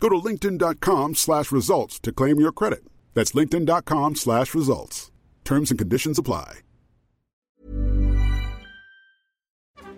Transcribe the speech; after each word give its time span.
Go 0.00 0.08
to 0.08 0.16
linkedin.com 0.16 1.14
slash 1.14 1.50
results 1.50 1.98
to 2.00 2.12
claim 2.12 2.40
your 2.40 2.52
credit. 2.52 2.84
That's 3.14 3.32
linkedin.com 3.32 4.16
slash 4.16 4.54
results. 4.54 5.10
Terms 5.44 5.70
and 5.70 5.78
conditions 5.78 6.18
apply. 6.18 6.60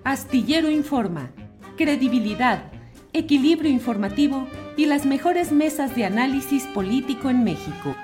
Astillero 0.05 0.71
Informa. 0.71 1.33
Credibilidad, 1.77 2.71
equilibrio 3.13 3.71
informativo 3.71 4.47
y 4.77 4.87
las 4.87 5.05
mejores 5.05 5.51
mesas 5.51 5.97
de 5.97 6.05
análisis 6.05 6.65
político 6.67 7.29
en 7.29 7.43
México. 7.43 7.97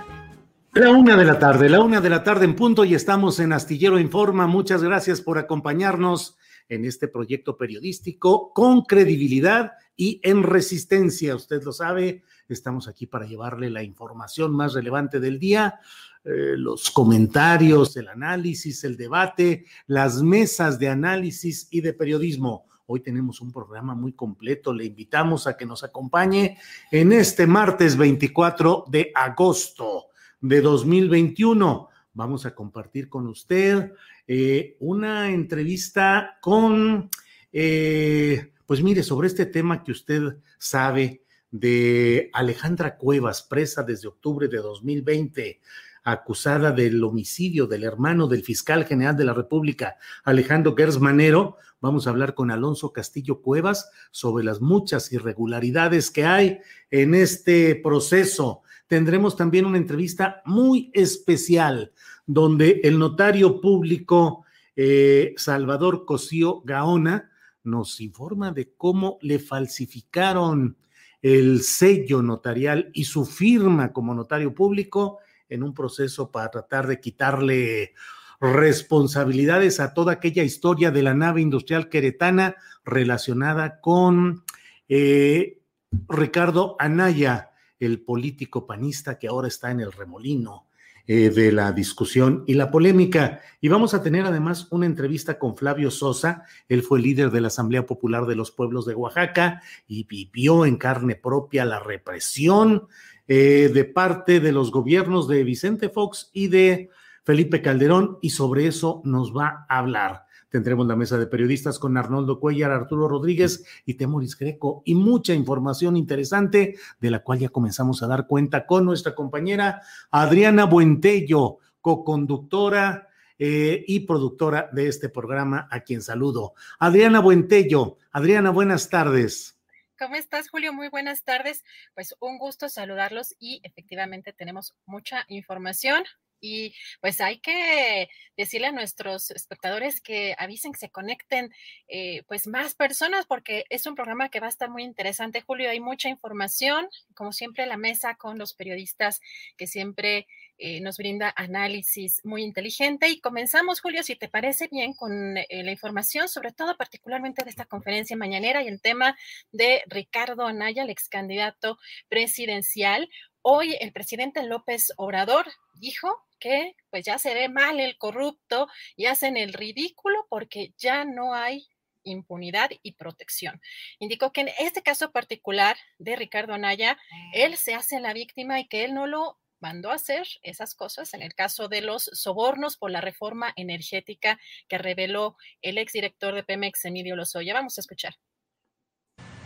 La 0.75 0.91
una 0.91 1.17
de 1.17 1.25
la 1.25 1.39
tarde, 1.39 1.69
la 1.69 1.81
una 1.81 2.01
de 2.01 2.11
la 2.11 2.25
tarde 2.25 2.45
en 2.45 2.57
punto 2.57 2.85
y 2.85 2.95
estamos 2.95 3.39
en 3.39 3.53
Astillero 3.53 4.01
Informa. 4.01 4.49
Muchas 4.49 4.83
gracias 4.83 5.21
por 5.21 5.39
acompañarnos 5.39 6.37
en 6.69 6.85
este 6.85 7.07
proyecto 7.07 7.57
periodístico 7.57 8.53
con 8.53 8.83
credibilidad 8.83 9.73
y 9.97 10.21
en 10.23 10.43
resistencia. 10.43 11.35
Usted 11.35 11.63
lo 11.63 11.73
sabe, 11.73 12.23
estamos 12.49 12.89
aquí 12.89 13.07
para 13.07 13.27
llevarle 13.27 13.71
la 13.71 13.83
información 13.83 14.53
más 14.55 14.75
relevante 14.75 15.21
del 15.21 15.39
día, 15.39 15.81
eh, 16.25 16.55
los 16.57 16.91
comentarios, 16.91 17.97
el 17.97 18.09
análisis, 18.09 18.85
el 18.85 18.97
debate, 18.97 19.67
las 19.87 20.23
mesas 20.23 20.79
de 20.79 20.89
análisis 20.89 21.69
y 21.71 21.81
de 21.81 21.93
periodismo. 21.93 22.67
Hoy 22.87 23.01
tenemos 23.01 23.41
un 23.41 23.53
programa 23.53 23.95
muy 23.95 24.13
completo. 24.13 24.73
Le 24.73 24.85
invitamos 24.85 25.47
a 25.47 25.57
que 25.57 25.67
nos 25.67 25.83
acompañe 25.83 26.59
en 26.91 27.13
este 27.13 27.47
martes 27.47 27.97
24 27.97 28.85
de 28.89 29.11
agosto 29.15 30.07
de 30.41 30.61
2021. 30.61 31.89
Vamos 32.15 32.45
a 32.45 32.55
compartir 32.55 33.09
con 33.09 33.27
usted 33.29 33.93
eh, 34.27 34.77
una 34.81 35.31
entrevista 35.31 36.39
con, 36.41 37.09
eh, 37.53 38.52
pues 38.67 38.83
mire, 38.83 39.03
sobre 39.03 39.29
este 39.29 39.47
tema 39.47 39.85
que 39.85 39.93
usted 39.93 40.37
sabe 40.59 41.23
de 41.51 42.31
Alejandra 42.33 42.97
Cuevas, 42.97 43.43
presa 43.43 43.83
desde 43.83 44.09
octubre 44.09 44.49
de 44.49 44.59
2020 44.59 45.61
acusada 46.05 46.73
del 46.73 47.03
homicidio 47.05 47.67
del 47.67 47.85
hermano 47.85 48.27
del 48.27 48.43
fiscal 48.43 48.85
general 48.85 49.17
de 49.17 49.25
la 49.25 49.35
República, 49.35 49.97
Alejandro 50.25 50.75
Gersmanero. 50.77 51.59
Vamos 51.81 52.07
a 52.07 52.11
hablar 52.11 52.35
con 52.35 52.51
Alonso 52.51 52.93
Castillo 52.93 53.41
Cuevas 53.41 53.91
sobre 54.11 54.45
las 54.45 54.61
muchas 54.61 55.13
irregularidades 55.13 56.11
que 56.11 56.25
hay 56.25 56.59
en 56.91 57.15
este 57.15 57.77
proceso. 57.77 58.63
Tendremos 58.87 59.37
también 59.37 59.67
una 59.67 59.79
entrevista 59.79 60.43
muy 60.45 60.91
especial 60.93 61.93
donde 62.27 62.81
el 62.85 62.99
notario 62.99 63.61
público 63.61 64.45
eh, 64.75 65.35
Salvador 65.37 66.05
Cosío 66.05 66.63
Gaona 66.65 67.31
nos 67.65 68.01
informa 68.01 68.53
de 68.53 68.75
cómo 68.77 69.19
le 69.23 69.39
falsificaron 69.39 70.77
el 71.21 71.63
sello 71.63 72.21
notarial 72.23 72.91
y 72.93 73.05
su 73.05 73.25
firma 73.25 73.93
como 73.93 74.15
notario 74.15 74.55
público 74.55 75.19
en 75.49 75.63
un 75.63 75.73
proceso 75.73 76.31
para 76.31 76.51
tratar 76.51 76.87
de 76.87 77.01
quitarle 77.01 77.95
responsabilidades 78.41 79.79
a 79.79 79.95
toda 79.95 80.15
aquella 80.15 80.43
historia 80.43 80.91
de 80.91 81.03
la 81.03 81.15
nave 81.15 81.41
industrial 81.41 81.89
queretana 81.89 82.57
relacionada 82.85 83.81
con 83.81 84.43
eh, 84.89 85.61
Ricardo 86.09 86.75
Anaya, 86.81 87.53
el 87.79 88.01
político 88.01 88.67
panista 88.67 89.19
que 89.19 89.29
ahora 89.29 89.47
está 89.47 89.71
en 89.71 89.81
el 89.81 89.93
remolino 89.93 90.67
eh, 91.07 91.31
de 91.31 91.51
la 91.51 91.73
discusión 91.73 92.45
y 92.47 92.55
la 92.55 92.71
polémica. 92.71 93.41
Y 93.61 93.69
vamos 93.69 93.93
a 93.93 94.03
tener 94.03 94.25
además 94.25 94.69
una 94.71 94.87
entrevista 94.87 95.39
con 95.39 95.57
Flavio 95.57 95.91
Sosa. 95.91 96.45
Él 96.69 96.83
fue 96.83 97.01
líder 97.01 97.31
de 97.31 97.41
la 97.41 97.49
Asamblea 97.49 97.87
Popular 97.87 98.27
de 98.27 98.37
los 98.37 98.53
Pueblos 98.53 98.87
de 98.87 98.95
Oaxaca 98.95 99.63
y 99.89 100.05
vivió 100.05 100.65
en 100.65 100.77
carne 100.77 101.17
propia 101.17 101.65
la 101.65 101.81
represión 101.81 102.87
eh, 103.27 103.71
de 103.75 103.85
parte 103.85 104.39
de 104.39 104.53
los 104.53 104.71
gobiernos 104.71 105.27
de 105.27 105.43
Vicente 105.43 105.89
Fox 105.89 106.31
y 106.33 106.49
de 106.49 106.91
Felipe 107.25 107.63
Calderón. 107.63 108.19
Y 108.23 108.31
sobre 108.31 108.67
eso 108.67 109.03
nos 109.05 109.37
va 109.37 109.67
a 109.69 109.79
hablar. 109.79 110.27
Tendremos 110.53 110.87
la 110.87 110.97
mesa 110.97 111.17
de 111.17 111.27
periodistas 111.27 111.79
con 111.79 111.97
Arnoldo 111.97 112.39
Cuellar, 112.39 112.73
Arturo 112.73 113.09
Rodríguez 113.09 113.65
y 113.87 113.95
Temoris 113.95 114.37
Greco 114.37 114.83
y 114.85 114.95
mucha 114.95 115.33
información 115.33 115.97
interesante 115.97 116.77
de 117.01 117.11
la 117.11 117.21
cual 117.21 117.39
ya 117.39 117.49
comenzamos 117.49 118.03
a 118.03 118.07
dar 118.07 118.27
cuenta 118.27 118.67
con 118.67 118.85
nuestra 118.85 119.15
compañera 119.15 119.81
Adriana 120.11 120.67
Buentello, 120.67 121.57
coconductora 121.81 123.09
eh, 123.39 123.83
y 123.89 124.01
productora 124.01 124.69
de 124.73 124.89
este 124.89 125.09
programa, 125.09 125.69
a 125.71 125.81
quien 125.81 126.03
saludo. 126.03 126.53
Adriana 126.79 127.21
Buentello. 127.21 127.97
Adriana, 128.11 128.51
buenas 128.51 128.91
tardes. 128.91 129.59
¿Cómo 129.99 130.17
estás, 130.17 130.51
Julio? 130.51 130.75
Muy 130.75 130.91
buenas 130.91 131.25
tardes. 131.25 131.65
Pues 131.95 132.15
un 132.21 132.37
gusto 132.37 132.69
saludarlos 132.69 133.37
y 133.39 133.63
efectivamente 133.65 134.35
tenemos 134.35 134.75
mucha 134.85 135.25
información 135.29 136.05
y 136.43 136.75
pues 137.01 137.23
hay 137.23 137.39
que 137.39 138.11
decirle 138.37 138.67
a 138.67 138.73
nuestros 138.73 139.31
espectadores 139.31 140.01
que 140.01 140.35
avisen 140.37 140.73
que 140.73 140.81
se 140.81 140.91
conecten 140.91 141.55
eh, 141.89 142.23
pues 142.27 142.47
más 142.47 142.75
personas 142.75 143.25
porque 143.27 143.65
es 143.71 143.87
un 143.87 143.95
programa 143.95 144.29
que 144.29 144.41
va 144.41 144.47
a 144.47 144.51
estar 144.51 144.69
muy 144.69 144.83
interesante, 144.83 145.41
Julio. 145.41 145.71
Hay 145.71 145.81
mucha 145.81 146.09
información, 146.09 146.89
como 147.15 147.33
siempre 147.33 147.65
la 147.67 147.77
mesa 147.77 148.17
con 148.17 148.39
los 148.39 148.53
periodistas 148.55 149.21
que 149.57 149.67
siempre 149.67 150.27
eh, 150.59 150.81
nos 150.81 150.97
brinda 150.97 151.33
análisis 151.37 152.21
muy 152.25 152.43
inteligente. 152.43 153.09
Y 153.09 153.21
comenzamos, 153.21 153.81
Julio, 153.81 154.03
si 154.03 154.17
te 154.17 154.29
parece 154.29 154.69
bien, 154.71 154.95
con 154.95 155.37
eh, 155.37 155.47
la 155.51 155.71
información, 155.71 156.29
sobre 156.29 156.53
todo 156.53 156.77
particularmente 156.77 157.43
de 157.45 157.51
esta 157.51 157.65
conferencia 157.65 158.17
mañanera 158.17 158.63
y 158.63 158.69
el 158.69 158.81
tema 158.81 159.17
de 159.51 159.83
Ricardo 159.87 160.47
Anaya, 160.47 160.83
el 160.83 160.91
ex 160.91 161.09
candidato 161.09 161.79
presidencial. 162.09 163.09
Hoy 163.41 163.77
el 163.81 163.93
presidente 163.93 164.45
López 164.45 164.93
Obrador 164.97 165.47
dijo 165.75 166.27
que 166.39 166.75
pues 166.91 167.05
ya 167.05 167.19
se 167.19 167.35
ve 167.35 167.49
mal 167.49 167.81
el 167.81 167.97
corrupto 167.99 168.67
y 168.97 169.07
hacen 169.07 169.37
el 169.37 169.53
ridículo 169.53 170.27
porque 170.29 170.75
ya 170.77 171.05
no 171.05 171.35
hay 171.35 171.69
impunidad 172.05 172.71
y 172.83 172.93
protección. 172.93 173.61
Indicó 173.99 174.33
que 174.33 174.43
en 174.43 174.51
este 174.59 174.83
caso 174.83 175.13
particular 175.13 175.77
de 175.99 176.17
Ricardo 176.17 176.53
Anaya, 176.53 176.99
él 177.33 177.57
se 177.57 177.75
hace 177.75 178.01
la 178.01 178.13
víctima 178.13 178.59
y 178.59 178.67
que 178.67 178.85
él 178.85 178.95
no 178.95 179.07
lo 179.07 179.39
mandó 179.61 179.93
a 179.93 179.95
hacer 179.95 180.27
esas 180.43 180.75
cosas 180.75 181.15
en 181.15 181.23
el 181.23 181.35
caso 181.35 181.69
de 181.69 181.81
los 181.81 182.11
sobornos 182.13 182.77
por 182.77 182.91
la 182.91 183.01
reforma 183.01 183.53
energética 183.55 184.41
que 184.69 184.79
reveló 184.79 185.37
el 185.63 185.79
exdirector 185.79 186.35
de 186.35 186.43
Pemex, 186.43 186.85
Emilio 186.85 187.15
Lozoya. 187.15 187.55
Vamos 187.55 187.79
a 187.79 187.83
escuchar. 187.83 188.17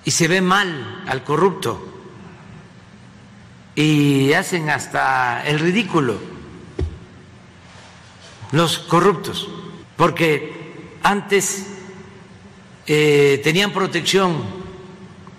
Y 0.05 0.13
se 0.13 0.29
ve 0.29 0.41
mal 0.41 1.05
al 1.07 1.23
corrupto 1.23 1.96
y 3.77 4.33
hacen 4.33 4.71
hasta 4.71 5.47
el 5.47 5.61
ridículo. 5.61 6.17
Los 8.53 8.79
corruptos, 8.79 9.49
porque 9.97 10.75
antes 11.03 11.67
eh, 12.87 13.41
tenían 13.45 13.73
protección, 13.73 14.43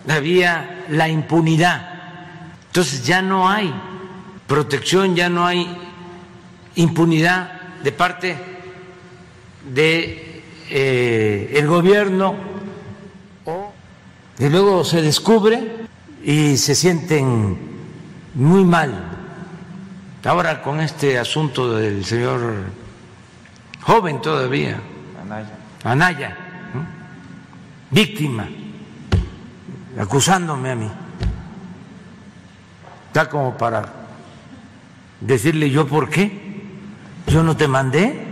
había 0.07 0.85
la 0.89 1.09
impunidad, 1.09 2.31
entonces 2.67 3.05
ya 3.05 3.21
no 3.21 3.49
hay 3.49 3.73
protección, 4.45 5.15
ya 5.15 5.29
no 5.29 5.45
hay 5.45 5.67
impunidad 6.75 7.59
de 7.83 7.91
parte 7.91 8.37
de 9.73 10.43
eh, 10.69 11.53
el 11.55 11.67
gobierno. 11.67 12.35
Y 14.39 14.49
luego 14.49 14.83
se 14.83 15.01
descubre 15.01 15.87
y 16.23 16.57
se 16.57 16.75
sienten 16.75 17.76
muy 18.37 18.63
mal. 18.63 18.93
Ahora 20.23 20.61
con 20.61 20.79
este 20.79 21.17
asunto 21.17 21.75
del 21.75 22.05
señor 22.05 22.65
joven 23.81 24.21
todavía, 24.21 24.79
Anaya, 25.83 26.37
víctima, 27.89 28.47
acusándome 29.99 30.71
a 30.71 30.75
mí. 30.75 30.91
Está 33.07 33.29
como 33.29 33.57
para 33.57 33.91
decirle 35.19 35.69
yo 35.69 35.87
por 35.87 36.09
qué. 36.09 36.45
Yo 37.27 37.43
no 37.43 37.57
te 37.57 37.67
mandé 37.67 38.23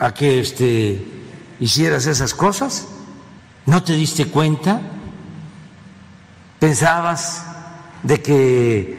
a 0.00 0.14
que 0.14 0.40
este, 0.40 1.06
hicieras 1.60 2.06
esas 2.06 2.32
cosas. 2.32 2.88
¿No 3.66 3.82
te 3.82 3.94
diste 3.94 4.26
cuenta? 4.26 4.80
¿Pensabas 6.58 7.53
de 8.04 8.22
que 8.22 8.96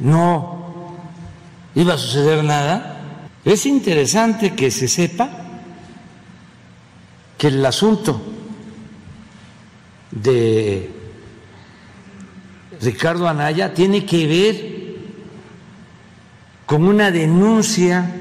no 0.00 0.96
iba 1.74 1.94
a 1.94 1.98
suceder 1.98 2.44
nada? 2.44 2.96
Es 3.44 3.64
interesante 3.64 4.54
que 4.54 4.70
se 4.70 4.88
sepa 4.88 5.30
que 7.38 7.46
el 7.46 7.64
asunto 7.64 8.20
de 10.10 10.90
Ricardo 12.82 13.28
Anaya 13.28 13.72
tiene 13.72 14.04
que 14.04 14.26
ver 14.26 14.78
con 16.66 16.84
una 16.84 17.10
denuncia 17.10 18.14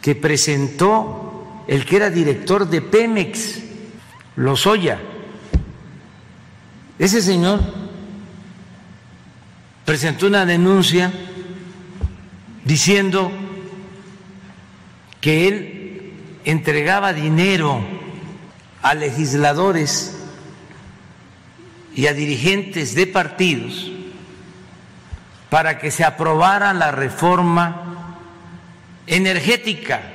que 0.00 0.14
presentó 0.14 1.64
el 1.66 1.84
que 1.86 1.96
era 1.96 2.10
director 2.10 2.68
de 2.68 2.82
Pemex, 2.82 3.62
Lozoya. 4.36 5.00
Ese 6.98 7.22
señor 7.22 7.83
presentó 9.84 10.26
una 10.26 10.46
denuncia 10.46 11.12
diciendo 12.64 13.30
que 15.20 15.48
él 15.48 16.12
entregaba 16.44 17.12
dinero 17.12 17.80
a 18.82 18.94
legisladores 18.94 20.16
y 21.94 22.06
a 22.06 22.12
dirigentes 22.12 22.94
de 22.94 23.06
partidos 23.06 23.90
para 25.50 25.78
que 25.78 25.90
se 25.90 26.04
aprobara 26.04 26.72
la 26.74 26.90
reforma 26.90 28.16
energética 29.06 30.13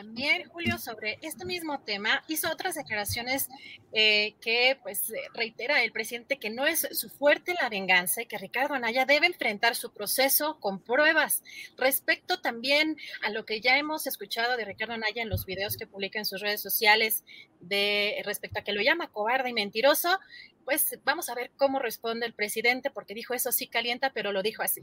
también, 0.00 0.48
Julio, 0.48 0.78
sobre 0.78 1.18
este 1.20 1.44
mismo 1.44 1.78
tema, 1.80 2.24
hizo 2.26 2.50
otras 2.50 2.74
declaraciones 2.74 3.50
eh, 3.92 4.34
que 4.40 4.78
pues 4.82 5.12
reitera 5.34 5.82
el 5.82 5.92
presidente 5.92 6.38
que 6.38 6.48
no 6.48 6.66
es 6.66 6.88
su 6.92 7.10
fuerte 7.10 7.54
la 7.60 7.68
venganza 7.68 8.22
y 8.22 8.26
que 8.26 8.38
Ricardo 8.38 8.72
Anaya 8.72 9.04
debe 9.04 9.26
enfrentar 9.26 9.76
su 9.76 9.92
proceso 9.92 10.58
con 10.58 10.80
pruebas. 10.80 11.42
Respecto 11.76 12.40
también 12.40 12.96
a 13.22 13.28
lo 13.28 13.44
que 13.44 13.60
ya 13.60 13.76
hemos 13.76 14.06
escuchado 14.06 14.56
de 14.56 14.64
Ricardo 14.64 14.94
Anaya 14.94 15.20
en 15.20 15.28
los 15.28 15.44
videos 15.44 15.76
que 15.76 15.86
publica 15.86 16.18
en 16.18 16.24
sus 16.24 16.40
redes 16.40 16.62
sociales 16.62 17.22
de 17.60 18.22
respecto 18.24 18.60
a 18.60 18.62
que 18.62 18.72
lo 18.72 18.80
llama 18.80 19.08
cobarde 19.08 19.50
y 19.50 19.52
mentiroso, 19.52 20.18
pues 20.64 20.98
vamos 21.04 21.28
a 21.28 21.34
ver 21.34 21.50
cómo 21.58 21.78
responde 21.78 22.24
el 22.24 22.32
presidente 22.32 22.90
porque 22.90 23.12
dijo 23.12 23.34
eso 23.34 23.52
sí 23.52 23.66
calienta, 23.66 24.12
pero 24.14 24.32
lo 24.32 24.42
dijo 24.42 24.62
así. 24.62 24.80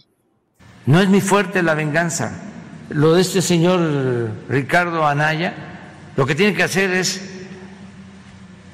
No 0.86 1.02
es 1.02 1.10
mi 1.10 1.22
fuerte 1.22 1.64
la 1.64 1.74
venganza 1.74 2.57
lo 2.90 3.14
de 3.14 3.22
este 3.22 3.42
señor 3.42 4.32
Ricardo 4.50 5.06
Anaya, 5.06 5.54
lo 6.16 6.26
que 6.26 6.36
tiene 6.36 6.54
que 6.54 6.64
hacer 6.64 6.92
es 6.92 7.22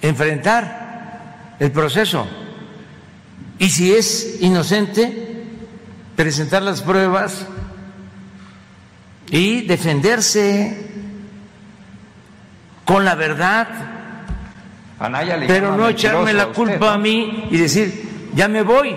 enfrentar 0.01 1.55
el 1.59 1.71
proceso. 1.71 2.27
Y 3.59 3.69
si 3.69 3.93
es 3.93 4.37
inocente, 4.41 5.45
presentar 6.15 6.61
las 6.61 6.81
pruebas 6.81 7.47
y 9.29 9.61
defenderse 9.61 10.91
con 12.85 13.05
la 13.05 13.15
verdad, 13.15 13.67
pero 15.47 15.75
no 15.75 15.87
echarme 15.89 16.33
la 16.33 16.47
culpa 16.47 16.93
a 16.93 16.97
mí 16.97 17.47
y 17.49 17.57
decir, 17.57 18.29
ya 18.35 18.47
me 18.47 18.61
voy 18.61 18.95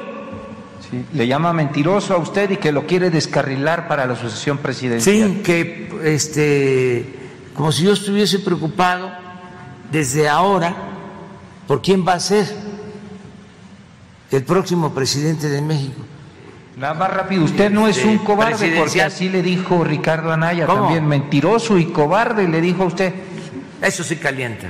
le 1.12 1.26
llama 1.26 1.52
mentiroso 1.52 2.14
a 2.14 2.18
usted 2.18 2.50
y 2.50 2.56
que 2.56 2.72
lo 2.72 2.86
quiere 2.86 3.10
descarrilar 3.10 3.88
para 3.88 4.06
la 4.06 4.16
sucesión 4.16 4.58
presidencial. 4.58 5.28
Sí, 5.28 5.42
que 5.42 5.88
este, 6.04 7.04
como 7.54 7.72
si 7.72 7.84
yo 7.84 7.92
estuviese 7.92 8.38
preocupado 8.38 9.10
desde 9.90 10.28
ahora 10.28 10.74
por 11.66 11.82
quién 11.82 12.06
va 12.06 12.14
a 12.14 12.20
ser 12.20 12.46
el 14.30 14.44
próximo 14.44 14.92
presidente 14.92 15.48
de 15.48 15.62
México. 15.62 16.02
Nada 16.76 16.94
más 16.94 17.10
rápido, 17.10 17.44
usted 17.44 17.70
no 17.70 17.88
es 17.88 18.04
un 18.04 18.18
cobarde 18.18 18.74
porque 18.76 19.00
así 19.00 19.30
le 19.30 19.42
dijo 19.42 19.82
Ricardo 19.82 20.30
Anaya 20.30 20.66
también, 20.66 21.06
mentiroso 21.06 21.78
y 21.78 21.86
cobarde 21.86 22.46
le 22.46 22.60
dijo 22.60 22.82
a 22.82 22.86
usted. 22.86 23.14
Eso 23.80 24.04
sí 24.04 24.16
calienta. 24.16 24.68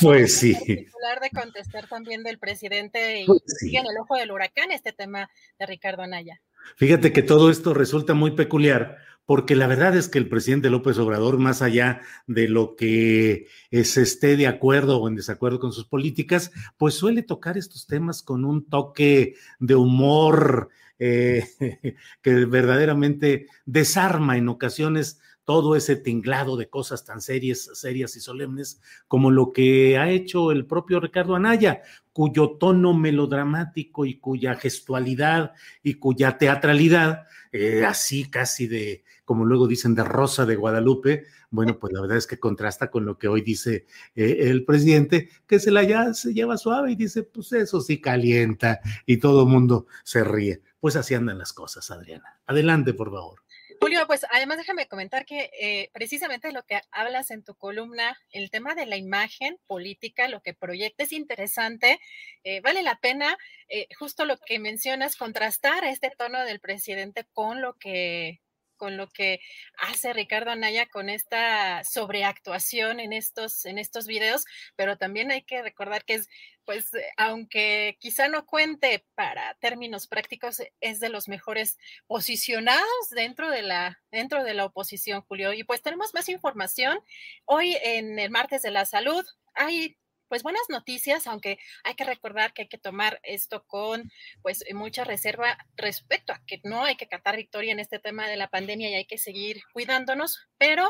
Pues 0.00 0.36
sí. 0.36 0.54
de 1.22 1.30
contestar 1.30 1.88
también 1.88 2.22
del 2.22 2.38
presidente 2.38 3.22
y 3.22 3.26
pues 3.26 3.42
en 3.62 3.86
el 3.86 3.98
ojo 4.00 4.16
del 4.16 4.30
huracán 4.30 4.70
este 4.70 4.92
tema 4.92 5.28
de 5.58 5.66
Ricardo 5.66 6.02
Anaya. 6.02 6.40
Fíjate 6.76 7.12
que 7.12 7.22
todo 7.22 7.50
esto 7.50 7.74
resulta 7.74 8.14
muy 8.14 8.32
peculiar 8.32 8.98
porque 9.30 9.54
la 9.54 9.66
verdad 9.66 9.96
es 9.96 10.08
que 10.08 10.18
el 10.18 10.28
presidente 10.28 10.70
López 10.70 10.98
Obrador, 10.98 11.38
más 11.38 11.62
allá 11.62 12.00
de 12.26 12.48
lo 12.48 12.74
que 12.74 13.46
se 13.70 14.02
esté 14.02 14.36
de 14.36 14.48
acuerdo 14.48 14.98
o 14.98 15.08
en 15.08 15.14
desacuerdo 15.14 15.60
con 15.60 15.72
sus 15.72 15.86
políticas, 15.86 16.50
pues 16.76 16.94
suele 16.94 17.22
tocar 17.22 17.56
estos 17.56 17.86
temas 17.86 18.22
con 18.22 18.44
un 18.44 18.68
toque 18.68 19.36
de 19.60 19.76
humor 19.76 20.70
eh, 20.98 21.44
que 22.22 22.44
verdaderamente 22.44 23.46
desarma 23.66 24.36
en 24.36 24.48
ocasiones 24.48 25.20
todo 25.50 25.74
ese 25.74 25.96
tinglado 25.96 26.56
de 26.56 26.68
cosas 26.68 27.04
tan 27.04 27.20
serias, 27.20 27.70
serias 27.74 28.14
y 28.14 28.20
solemnes 28.20 28.80
como 29.08 29.32
lo 29.32 29.52
que 29.52 29.98
ha 29.98 30.08
hecho 30.08 30.52
el 30.52 30.64
propio 30.64 31.00
Ricardo 31.00 31.34
Anaya, 31.34 31.82
cuyo 32.12 32.50
tono 32.50 32.94
melodramático 32.94 34.06
y 34.06 34.20
cuya 34.20 34.54
gestualidad 34.54 35.50
y 35.82 35.94
cuya 35.94 36.38
teatralidad, 36.38 37.24
eh, 37.50 37.84
así 37.84 38.30
casi 38.30 38.68
de, 38.68 39.02
como 39.24 39.44
luego 39.44 39.66
dicen, 39.66 39.96
de 39.96 40.04
Rosa 40.04 40.46
de 40.46 40.54
Guadalupe, 40.54 41.24
bueno, 41.50 41.80
pues 41.80 41.92
la 41.92 42.00
verdad 42.00 42.18
es 42.18 42.28
que 42.28 42.38
contrasta 42.38 42.88
con 42.88 43.04
lo 43.04 43.18
que 43.18 43.26
hoy 43.26 43.40
dice 43.40 43.86
eh, 44.14 44.36
el 44.42 44.64
presidente, 44.64 45.30
que 45.48 45.58
se 45.58 45.72
la 45.72 46.14
se 46.14 46.32
lleva 46.32 46.58
suave 46.58 46.92
y 46.92 46.94
dice, 46.94 47.24
pues 47.24 47.52
eso 47.54 47.80
sí 47.80 48.00
calienta 48.00 48.78
y 49.04 49.16
todo 49.16 49.42
el 49.42 49.48
mundo 49.48 49.88
se 50.04 50.22
ríe. 50.22 50.62
Pues 50.78 50.94
así 50.94 51.14
andan 51.14 51.38
las 51.38 51.52
cosas, 51.52 51.90
Adriana. 51.90 52.38
Adelante, 52.46 52.94
por 52.94 53.10
favor. 53.10 53.40
Julio, 53.82 54.06
pues 54.06 54.26
además 54.30 54.58
déjame 54.58 54.88
comentar 54.88 55.24
que 55.24 55.50
eh, 55.58 55.88
precisamente 55.94 56.52
lo 56.52 56.62
que 56.64 56.82
hablas 56.90 57.30
en 57.30 57.42
tu 57.42 57.54
columna, 57.54 58.14
el 58.30 58.50
tema 58.50 58.74
de 58.74 58.84
la 58.84 58.98
imagen 58.98 59.56
política, 59.66 60.28
lo 60.28 60.42
que 60.42 60.52
proyecta 60.52 61.04
es 61.04 61.12
interesante, 61.12 61.98
eh, 62.44 62.60
vale 62.60 62.82
la 62.82 62.96
pena, 63.00 63.38
eh, 63.70 63.86
justo 63.98 64.26
lo 64.26 64.36
que 64.36 64.58
mencionas, 64.58 65.16
contrastar 65.16 65.84
este 65.84 66.10
tono 66.10 66.44
del 66.44 66.60
presidente 66.60 67.24
con 67.32 67.62
lo 67.62 67.72
que 67.78 68.42
con 68.76 68.96
lo 68.96 69.10
que 69.10 69.40
hace 69.76 70.14
Ricardo 70.14 70.50
Anaya 70.50 70.86
con 70.86 71.10
esta 71.10 71.84
sobreactuación 71.84 72.98
en 72.98 73.12
estos, 73.12 73.66
en 73.66 73.76
estos 73.78 74.06
videos, 74.06 74.46
pero 74.74 74.96
también 74.96 75.30
hay 75.30 75.42
que 75.42 75.60
recordar 75.60 76.02
que 76.06 76.14
es, 76.14 76.28
pues, 76.70 76.94
eh, 76.94 77.02
aunque 77.16 77.96
quizá 77.98 78.28
no 78.28 78.46
cuente 78.46 79.04
para 79.16 79.56
términos 79.56 80.06
prácticos, 80.06 80.62
es 80.80 81.00
de 81.00 81.08
los 81.08 81.26
mejores 81.26 81.76
posicionados 82.06 83.10
dentro 83.10 83.50
de 83.50 83.62
la, 83.62 84.00
dentro 84.12 84.44
de 84.44 84.54
la 84.54 84.66
oposición, 84.66 85.22
Julio. 85.22 85.52
Y 85.52 85.64
pues 85.64 85.82
tenemos 85.82 86.14
más 86.14 86.28
información. 86.28 87.00
Hoy 87.44 87.76
en 87.82 88.20
el 88.20 88.30
martes 88.30 88.62
de 88.62 88.70
la 88.70 88.86
salud 88.86 89.26
hay 89.54 89.98
pues 90.28 90.44
buenas 90.44 90.62
noticias, 90.68 91.26
aunque 91.26 91.58
hay 91.82 91.94
que 91.94 92.04
recordar 92.04 92.52
que 92.52 92.62
hay 92.62 92.68
que 92.68 92.78
tomar 92.78 93.18
esto 93.24 93.64
con 93.66 94.08
pues 94.40 94.64
mucha 94.72 95.02
reserva 95.02 95.58
respecto 95.74 96.32
a 96.32 96.40
que 96.46 96.60
no 96.62 96.84
hay 96.84 96.94
que 96.94 97.08
catar 97.08 97.36
victoria 97.36 97.72
en 97.72 97.80
este 97.80 97.98
tema 97.98 98.28
de 98.28 98.36
la 98.36 98.46
pandemia 98.46 98.90
y 98.90 98.94
hay 98.94 99.06
que 99.06 99.18
seguir 99.18 99.60
cuidándonos, 99.72 100.46
pero 100.56 100.88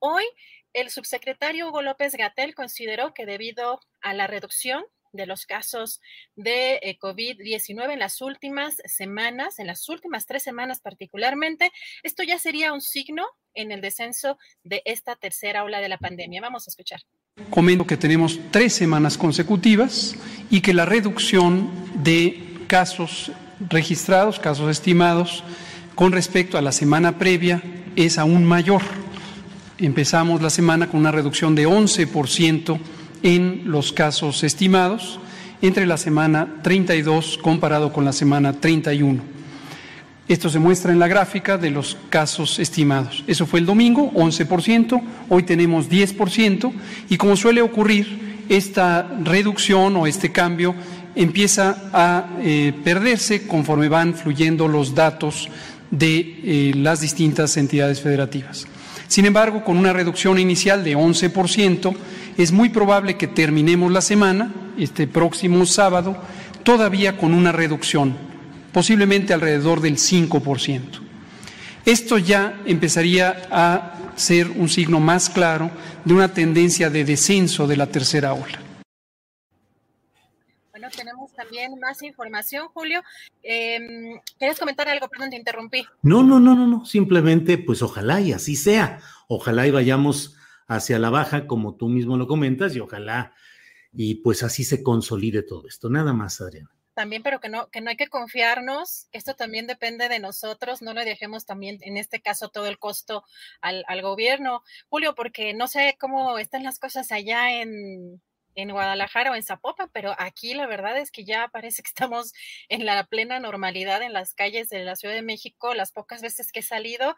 hoy 0.00 0.24
el 0.72 0.90
subsecretario 0.90 1.68
Hugo 1.68 1.82
López 1.82 2.16
Gatel 2.16 2.56
consideró 2.56 3.14
que 3.14 3.26
debido 3.26 3.80
a 4.00 4.12
la 4.12 4.26
reducción 4.26 4.84
de 5.12 5.26
los 5.26 5.46
casos 5.46 6.00
de 6.36 6.80
eh, 6.82 6.98
COVID-19 7.00 7.92
en 7.92 7.98
las 7.98 8.20
últimas 8.20 8.76
semanas, 8.84 9.58
en 9.58 9.66
las 9.66 9.88
últimas 9.88 10.26
tres 10.26 10.42
semanas 10.42 10.80
particularmente, 10.80 11.72
esto 12.02 12.22
ya 12.22 12.38
sería 12.38 12.72
un 12.72 12.80
signo 12.80 13.24
en 13.54 13.72
el 13.72 13.80
descenso 13.80 14.38
de 14.62 14.82
esta 14.84 15.16
tercera 15.16 15.64
ola 15.64 15.80
de 15.80 15.88
la 15.88 15.98
pandemia. 15.98 16.40
Vamos 16.40 16.66
a 16.66 16.70
escuchar. 16.70 17.00
Comento 17.50 17.86
que 17.86 17.96
tenemos 17.96 18.38
tres 18.50 18.74
semanas 18.74 19.16
consecutivas 19.16 20.14
y 20.50 20.60
que 20.60 20.74
la 20.74 20.84
reducción 20.84 21.70
de 22.02 22.64
casos 22.68 23.32
registrados, 23.68 24.38
casos 24.38 24.70
estimados, 24.70 25.42
con 25.94 26.12
respecto 26.12 26.56
a 26.56 26.62
la 26.62 26.72
semana 26.72 27.18
previa 27.18 27.62
es 27.96 28.18
aún 28.18 28.44
mayor. 28.44 28.82
Empezamos 29.78 30.42
la 30.42 30.50
semana 30.50 30.88
con 30.88 31.00
una 31.00 31.10
reducción 31.10 31.54
de 31.54 31.66
11% 31.66 32.78
en 33.22 33.62
los 33.66 33.92
casos 33.92 34.42
estimados 34.44 35.20
entre 35.62 35.86
la 35.86 35.96
semana 35.96 36.60
32 36.62 37.38
comparado 37.38 37.92
con 37.92 38.04
la 38.04 38.12
semana 38.12 38.52
31. 38.52 39.22
Esto 40.28 40.48
se 40.48 40.60
muestra 40.60 40.92
en 40.92 41.00
la 41.00 41.08
gráfica 41.08 41.58
de 41.58 41.70
los 41.70 41.96
casos 42.08 42.58
estimados. 42.60 43.24
Eso 43.26 43.46
fue 43.46 43.60
el 43.60 43.66
domingo, 43.66 44.12
11%, 44.12 45.02
hoy 45.28 45.42
tenemos 45.42 45.90
10% 45.90 46.72
y 47.08 47.16
como 47.16 47.36
suele 47.36 47.62
ocurrir, 47.62 48.30
esta 48.48 49.08
reducción 49.22 49.96
o 49.96 50.06
este 50.08 50.32
cambio 50.32 50.74
empieza 51.14 51.90
a 51.92 52.26
eh, 52.42 52.72
perderse 52.82 53.46
conforme 53.46 53.88
van 53.88 54.14
fluyendo 54.14 54.66
los 54.66 54.94
datos 54.94 55.48
de 55.90 56.40
eh, 56.44 56.72
las 56.74 57.00
distintas 57.00 57.56
entidades 57.56 58.00
federativas. 58.00 58.66
Sin 59.10 59.24
embargo, 59.24 59.64
con 59.64 59.76
una 59.76 59.92
reducción 59.92 60.38
inicial 60.38 60.84
de 60.84 60.96
11%, 60.96 61.96
es 62.38 62.52
muy 62.52 62.68
probable 62.68 63.16
que 63.16 63.26
terminemos 63.26 63.90
la 63.90 64.02
semana, 64.02 64.54
este 64.78 65.08
próximo 65.08 65.66
sábado, 65.66 66.16
todavía 66.62 67.18
con 67.18 67.34
una 67.34 67.50
reducción, 67.50 68.14
posiblemente 68.72 69.34
alrededor 69.34 69.80
del 69.80 69.96
5%. 69.96 70.80
Esto 71.84 72.18
ya 72.18 72.60
empezaría 72.64 73.48
a 73.50 73.96
ser 74.14 74.46
un 74.48 74.68
signo 74.68 75.00
más 75.00 75.28
claro 75.28 75.72
de 76.04 76.14
una 76.14 76.32
tendencia 76.32 76.88
de 76.88 77.04
descenso 77.04 77.66
de 77.66 77.76
la 77.76 77.88
tercera 77.88 78.32
ola 78.32 78.69
tenemos 80.90 81.32
también 81.32 81.78
más 81.80 82.02
información, 82.02 82.68
Julio. 82.68 83.02
Eh, 83.42 83.78
¿Quieres 84.38 84.58
comentar 84.58 84.88
algo? 84.88 85.08
Perdón, 85.08 85.30
te 85.30 85.36
interrumpí. 85.36 85.86
No, 86.02 86.22
no, 86.22 86.40
no, 86.40 86.54
no, 86.54 86.66
no. 86.66 86.84
Simplemente, 86.84 87.58
pues 87.58 87.82
ojalá 87.82 88.20
y 88.20 88.32
así 88.32 88.56
sea. 88.56 89.00
Ojalá 89.28 89.66
y 89.66 89.70
vayamos 89.70 90.36
hacia 90.66 90.98
la 90.98 91.10
baja, 91.10 91.46
como 91.46 91.76
tú 91.76 91.88
mismo 91.88 92.16
lo 92.16 92.26
comentas, 92.26 92.74
y 92.76 92.80
ojalá 92.80 93.34
y 93.92 94.16
pues 94.16 94.42
así 94.42 94.64
se 94.64 94.82
consolide 94.82 95.42
todo 95.42 95.66
esto. 95.66 95.88
Nada 95.90 96.12
más, 96.12 96.40
Adriana 96.40 96.70
también, 97.00 97.22
pero 97.22 97.40
que 97.40 97.48
no, 97.48 97.70
que 97.70 97.80
no 97.80 97.88
hay 97.88 97.96
que 97.96 98.08
confiarnos, 98.08 99.08
esto 99.12 99.34
también 99.34 99.66
depende 99.66 100.10
de 100.10 100.18
nosotros, 100.18 100.82
no 100.82 100.92
le 100.92 101.06
dejemos 101.06 101.46
también, 101.46 101.78
en 101.80 101.96
este 101.96 102.20
caso, 102.20 102.50
todo 102.50 102.66
el 102.66 102.78
costo 102.78 103.24
al, 103.62 103.84
al, 103.88 104.02
gobierno. 104.02 104.62
Julio, 104.90 105.14
porque 105.14 105.54
no 105.54 105.66
sé 105.66 105.96
cómo 105.98 106.38
están 106.38 106.62
las 106.62 106.78
cosas 106.78 107.10
allá 107.10 107.62
en, 107.62 108.20
en 108.54 108.70
Guadalajara 108.70 109.30
o 109.30 109.34
en 109.34 109.42
Zapopan, 109.42 109.90
pero 109.92 110.14
aquí 110.18 110.54
la 110.54 110.66
verdad 110.66 110.98
es 110.98 111.10
que 111.10 111.24
ya 111.24 111.48
parece 111.48 111.82
que 111.82 111.88
estamos 111.88 112.32
en 112.68 112.86
la 112.86 113.04
plena 113.04 113.40
normalidad 113.40 114.02
en 114.02 114.12
las 114.12 114.34
calles 114.34 114.68
de 114.68 114.84
la 114.84 114.96
Ciudad 114.96 115.14
de 115.14 115.22
México. 115.22 115.74
Las 115.74 115.92
pocas 115.92 116.22
veces 116.22 116.52
que 116.52 116.60
he 116.60 116.62
salido, 116.62 117.16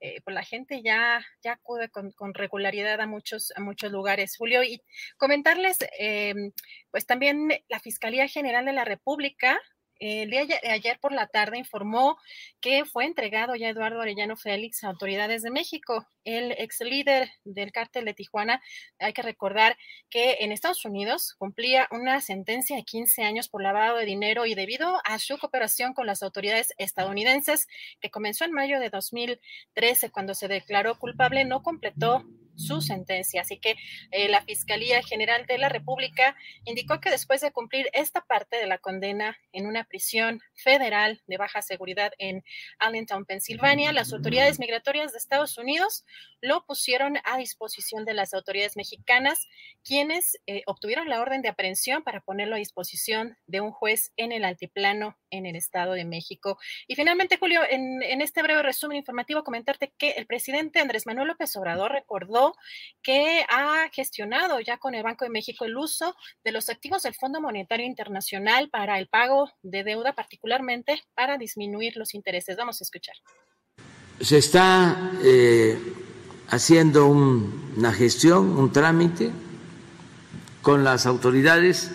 eh, 0.00 0.20
pues 0.24 0.34
la 0.34 0.44
gente 0.44 0.82
ya, 0.82 1.24
ya 1.42 1.52
acude 1.52 1.88
con, 1.88 2.12
regularidad 2.34 3.00
a 3.00 3.06
muchos, 3.06 3.52
a 3.56 3.60
muchos 3.60 3.90
lugares. 3.90 4.36
Julio, 4.36 4.62
y 4.62 4.82
comentarles, 5.16 5.78
em, 5.98 6.52
pues 6.90 7.06
también 7.06 7.48
la 7.68 7.80
Fiscalía 7.80 8.28
General 8.28 8.64
de 8.64 8.72
la 8.72 8.84
República 8.84 9.60
el 10.00 10.30
día 10.30 10.46
de 10.46 10.70
ayer 10.70 10.98
por 11.00 11.12
la 11.12 11.26
tarde 11.26 11.58
informó 11.58 12.18
que 12.60 12.84
fue 12.84 13.04
entregado 13.04 13.54
ya 13.54 13.68
Eduardo 13.68 14.00
Arellano 14.00 14.36
Félix 14.36 14.84
a 14.84 14.88
autoridades 14.88 15.42
de 15.42 15.50
México. 15.50 16.06
El 16.24 16.52
ex 16.52 16.80
líder 16.80 17.30
del 17.44 17.72
cártel 17.72 18.06
de 18.06 18.14
Tijuana, 18.14 18.62
hay 18.98 19.12
que 19.12 19.22
recordar 19.22 19.76
que 20.10 20.38
en 20.40 20.52
Estados 20.52 20.84
Unidos 20.84 21.34
cumplía 21.38 21.88
una 21.90 22.20
sentencia 22.20 22.76
de 22.76 22.84
15 22.84 23.22
años 23.22 23.48
por 23.48 23.62
lavado 23.62 23.98
de 23.98 24.06
dinero 24.06 24.46
y 24.46 24.54
debido 24.54 25.00
a 25.04 25.18
su 25.18 25.38
cooperación 25.38 25.94
con 25.94 26.06
las 26.06 26.22
autoridades 26.22 26.72
estadounidenses, 26.78 27.68
que 28.00 28.10
comenzó 28.10 28.44
en 28.44 28.52
mayo 28.52 28.80
de 28.80 28.90
2013 28.90 30.10
cuando 30.10 30.34
se 30.34 30.48
declaró 30.48 30.98
culpable, 30.98 31.44
no 31.44 31.62
completó 31.62 32.24
su 32.56 32.80
sentencia. 32.80 33.42
Así 33.42 33.58
que 33.58 33.76
eh, 34.10 34.28
la 34.28 34.42
Fiscalía 34.42 35.02
General 35.02 35.46
de 35.46 35.58
la 35.58 35.68
República 35.68 36.36
indicó 36.64 37.00
que 37.00 37.10
después 37.10 37.40
de 37.40 37.52
cumplir 37.52 37.88
esta 37.92 38.20
parte 38.22 38.56
de 38.56 38.66
la 38.66 38.78
condena 38.78 39.36
en 39.52 39.66
una 39.66 39.84
prisión 39.84 40.40
federal 40.54 41.22
de 41.26 41.36
baja 41.36 41.62
seguridad 41.62 42.12
en 42.18 42.44
Allentown, 42.78 43.24
Pensilvania, 43.24 43.92
las 43.92 44.12
autoridades 44.12 44.58
migratorias 44.58 45.12
de 45.12 45.18
Estados 45.18 45.58
Unidos 45.58 46.04
lo 46.40 46.64
pusieron 46.66 47.18
a 47.24 47.38
disposición 47.38 48.04
de 48.04 48.14
las 48.14 48.34
autoridades 48.34 48.76
mexicanas, 48.76 49.48
quienes 49.82 50.38
eh, 50.46 50.62
obtuvieron 50.66 51.08
la 51.08 51.20
orden 51.20 51.42
de 51.42 51.48
aprehensión 51.48 52.02
para 52.02 52.20
ponerlo 52.20 52.56
a 52.56 52.58
disposición 52.58 53.36
de 53.46 53.60
un 53.60 53.72
juez 53.72 54.12
en 54.16 54.32
el 54.32 54.44
altiplano 54.44 55.16
en 55.30 55.46
el 55.46 55.56
Estado 55.56 55.92
de 55.92 56.04
México. 56.04 56.58
Y 56.86 56.94
finalmente, 56.94 57.38
Julio, 57.38 57.62
en, 57.68 58.02
en 58.02 58.20
este 58.20 58.42
breve 58.42 58.62
resumen 58.62 58.98
informativo, 58.98 59.42
comentarte 59.42 59.92
que 59.98 60.10
el 60.12 60.26
presidente 60.26 60.80
Andrés 60.80 61.06
Manuel 61.06 61.28
López 61.28 61.56
Obrador 61.56 61.92
recordó 61.92 62.43
que 63.02 63.44
ha 63.48 63.88
gestionado 63.92 64.60
ya 64.60 64.78
con 64.78 64.94
el 64.94 65.02
Banco 65.02 65.24
de 65.24 65.30
México 65.30 65.64
el 65.64 65.76
uso 65.76 66.14
de 66.44 66.52
los 66.52 66.68
activos 66.68 67.02
del 67.02 67.14
Fondo 67.14 67.40
Monetario 67.40 67.86
Internacional 67.86 68.68
para 68.70 68.98
el 68.98 69.08
pago 69.08 69.50
de 69.62 69.84
deuda, 69.84 70.14
particularmente 70.14 71.02
para 71.14 71.38
disminuir 71.38 71.96
los 71.96 72.14
intereses. 72.14 72.56
Vamos 72.56 72.80
a 72.80 72.84
escuchar. 72.84 73.14
Se 74.20 74.38
está 74.38 75.12
eh, 75.22 75.78
haciendo 76.48 77.06
una 77.06 77.92
gestión, 77.92 78.56
un 78.56 78.72
trámite 78.72 79.32
con 80.62 80.84
las 80.84 81.06
autoridades 81.06 81.90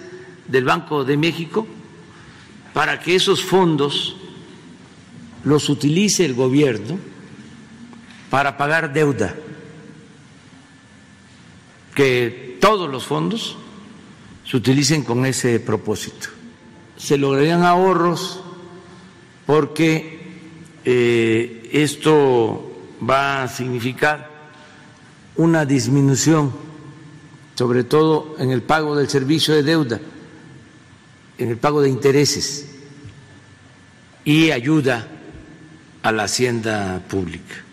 del 0.47 0.65
Banco 0.65 1.05
de 1.05 1.17
México 1.17 1.65
para 2.73 2.99
que 2.99 3.15
esos 3.15 3.43
fondos 3.43 4.15
los 5.43 5.69
utilice 5.69 6.25
el 6.25 6.33
gobierno 6.33 6.99
para 8.29 8.57
pagar 8.57 8.93
deuda, 8.93 9.35
que 11.95 12.57
todos 12.59 12.89
los 12.89 13.05
fondos 13.05 13.57
se 14.45 14.57
utilicen 14.57 15.03
con 15.03 15.25
ese 15.25 15.59
propósito. 15.59 16.29
Se 16.97 17.17
lograrían 17.17 17.63
ahorros 17.63 18.41
porque 19.45 20.19
eh, 20.85 21.69
esto 21.71 22.71
va 23.07 23.43
a 23.43 23.47
significar 23.47 24.29
una 25.35 25.65
disminución, 25.65 26.51
sobre 27.55 27.83
todo 27.83 28.35
en 28.39 28.51
el 28.51 28.61
pago 28.61 28.95
del 28.95 29.07
servicio 29.07 29.53
de 29.53 29.63
deuda, 29.63 29.99
en 31.37 31.49
el 31.49 31.57
pago 31.57 31.81
de 31.81 31.89
intereses 31.89 32.69
y 34.25 34.51
ayuda 34.51 35.07
a 36.03 36.11
la 36.11 36.23
hacienda 36.23 37.01
pública. 37.07 37.68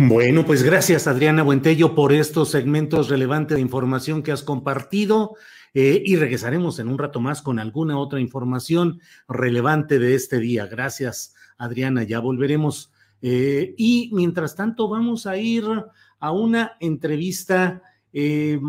Bueno, 0.00 0.46
pues 0.46 0.62
gracias 0.62 1.08
Adriana 1.08 1.42
Buentello 1.42 1.96
por 1.96 2.12
estos 2.12 2.52
segmentos 2.52 3.08
relevantes 3.08 3.56
de 3.56 3.62
información 3.62 4.22
que 4.22 4.30
has 4.30 4.44
compartido 4.44 5.34
eh, 5.74 6.00
y 6.04 6.14
regresaremos 6.14 6.78
en 6.78 6.86
un 6.86 6.98
rato 6.98 7.18
más 7.18 7.42
con 7.42 7.58
alguna 7.58 7.98
otra 7.98 8.20
información 8.20 9.00
relevante 9.26 9.98
de 9.98 10.14
este 10.14 10.38
día. 10.38 10.66
Gracias 10.66 11.34
Adriana, 11.56 12.04
ya 12.04 12.20
volveremos. 12.20 12.92
Eh, 13.22 13.74
y 13.76 14.10
mientras 14.12 14.54
tanto 14.54 14.88
vamos 14.88 15.26
a 15.26 15.36
ir 15.36 15.64
a 16.20 16.30
una 16.30 16.76
entrevista 16.78 17.82
eh, 18.12 18.60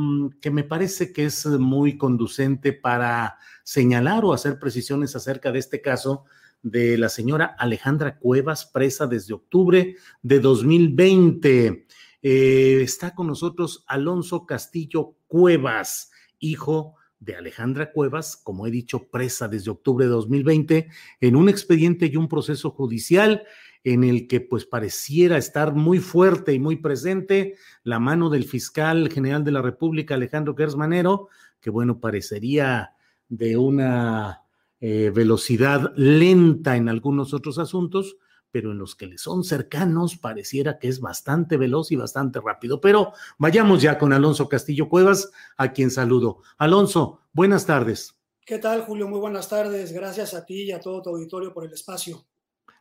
que 0.42 0.50
me 0.50 0.64
parece 0.64 1.14
que 1.14 1.26
es 1.26 1.46
muy 1.46 1.96
conducente 1.96 2.74
para 2.74 3.38
señalar 3.64 4.26
o 4.26 4.34
hacer 4.34 4.58
precisiones 4.58 5.16
acerca 5.16 5.52
de 5.52 5.60
este 5.60 5.80
caso 5.80 6.26
de 6.62 6.98
la 6.98 7.10
señora 7.10 7.56
Alejandra 7.58 8.18
Cuevas, 8.18 8.66
presa 8.66 9.08
desde 9.08 9.34
octubre 9.34 9.96
de 10.22 10.40
2020. 10.40 11.86
Eh, 12.22 12.80
está 12.82 13.16
con 13.16 13.28
nosotros 13.28 13.84
Alonso 13.88 14.46
Castillo 14.46 15.16
Cuevas, 15.28 16.12
hijo 16.40 16.96
de 17.20 17.36
Alejandra 17.36 17.92
Cuevas, 17.92 18.38
como 18.38 18.66
he 18.66 18.72
dicho, 18.72 19.10
presa 19.10 19.48
desde 19.48 19.72
octubre 19.72 20.06
de 20.06 20.12
2020 20.12 20.90
en 21.22 21.36
un 21.36 21.50
expediente 21.50 22.08
y 22.08 22.16
un 22.16 22.28
proceso 22.28 22.72
judicial 22.72 23.44
en 23.84 24.04
el 24.04 24.28
que 24.28 24.42
pues 24.42 24.66
pareciera 24.66 25.38
estar 25.38 25.74
muy 25.74 26.00
fuerte 26.00 26.54
y 26.54 26.60
muy 26.60 26.78
presente 26.78 27.56
la 27.84 28.00
mano 28.00 28.30
del 28.30 28.44
fiscal 28.44 29.10
general 29.10 29.44
de 29.44 29.52
la 29.52 29.62
República, 29.62 30.16
Alejandro 30.16 30.56
Gersmanero, 30.56 31.30
que 31.62 31.70
bueno, 31.70 32.00
parecería 32.00 32.94
de 33.30 33.58
una 33.58 34.44
eh, 34.82 35.12
velocidad 35.14 35.92
lenta 35.96 36.76
en 36.76 36.90
algunos 36.90 37.34
otros 37.34 37.60
asuntos, 37.60 38.18
pero 38.52 38.72
en 38.72 38.78
los 38.78 38.96
que 38.96 39.08
le 39.08 39.18
son 39.18 39.44
cercanos 39.44 40.18
pareciera 40.18 40.80
que 40.80 40.88
es 40.88 41.00
bastante 41.00 41.58
veloz 41.58 41.92
y 41.92 41.96
bastante 41.96 42.40
rápido. 42.40 42.82
Pero 42.82 43.14
vayamos 43.38 43.82
ya 43.82 43.98
con 43.98 44.14
Alonso 44.14 44.50
Castillo 44.50 44.90
Cuevas, 44.90 45.32
a 45.58 45.72
quien 45.74 45.92
saludo. 45.92 46.42
Alonso, 46.58 47.22
buenas 47.34 47.66
tardes. 47.66 48.16
¿Qué 48.46 48.58
tal, 48.58 48.82
Julio? 48.82 49.08
Muy 49.08 49.20
buenas 49.20 49.48
tardes. 49.48 49.92
Gracias 49.92 50.34
a 50.34 50.46
ti 50.46 50.64
y 50.64 50.72
a 50.72 50.80
todo 50.80 51.02
tu 51.02 51.10
auditorio 51.12 51.54
por 51.54 51.66
el 51.66 51.74
espacio. 51.74 52.26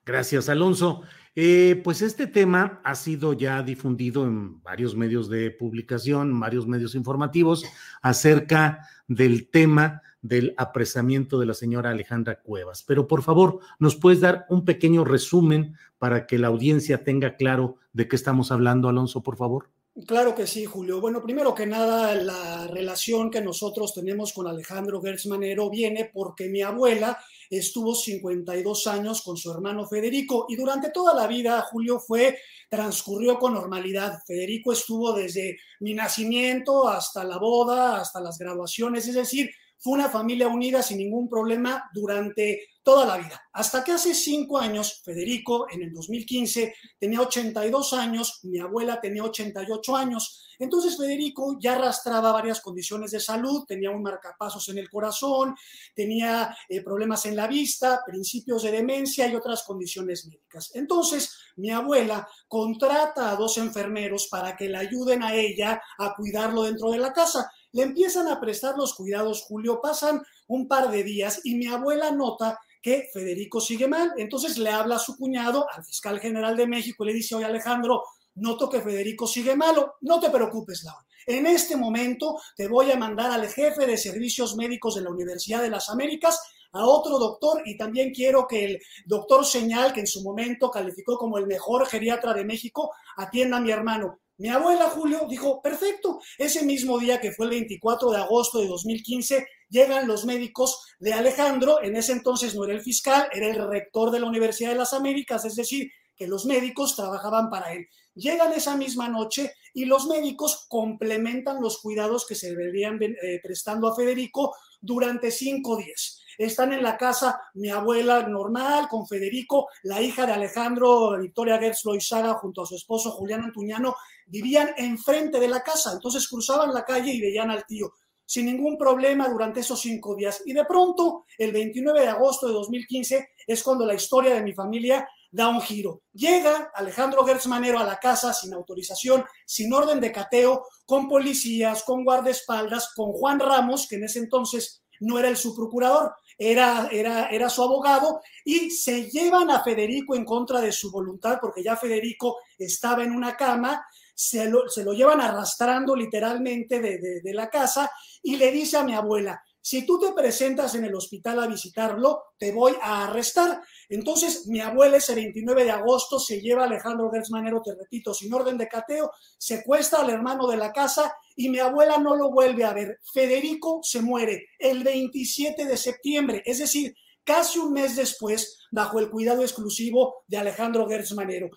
Gracias, 0.07 0.49
Alonso. 0.49 1.03
Eh, 1.35 1.83
pues 1.85 2.01
este 2.01 2.27
tema 2.27 2.81
ha 2.83 2.95
sido 2.95 3.35
ya 3.35 3.63
difundido 3.63 4.25
en 4.25 4.63
varios 4.63 4.97
medios 4.97 5.29
de 5.29 5.51
publicación, 5.51 6.41
varios 6.41 6.67
medios 6.67 6.95
informativos, 6.95 7.67
acerca 8.01 8.89
del 9.07 9.51
tema 9.51 10.01
del 10.23 10.55
apresamiento 10.57 11.39
de 11.39 11.47
la 11.47 11.55
señora 11.55 11.91
Alejandra 11.91 12.41
Cuevas. 12.41 12.83
Pero 12.83 13.07
por 13.07 13.23
favor, 13.23 13.61
¿nos 13.79 13.97
puedes 13.97 14.21
dar 14.21 14.47
un 14.49 14.65
pequeño 14.65 15.05
resumen 15.05 15.77
para 15.99 16.27
que 16.27 16.39
la 16.39 16.49
audiencia 16.49 17.05
tenga 17.05 17.37
claro 17.37 17.77
de 17.93 18.09
qué 18.09 18.17
estamos 18.17 18.53
hablando, 18.53 18.89
Alonso, 18.89 19.23
por 19.23 19.37
favor? 19.37 19.71
Claro 20.07 20.35
que 20.35 20.47
sí, 20.47 20.65
Julio. 20.65 21.01
Bueno, 21.01 21.21
primero 21.21 21.55
que 21.55 21.67
nada, 21.67 22.15
la 22.15 22.69
relación 22.69 23.31
que 23.31 23.41
nosotros 23.41 23.93
tenemos 23.93 24.33
con 24.33 24.47
Alejandro 24.47 25.03
Gertz 25.03 25.27
Manero 25.27 25.71
viene 25.71 26.09
porque 26.13 26.49
mi 26.49 26.63
abuela 26.63 27.19
estuvo 27.51 27.95
52 27.95 28.87
años 28.87 29.23
con 29.23 29.37
su 29.37 29.51
hermano 29.51 29.87
Federico 29.87 30.47
y 30.49 30.55
durante 30.55 30.91
toda 30.91 31.15
la 31.15 31.27
vida, 31.27 31.61
Julio, 31.63 31.99
fue, 31.99 32.39
transcurrió 32.69 33.39
con 33.39 33.55
normalidad. 33.55 34.21
Federico 34.25 34.73
estuvo 34.73 35.13
desde 35.13 35.59
mi 35.81 35.95
nacimiento 35.95 36.89
hasta 36.89 37.25
la 37.25 37.39
boda, 37.39 38.01
hasta 38.01 38.21
las 38.21 38.39
graduaciones, 38.39 39.09
es 39.09 39.15
decir, 39.15 39.51
fue 39.79 39.95
una 39.95 40.09
familia 40.09 40.49
unida 40.49 40.83
sin 40.83 40.99
ningún 40.99 41.29
problema 41.29 41.89
durante 41.93 42.69
toda 42.83 43.05
la 43.05 43.19
vida. 43.19 43.43
Hasta 43.53 43.85
que 43.85 43.93
hace 43.93 44.15
cinco 44.15 44.59
años, 44.59 45.03
Federico, 45.05 45.67
en 45.71 45.83
el 45.83 45.93
2015, 45.93 46.75
tenía 46.99 47.21
82 47.21 47.93
años, 47.93 48.41
mi 48.45 48.59
abuela 48.59 48.99
tenía 49.01 49.25
88 49.25 49.97
años. 49.97 50.49
Entonces 50.59 50.97
Federico 50.97 51.59
ya 51.61 51.75
arrastraba 51.75 52.33
varias 52.33 52.61
condiciones 52.61 53.11
de 53.11 53.21
salud, 53.21 53.65
tenía 53.67 53.91
un 53.91 54.03
marcapasos 54.03 54.69
en 54.71 54.79
el 54.79 54.89
corazón, 54.89 55.55
tenía 55.95 56.57
eh, 56.69 56.83
problemas 56.83 57.27
en 57.27 57.37
la 57.37 57.47
vista, 57.47 58.01
principios 58.07 58.63
de 58.63 58.73
demencia 58.73 59.29
y 59.29 59.37
otras 59.37 59.63
condiciones 59.65 60.27
médicas. 60.27 60.71
Entonces 60.75 61.37
mi 61.57 61.71
abuela 61.71 62.27
contrata 62.49 63.31
a 63.31 63.37
dos 63.37 63.59
enfermeros 63.59 64.29
para 64.29 64.57
que 64.57 64.69
le 64.69 64.79
ayuden 64.79 65.23
a 65.23 65.35
ella 65.35 65.81
a 65.99 66.15
cuidarlo 66.15 66.63
dentro 66.63 66.91
de 66.91 66.99
la 66.99 67.13
casa. 67.13 67.53
Le 67.73 67.83
empiezan 67.83 68.29
a 68.29 68.41
prestar 68.41 68.77
los 68.77 68.95
cuidados, 68.95 69.43
Julio, 69.43 69.81
pasan 69.81 70.23
un 70.47 70.67
par 70.69 70.91
de 70.91 71.03
días 71.03 71.41
y 71.45 71.55
mi 71.55 71.67
abuela 71.67 72.11
nota 72.11 72.59
que 72.83 73.09
Federico 73.13 73.61
sigue 73.61 73.89
mal. 73.89 74.13
Entonces 74.17 74.59
le 74.59 74.71
habla 74.71 74.97
a 74.97 75.01
su 75.01 75.17
cuñado, 75.17 75.67
al 75.75 75.85
fiscal 75.85 76.21
general 76.21 76.57
de 76.57 76.67
México, 76.67 77.05
y 77.05 77.09
le 77.09 77.15
dice, 77.15 77.35
oye 77.35 77.45
Alejandro, 77.45 78.03
noto 78.37 78.69
que 78.69 78.81
Federico 78.81 79.27
sigue 79.27 79.57
malo, 79.57 79.97
no 80.03 80.21
te 80.21 80.31
preocupes, 80.31 80.85
Laura. 80.85 81.05
En 81.27 81.47
este 81.47 81.77
momento 81.77 82.41
te 82.57 82.69
voy 82.69 82.91
a 82.91 82.97
mandar 82.97 83.31
al 83.31 83.49
jefe 83.49 83.87
de 83.87 83.99
servicios 83.99 84.57
médicos 84.57 84.95
de 84.95 85.03
la 85.03 85.11
Universidad 85.11 85.61
de 85.61 85.71
las 85.71 85.91
Américas, 85.91 86.41
a 86.73 86.85
otro 86.87 87.19
doctor, 87.19 87.63
y 87.65 87.77
también 87.77 88.13
quiero 88.13 88.47
que 88.47 88.65
el 88.65 88.83
doctor 89.07 89.45
Señal, 89.45 89.93
que 89.93 90.01
en 90.01 90.07
su 90.07 90.23
momento 90.23 90.71
calificó 90.71 91.17
como 91.17 91.39
el 91.39 91.47
mejor 91.47 91.87
geriatra 91.87 92.35
de 92.35 92.45
México, 92.45 92.93
atienda 93.17 93.57
a 93.57 93.61
mi 93.61 93.71
hermano. 93.71 94.21
Mi 94.39 94.49
abuela 94.51 94.89
Julio 94.91 95.27
dijo, 95.29 95.61
perfecto, 95.61 96.21
ese 96.39 96.65
mismo 96.65 96.99
día 97.01 97.21
que 97.21 97.33
fue 97.33 97.47
el 97.47 97.51
24 97.51 98.13
de 98.13 98.19
agosto 98.19 98.61
de 98.61 98.69
2015, 98.69 99.45
llegan 99.69 100.07
los 100.07 100.25
médicos 100.25 100.87
de 101.01 101.13
Alejandro, 101.13 101.83
en 101.83 101.97
ese 101.97 102.13
entonces 102.13 102.55
no 102.55 102.65
era 102.65 102.75
el 102.75 102.81
fiscal, 102.81 103.29
era 103.33 103.49
el 103.49 103.69
rector 103.69 104.13
de 104.13 104.21
la 104.21 104.29
Universidad 104.29 104.71
de 104.71 104.77
las 104.77 104.93
Américas, 104.93 105.45
es 105.45 105.57
decir, 105.57 105.91
que 106.17 106.29
los 106.29 106.47
médicos 106.47 106.95
trabajaban 106.95 107.51
para 107.51 107.73
él. 107.73 107.89
Llegan 108.15 108.53
esa 108.53 108.77
misma 108.77 109.09
noche 109.09 109.55
y 109.75 109.87
los 109.87 110.07
médicos 110.07 110.67
complementan 110.69 111.61
los 111.61 111.79
cuidados 111.79 112.25
que 112.25 112.37
se 112.37 112.55
verían 112.55 113.01
eh, 113.03 113.41
prestando 113.43 113.89
a 113.89 113.97
Federico 113.97 114.55
durante 114.81 115.33
cinco 115.33 115.77
días 115.77 116.23
están 116.39 116.73
en 116.73 116.85
la 116.85 116.97
casa 116.97 117.41
mi 117.55 117.69
abuela 117.69 118.23
normal 118.23 118.89
con 118.89 119.07
Federico, 119.07 119.69
la 119.83 120.01
hija 120.01 120.25
de 120.25 120.33
Alejandro, 120.33 121.19
Victoria 121.19 121.59
Gertz 121.59 121.85
Loizaga, 121.85 122.35
junto 122.35 122.63
a 122.63 122.67
su 122.67 122.77
esposo 122.77 123.11
Julián 123.11 123.43
Antuñano, 123.43 123.97
vivían 124.29 124.71
enfrente 124.77 125.41
de 125.41 125.49
la 125.49 125.63
casa, 125.63 125.93
entonces 125.93 126.29
cruzaban 126.29 126.73
la 126.73 126.85
calle 126.85 127.13
y 127.13 127.21
veían 127.21 127.51
al 127.51 127.65
tío 127.67 127.93
sin 128.29 128.45
ningún 128.45 128.77
problema 128.77 129.27
durante 129.27 129.61
esos 129.61 129.81
cinco 129.81 130.15
días. 130.15 130.43
Y 130.45 130.53
de 130.53 130.67
pronto, 130.67 131.25
el 131.39 131.51
29 131.51 132.03
de 132.03 132.09
agosto 132.09 132.47
de 132.47 132.53
2015, 132.53 133.31
es 133.47 133.63
cuando 133.63 133.87
la 133.87 133.95
historia 133.95 134.35
de 134.35 134.43
mi 134.43 134.53
familia 134.53 135.09
da 135.31 135.49
un 135.49 135.63
giro. 135.63 136.03
Llega 136.13 136.71
Alejandro 136.75 137.25
Gertz 137.25 137.47
Manero 137.47 137.79
a 137.79 137.85
la 137.85 137.99
casa 137.99 138.35
sin 138.35 138.53
autorización, 138.53 139.25
sin 139.47 139.73
orden 139.73 139.99
de 139.99 140.13
cateo, 140.13 140.67
con 140.85 141.09
policías, 141.09 141.83
con 141.85 142.05
guardaespaldas, 142.05 142.93
con 142.95 143.13
Juan 143.13 143.41
Ramos, 143.41 143.89
que 143.89 143.97
en 143.97 144.05
ese 144.05 144.19
entonces 144.19 144.83
no 145.01 145.19
era 145.19 145.29
el 145.29 145.37
subprocurador 145.39 146.13
era, 146.39 146.89
era, 146.93 147.27
era 147.29 147.51
su 147.51 147.63
abogado, 147.63 148.21
y 148.45 148.71
se 148.71 149.11
llevan 149.11 149.51
a 149.51 149.63
Federico 149.63 150.15
en 150.15 150.25
contra 150.25 150.61
de 150.61 150.71
su 150.71 150.91
voluntad, 150.91 151.39
porque 151.41 151.65
ya 151.65 151.77
Federico 151.77 152.37
estaba 152.57 153.03
en 153.03 153.13
una 153.13 153.37
cama, 153.37 153.85
se 154.19 154.51
lo, 154.51 154.69
se 154.69 154.83
lo 154.83 154.93
llevan 154.95 155.21
arrastrando 155.21 155.95
literalmente 155.95 156.81
de, 156.81 157.21
de 157.23 157.35
la 157.35 157.49
casa 157.49 157.89
y 158.21 158.37
le 158.37 158.51
dice 158.51 158.77
a 158.77 158.83
mi 158.83 158.93
abuela, 158.93 159.41
si 159.61 159.87
tú 159.87 160.01
te 160.01 160.13
presentas 160.13 160.75
en 160.75 160.85
el 160.87 160.95
hospital 160.95 161.39
a 161.41 161.47
visitarlo, 161.47 162.25
te 162.37 162.51
voy 162.51 162.73
a 162.83 163.05
arrestar. 163.05 163.61
Entonces, 163.89 164.49
mi 164.49 164.59
abuela 164.59 164.97
ese 164.97 165.15
29 165.15 165.63
de 165.63 165.71
agosto 165.71 166.19
se 166.19 166.41
lleva 166.41 166.65
Alejandro 166.65 167.11
Gersmanero, 167.13 167.63
te 167.63 167.77
repito, 167.77 168.13
sin 168.13 168.35
orden 168.35 168.59
de 168.59 168.67
cateo, 168.67 169.13
secuestra 169.39 170.01
al 170.01 170.11
hermano 170.11 170.49
de 170.49 170.57
la 170.57 170.73
casa 170.73 171.15
y 171.37 171.49
mi 171.49 171.61
abuela 171.61 171.99
no 171.99 172.17
lo 172.17 172.33
vuelve 172.33 172.65
a 172.65 172.73
ver. 172.73 172.99
Federico 173.13 173.79
se 173.85 174.03
muere 174.03 174.49
el 174.59 174.83
27 174.83 175.65
de 175.65 175.77
septiembre, 175.77 176.43
es 176.45 176.59
decir, 176.59 176.93
casi 177.23 177.61
un 177.61 177.73
mes 177.73 177.95
después, 177.95 178.59
bajo 178.73 178.99
el 178.99 179.11
cuidado 179.11 179.43
exclusivo 179.43 180.25
de 180.27 180.39
Alejandro 180.39 180.89
Gersmanero 180.89 181.51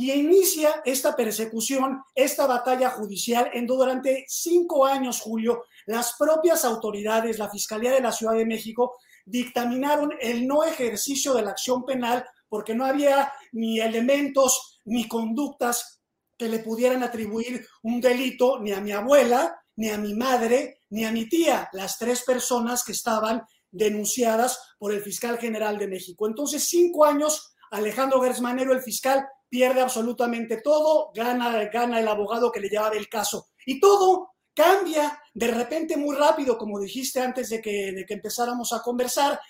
y 0.00 0.12
inicia 0.12 0.80
esta 0.84 1.16
persecución, 1.16 2.04
esta 2.14 2.46
batalla 2.46 2.90
judicial, 2.90 3.50
en 3.52 3.66
durante 3.66 4.26
cinco 4.28 4.86
años, 4.86 5.20
Julio, 5.20 5.64
las 5.86 6.14
propias 6.16 6.64
autoridades, 6.64 7.36
la 7.36 7.50
Fiscalía 7.50 7.90
de 7.90 8.00
la 8.00 8.12
Ciudad 8.12 8.34
de 8.34 8.46
México, 8.46 8.94
dictaminaron 9.26 10.12
el 10.20 10.46
no 10.46 10.62
ejercicio 10.62 11.34
de 11.34 11.42
la 11.42 11.50
acción 11.50 11.84
penal 11.84 12.24
porque 12.48 12.76
no 12.76 12.84
había 12.86 13.32
ni 13.50 13.80
elementos 13.80 14.80
ni 14.84 15.08
conductas 15.08 16.00
que 16.36 16.48
le 16.48 16.60
pudieran 16.60 17.02
atribuir 17.02 17.66
un 17.82 18.00
delito 18.00 18.60
ni 18.60 18.70
a 18.70 18.80
mi 18.80 18.92
abuela, 18.92 19.60
ni 19.74 19.90
a 19.90 19.98
mi 19.98 20.14
madre, 20.14 20.78
ni 20.90 21.06
a 21.06 21.10
mi 21.10 21.28
tía, 21.28 21.68
las 21.72 21.98
tres 21.98 22.22
personas 22.22 22.84
que 22.84 22.92
estaban 22.92 23.42
denunciadas 23.72 24.60
por 24.78 24.92
el 24.92 25.00
fiscal 25.00 25.38
general 25.38 25.76
de 25.76 25.88
México. 25.88 26.28
Entonces, 26.28 26.68
cinco 26.68 27.04
años, 27.04 27.52
Alejandro 27.72 28.22
Gersmanero, 28.22 28.72
el 28.72 28.80
fiscal, 28.80 29.26
pierde 29.48 29.80
absolutamente 29.80 30.60
todo, 30.60 31.10
gana, 31.14 31.64
gana 31.66 32.00
el 32.00 32.08
abogado 32.08 32.52
que 32.52 32.60
le 32.60 32.68
llevaba 32.68 32.96
el 32.96 33.08
caso. 33.08 33.48
Y 33.66 33.80
todo 33.80 34.32
cambia 34.54 35.20
de 35.34 35.48
repente 35.48 35.96
muy 35.96 36.16
rápido, 36.16 36.58
como 36.58 36.80
dijiste 36.80 37.20
antes 37.20 37.48
de 37.50 37.62
que, 37.62 37.92
de 37.92 38.04
que 38.04 38.14
empezáramos 38.14 38.72
a 38.72 38.82
conversar. 38.82 39.40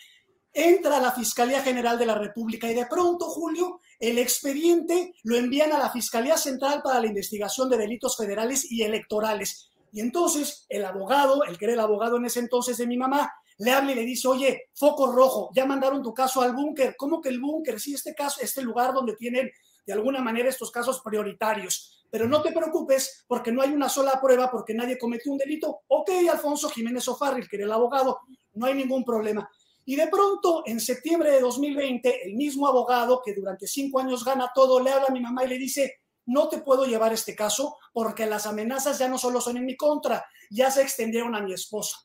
Entra 0.53 1.01
la 1.01 1.13
Fiscalía 1.13 1.63
General 1.63 1.99
de 1.99 2.07
la 2.07 2.15
República 2.15 2.71
y 2.71 2.75
de 2.75 2.87
pronto, 2.87 3.27
Julio, 3.27 3.81
el 3.99 4.19
expediente 4.19 5.15
lo 5.23 5.37
envían 5.37 5.73
a 5.73 5.79
la 5.79 5.91
Fiscalía 5.91 6.37
Central 6.37 6.83
para 6.83 7.01
la 7.01 7.07
investigación 7.07 7.69
de 7.71 7.79
delitos 7.79 8.17
federales 8.17 8.71
y 8.71 8.83
electorales. 8.83 9.71
Y 9.93 10.01
entonces 10.01 10.67
el 10.69 10.85
abogado, 10.85 11.43
el 11.45 11.59
que 11.59 11.67
era 11.67 11.75
el 11.75 11.81
abogado 11.81 12.17
en 12.17 12.27
ese 12.27 12.41
entonces 12.41 12.77
de 12.77 12.87
mi 12.87 12.97
mamá, 12.97 13.33
le 13.59 13.73
habla 13.73 13.93
y 13.93 13.95
le 13.97 14.05
dice, 14.05 14.29
oye, 14.29 14.69
foco 14.75 15.11
rojo, 15.11 15.51
ya 15.55 15.67
mandaron 15.67 16.03
tu 16.03 16.15
caso 16.15 16.43
al 16.43 16.55
búnker. 16.55 16.95
¿Cómo 16.97 17.21
que 17.21 17.29
el 17.29 17.41
búnker? 17.41 17.81
Sí, 17.81 17.95
este 17.95 18.15
caso, 18.15 18.41
este 18.41 18.63
lugar 18.63 18.95
donde 18.95 19.17
tienen 19.17 19.51
de 19.89 19.95
alguna 19.95 20.21
manera 20.21 20.51
estos 20.51 20.71
casos 20.71 21.01
prioritarios. 21.01 22.05
Pero 22.11 22.29
no 22.29 22.43
te 22.43 22.53
preocupes 22.53 23.25
porque 23.27 23.51
no 23.51 23.63
hay 23.63 23.71
una 23.71 23.89
sola 23.89 24.21
prueba 24.21 24.51
porque 24.51 24.75
nadie 24.75 24.99
cometió 24.99 25.33
un 25.33 25.39
delito. 25.39 25.81
Ok, 25.89 26.11
Alfonso 26.31 26.69
Jiménez 26.69 27.09
Ofarril, 27.09 27.49
que 27.49 27.57
era 27.57 27.65
el 27.65 27.73
abogado, 27.73 28.21
no 28.53 28.67
hay 28.67 28.75
ningún 28.75 29.03
problema. 29.03 29.49
Y 29.87 29.97
de 29.97 30.09
pronto, 30.09 30.63
en 30.67 30.79
septiembre 30.79 31.31
de 31.31 31.41
2020, 31.41 32.27
el 32.27 32.35
mismo 32.35 32.69
abogado 32.69 33.23
que 33.25 33.33
durante 33.33 33.67
cinco 33.67 33.99
años 33.99 34.27
gana 34.27 34.53
todo, 34.55 34.79
le 34.79 34.91
habla 34.91 35.07
a 35.09 35.13
mi 35.13 35.21
mamá 35.21 35.45
y 35.45 35.49
le 35.49 35.57
dice, 35.57 36.01
no 36.27 36.51
te 36.51 36.59
puedo 36.59 36.85
llevar 36.85 37.15
este 37.15 37.35
caso 37.35 37.79
porque 37.95 38.27
las 38.27 38.47
amenazas 38.47 38.99
ya 38.99 39.09
no 39.09 39.17
solo 39.17 39.41
son 39.41 39.57
en 39.57 39.65
mi 39.65 39.75
contra, 39.75 40.27
ya 40.51 40.71
se 40.71 40.83
extendieron 40.83 41.35
a 41.35 41.41
mi 41.41 41.55
esposa. 41.55 41.97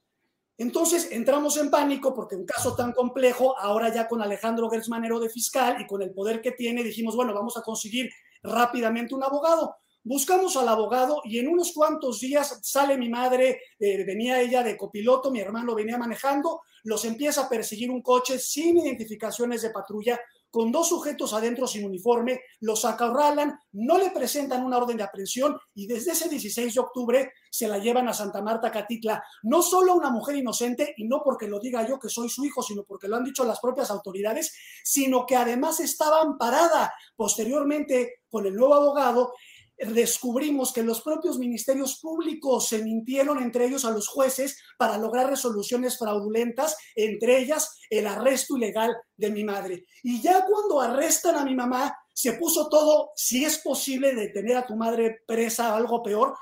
Entonces 0.57 1.09
entramos 1.11 1.57
en 1.57 1.71
pánico 1.71 2.13
porque 2.13 2.35
un 2.35 2.45
caso 2.45 2.75
tan 2.75 2.93
complejo, 2.93 3.57
ahora 3.59 3.93
ya 3.93 4.07
con 4.07 4.21
Alejandro 4.21 4.69
Gersmanero 4.69 5.19
de 5.19 5.29
fiscal 5.29 5.81
y 5.81 5.87
con 5.87 6.01
el 6.01 6.13
poder 6.13 6.41
que 6.41 6.51
tiene, 6.51 6.83
dijimos, 6.83 7.15
bueno, 7.15 7.33
vamos 7.33 7.57
a 7.57 7.61
conseguir 7.61 8.09
rápidamente 8.43 9.15
un 9.15 9.23
abogado. 9.23 9.77
Buscamos 10.05 10.57
al 10.57 10.67
abogado 10.67 11.21
y 11.23 11.39
en 11.39 11.47
unos 11.47 11.71
cuantos 11.71 12.19
días 12.19 12.59
sale 12.61 12.97
mi 12.97 13.09
madre, 13.09 13.61
eh, 13.79 14.03
venía 14.03 14.41
ella 14.41 14.61
de 14.61 14.75
copiloto, 14.75 15.31
mi 15.31 15.39
hermano 15.39 15.73
venía 15.73 15.97
manejando, 15.97 16.61
los 16.83 17.05
empieza 17.05 17.45
a 17.45 17.49
perseguir 17.49 17.89
un 17.89 18.01
coche 18.01 18.37
sin 18.37 18.77
identificaciones 18.77 19.61
de 19.61 19.69
patrulla, 19.69 20.19
con 20.53 20.71
dos 20.71 20.89
sujetos 20.89 21.33
adentro 21.33 21.65
sin 21.65 21.83
uniforme, 21.83 22.41
los 22.59 22.85
acorralan, 22.85 23.57
no 23.71 23.97
le 23.97 24.11
presentan 24.11 24.63
una 24.63 24.77
orden 24.77 24.97
de 24.97 25.01
aprehensión 25.01 25.57
y 25.73 25.87
desde 25.87 26.11
ese 26.11 26.29
16 26.29 26.75
de 26.75 26.79
octubre 26.79 27.33
se 27.49 27.67
la 27.67 27.79
llevan 27.79 28.07
a 28.07 28.13
Santa 28.13 28.39
Marta 28.39 28.69
Catitla. 28.69 29.23
No 29.41 29.63
solo 29.63 29.95
una 29.95 30.11
mujer 30.11 30.35
inocente, 30.35 30.93
y 30.95 31.07
no 31.07 31.23
porque 31.25 31.47
lo 31.47 31.59
diga 31.59 31.87
yo 31.87 31.97
que 31.97 32.07
soy 32.07 32.29
su 32.29 32.45
hijo, 32.45 32.61
sino 32.61 32.83
porque 32.83 33.07
lo 33.07 33.15
han 33.15 33.23
dicho 33.23 33.43
las 33.43 33.59
propias 33.59 33.89
autoridades, 33.89 34.53
sino 34.83 35.25
que 35.25 35.35
además 35.35 35.79
estaba 35.79 36.21
amparada 36.21 36.93
posteriormente 37.15 38.21
con 38.29 38.45
el 38.45 38.55
nuevo 38.55 38.75
abogado 38.75 39.33
descubrimos 39.77 40.71
que 40.71 40.83
los 40.83 41.01
propios 41.01 41.37
ministerios 41.37 41.99
públicos 41.99 42.67
se 42.67 42.83
mintieron 42.83 43.41
entre 43.41 43.65
ellos 43.65 43.85
a 43.85 43.91
los 43.91 44.07
jueces 44.07 44.57
para 44.77 44.97
lograr 44.97 45.29
resoluciones 45.29 45.97
fraudulentas, 45.97 46.77
entre 46.95 47.39
ellas 47.39 47.79
el 47.89 48.07
arresto 48.07 48.57
ilegal 48.57 48.95
de 49.17 49.31
mi 49.31 49.43
madre. 49.43 49.85
Y 50.03 50.21
ya 50.21 50.45
cuando 50.45 50.79
arrestan 50.79 51.35
a 51.35 51.45
mi 51.45 51.55
mamá, 51.55 51.95
se 52.13 52.33
puso 52.33 52.69
todo, 52.69 53.11
si 53.15 53.43
es 53.43 53.57
posible 53.57 54.13
detener 54.13 54.57
a 54.57 54.65
tu 54.65 54.75
madre 54.75 55.21
presa 55.25 55.73
o 55.73 55.75
algo 55.77 56.03
peor, 56.03 56.35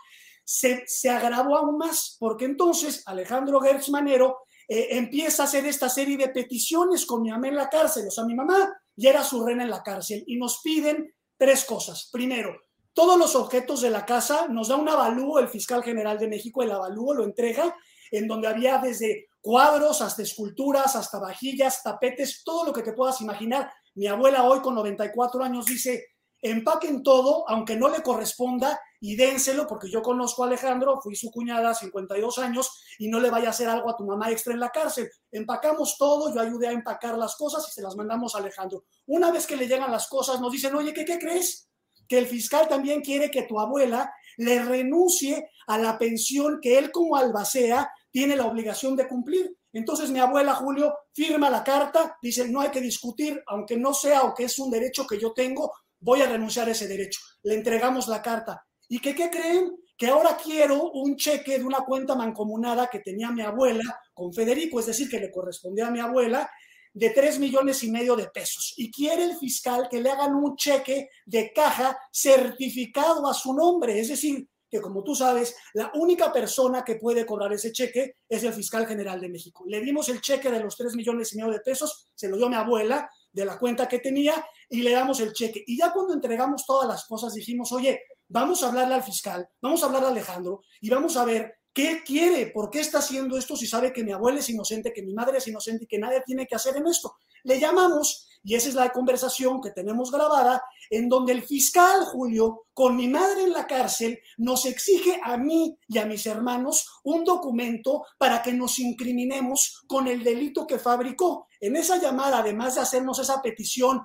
se, 0.43 0.83
se 0.85 1.09
agravó 1.09 1.57
aún 1.57 1.77
más, 1.77 2.17
porque 2.19 2.45
entonces 2.45 3.03
Alejandro 3.05 3.61
Gertz 3.61 3.89
Manero 3.89 4.39
eh, 4.67 4.97
empieza 4.97 5.43
a 5.43 5.45
hacer 5.45 5.65
esta 5.65 5.89
serie 5.89 6.17
de 6.17 6.29
peticiones 6.29 7.05
con 7.05 7.21
mi 7.21 7.29
mamá 7.29 7.47
en 7.47 7.55
la 7.55 7.69
cárcel, 7.69 8.07
o 8.07 8.11
sea, 8.11 8.25
mi 8.25 8.35
mamá 8.35 8.73
ya 8.95 9.11
era 9.11 9.23
su 9.23 9.45
reina 9.45 9.63
en 9.63 9.69
la 9.69 9.83
cárcel, 9.83 10.23
y 10.27 10.37
nos 10.37 10.61
piden 10.61 11.13
tres 11.37 11.63
cosas. 11.63 12.09
Primero, 12.11 12.55
todos 12.93 13.17
los 13.17 13.35
objetos 13.35 13.81
de 13.81 13.89
la 13.89 14.05
casa, 14.05 14.47
nos 14.49 14.67
da 14.67 14.75
un 14.75 14.89
avalúo 14.89 15.39
el 15.39 15.47
fiscal 15.47 15.83
general 15.83 16.19
de 16.19 16.27
México, 16.27 16.61
el 16.61 16.71
avalúo 16.71 17.13
lo 17.13 17.23
entrega, 17.23 17.75
en 18.11 18.27
donde 18.27 18.47
había 18.47 18.77
desde 18.77 19.29
cuadros 19.41 20.01
hasta 20.01 20.21
esculturas, 20.21 20.95
hasta 20.95 21.19
vajillas, 21.19 21.81
tapetes, 21.83 22.43
todo 22.43 22.65
lo 22.65 22.73
que 22.73 22.83
te 22.83 22.93
puedas 22.93 23.21
imaginar. 23.21 23.71
Mi 23.95 24.07
abuela 24.07 24.43
hoy 24.43 24.61
con 24.61 24.75
94 24.75 25.43
años 25.43 25.65
dice, 25.65 26.05
empaquen 26.41 27.03
todo, 27.03 27.47
aunque 27.47 27.75
no 27.75 27.89
le 27.89 28.01
corresponda, 28.01 28.79
y 29.03 29.15
dénselo, 29.15 29.65
porque 29.67 29.89
yo 29.89 30.03
conozco 30.03 30.43
a 30.43 30.47
Alejandro, 30.47 31.01
fui 31.01 31.15
su 31.15 31.31
cuñada, 31.31 31.73
52 31.73 32.37
años, 32.37 32.69
y 32.99 33.07
no 33.07 33.19
le 33.19 33.31
vaya 33.31 33.47
a 33.47 33.49
hacer 33.49 33.67
algo 33.67 33.89
a 33.89 33.97
tu 33.97 34.05
mamá 34.05 34.29
extra 34.29 34.53
en 34.53 34.59
la 34.59 34.69
cárcel. 34.69 35.09
Empacamos 35.31 35.97
todo, 35.97 36.33
yo 36.33 36.39
ayudé 36.39 36.67
a 36.67 36.71
empacar 36.71 37.17
las 37.17 37.35
cosas 37.35 37.67
y 37.67 37.71
se 37.71 37.81
las 37.81 37.95
mandamos 37.95 38.35
a 38.35 38.37
Alejandro. 38.37 38.83
Una 39.07 39.31
vez 39.31 39.47
que 39.47 39.55
le 39.57 39.67
llegan 39.67 39.91
las 39.91 40.07
cosas, 40.07 40.39
nos 40.39 40.51
dicen, 40.51 40.75
oye, 40.75 40.93
¿qué, 40.93 41.03
qué 41.03 41.17
crees? 41.17 41.70
Que 42.11 42.17
el 42.17 42.27
fiscal 42.27 42.67
también 42.67 42.99
quiere 42.99 43.31
que 43.31 43.43
tu 43.43 43.57
abuela 43.57 44.13
le 44.35 44.61
renuncie 44.61 45.49
a 45.67 45.77
la 45.77 45.97
pensión 45.97 46.59
que 46.61 46.77
él 46.77 46.91
como 46.91 47.15
albacea 47.15 47.89
tiene 48.11 48.35
la 48.35 48.47
obligación 48.47 48.97
de 48.97 49.07
cumplir. 49.07 49.55
Entonces 49.71 50.11
mi 50.11 50.19
abuela 50.19 50.53
Julio 50.55 50.93
firma 51.13 51.49
la 51.49 51.63
carta, 51.63 52.17
dice, 52.21 52.49
no 52.49 52.59
hay 52.59 52.69
que 52.69 52.81
discutir, 52.81 53.41
aunque 53.47 53.77
no 53.77 53.93
sea 53.93 54.23
o 54.23 54.33
que 54.33 54.43
es 54.43 54.59
un 54.59 54.69
derecho 54.69 55.07
que 55.07 55.17
yo 55.17 55.31
tengo, 55.31 55.71
voy 56.01 56.21
a 56.21 56.27
renunciar 56.27 56.67
a 56.67 56.71
ese 56.71 56.85
derecho. 56.85 57.21
Le 57.43 57.53
entregamos 57.53 58.09
la 58.09 58.21
carta. 58.21 58.61
¿Y 58.89 58.99
que, 58.99 59.15
qué 59.15 59.29
creen? 59.29 59.73
Que 59.97 60.07
ahora 60.07 60.35
quiero 60.35 60.91
un 60.91 61.15
cheque 61.15 61.59
de 61.59 61.63
una 61.63 61.79
cuenta 61.85 62.13
mancomunada 62.13 62.87
que 62.87 62.99
tenía 62.99 63.31
mi 63.31 63.41
abuela 63.41 64.01
con 64.13 64.33
Federico, 64.33 64.81
es 64.81 64.87
decir, 64.87 65.09
que 65.09 65.21
le 65.21 65.31
correspondía 65.31 65.87
a 65.87 65.91
mi 65.91 66.01
abuela, 66.01 66.51
de 66.93 67.09
3 67.09 67.39
millones 67.39 67.83
y 67.83 67.91
medio 67.91 68.15
de 68.15 68.27
pesos 68.27 68.73
y 68.77 68.91
quiere 68.91 69.23
el 69.23 69.37
fiscal 69.37 69.87
que 69.89 70.01
le 70.01 70.11
hagan 70.11 70.35
un 70.35 70.55
cheque 70.55 71.09
de 71.25 71.51
caja 71.53 71.97
certificado 72.11 73.29
a 73.29 73.33
su 73.33 73.53
nombre, 73.53 73.99
es 73.99 74.09
decir, 74.09 74.47
que 74.69 74.79
como 74.79 75.03
tú 75.03 75.13
sabes, 75.13 75.53
la 75.73 75.91
única 75.95 76.31
persona 76.31 76.83
que 76.83 76.95
puede 76.95 77.25
cobrar 77.25 77.51
ese 77.51 77.73
cheque 77.73 78.15
es 78.27 78.43
el 78.45 78.53
fiscal 78.53 78.87
general 78.87 79.19
de 79.19 79.27
México. 79.27 79.65
Le 79.67 79.81
dimos 79.81 80.07
el 80.07 80.21
cheque 80.21 80.49
de 80.49 80.61
los 80.61 80.77
3 80.77 80.95
millones 80.95 81.33
y 81.33 81.37
medio 81.37 81.51
de 81.51 81.59
pesos, 81.59 82.09
se 82.15 82.29
lo 82.29 82.37
dio 82.37 82.47
mi 82.47 82.55
abuela 82.55 83.09
de 83.33 83.45
la 83.45 83.59
cuenta 83.59 83.87
que 83.89 83.99
tenía 83.99 84.45
y 84.69 84.81
le 84.81 84.91
damos 84.91 85.19
el 85.19 85.33
cheque. 85.33 85.61
Y 85.67 85.77
ya 85.77 85.91
cuando 85.91 86.13
entregamos 86.13 86.65
todas 86.65 86.87
las 86.87 87.05
cosas 87.05 87.33
dijimos, 87.33 87.73
oye, 87.73 88.01
vamos 88.29 88.63
a 88.63 88.69
hablarle 88.69 88.95
al 88.95 89.03
fiscal, 89.03 89.45
vamos 89.61 89.83
a 89.83 89.87
hablarle 89.87 90.07
a 90.07 90.11
Alejandro 90.11 90.61
y 90.79 90.89
vamos 90.89 91.17
a 91.17 91.25
ver 91.25 91.53
¿Qué 91.73 92.03
quiere? 92.05 92.47
¿Por 92.47 92.69
qué 92.69 92.81
está 92.81 92.99
haciendo 92.99 93.37
esto 93.37 93.55
si 93.55 93.65
sabe 93.65 93.93
que 93.93 94.03
mi 94.03 94.11
abuela 94.11 94.39
es 94.39 94.49
inocente, 94.49 94.91
que 94.91 95.03
mi 95.03 95.13
madre 95.13 95.37
es 95.37 95.47
inocente 95.47 95.85
y 95.85 95.87
que 95.87 95.99
nadie 95.99 96.21
tiene 96.25 96.45
que 96.45 96.55
hacer 96.55 96.75
en 96.75 96.87
esto? 96.87 97.15
Le 97.43 97.61
llamamos, 97.61 98.27
y 98.43 98.55
esa 98.55 98.67
es 98.67 98.75
la 98.75 98.91
conversación 98.91 99.61
que 99.61 99.71
tenemos 99.71 100.11
grabada, 100.11 100.61
en 100.89 101.07
donde 101.07 101.31
el 101.31 101.43
fiscal 101.43 102.03
Julio, 102.05 102.65
con 102.73 102.97
mi 102.97 103.07
madre 103.07 103.43
en 103.43 103.53
la 103.53 103.67
cárcel, 103.67 104.19
nos 104.37 104.65
exige 104.65 105.21
a 105.23 105.37
mí 105.37 105.77
y 105.87 105.97
a 105.97 106.05
mis 106.05 106.25
hermanos 106.25 106.87
un 107.03 107.23
documento 107.23 108.03
para 108.17 108.41
que 108.41 108.51
nos 108.51 108.77
incriminemos 108.79 109.83
con 109.87 110.09
el 110.09 110.25
delito 110.25 110.67
que 110.67 110.77
fabricó. 110.77 111.47
En 111.61 111.77
esa 111.77 112.01
llamada, 112.01 112.39
además 112.39 112.75
de 112.75 112.81
hacernos 112.81 113.19
esa 113.19 113.41
petición 113.41 114.01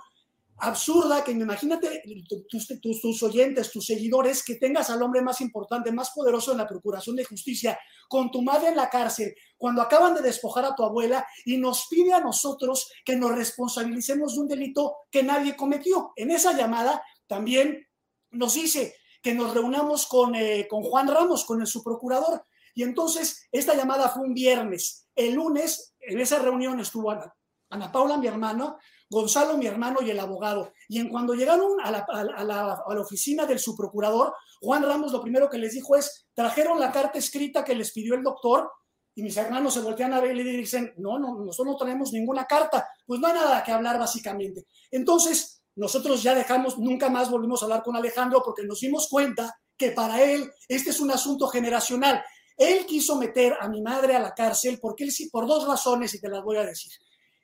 absurda 0.58 1.22
que 1.22 1.32
imagínate 1.32 2.02
tus, 2.48 3.00
tus, 3.00 3.22
oyentes, 3.22 3.70
tus 3.70 3.86
seguidores, 3.86 4.42
que 4.42 4.56
tengas 4.56 4.90
al 4.90 5.02
hombre 5.02 5.20
más 5.20 5.40
importante, 5.40 5.92
más 5.92 6.10
poderoso 6.10 6.52
en 6.52 6.58
la 6.58 6.66
Procuración 6.66 7.16
de 7.16 7.24
Justicia, 7.24 7.78
con 8.08 8.30
tu 8.30 8.42
madre 8.42 8.68
en 8.68 8.76
la 8.76 8.88
cárcel, 8.88 9.34
cuando 9.56 9.82
acaban 9.82 10.14
de 10.14 10.22
despojar 10.22 10.64
a 10.64 10.74
tu 10.74 10.84
abuela 10.84 11.26
y 11.44 11.58
nos 11.58 11.86
pide 11.88 12.12
a 12.12 12.20
nosotros 12.20 12.90
que 13.04 13.16
nos 13.16 13.34
responsabilicemos 13.34 14.34
de 14.34 14.40
un 14.40 14.48
delito 14.48 14.96
que 15.10 15.22
nadie 15.22 15.56
cometió. 15.56 16.12
En 16.16 16.30
esa 16.30 16.52
llamada 16.52 17.02
también 17.26 17.86
nos 18.30 18.54
dice 18.54 18.94
que 19.22 19.34
nos 19.34 19.52
reunamos 19.52 20.06
con, 20.06 20.34
eh, 20.34 20.66
con 20.68 20.82
Juan 20.82 21.08
Ramos, 21.08 21.44
con 21.44 21.60
el 21.60 21.66
subprocurador. 21.66 22.46
Y 22.74 22.82
entonces 22.82 23.48
esta 23.50 23.74
llamada 23.74 24.08
fue 24.08 24.22
un 24.22 24.34
viernes. 24.34 25.08
El 25.14 25.34
lunes, 25.34 25.94
en 26.00 26.20
esa 26.20 26.38
reunión 26.38 26.78
estuvo 26.78 27.10
Ana, 27.10 27.34
Ana 27.70 27.90
Paula, 27.90 28.16
mi 28.16 28.26
hermano, 28.26 28.78
Gonzalo, 29.08 29.56
mi 29.56 29.66
hermano, 29.66 30.00
y 30.02 30.10
el 30.10 30.20
abogado. 30.20 30.72
Y 30.88 30.98
en 30.98 31.08
cuando 31.08 31.34
llegaron 31.34 31.80
a 31.82 31.90
la, 31.90 32.84
oficina 33.00 33.46
del 33.46 33.58
subprocurador, 33.58 34.34
Juan 34.60 34.82
Ramos 34.82 35.12
lo 35.12 35.20
primero 35.20 35.48
que 35.48 35.58
les 35.58 35.72
dijo 35.72 35.96
es, 35.96 36.26
trajeron 36.34 36.80
la 36.80 36.92
carta 36.92 37.18
escrita 37.18 37.64
que 37.64 37.74
les 37.74 37.92
pidió 37.92 38.14
el 38.14 38.22
doctor, 38.22 38.70
y 39.14 39.22
mis 39.22 39.36
hermanos 39.36 39.72
se 39.72 39.80
voltean 39.80 40.12
a 40.12 40.20
ver 40.20 40.36
y 40.36 40.44
le 40.44 40.50
dicen, 40.58 40.92
no, 40.98 41.18
no, 41.18 41.38
nosotros 41.38 41.72
no 41.72 41.78
tenemos 41.78 42.12
ninguna 42.12 42.44
carta. 42.44 42.86
Pues 43.06 43.18
no 43.18 43.28
hay 43.28 43.32
nada 43.32 43.64
que 43.64 43.72
hablar 43.72 43.98
básicamente. 43.98 44.66
Entonces, 44.90 45.62
nosotros 45.74 46.22
ya 46.22 46.34
dejamos, 46.34 46.78
nunca 46.78 47.08
más 47.08 47.30
volvimos 47.30 47.62
a 47.62 47.64
hablar 47.64 47.82
con 47.82 47.96
Alejandro 47.96 48.42
porque 48.44 48.64
nos 48.64 48.80
dimos 48.80 49.08
cuenta 49.08 49.58
que 49.76 49.92
para 49.92 50.22
él 50.22 50.50
este 50.68 50.90
es 50.90 51.00
un 51.00 51.10
asunto 51.10 51.48
generacional. 51.48 52.22
Él 52.58 52.84
quiso 52.84 53.16
meter 53.16 53.56
a 53.58 53.68
mi 53.68 53.80
madre 53.80 54.16
a 54.16 54.20
la 54.20 54.34
cárcel 54.34 54.78
porque 54.80 55.04
él 55.04 55.10
sí, 55.10 55.30
por 55.30 55.46
dos 55.46 55.66
razones, 55.66 56.14
y 56.14 56.20
te 56.20 56.28
las 56.28 56.42
voy 56.42 56.58
a 56.58 56.64
decir. 56.64 56.92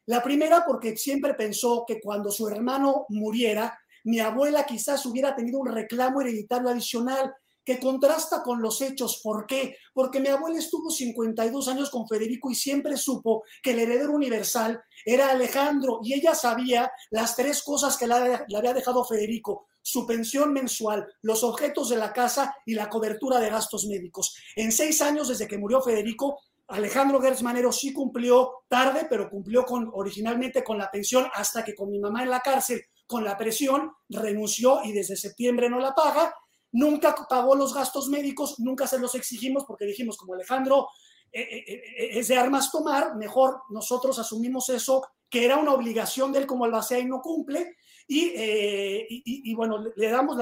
La 0.06 0.22
primera 0.22 0.64
porque 0.66 0.96
siempre 0.96 1.34
pensó 1.34 1.84
que 1.86 2.00
cuando 2.00 2.30
su 2.30 2.48
hermano 2.48 3.06
muriera, 3.08 3.78
mi 4.04 4.18
abuela 4.20 4.66
quizás 4.66 5.06
hubiera 5.06 5.34
tenido 5.34 5.60
un 5.60 5.68
reclamo 5.68 6.20
hereditario 6.20 6.68
adicional 6.68 7.32
que 7.64 7.78
contrasta 7.78 8.42
con 8.42 8.60
los 8.60 8.80
hechos. 8.80 9.20
¿Por 9.22 9.46
qué? 9.46 9.76
Porque 9.94 10.20
mi 10.20 10.28
abuela 10.28 10.58
estuvo 10.58 10.90
52 10.90 11.68
años 11.68 11.90
con 11.90 12.08
Federico 12.08 12.50
y 12.50 12.54
siempre 12.54 12.96
supo 12.96 13.44
que 13.62 13.72
el 13.72 13.78
heredero 13.78 14.12
universal 14.12 14.82
era 15.04 15.30
Alejandro 15.30 16.00
y 16.02 16.14
ella 16.14 16.34
sabía 16.34 16.90
las 17.10 17.36
tres 17.36 17.62
cosas 17.62 17.96
que 17.96 18.06
le 18.06 18.56
había 18.56 18.74
dejado 18.74 19.04
Federico, 19.04 19.68
su 19.80 20.06
pensión 20.06 20.52
mensual, 20.52 21.06
los 21.22 21.44
objetos 21.44 21.88
de 21.88 21.96
la 21.96 22.12
casa 22.12 22.56
y 22.66 22.74
la 22.74 22.88
cobertura 22.88 23.38
de 23.38 23.50
gastos 23.50 23.86
médicos. 23.86 24.36
En 24.56 24.72
seis 24.72 25.00
años 25.00 25.28
desde 25.28 25.48
que 25.48 25.58
murió 25.58 25.80
Federico, 25.82 26.40
Alejandro 26.72 27.20
Gertz 27.20 27.42
Manero 27.42 27.70
sí 27.70 27.92
cumplió 27.92 28.64
tarde, 28.66 29.06
pero 29.08 29.28
cumplió 29.28 29.64
con, 29.64 29.90
originalmente 29.92 30.64
con 30.64 30.78
la 30.78 30.90
pensión 30.90 31.28
hasta 31.34 31.62
que 31.62 31.74
con 31.74 31.90
mi 31.90 31.98
mamá 31.98 32.22
en 32.22 32.30
la 32.30 32.40
cárcel, 32.40 32.82
con 33.06 33.24
la 33.24 33.36
presión, 33.36 33.92
renunció 34.08 34.80
y 34.82 34.92
desde 34.92 35.16
septiembre 35.16 35.68
no 35.68 35.78
la 35.78 35.94
paga. 35.94 36.34
Nunca 36.72 37.14
pagó 37.28 37.54
los 37.54 37.74
gastos 37.74 38.08
médicos, 38.08 38.58
nunca 38.58 38.86
se 38.86 38.98
los 38.98 39.14
exigimos 39.14 39.64
porque 39.66 39.84
dijimos, 39.84 40.16
como 40.16 40.32
Alejandro 40.32 40.88
eh, 41.30 41.42
eh, 41.42 41.64
eh, 41.66 42.10
es 42.18 42.28
de 42.28 42.38
armas 42.38 42.70
tomar, 42.70 43.16
mejor 43.16 43.60
nosotros 43.68 44.18
asumimos 44.18 44.70
eso, 44.70 45.06
que 45.28 45.44
era 45.44 45.58
una 45.58 45.74
obligación 45.74 46.32
de 46.32 46.38
él 46.38 46.46
como 46.46 46.64
albacea 46.64 46.98
y 46.98 47.04
no 47.04 47.20
cumple. 47.20 47.76
Y, 48.08 49.54
bueno, 49.54 49.78
le 49.94 50.08
damos, 50.08 50.36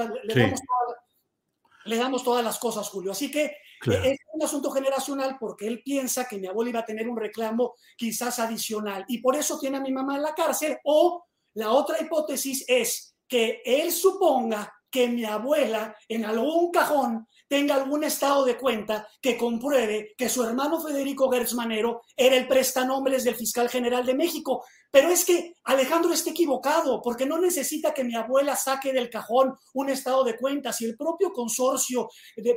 le 1.85 1.95
damos 1.97 2.23
todas 2.23 2.43
las 2.43 2.57
cosas, 2.57 2.87
Julio. 2.89 3.11
Así 3.11 3.29
que 3.29 3.55
es 3.85 4.19
un 4.33 4.43
asunto 4.43 4.69
generacional 4.71 5.37
porque 5.39 5.67
él 5.67 5.81
piensa 5.83 6.25
que 6.25 6.37
mi 6.37 6.47
abuelo 6.47 6.69
iba 6.69 6.79
a 6.81 6.85
tener 6.85 7.07
un 7.07 7.17
reclamo 7.17 7.75
quizás 7.97 8.39
adicional 8.39 9.05
y 9.07 9.19
por 9.19 9.35
eso 9.35 9.59
tiene 9.59 9.77
a 9.77 9.81
mi 9.81 9.91
mamá 9.91 10.15
en 10.15 10.23
la 10.23 10.35
cárcel. 10.35 10.77
O 10.83 11.25
la 11.55 11.71
otra 11.71 12.01
hipótesis 12.01 12.63
es 12.67 13.15
que 13.27 13.61
él 13.65 13.91
suponga 13.91 14.73
que 14.91 15.07
mi 15.07 15.23
abuela 15.23 15.95
en 16.07 16.25
algún 16.25 16.69
cajón 16.69 17.27
tenga 17.47 17.75
algún 17.75 18.03
estado 18.03 18.43
de 18.43 18.57
cuenta 18.57 19.07
que 19.21 19.37
compruebe 19.37 20.13
que 20.17 20.29
su 20.29 20.43
hermano 20.43 20.81
Federico 20.81 21.31
Gertz 21.31 21.53
Manero 21.53 22.01
era 22.15 22.35
el 22.35 22.47
prestanombres 22.47 23.23
del 23.23 23.35
fiscal 23.35 23.69
general 23.69 24.05
de 24.05 24.15
México. 24.15 24.65
Pero 24.91 25.09
es 25.09 25.23
que 25.23 25.55
Alejandro 25.63 26.11
está 26.11 26.31
equivocado, 26.31 27.01
porque 27.01 27.25
no 27.25 27.39
necesita 27.39 27.93
que 27.93 28.03
mi 28.03 28.15
abuela 28.15 28.55
saque 28.57 28.91
del 28.91 29.09
cajón 29.09 29.55
un 29.73 29.89
estado 29.89 30.23
de 30.25 30.37
cuentas 30.37 30.81
y 30.81 30.85
el 30.85 30.97
propio 30.97 31.31
consorcio 31.31 32.09
de, 32.35 32.55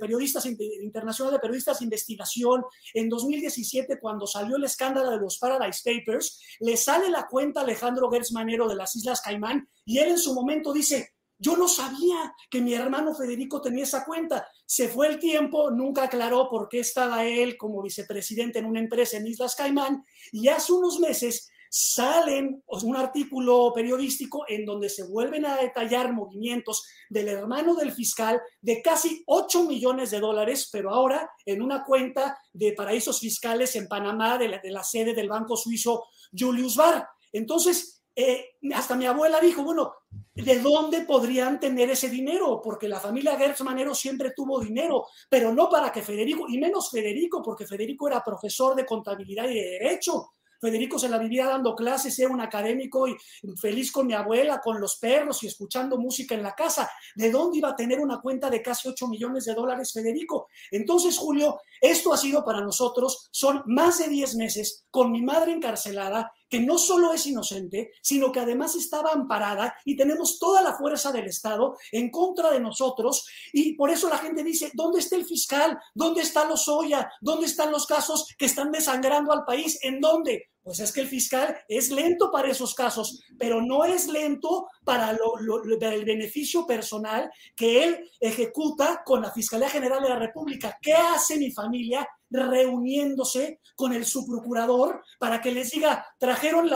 periodistas 0.00 0.46
internacional 0.46 1.34
de 1.34 1.40
periodistas 1.40 1.78
de 1.78 1.84
investigación 1.84 2.64
en 2.94 3.08
2017, 3.10 4.00
cuando 4.00 4.26
salió 4.26 4.56
el 4.56 4.64
escándalo 4.64 5.10
de 5.10 5.18
los 5.18 5.38
Paradise 5.38 5.82
Papers, 5.84 6.40
le 6.60 6.76
sale 6.76 7.10
la 7.10 7.26
cuenta 7.26 7.60
a 7.60 7.64
Alejandro 7.64 8.10
Gertz 8.10 8.32
Manero 8.32 8.66
de 8.66 8.76
las 8.76 8.96
Islas 8.96 9.20
Caimán 9.20 9.68
y 9.84 9.98
él 9.98 10.10
en 10.10 10.18
su 10.18 10.32
momento 10.32 10.72
dice, 10.72 11.11
yo 11.42 11.56
no 11.56 11.66
sabía 11.66 12.34
que 12.48 12.60
mi 12.60 12.72
hermano 12.72 13.14
Federico 13.14 13.60
tenía 13.60 13.82
esa 13.82 14.04
cuenta. 14.04 14.46
Se 14.64 14.88
fue 14.88 15.08
el 15.08 15.18
tiempo, 15.18 15.72
nunca 15.72 16.04
aclaró 16.04 16.48
por 16.48 16.68
qué 16.68 16.78
estaba 16.78 17.24
él 17.24 17.56
como 17.56 17.82
vicepresidente 17.82 18.60
en 18.60 18.66
una 18.66 18.78
empresa 18.78 19.16
en 19.16 19.26
Islas 19.26 19.56
Caimán 19.56 20.04
y 20.30 20.46
hace 20.46 20.72
unos 20.72 21.00
meses 21.00 21.50
salen 21.68 22.62
un 22.68 22.96
artículo 22.96 23.72
periodístico 23.74 24.44
en 24.46 24.64
donde 24.64 24.88
se 24.88 25.04
vuelven 25.04 25.46
a 25.46 25.56
detallar 25.56 26.12
movimientos 26.12 26.84
del 27.08 27.28
hermano 27.28 27.74
del 27.74 27.90
fiscal 27.90 28.40
de 28.60 28.80
casi 28.80 29.24
8 29.26 29.64
millones 29.64 30.10
de 30.12 30.20
dólares, 30.20 30.68
pero 30.70 30.90
ahora 30.90 31.28
en 31.44 31.60
una 31.60 31.82
cuenta 31.84 32.38
de 32.52 32.72
paraísos 32.74 33.18
fiscales 33.18 33.74
en 33.74 33.88
Panamá 33.88 34.38
de 34.38 34.48
la, 34.48 34.58
de 34.58 34.70
la 34.70 34.84
sede 34.84 35.12
del 35.12 35.28
banco 35.30 35.56
suizo 35.56 36.04
Julius 36.38 36.76
Baer. 36.76 37.04
Entonces, 37.32 38.01
eh, 38.14 38.56
hasta 38.74 38.94
mi 38.94 39.06
abuela 39.06 39.40
dijo, 39.40 39.62
bueno, 39.62 39.94
¿de 40.34 40.58
dónde 40.58 41.02
podrían 41.02 41.58
tener 41.58 41.90
ese 41.90 42.08
dinero? 42.08 42.60
Porque 42.62 42.88
la 42.88 43.00
familia 43.00 43.36
Gertz 43.36 43.62
Manero 43.62 43.94
siempre 43.94 44.32
tuvo 44.36 44.60
dinero, 44.60 45.06
pero 45.28 45.52
no 45.52 45.68
para 45.68 45.90
que 45.90 46.02
Federico, 46.02 46.46
y 46.48 46.58
menos 46.58 46.90
Federico, 46.90 47.42
porque 47.42 47.66
Federico 47.66 48.08
era 48.08 48.22
profesor 48.22 48.74
de 48.74 48.86
contabilidad 48.86 49.48
y 49.48 49.54
de 49.54 49.78
derecho. 49.78 50.32
Federico 50.62 50.96
se 50.96 51.08
la 51.08 51.18
vivía 51.18 51.46
dando 51.46 51.74
clases, 51.74 52.16
era 52.20 52.30
un 52.30 52.40
académico 52.40 53.08
y 53.08 53.16
feliz 53.60 53.90
con 53.90 54.06
mi 54.06 54.14
abuela, 54.14 54.60
con 54.60 54.80
los 54.80 54.96
perros 54.96 55.42
y 55.42 55.48
escuchando 55.48 55.98
música 55.98 56.36
en 56.36 56.42
la 56.44 56.54
casa. 56.54 56.88
¿De 57.16 57.32
dónde 57.32 57.58
iba 57.58 57.70
a 57.70 57.74
tener 57.74 57.98
una 57.98 58.20
cuenta 58.20 58.48
de 58.48 58.62
casi 58.62 58.88
8 58.88 59.08
millones 59.08 59.44
de 59.46 59.54
dólares 59.54 59.92
Federico? 59.92 60.46
Entonces, 60.70 61.18
Julio, 61.18 61.58
esto 61.80 62.12
ha 62.12 62.16
sido 62.16 62.44
para 62.44 62.60
nosotros, 62.60 63.28
son 63.32 63.64
más 63.66 63.98
de 63.98 64.06
10 64.06 64.36
meses 64.36 64.86
con 64.88 65.10
mi 65.10 65.20
madre 65.20 65.50
encarcelada 65.50 66.32
que 66.52 66.60
no 66.60 66.76
solo 66.76 67.14
es 67.14 67.26
inocente, 67.26 67.92
sino 68.02 68.30
que 68.30 68.38
además 68.38 68.74
estaba 68.74 69.12
amparada 69.12 69.74
y 69.86 69.96
tenemos 69.96 70.38
toda 70.38 70.60
la 70.60 70.74
fuerza 70.74 71.10
del 71.10 71.24
Estado 71.24 71.78
en 71.90 72.10
contra 72.10 72.50
de 72.50 72.60
nosotros. 72.60 73.26
Y 73.54 73.72
por 73.72 73.88
eso 73.88 74.10
la 74.10 74.18
gente 74.18 74.44
dice, 74.44 74.70
¿dónde 74.74 74.98
está 74.98 75.16
el 75.16 75.24
fiscal? 75.24 75.78
¿Dónde 75.94 76.20
está 76.20 76.46
los 76.46 76.68
Oya? 76.68 77.10
¿Dónde 77.22 77.46
están 77.46 77.70
los 77.70 77.86
casos 77.86 78.26
que 78.36 78.44
están 78.44 78.70
desangrando 78.70 79.32
al 79.32 79.46
país? 79.46 79.78
¿En 79.82 79.98
dónde? 79.98 80.50
Pues 80.62 80.78
es 80.80 80.92
que 80.92 81.00
el 81.00 81.08
fiscal 81.08 81.56
es 81.68 81.90
lento 81.90 82.30
para 82.30 82.50
esos 82.50 82.74
casos, 82.74 83.22
pero 83.38 83.62
no 83.62 83.86
es 83.86 84.06
lento 84.08 84.68
para 84.84 85.10
el 85.10 86.04
beneficio 86.04 86.66
personal 86.66 87.30
que 87.56 87.82
él 87.82 88.10
ejecuta 88.20 89.02
con 89.06 89.22
la 89.22 89.32
Fiscalía 89.32 89.70
General 89.70 90.02
de 90.02 90.10
la 90.10 90.18
República. 90.18 90.78
¿Qué 90.82 90.92
hace 90.92 91.38
mi 91.38 91.50
familia 91.50 92.06
reuniéndose 92.32 93.60
con 93.76 93.92
el 93.92 94.04
subprocurador 94.04 95.02
para 95.18 95.40
que 95.40 95.52
les 95.52 95.70
diga, 95.70 96.06
trajeron 96.18 96.68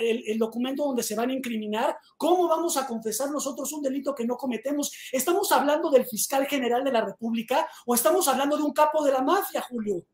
el, 0.00 0.38
documento 0.38 0.84
donde 0.84 1.02
se 1.02 1.14
van 1.14 1.30
a 1.30 1.34
incriminar, 1.34 1.96
¿cómo 2.16 2.48
vamos 2.48 2.76
a 2.76 2.86
confesar 2.86 3.30
nosotros 3.30 3.72
un 3.72 3.82
delito 3.82 4.14
que 4.14 4.24
no 4.24 4.36
cometemos? 4.36 4.92
¿Estamos 5.10 5.50
hablando 5.52 5.90
del 5.90 6.06
fiscal 6.06 6.46
general 6.46 6.84
de 6.84 6.92
la 6.92 7.04
República 7.04 7.66
o 7.86 7.94
estamos 7.94 8.28
hablando 8.28 8.56
de 8.56 8.62
un 8.62 8.72
capo 8.72 9.04
de 9.04 9.12
la 9.12 9.22
mafia, 9.22 9.62
Julio? 9.62 10.04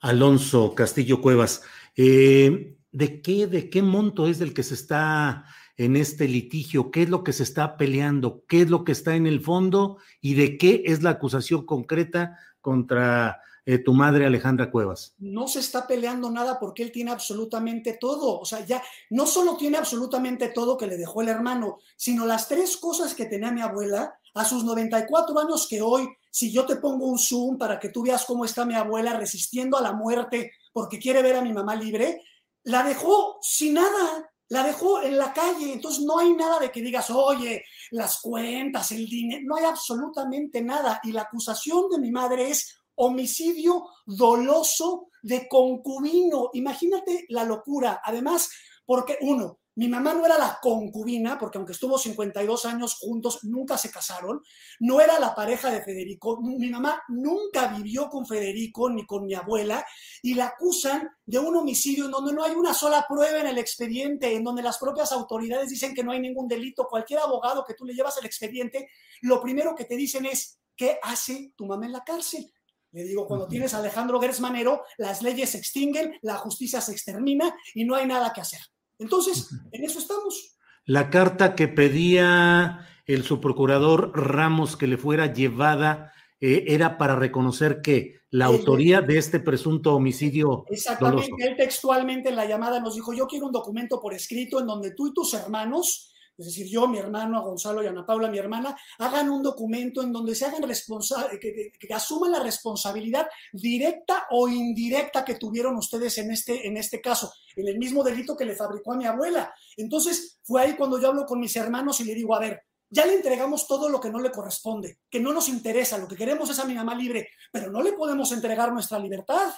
Alonso 0.00 0.74
Castillo 0.74 1.20
Cuevas, 1.20 1.62
eh, 1.96 2.76
¿de 2.92 3.22
qué, 3.22 3.46
de 3.46 3.70
qué 3.70 3.82
monto 3.82 4.26
es 4.26 4.38
del 4.38 4.54
que 4.54 4.62
se 4.62 4.74
está 4.74 5.46
en 5.76 5.96
este 5.96 6.28
litigio? 6.28 6.90
¿Qué 6.90 7.02
es 7.02 7.08
lo 7.08 7.24
que 7.24 7.32
se 7.32 7.42
está 7.42 7.76
peleando? 7.76 8.44
¿Qué 8.46 8.62
es 8.62 8.70
lo 8.70 8.84
que 8.84 8.92
está 8.92 9.16
en 9.16 9.26
el 9.26 9.40
fondo? 9.40 9.98
¿Y 10.20 10.34
de 10.34 10.58
qué 10.58 10.82
es 10.86 11.02
la 11.02 11.10
acusación 11.10 11.64
concreta 11.64 12.38
contra 12.60 13.40
eh, 13.66 13.78
tu 13.78 13.92
madre 13.92 14.24
Alejandra 14.24 14.70
Cuevas? 14.70 15.14
No 15.18 15.48
se 15.48 15.58
está 15.58 15.86
peleando 15.86 16.30
nada 16.30 16.58
porque 16.58 16.84
él 16.84 16.92
tiene 16.92 17.10
absolutamente 17.10 17.98
todo. 18.00 18.38
O 18.38 18.44
sea, 18.44 18.64
ya 18.64 18.82
no 19.10 19.26
solo 19.26 19.56
tiene 19.56 19.76
absolutamente 19.76 20.48
todo 20.48 20.76
que 20.76 20.86
le 20.86 20.96
dejó 20.96 21.20
el 21.20 21.28
hermano, 21.28 21.78
sino 21.96 22.24
las 22.24 22.46
tres 22.46 22.76
cosas 22.76 23.14
que 23.14 23.26
tenía 23.26 23.50
mi 23.50 23.60
abuela 23.60 24.18
a 24.34 24.44
sus 24.44 24.62
94 24.64 25.38
años 25.40 25.66
que 25.68 25.82
hoy, 25.82 26.08
si 26.30 26.52
yo 26.52 26.64
te 26.64 26.76
pongo 26.76 27.06
un 27.06 27.18
zoom 27.18 27.58
para 27.58 27.80
que 27.80 27.88
tú 27.88 28.02
veas 28.02 28.24
cómo 28.24 28.44
está 28.44 28.64
mi 28.64 28.74
abuela 28.74 29.18
resistiendo 29.18 29.76
a 29.76 29.82
la 29.82 29.92
muerte 29.92 30.52
porque 30.72 30.98
quiere 30.98 31.22
ver 31.22 31.36
a 31.36 31.42
mi 31.42 31.52
mamá 31.52 31.74
libre, 31.74 32.22
la 32.62 32.84
dejó 32.84 33.38
sin 33.42 33.74
nada 33.74 34.30
la 34.48 34.62
dejó 34.62 35.02
en 35.02 35.18
la 35.18 35.32
calle, 35.32 35.72
entonces 35.72 36.04
no 36.04 36.18
hay 36.18 36.32
nada 36.34 36.60
de 36.60 36.70
que 36.70 36.80
digas, 36.80 37.10
oye, 37.10 37.64
las 37.90 38.20
cuentas, 38.20 38.92
el 38.92 39.06
dinero, 39.06 39.42
no 39.44 39.56
hay 39.56 39.64
absolutamente 39.64 40.62
nada. 40.62 41.00
Y 41.02 41.12
la 41.12 41.22
acusación 41.22 41.88
de 41.90 41.98
mi 41.98 42.12
madre 42.12 42.50
es 42.50 42.75
homicidio 42.96 43.86
doloso 44.04 45.08
de 45.22 45.48
concubino. 45.48 46.50
Imagínate 46.52 47.26
la 47.28 47.44
locura. 47.44 48.00
Además, 48.04 48.50
porque 48.84 49.18
uno, 49.20 49.58
mi 49.76 49.88
mamá 49.88 50.14
no 50.14 50.24
era 50.24 50.38
la 50.38 50.58
concubina, 50.62 51.38
porque 51.38 51.58
aunque 51.58 51.74
estuvo 51.74 51.98
52 51.98 52.64
años 52.64 52.94
juntos, 52.94 53.40
nunca 53.42 53.76
se 53.76 53.90
casaron. 53.90 54.40
No 54.80 55.02
era 55.02 55.20
la 55.20 55.34
pareja 55.34 55.70
de 55.70 55.82
Federico. 55.82 56.40
Mi 56.40 56.70
mamá 56.70 57.02
nunca 57.08 57.66
vivió 57.68 58.08
con 58.08 58.24
Federico 58.24 58.88
ni 58.88 59.04
con 59.04 59.26
mi 59.26 59.34
abuela 59.34 59.84
y 60.22 60.32
la 60.32 60.46
acusan 60.46 61.10
de 61.26 61.38
un 61.38 61.54
homicidio 61.56 62.06
en 62.06 62.10
donde 62.10 62.32
no 62.32 62.42
hay 62.42 62.54
una 62.54 62.72
sola 62.72 63.04
prueba 63.06 63.40
en 63.40 63.48
el 63.48 63.58
expediente, 63.58 64.34
en 64.34 64.44
donde 64.44 64.62
las 64.62 64.78
propias 64.78 65.12
autoridades 65.12 65.68
dicen 65.68 65.94
que 65.94 66.02
no 66.02 66.12
hay 66.12 66.20
ningún 66.20 66.48
delito. 66.48 66.86
Cualquier 66.88 67.20
abogado 67.20 67.62
que 67.62 67.74
tú 67.74 67.84
le 67.84 67.92
llevas 67.92 68.16
el 68.16 68.24
expediente, 68.24 68.88
lo 69.20 69.42
primero 69.42 69.74
que 69.74 69.84
te 69.84 69.96
dicen 69.96 70.24
es, 70.24 70.58
¿qué 70.74 70.98
hace 71.02 71.52
tu 71.54 71.66
mamá 71.66 71.84
en 71.84 71.92
la 71.92 72.02
cárcel? 72.02 72.50
Le 72.96 73.04
digo, 73.04 73.26
cuando 73.26 73.46
tienes 73.46 73.74
a 73.74 73.80
Alejandro 73.80 74.18
Gersmanero, 74.18 74.84
las 74.96 75.20
leyes 75.20 75.50
se 75.50 75.58
extinguen, 75.58 76.14
la 76.22 76.36
justicia 76.36 76.80
se 76.80 76.92
extermina 76.92 77.54
y 77.74 77.84
no 77.84 77.94
hay 77.94 78.06
nada 78.06 78.32
que 78.32 78.40
hacer. 78.40 78.60
Entonces, 78.98 79.50
en 79.70 79.84
eso 79.84 79.98
estamos. 79.98 80.56
La 80.86 81.10
carta 81.10 81.54
que 81.54 81.68
pedía 81.68 82.88
el 83.04 83.22
subprocurador 83.22 84.12
Ramos 84.14 84.78
que 84.78 84.86
le 84.86 84.96
fuera 84.96 85.30
llevada 85.30 86.14
eh, 86.40 86.64
era 86.68 86.96
para 86.96 87.16
reconocer 87.16 87.82
que 87.82 88.20
la 88.30 88.46
autoría 88.46 89.02
de 89.02 89.18
este 89.18 89.40
presunto 89.40 89.94
homicidio. 89.94 90.64
Exactamente, 90.70 91.46
él 91.46 91.54
textualmente 91.54 92.30
en 92.30 92.36
la 92.36 92.46
llamada 92.46 92.80
nos 92.80 92.94
dijo, 92.94 93.12
yo 93.12 93.26
quiero 93.26 93.44
un 93.44 93.52
documento 93.52 94.00
por 94.00 94.14
escrito 94.14 94.58
en 94.58 94.66
donde 94.66 94.92
tú 94.92 95.08
y 95.08 95.12
tus 95.12 95.34
hermanos 95.34 96.14
es 96.38 96.46
decir, 96.46 96.66
yo, 96.68 96.86
mi 96.86 96.98
hermano, 96.98 97.42
Gonzalo 97.42 97.82
y 97.82 97.86
Ana 97.86 98.04
Paula, 98.04 98.28
mi 98.28 98.38
hermana, 98.38 98.76
hagan 98.98 99.30
un 99.30 99.42
documento 99.42 100.02
en 100.02 100.12
donde 100.12 100.34
se 100.34 100.44
hagan 100.44 100.62
responsables, 100.62 101.40
que, 101.40 101.72
asuman 101.94 102.32
la 102.32 102.40
responsabilidad 102.40 103.26
directa 103.52 104.26
o 104.30 104.48
indirecta 104.48 105.24
que 105.24 105.36
tuvieron 105.36 105.76
ustedes 105.76 106.18
en 106.18 106.30
este, 106.30 106.66
en 106.66 106.76
este 106.76 107.00
caso, 107.00 107.32
en 107.54 107.68
el 107.68 107.78
mismo 107.78 108.04
delito 108.04 108.36
que 108.36 108.44
le 108.44 108.54
fabricó 108.54 108.92
a 108.92 108.96
mi 108.96 109.06
abuela. 109.06 109.54
Entonces, 109.76 110.38
fue 110.42 110.60
ahí 110.60 110.76
cuando 110.76 111.00
yo 111.00 111.08
hablo 111.08 111.24
con 111.24 111.40
mis 111.40 111.56
hermanos 111.56 112.00
y 112.00 112.04
le 112.04 112.14
digo, 112.14 112.34
a 112.34 112.40
ver, 112.40 112.62
ya 112.90 113.06
le 113.06 113.14
entregamos 113.14 113.66
todo 113.66 113.88
lo 113.88 114.00
que 114.00 114.10
no 114.10 114.20
le 114.20 114.30
corresponde, 114.30 115.00
que 115.10 115.20
no 115.20 115.32
nos 115.32 115.48
interesa, 115.48 115.98
lo 115.98 116.06
que 116.06 116.16
queremos 116.16 116.50
es 116.50 116.58
a 116.58 116.64
mi 116.64 116.74
mamá 116.74 116.94
libre, 116.94 117.30
pero 117.50 117.70
no 117.70 117.82
le 117.82 117.92
podemos 117.92 118.30
entregar 118.32 118.72
nuestra 118.72 118.98
libertad. 118.98 119.52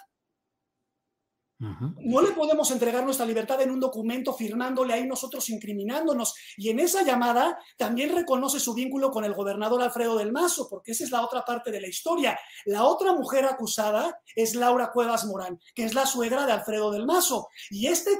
No 1.61 2.23
le 2.23 2.31
podemos 2.33 2.71
entregar 2.71 3.03
nuestra 3.05 3.27
libertad 3.27 3.61
en 3.61 3.73
un 3.73 3.81
documento 3.81 4.33
firmándole 4.33 4.95
ahí 4.95 5.07
nosotros 5.07 5.49
incriminándonos. 5.51 6.35
Y 6.57 6.71
en 6.71 6.79
esa 6.79 7.03
llamada 7.03 7.59
también 7.77 8.15
reconoce 8.15 8.61
su 8.61 8.75
vínculo 8.75 9.11
con 9.11 9.25
el 9.25 9.35
gobernador 9.35 9.83
Alfredo 9.83 10.17
del 10.17 10.31
Mazo, 10.31 10.69
porque 10.69 10.93
esa 10.93 11.03
es 11.03 11.11
la 11.11 11.23
otra 11.23 11.45
parte 11.45 11.73
de 11.73 11.81
la 11.81 11.89
historia. 11.89 12.39
La 12.65 12.85
otra 12.85 13.13
mujer 13.13 13.45
acusada 13.45 14.21
es 14.37 14.55
Laura 14.55 14.93
Cuevas 14.93 15.25
Morán, 15.25 15.59
que 15.75 15.85
es 15.85 15.95
la 15.95 16.07
suegra 16.07 16.47
de 16.47 16.53
Alfredo 16.53 16.93
del 16.93 17.07
Mazo. 17.07 17.49
Y 17.71 17.89
este, 17.89 18.13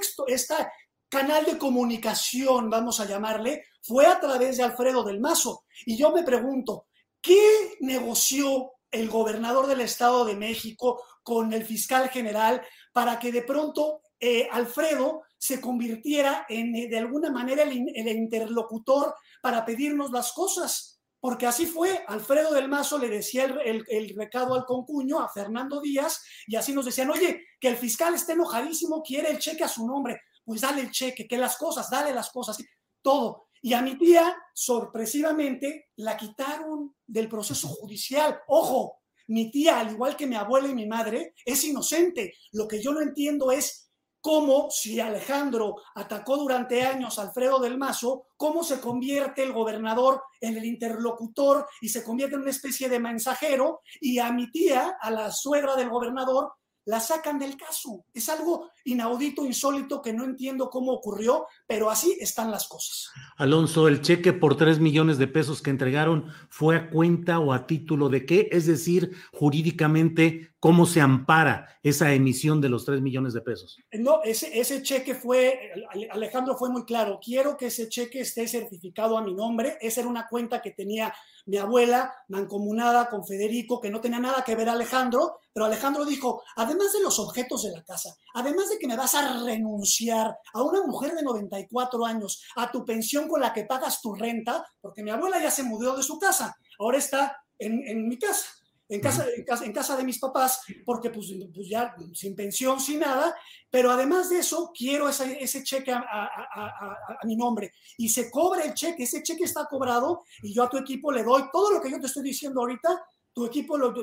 canal 1.07 1.45
de 1.45 1.57
comunicación, 1.57 2.69
vamos 2.69 2.99
a 2.99 3.05
llamarle, 3.05 3.63
fue 3.81 4.05
a 4.05 4.19
través 4.19 4.57
de 4.57 4.63
Alfredo 4.63 5.03
del 5.03 5.21
Mazo. 5.21 5.63
Y 5.85 5.97
yo 5.97 6.11
me 6.11 6.23
pregunto, 6.23 6.87
¿qué 7.21 7.77
negoció 7.79 8.73
el 8.91 9.09
gobernador 9.09 9.67
del 9.67 9.81
Estado 9.81 10.25
de 10.25 10.35
México 10.35 11.01
con 11.23 11.53
el 11.53 11.65
fiscal 11.65 12.09
general 12.09 12.61
para 12.99 13.17
que 13.17 13.31
de 13.31 13.43
pronto 13.43 14.01
eh, 14.19 14.49
Alfredo 14.51 15.21
se 15.37 15.61
convirtiera 15.61 16.45
en, 16.49 16.75
eh, 16.75 16.89
de 16.89 16.97
alguna 16.97 17.31
manera, 17.31 17.63
el, 17.63 17.77
interlocutor 17.77 19.15
para 19.41 19.63
pedirnos 19.63 20.11
las 20.11 20.33
cosas. 20.33 20.99
Porque 21.17 21.47
así 21.47 21.65
fue, 21.65 22.03
Alfredo 22.09 22.53
del 22.53 22.67
Mazo 22.67 22.97
le 22.97 23.07
decía 23.07 23.45
el, 23.45 23.85
el, 23.87 24.15
recado 24.17 24.53
al 24.53 24.65
concuño, 24.65 25.21
a 25.21 25.29
Fernando 25.29 25.79
Díaz, 25.79 26.21
y 26.45 26.57
así 26.57 26.73
nos 26.73 26.83
decían, 26.83 27.09
oye, 27.09 27.45
que 27.57 27.69
el 27.69 27.77
fiscal 27.77 28.15
está 28.15 28.33
enojadísimo, 28.33 29.01
quiere 29.01 29.31
el 29.31 29.39
cheque 29.39 29.63
a 29.63 29.69
su 29.69 29.87
nombre, 29.87 30.19
pues 30.43 30.59
dale 30.59 30.81
el 30.81 30.91
cheque, 30.91 31.25
que 31.25 31.37
las 31.37 31.55
cosas, 31.55 31.89
dale 31.89 32.13
las 32.13 32.31
cosas, 32.31 32.57
todo. 33.01 33.47
Y 33.61 33.71
a 33.75 33.81
mi 33.81 33.97
tía, 33.97 34.35
sorpresivamente, 34.53 35.87
la 35.95 36.17
quitaron 36.17 36.93
del 37.07 37.29
proceso 37.29 37.69
judicial. 37.69 38.41
Ojo, 38.49 38.98
mi 39.29 39.51
tía, 39.51 39.79
al 39.79 39.91
igual 39.91 40.15
que 40.15 40.27
mi 40.27 40.35
abuela 40.35 40.67
y 40.67 40.75
mi 40.75 40.87
madre, 40.87 41.33
es 41.45 41.63
inocente. 41.63 42.33
Lo 42.51 42.67
que 42.67 42.81
yo 42.81 42.91
no 42.91 43.01
entiendo 43.01 43.51
es 43.51 43.89
cómo 44.21 44.69
si 44.69 44.99
Alejandro 44.99 45.75
atacó 45.95 46.37
durante 46.37 46.83
años 46.83 47.17
a 47.17 47.23
Alfredo 47.23 47.59
del 47.59 47.77
Mazo, 47.77 48.25
cómo 48.35 48.63
se 48.63 48.81
convierte 48.81 49.43
el 49.43 49.53
gobernador 49.53 50.21
en 50.41 50.57
el 50.57 50.65
interlocutor 50.65 51.67
y 51.81 51.89
se 51.89 52.03
convierte 52.03 52.35
en 52.35 52.41
una 52.41 52.51
especie 52.51 52.89
de 52.89 52.99
mensajero 52.99 53.81
y 54.01 54.19
a 54.19 54.31
mi 54.31 54.51
tía, 54.51 54.97
a 54.99 55.11
la 55.11 55.31
suegra 55.31 55.75
del 55.75 55.89
gobernador, 55.89 56.51
la 56.89 56.99
sacan 56.99 57.37
del 57.37 57.55
caso. 57.55 58.03
Es 58.15 58.29
algo 58.29 58.71
inaudito, 58.83 59.45
insólito, 59.45 60.01
que 60.01 60.11
no 60.11 60.23
entiendo 60.23 60.71
cómo 60.71 60.91
ocurrió, 60.91 61.45
pero 61.67 61.91
así 61.91 62.17
están 62.19 62.49
las 62.49 62.67
cosas. 62.67 63.11
Alonso, 63.37 63.87
el 63.87 64.01
cheque 64.01 64.33
por 64.33 64.57
tres 64.57 64.79
millones 64.79 65.19
de 65.19 65.27
pesos 65.27 65.61
que 65.61 65.69
entregaron 65.69 66.25
fue 66.49 66.75
a 66.75 66.89
cuenta 66.89 67.37
o 67.37 67.53
a 67.53 67.67
título 67.67 68.09
de 68.09 68.25
qué? 68.25 68.49
Es 68.51 68.65
decir, 68.65 69.11
jurídicamente, 69.31 70.49
¿cómo 70.59 70.87
se 70.87 70.99
ampara 70.99 71.79
esa 71.83 72.11
emisión 72.11 72.59
de 72.59 72.69
los 72.69 72.85
tres 72.85 73.01
millones 73.01 73.33
de 73.33 73.41
pesos? 73.41 73.77
No, 73.91 74.23
ese, 74.23 74.59
ese 74.59 74.81
cheque 74.81 75.13
fue, 75.13 75.71
Alejandro 76.09 76.57
fue 76.57 76.71
muy 76.71 76.85
claro, 76.85 77.19
quiero 77.23 77.55
que 77.55 77.67
ese 77.67 77.87
cheque 77.87 78.21
esté 78.21 78.47
certificado 78.47 79.15
a 79.15 79.21
mi 79.21 79.35
nombre. 79.35 79.77
Esa 79.79 80.01
era 80.01 80.09
una 80.09 80.27
cuenta 80.27 80.59
que 80.59 80.71
tenía 80.71 81.13
mi 81.49 81.57
abuela, 81.57 82.13
mancomunada 82.27 83.09
con 83.09 83.25
Federico, 83.25 83.81
que 83.81 83.89
no 83.89 83.99
tenía 83.99 84.19
nada 84.19 84.43
que 84.43 84.55
ver 84.55 84.69
Alejandro, 84.69 85.39
pero 85.51 85.65
Alejandro 85.65 86.05
dijo, 86.05 86.43
además 86.55 86.93
de 86.93 87.01
los 87.01 87.17
objetos 87.17 87.63
de 87.63 87.71
la 87.71 87.83
casa, 87.83 88.15
además 88.35 88.69
de 88.69 88.77
que 88.77 88.87
me 88.87 88.95
vas 88.95 89.15
a 89.15 89.43
renunciar 89.43 90.37
a 90.53 90.61
una 90.61 90.83
mujer 90.83 91.15
de 91.15 91.23
94 91.23 92.05
años, 92.05 92.43
a 92.55 92.71
tu 92.71 92.85
pensión 92.85 93.27
con 93.27 93.41
la 93.41 93.51
que 93.51 93.65
pagas 93.65 93.99
tu 93.99 94.13
renta, 94.13 94.63
porque 94.79 95.01
mi 95.01 95.09
abuela 95.09 95.41
ya 95.41 95.49
se 95.49 95.63
mudó 95.63 95.97
de 95.97 96.03
su 96.03 96.19
casa, 96.19 96.55
ahora 96.77 96.99
está 96.99 97.35
en, 97.57 97.81
en 97.87 98.07
mi 98.07 98.19
casa 98.19 98.58
en 98.89 98.99
casa, 98.99 99.25
en 99.35 99.43
casa, 99.43 99.65
en 99.65 99.71
casa 99.71 99.95
de 99.95 100.03
mis 100.03 100.19
papás, 100.19 100.61
porque 100.83 101.11
pues, 101.11 101.27
pues, 101.53 101.69
ya 101.69 101.95
sin 102.13 102.35
pensión, 102.35 102.79
sin 102.79 102.99
nada, 102.99 103.35
pero 103.69 103.91
además 103.91 104.29
de 104.29 104.39
eso, 104.39 104.71
quiero 104.75 105.07
ese, 105.07 105.41
ese 105.41 105.63
cheque 105.63 105.91
a, 105.91 105.99
a, 105.99 106.97
a, 107.21 107.25
mi 107.25 107.35
nombre. 107.35 107.71
Y 107.97 108.09
se 108.09 108.31
cobra 108.31 108.63
el 108.63 108.73
cheque, 108.73 109.03
ese 109.03 109.21
cheque 109.21 109.43
está 109.43 109.67
cobrado 109.67 110.23
y 110.41 110.53
yo 110.53 110.63
a 110.63 110.69
tu 110.69 110.77
equipo 110.77 111.11
le 111.11 111.23
doy 111.23 111.43
todo 111.53 111.71
lo 111.71 111.81
que 111.81 111.91
yo 111.91 111.99
te 111.99 112.07
estoy 112.07 112.23
diciendo 112.23 112.61
ahorita, 112.61 113.05
tu 113.31 113.45
equipo 113.45 113.77
lo, 113.77 113.93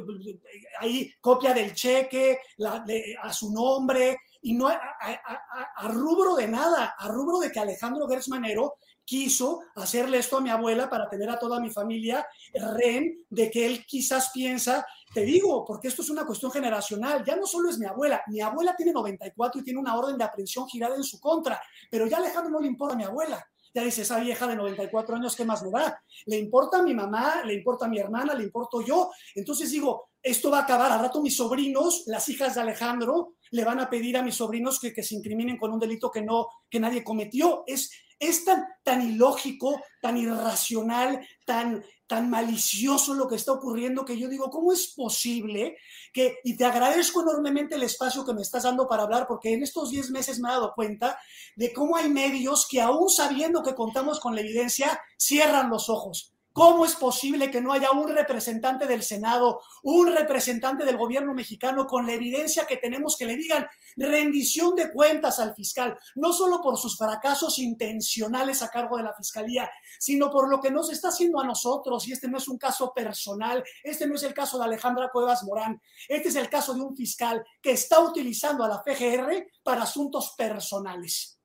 ahí 0.79 1.13
copia 1.21 1.53
del 1.53 1.75
cheque 1.75 2.39
la, 2.59 2.85
a 3.23 3.33
su 3.33 3.53
nombre 3.53 4.19
y 4.43 4.55
no 4.55 4.69
a, 4.69 5.89
rubro 5.89 6.37
de 6.37 6.47
nada, 6.47 6.95
a 6.97 7.09
rubro 7.09 7.39
de 7.41 7.51
que 7.51 7.59
Alejandro 7.59 8.09
Gersmanero 8.09 8.77
quiso 9.07 9.61
hacerle 9.77 10.19
esto 10.19 10.37
a 10.37 10.41
mi 10.41 10.51
abuela 10.51 10.91
para 10.91 11.09
tener 11.09 11.31
a 11.31 11.39
toda 11.39 11.61
mi 11.61 11.71
familia 11.71 12.27
ren 12.53 13.25
de 13.31 13.51
que 13.51 13.65
él 13.65 13.87
quizás 13.87 14.31
piensa, 14.35 14.85
te 15.15 15.23
digo, 15.23 15.65
porque 15.65 15.89
esto 15.89 16.03
es 16.03 16.11
una 16.11 16.27
cuestión 16.27 16.51
generacional, 16.51 17.25
ya 17.25 17.37
no 17.37 17.47
solo 17.47 17.71
es 17.71 17.79
mi 17.79 17.87
abuela, 17.87 18.23
mi 18.27 18.41
abuela 18.41 18.75
tiene 18.77 18.93
94 18.93 19.61
y 19.61 19.65
tiene 19.65 19.81
una 19.81 19.97
orden 19.97 20.19
de 20.19 20.25
aprehensión 20.25 20.67
girada 20.67 20.97
en 20.97 21.05
su 21.05 21.21
contra, 21.21 21.63
pero 21.91 22.07
ya 22.07 22.19
Alejandro 22.19 22.51
no 22.51 22.61
le 22.61 22.67
importa 22.67 22.95
a 22.95 22.99
mi 22.99 23.05
abuela. 23.05 23.47
Ya 23.77 23.85
dice, 23.85 24.03
esa 24.03 24.19
vieja 24.21 24.47
de 24.47 24.57
94 24.57 25.17
años, 25.17 25.37
¿qué 25.37 25.45
más 25.45 25.63
me 25.63 25.71
da? 25.71 26.03
Le 26.25 26.39
importa 26.39 26.79
a 26.79 26.83
mi 26.83 26.95
mamá, 26.95 27.43
le 27.45 27.53
importa 27.53 27.85
a 27.85 27.89
mi 27.89 27.99
hermana, 27.99 28.33
le 28.33 28.43
importo 28.43 28.81
yo. 28.81 29.11
Entonces 29.35 29.71
digo, 29.71 30.09
esto 30.23 30.51
va 30.51 30.61
a 30.61 30.63
acabar. 30.63 30.91
Al 30.91 31.01
rato 31.01 31.21
mis 31.21 31.37
sobrinos, 31.37 32.05
las 32.07 32.27
hijas 32.31 32.55
de 32.55 32.63
Alejandro, 32.63 33.35
le 33.51 33.65
van 33.65 33.79
a 33.79 33.91
pedir 33.91 34.17
a 34.17 34.23
mis 34.23 34.35
sobrinos 34.35 34.81
que, 34.81 34.95
que 34.95 35.03
se 35.03 35.15
incriminen 35.15 35.59
con 35.59 35.73
un 35.73 35.79
delito 35.79 36.11
que 36.11 36.23
no, 36.23 36.49
que 36.71 36.81
nadie 36.81 37.05
cometió. 37.05 37.65
Es, 37.67 37.91
es 38.19 38.45
tan, 38.45 38.65
tan 38.83 39.03
ilógico, 39.03 39.83
tan 40.01 40.17
irracional, 40.17 41.27
tan, 41.45 41.85
tan 42.07 42.31
malicioso 42.31 43.15
lo 43.15 43.29
que 43.29 43.37
está 43.37 43.53
ocurriendo 43.53 44.05
que 44.05 44.19
yo 44.19 44.29
digo, 44.29 44.51
¿cómo 44.51 44.73
es 44.73 44.95
posible 44.95 45.77
que, 46.13 46.39
y 46.45 46.57
te 46.57 46.65
agradezco 46.65 47.23
enormemente 47.23 47.75
el 47.75 47.83
espacio 47.83 48.25
que 48.25 48.35
me 48.35 48.43
estás 48.43 48.63
dando 48.63 48.87
para 48.87 49.03
hablar, 49.03 49.27
porque 49.27 49.53
en 49.53 49.63
estos 49.63 49.91
10 49.91 50.11
meses 50.11 50.41
me 50.41 50.49
he 50.49 50.53
dado 50.53 50.73
cuenta 50.75 51.19
de 51.57 51.73
cómo 51.73 51.97
hay 51.97 52.09
medios 52.09 52.67
que 52.69 52.81
aún 52.81 53.09
sabiendo 53.09 53.63
que 53.63 53.75
contamos 53.75 54.21
con 54.21 54.35
la 54.35 54.41
evidencia, 54.41 55.01
cierran 55.17 55.69
los 55.69 55.89
ojos 55.89 56.36
¿Cómo 56.57 56.87
es 56.87 56.95
posible 56.95 57.51
que 57.51 57.61
no 57.61 57.71
haya 57.71 57.91
un 57.91 58.09
representante 58.09 58.87
del 58.87 59.03
Senado, 59.03 59.61
un 59.83 60.07
representante 60.07 60.87
del 60.87 60.97
gobierno 60.97 61.35
mexicano 61.35 61.87
con 61.87 62.07
la 62.07 62.15
evidencia 62.15 62.65
que 62.65 62.79
tenemos 62.79 63.19
que 63.19 63.27
le 63.27 63.37
digan 63.37 63.67
rendición 63.95 64.75
de 64.75 64.91
cuentas 64.91 65.39
al 65.39 65.55
fiscal, 65.55 65.99
no 66.15 66.33
solo 66.33 66.63
por 66.63 66.79
sus 66.79 66.97
fracasos 66.97 67.59
intencionales 67.59 68.63
a 68.63 68.71
cargo 68.71 68.97
de 68.97 69.03
la 69.03 69.13
fiscalía, 69.13 69.71
sino 69.99 70.31
por 70.31 70.49
lo 70.49 70.59
que 70.59 70.71
nos 70.71 70.91
está 70.91 71.09
haciendo 71.09 71.41
a 71.41 71.47
nosotros? 71.47 72.09
Y 72.09 72.13
este 72.13 72.27
no 72.27 72.39
es 72.39 72.49
un 72.49 72.57
caso 72.57 72.91
personal, 72.95 73.63
este 73.85 74.07
no 74.07 74.15
es 74.15 74.23
el 74.23 74.33
caso 74.33 74.57
de 74.57 74.65
Alejandra 74.65 75.11
Cuevas 75.13 75.45
Morán, 75.45 75.79
este 76.09 76.31
es 76.31 76.37
el 76.37 76.49
caso 76.49 76.73
de 76.73 76.81
un 76.81 76.97
fiscal 76.97 77.45
que 77.61 77.73
está 77.73 78.01
utilizando 78.01 78.65
a 78.65 78.69
la 78.69 78.83
PGR 78.83 79.47
para 79.63 79.83
asuntos 79.83 80.33
personales. 80.39 81.37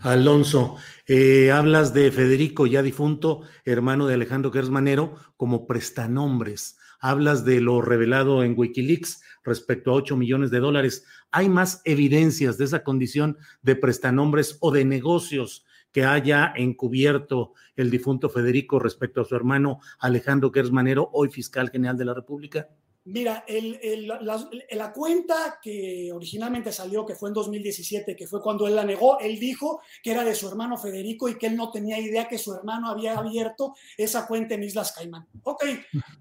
Alonso, 0.00 0.76
eh, 1.06 1.50
hablas 1.52 1.94
de 1.94 2.10
Federico, 2.10 2.66
ya 2.66 2.82
difunto, 2.82 3.42
hermano 3.64 4.06
de 4.06 4.14
Alejandro 4.14 4.50
Gersmanero, 4.50 5.14
como 5.36 5.66
prestanombres. 5.66 6.76
Hablas 7.00 7.44
de 7.44 7.60
lo 7.60 7.82
revelado 7.82 8.42
en 8.42 8.54
Wikileaks 8.56 9.22
respecto 9.44 9.90
a 9.90 9.94
8 9.94 10.16
millones 10.16 10.50
de 10.50 10.60
dólares. 10.60 11.04
¿Hay 11.30 11.48
más 11.48 11.82
evidencias 11.84 12.58
de 12.58 12.64
esa 12.64 12.82
condición 12.84 13.38
de 13.62 13.76
prestanombres 13.76 14.56
o 14.60 14.70
de 14.70 14.84
negocios 14.84 15.64
que 15.92 16.04
haya 16.04 16.52
encubierto 16.56 17.52
el 17.76 17.90
difunto 17.90 18.28
Federico 18.28 18.78
respecto 18.78 19.20
a 19.20 19.24
su 19.24 19.36
hermano 19.36 19.80
Alejandro 19.98 20.50
Gersmanero, 20.50 21.10
hoy 21.12 21.30
fiscal 21.30 21.70
general 21.70 21.96
de 21.96 22.04
la 22.04 22.14
República? 22.14 22.68
Mira, 23.04 23.44
el, 23.48 24.06
la, 24.06 24.92
cuenta 24.92 25.58
que 25.60 26.12
originalmente 26.12 26.70
salió, 26.70 27.04
que 27.04 27.16
fue 27.16 27.30
en 27.30 27.34
2017, 27.34 28.14
que 28.14 28.28
fue 28.28 28.40
cuando 28.40 28.68
él 28.68 28.76
la 28.76 28.84
negó, 28.84 29.18
él 29.18 29.40
dijo 29.40 29.80
que 30.00 30.12
era 30.12 30.22
de 30.22 30.36
su 30.36 30.46
hermano 30.46 30.78
Federico 30.78 31.28
y 31.28 31.36
que 31.36 31.48
él 31.48 31.56
no 31.56 31.72
tenía 31.72 31.98
idea 31.98 32.28
que 32.28 32.38
su 32.38 32.54
hermano 32.54 32.88
había 32.88 33.18
abierto 33.18 33.74
esa 33.96 34.24
cuenta 34.28 34.54
en 34.54 34.62
Islas 34.62 34.92
Caimán. 34.92 35.26
Ok, 35.42 35.64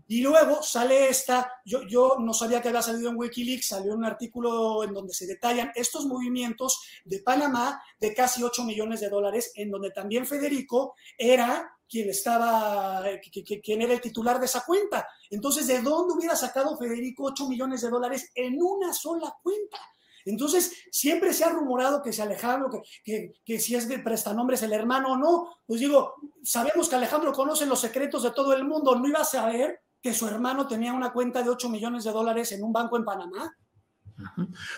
y 0.08 0.22
luego 0.22 0.64
sale 0.64 1.08
esta, 1.08 1.52
yo, 1.66 1.84
yo 1.88 2.18
no 2.20 2.34
sabía 2.34 2.64
que 2.64 2.70
había 2.70 2.82
salido 2.82 3.12
en 3.12 3.18
Wikileaks, 3.18 3.68
salió 3.68 3.94
un 3.94 4.04
artículo 4.06 4.84
en 4.84 4.94
donde 4.94 5.14
se 5.14 5.28
detallan 5.28 5.72
estos 5.76 6.08
movimientos 6.08 6.82
de 7.06 7.20
Panamá 7.20 7.80
de 8.00 8.16
casi 8.16 8.42
8 8.42 8.64
millones 8.64 9.02
de 9.02 9.10
dólares, 9.10 9.52
en 9.54 9.70
donde 9.70 9.92
también 9.92 10.26
Federico 10.26 10.96
era 11.16 11.78
quien 11.92 12.10
estaba, 12.10 13.04
quien 13.62 13.82
era 13.82 13.94
el 13.94 14.02
titular 14.02 14.40
de 14.40 14.46
esa 14.46 14.64
cuenta. 14.66 15.06
Entonces, 15.30 15.68
¿de 15.68 15.82
dónde 15.82 16.14
hubiera 16.14 16.36
sacado 16.38 16.78
Federico 16.78 17.26
8 17.26 17.50
millones 17.50 17.82
de 17.82 17.90
dólares 17.90 18.32
en 18.34 18.58
una 18.62 18.94
sola 18.94 19.36
cuenta? 19.44 19.78
Entonces, 20.24 20.74
siempre 20.92 21.34
se 21.34 21.44
ha 21.44 21.50
rumorado 21.50 22.02
que 22.02 22.14
si 22.14 22.22
Alejandro, 22.22 22.70
que, 23.04 23.34
que, 23.44 23.60
si 23.60 23.76
es 23.76 23.90
de 23.90 24.00
prestanombres 24.00 24.62
el 24.64 24.72
hermano 24.72 25.14
o 25.14 25.18
no, 25.18 25.58
pues 25.66 25.82
digo, 25.82 26.16
sabemos 26.44 26.88
que 26.88 26.96
Alejandro 26.96 27.34
conoce 27.34 27.66
los 27.66 27.82
secretos 27.82 28.24
de 28.24 28.32
todo 28.32 28.54
el 28.54 28.64
mundo, 28.64 28.96
¿no 28.96 29.08
iba 29.08 29.20
a 29.20 29.26
saber 29.26 29.82
que 30.02 30.14
su 30.14 30.28
hermano 30.28 30.68
tenía 30.68 30.94
una 30.94 31.12
cuenta 31.12 31.44
de 31.44 31.50
8 31.50 31.70
millones 31.70 32.04
de 32.04 32.12
dólares 32.12 32.52
en 32.54 32.64
un 32.64 32.72
banco 32.72 32.98
en 32.98 33.04
Panamá? 33.04 33.54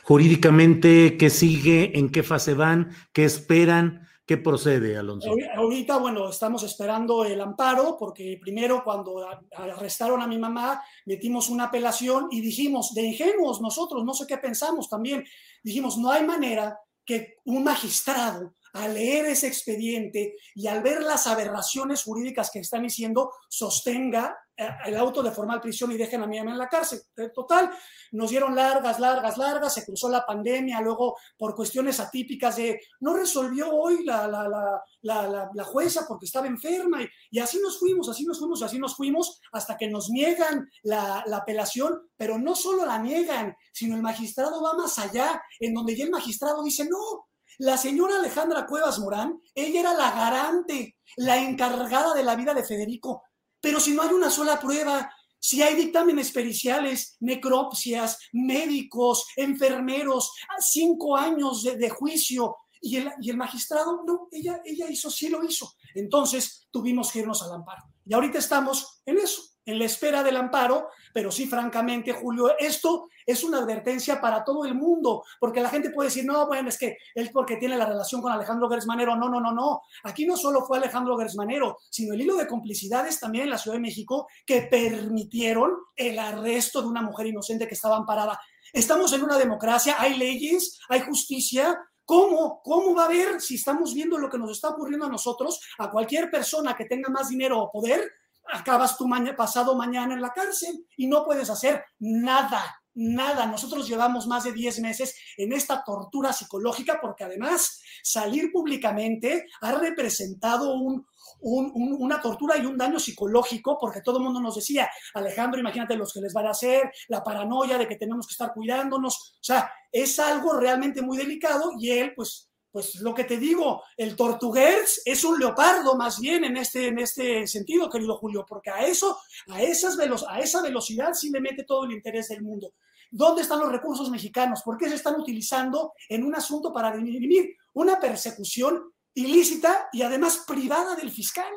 Jurídicamente, 0.04 1.18
¿qué 1.18 1.30
sigue? 1.30 1.98
¿En 1.98 2.10
qué 2.10 2.24
fase 2.24 2.54
van? 2.54 2.92
¿Qué 3.12 3.26
esperan? 3.26 4.08
¿Qué 4.26 4.38
procede, 4.38 4.98
Alonso? 4.98 5.30
Ahorita, 5.56 5.98
bueno, 5.98 6.30
estamos 6.30 6.64
esperando 6.64 7.26
el 7.26 7.42
amparo 7.42 7.98
porque 8.00 8.38
primero 8.42 8.82
cuando 8.82 9.28
arrestaron 9.56 10.22
a 10.22 10.28
mi 10.28 10.38
mamá 10.38 10.82
metimos 11.06 11.50
una 11.50 11.66
apelación 11.66 12.30
y 12.32 12.40
dijimos, 12.40 12.94
de 12.94 13.02
ingenuos 13.02 13.60
nosotros, 13.60 14.06
no 14.06 14.14
sé 14.14 14.26
qué 14.26 14.38
pensamos 14.38 14.88
también, 14.88 15.26
dijimos, 15.62 15.98
no 15.98 16.10
hay 16.10 16.26
manera 16.26 16.80
que 17.06 17.36
un 17.44 17.66
magistrado 17.66 18.54
al 18.74 18.94
leer 18.94 19.26
ese 19.26 19.48
expediente 19.48 20.36
y 20.56 20.68
al 20.68 20.82
ver 20.82 21.02
las 21.02 21.28
aberraciones 21.28 22.04
jurídicas 22.04 22.52
que 22.52 22.60
están 22.60 22.84
diciendo, 22.84 23.32
sostenga 23.50 24.38
eh, 24.56 24.68
el 24.86 24.98
auto 24.98 25.24
de 25.24 25.32
formal 25.32 25.62
prisión 25.62 25.92
y 25.92 25.98
dejen 25.98 26.22
a 26.22 26.28
mi 26.28 26.38
mamá 26.38 26.52
en 26.52 26.58
la 26.58 26.70
cárcel. 26.70 27.02
Eh, 27.18 27.30
total, 27.34 27.72
nos 28.12 28.30
dieron 28.30 28.56
largas, 28.56 29.00
largas, 29.00 29.38
largas, 29.38 29.74
se 29.74 29.86
cruzó 29.86 30.10
la 30.10 30.26
pandemia, 30.26 30.82
luego 30.82 31.18
por 31.38 31.56
cuestiones 31.56 32.00
atípicas 32.00 32.56
de 32.56 32.80
no 33.00 33.16
resolvió 33.16 33.72
hoy 33.72 34.04
la, 34.06 34.28
la, 34.28 34.82
la, 35.02 35.50
la 35.54 35.64
jueza 35.64 36.06
porque 36.08 36.26
estaba 36.26 36.48
enferma 36.48 37.02
y, 37.02 37.10
y, 37.32 37.40
así 37.40 37.60
nos 37.60 37.80
fuimos, 37.80 38.10
así 38.10 38.26
nos 38.26 38.40
fuimos, 38.40 38.62
así 38.62 38.78
nos 38.78 38.96
fuimos 38.96 39.40
hasta 39.52 39.78
que 39.78 39.88
nos 39.88 40.10
niegan 40.10 40.70
la, 40.84 41.24
apelación, 41.34 42.10
pero 42.16 42.38
no 42.38 42.56
solo 42.56 42.86
la 42.86 43.00
niegan, 43.00 43.56
sino 43.72 43.96
el 43.96 44.02
magistrado 44.02 44.62
va 44.62 44.74
más 44.74 45.00
allá, 45.00 45.42
en 45.60 45.74
donde 45.74 45.96
ya 45.96 46.06
el 46.06 46.12
magistrado 46.12 46.64
dice, 46.64 46.86
no, 46.86 47.28
la 47.64 47.78
señora 47.78 48.18
Alejandra 48.18 48.66
Cuevas 48.66 49.00
Morán, 49.00 49.40
ella 49.56 49.80
era 49.80 49.94
la 49.94 50.12
garante, 50.12 50.98
la 51.16 51.38
encargada 51.38 52.14
de 52.14 52.22
la 52.22 52.36
vida 52.36 52.54
de 52.54 52.66
Federico. 52.66 53.24
Pero 53.62 53.80
si 53.80 53.94
no 53.94 54.02
hay 54.02 54.10
una 54.10 54.30
sola 54.30 54.60
prueba, 54.60 55.10
si 55.40 55.62
hay 55.62 55.76
dictámenes 55.76 56.34
periciales, 56.34 57.16
necropsias, 57.22 58.20
médicos, 58.34 59.28
enfermeros, 59.38 60.34
cinco 60.60 61.16
años 61.16 61.64
de, 61.64 61.90
juicio, 61.90 62.58
Y 62.82 62.98
el, 62.98 63.38
magistrado, 63.38 64.04
no, 64.06 64.28
ella, 64.30 64.62
ella 64.66 64.88
hizo, 64.90 65.10
sí 65.10 65.30
lo 65.30 65.42
hizo. 65.42 65.74
Entonces 65.96 66.68
tuvimos 66.70 67.14
que 67.14 67.20
irnos 67.20 67.44
al 67.44 67.54
amparo. 67.54 67.84
Y 68.06 68.14
ahorita 68.14 68.40
estamos 68.40 69.02
en 69.06 69.20
eso, 69.20 69.42
en 69.66 69.80
la 69.80 69.86
espera 69.86 70.22
del 70.22 70.36
amparo, 70.36 70.90
pero 71.14 71.32
sí, 71.32 71.46
francamente, 71.46 72.12
Julio, 72.12 72.58
esto 72.58 73.10
es 73.26 73.44
una 73.44 73.60
advertencia 73.60 74.20
para 74.20 74.44
todo 74.44 74.66
el 74.66 74.74
mundo, 74.74 75.24
porque 75.40 75.62
la 75.62 75.70
gente 75.70 75.92
puede 75.92 76.10
decir, 76.10 76.26
no, 76.26 76.48
bueno, 76.48 76.70
es 76.70 76.78
que 76.78 76.98
él 77.16 77.30
porque 77.32 77.58
tiene 77.58 77.78
la 77.78 77.86
relación 77.86 78.22
con 78.22 78.32
Alejandro 78.32 78.70
Gersmanero. 78.70 79.16
No, 79.16 79.30
no, 79.30 79.40
no, 79.40 79.52
no. 79.52 79.82
Aquí 80.04 80.26
no 80.26 80.36
solo 80.36 80.66
fue 80.66 80.78
Alejandro 80.78 81.18
Gersmanero, 81.18 81.78
sino 81.90 82.14
el 82.14 82.22
hilo 82.22 82.36
de 82.36 82.48
complicidades 82.48 83.20
también 83.20 83.46
en 83.46 83.52
la 83.52 83.58
Ciudad 83.58 83.78
de 83.78 83.82
México 83.82 84.28
que 84.46 84.64
permitieron 84.64 85.72
el 85.96 86.18
arresto 86.18 86.82
de 86.82 86.88
una 86.88 87.02
mujer 87.02 87.28
inocente 87.28 87.68
que 87.68 87.76
estaba 87.76 87.98
amparada. 87.98 88.40
Estamos 88.74 89.14
en 89.14 89.24
una 89.24 89.38
democracia, 89.38 89.96
hay 90.00 90.18
leyes, 90.18 90.80
hay 90.90 91.02
justicia, 91.02 91.80
¿Cómo? 92.06 92.62
¿Cómo 92.64 92.94
va 92.94 93.04
a 93.04 93.06
haber, 93.06 93.40
si 93.40 93.56
estamos 93.56 93.94
viendo 93.94 94.18
lo 94.18 94.30
que 94.30 94.38
nos 94.38 94.52
está 94.52 94.70
ocurriendo 94.70 95.06
a 95.06 95.10
nosotros, 95.10 95.62
a 95.78 95.90
cualquier 95.90 96.30
persona 96.30 96.76
que 96.76 96.84
tenga 96.84 97.10
más 97.10 97.30
dinero 97.30 97.62
o 97.62 97.72
poder, 97.72 98.12
acabas 98.52 98.98
tú 98.98 99.08
pasado 99.38 99.76
mañana 99.76 100.14
en 100.14 100.22
la 100.22 100.34
cárcel 100.34 100.86
y 100.98 101.08
no 101.08 101.24
puedes 101.26 101.50
hacer 101.50 101.84
nada, 102.00 102.82
nada. 102.94 103.46
Nosotros 103.46 103.88
llevamos 103.88 104.28
más 104.28 104.44
de 104.44 104.54
10 104.54 104.80
meses 104.80 105.16
en 105.38 105.54
esta 105.54 105.84
tortura 105.84 106.34
psicológica 106.34 107.00
porque 107.02 107.24
además 107.24 107.82
salir 108.04 108.52
públicamente 108.52 109.46
ha 109.62 109.74
representado 109.74 110.76
un, 110.76 111.06
una 111.42 112.22
tortura 112.22 112.58
y 112.58 112.66
un 112.66 112.78
daño 112.78 113.00
psicológico, 113.00 113.78
porque 113.80 114.02
todo 114.02 114.18
el 114.18 114.24
mundo 114.24 114.40
nos 114.40 114.56
decía, 114.56 114.90
Alejandro, 115.14 115.60
imagínate 115.60 115.96
los 115.96 116.14
que 116.14 116.22
les 116.22 116.34
van 116.34 116.48
a 116.48 116.52
hacer, 116.52 116.92
la 117.10 117.24
paranoia 117.24 117.78
de 117.78 117.88
que 117.88 117.98
tenemos 117.98 118.28
que 118.28 118.32
estar 118.32 118.54
cuidándonos, 118.54 119.36
o 119.40 119.44
sea, 119.44 119.72
es 119.92 120.20
algo 120.20 120.54
realmente 120.54 121.02
muy 121.02 121.18
delicado 121.18 121.72
y 121.78 121.92
él, 121.92 122.14
pues, 122.16 122.50
pues 122.74 122.96
lo 123.02 123.14
que 123.14 123.26
te 123.26 123.38
digo, 123.38 123.84
el 123.96 124.16
tortugués 124.16 125.04
es 125.06 125.24
un 125.24 125.40
leopardo 125.40 125.96
más 125.96 126.20
bien 126.20 126.44
en 126.44 126.58
este, 126.58 126.88
en 126.88 126.98
este 126.98 127.46
sentido, 127.46 127.88
querido 127.88 128.18
Julio, 128.18 128.44
porque 128.50 128.72
a 128.72 128.84
eso, 128.88 129.16
a, 129.50 129.62
esas 129.62 129.96
a 130.28 130.40
esa 130.40 130.64
velocidad 130.64 131.14
sí 131.14 131.30
le 131.30 131.40
mete 131.40 131.66
todo 131.66 131.86
el 131.86 131.92
interés 131.92 132.30
del 132.30 132.42
mundo. 132.42 132.74
¿Dónde 133.12 133.44
están 133.44 133.60
los 133.60 133.72
recursos 133.72 134.10
mexicanos? 134.10 134.64
¿Por 134.64 134.76
qué 134.76 134.90
se 134.90 134.96
están 134.96 135.22
utilizando 135.22 135.94
en 136.10 136.24
un 136.24 136.34
asunto 136.34 136.74
para 136.74 136.98
dirimir 136.98 137.56
una 137.74 138.00
persecución 138.00 138.92
ilícita 139.14 139.90
y 139.94 140.02
además 140.02 140.44
privada 140.48 140.96
del 140.96 141.12
fiscal? 141.12 141.54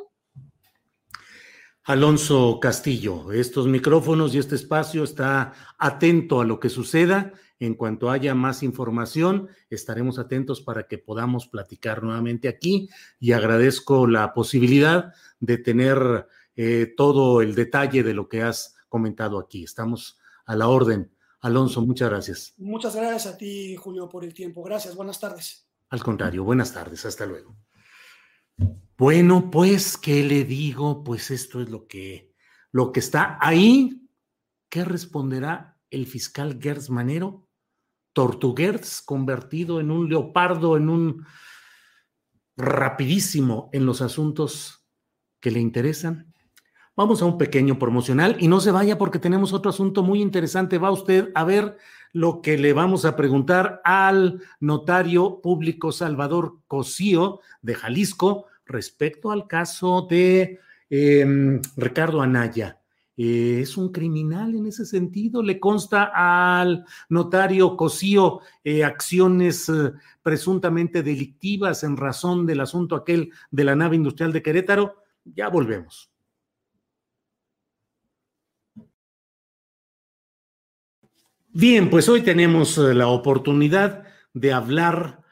Alonso 1.84 2.58
Castillo, 2.60 3.32
estos 3.32 3.66
micrófonos 3.68 4.34
y 4.34 4.38
este 4.38 4.56
espacio 4.56 5.02
está 5.02 5.54
atento 5.78 6.42
a 6.42 6.44
lo 6.44 6.60
que 6.60 6.68
suceda 6.68 7.32
en 7.59 7.74
cuanto 7.74 8.11
haya 8.11 8.34
más 8.34 8.62
información, 8.62 9.48
estaremos 9.70 10.18
atentos 10.18 10.61
para 10.61 10.86
que 10.86 10.98
podamos 10.98 11.48
platicar 11.48 12.02
nuevamente 12.02 12.48
aquí 12.48 12.88
y 13.18 13.32
agradezco 13.32 14.07
la 14.07 14.34
posibilidad 14.34 15.12
de 15.40 15.59
tener 15.59 16.26
eh, 16.54 16.92
todo 16.96 17.40
el 17.40 17.54
detalle 17.54 18.02
de 18.02 18.14
lo 18.14 18.28
que 18.28 18.42
has 18.42 18.74
comentado 18.88 19.38
aquí. 19.38 19.64
Estamos 19.64 20.18
a 20.44 20.57
la 20.57 20.68
orden. 20.68 21.12
Alonso, 21.40 21.84
muchas 21.84 22.11
gracias. 22.11 22.54
Muchas 22.59 22.96
gracias 22.96 23.26
a 23.26 23.36
ti, 23.36 23.76
Julio, 23.76 24.09
por 24.09 24.24
el 24.24 24.34
tiempo. 24.34 24.62
Gracias. 24.62 24.94
Buenas 24.94 25.20
tardes. 25.20 25.68
Al 25.90 26.02
contrario, 26.02 26.44
buenas 26.44 26.72
tardes. 26.72 27.04
Hasta 27.04 27.26
luego. 27.26 27.57
Bueno, 28.96 29.50
pues, 29.50 29.98
¿qué 29.98 30.22
le 30.24 30.44
digo? 30.44 31.04
Pues 31.04 31.30
esto 31.30 31.61
es 31.61 31.68
lo 31.68 31.86
que, 31.86 32.34
lo 32.72 32.92
que 32.92 33.00
está 33.00 33.38
ahí. 33.40 34.09
¿Qué 34.70 34.84
responderá 34.84 35.78
el 35.90 36.07
fiscal 36.07 36.59
Gers 36.61 36.90
Manero? 36.90 37.45
Tortuguers 38.16 39.02
convertido 39.02 39.78
en 39.78 39.90
un 39.90 40.08
leopardo, 40.08 40.78
en 40.78 40.88
un 40.88 41.26
rapidísimo 42.56 43.68
en 43.74 43.84
los 43.84 44.00
asuntos 44.00 44.86
que 45.38 45.50
le 45.50 45.60
interesan. 45.60 46.32
Vamos 46.96 47.20
a 47.20 47.26
un 47.26 47.36
pequeño 47.36 47.78
promocional 47.78 48.38
y 48.40 48.48
no 48.48 48.60
se 48.60 48.70
vaya 48.70 48.96
porque 48.96 49.18
tenemos 49.18 49.52
otro 49.52 49.68
asunto 49.68 50.02
muy 50.02 50.22
interesante. 50.22 50.78
Va 50.78 50.90
usted 50.90 51.30
a 51.34 51.44
ver 51.44 51.76
lo 52.14 52.40
que 52.40 52.56
le 52.56 52.72
vamos 52.72 53.04
a 53.04 53.16
preguntar 53.16 53.82
al 53.84 54.40
notario 54.60 55.42
público 55.42 55.92
Salvador 55.92 56.60
Cosío 56.66 57.40
de 57.60 57.74
Jalisco 57.74 58.46
respecto 58.64 59.30
al 59.30 59.46
caso 59.46 60.06
de 60.08 60.58
em, 60.88 61.60
Ricardo 61.76 62.22
Anaya. 62.22 62.80
Eh, 63.16 63.60
es 63.62 63.78
un 63.78 63.90
criminal 63.92 64.54
en 64.54 64.66
ese 64.66 64.84
sentido. 64.84 65.42
Le 65.42 65.58
consta 65.58 66.10
al 66.14 66.84
notario 67.08 67.76
Cosío 67.76 68.40
eh, 68.62 68.84
acciones 68.84 69.68
eh, 69.68 69.92
presuntamente 70.22 71.02
delictivas 71.02 71.82
en 71.82 71.96
razón 71.96 72.44
del 72.46 72.60
asunto 72.60 72.94
aquel 72.94 73.30
de 73.50 73.64
la 73.64 73.74
nave 73.74 73.96
industrial 73.96 74.32
de 74.32 74.42
Querétaro. 74.42 75.02
Ya 75.24 75.48
volvemos. 75.48 76.10
Bien, 81.48 81.88
pues 81.88 82.06
hoy 82.10 82.20
tenemos 82.20 82.76
la 82.76 83.08
oportunidad 83.08 84.04
de 84.34 84.52
hablar 84.52 85.22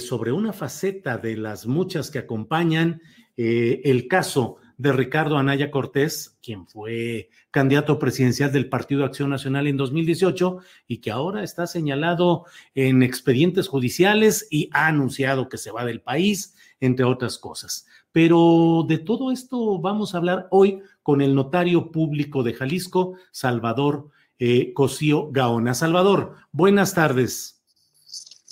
sobre 0.00 0.32
una 0.32 0.54
faceta 0.54 1.18
de 1.18 1.36
las 1.36 1.66
muchas 1.66 2.10
que 2.10 2.18
acompañan 2.18 3.02
el 3.36 4.08
caso 4.08 4.61
de 4.82 4.92
Ricardo 4.92 5.38
Anaya 5.38 5.70
Cortés, 5.70 6.36
quien 6.42 6.66
fue 6.66 7.30
candidato 7.52 8.00
presidencial 8.00 8.50
del 8.50 8.68
Partido 8.68 9.04
Acción 9.04 9.30
Nacional 9.30 9.68
en 9.68 9.76
2018 9.76 10.58
y 10.88 10.98
que 10.98 11.12
ahora 11.12 11.44
está 11.44 11.68
señalado 11.68 12.46
en 12.74 13.04
expedientes 13.04 13.68
judiciales 13.68 14.48
y 14.50 14.70
ha 14.72 14.88
anunciado 14.88 15.48
que 15.48 15.56
se 15.56 15.70
va 15.70 15.84
del 15.84 16.00
país, 16.00 16.56
entre 16.80 17.04
otras 17.04 17.38
cosas. 17.38 17.86
Pero 18.10 18.84
de 18.88 18.98
todo 18.98 19.30
esto 19.30 19.78
vamos 19.78 20.14
a 20.14 20.18
hablar 20.18 20.48
hoy 20.50 20.80
con 21.04 21.20
el 21.20 21.36
notario 21.36 21.92
público 21.92 22.42
de 22.42 22.54
Jalisco, 22.54 23.14
Salvador 23.30 24.08
eh, 24.40 24.72
Cosío 24.72 25.30
Gaona. 25.30 25.74
Salvador, 25.74 26.38
buenas 26.50 26.92
tardes. 26.92 27.62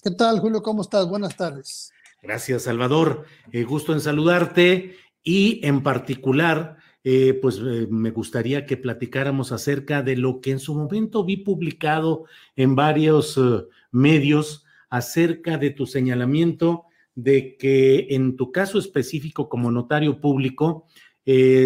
¿Qué 0.01 0.13
tal, 0.13 0.39
Julio? 0.39 0.63
¿Cómo 0.63 0.83
estás? 0.83 1.09
Buenas 1.09 1.37
tardes. 1.37 1.93
Gracias, 2.23 2.63
Salvador. 2.63 3.25
Eh, 3.51 3.65
gusto 3.65 3.93
en 3.93 4.01
saludarte 4.01 4.97
y 5.23 5.61
en 5.67 5.83
particular, 5.83 6.77
eh, 7.05 7.39
pues 7.41 7.59
eh, 7.59 7.87
me 7.91 8.11
gustaría 8.11 8.67
que 8.67 8.77
platicáramos 8.77 9.53
acerca 9.53 10.03
de 10.03 10.17
lo 10.17 10.41
que 10.41 10.51
en 10.51 10.59
su 10.59 10.75
momento 10.75 11.25
vi 11.25 11.39
publicado 11.39 12.25
en 12.57 12.75
varios 12.75 13.39
eh, 13.39 13.67
medios 13.91 14.65
acerca 14.89 15.57
de 15.59 15.71
tu 15.71 15.87
señalamiento 15.87 16.85
de 17.15 17.57
que 17.57 18.09
en 18.11 18.37
tu 18.37 18.53
caso 18.53 18.79
específico 18.79 19.49
como 19.49 19.71
notario 19.71 20.21
público 20.21 20.87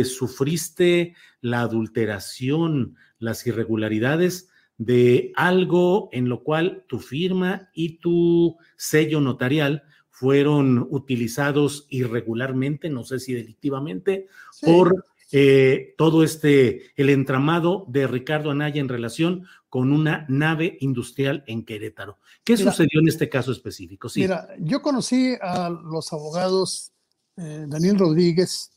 sufriste 0.04 1.14
la 1.40 1.60
adulteración, 1.60 2.96
las 3.18 3.46
irregularidades 3.46 4.50
de 4.76 5.32
algo 5.36 6.10
en 6.12 6.28
lo 6.28 6.42
cual 6.42 6.84
tu 6.86 6.98
firma 6.98 7.70
y 7.72 7.98
tu 7.98 8.58
sello 8.76 9.22
notarial 9.22 9.84
fueron 10.14 10.86
utilizados 10.90 11.86
irregularmente, 11.90 12.88
no 12.88 13.02
sé 13.02 13.18
si 13.18 13.34
delictivamente, 13.34 14.28
por 14.62 15.04
eh, 15.32 15.96
todo 15.98 16.22
este, 16.22 16.92
el 16.94 17.10
entramado 17.10 17.84
de 17.88 18.06
Ricardo 18.06 18.52
Anaya 18.52 18.80
en 18.80 18.88
relación 18.88 19.44
con 19.68 19.92
una 19.92 20.24
nave 20.28 20.78
industrial 20.80 21.42
en 21.48 21.64
Querétaro. 21.64 22.20
¿Qué 22.44 22.56
sucedió 22.56 23.00
en 23.00 23.08
este 23.08 23.28
caso 23.28 23.50
específico? 23.50 24.08
Sí. 24.08 24.20
Mira, 24.20 24.50
yo 24.60 24.80
conocí 24.82 25.34
a 25.42 25.68
los 25.68 26.12
abogados 26.12 26.92
eh, 27.36 27.64
Daniel 27.66 27.98
Rodríguez 27.98 28.70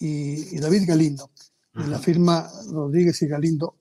y, 0.00 0.58
David 0.58 0.82
Galindo, 0.88 1.30
de 1.74 1.86
la 1.86 2.00
firma 2.00 2.50
Rodríguez 2.72 3.22
y 3.22 3.28
Galindo, 3.28 3.76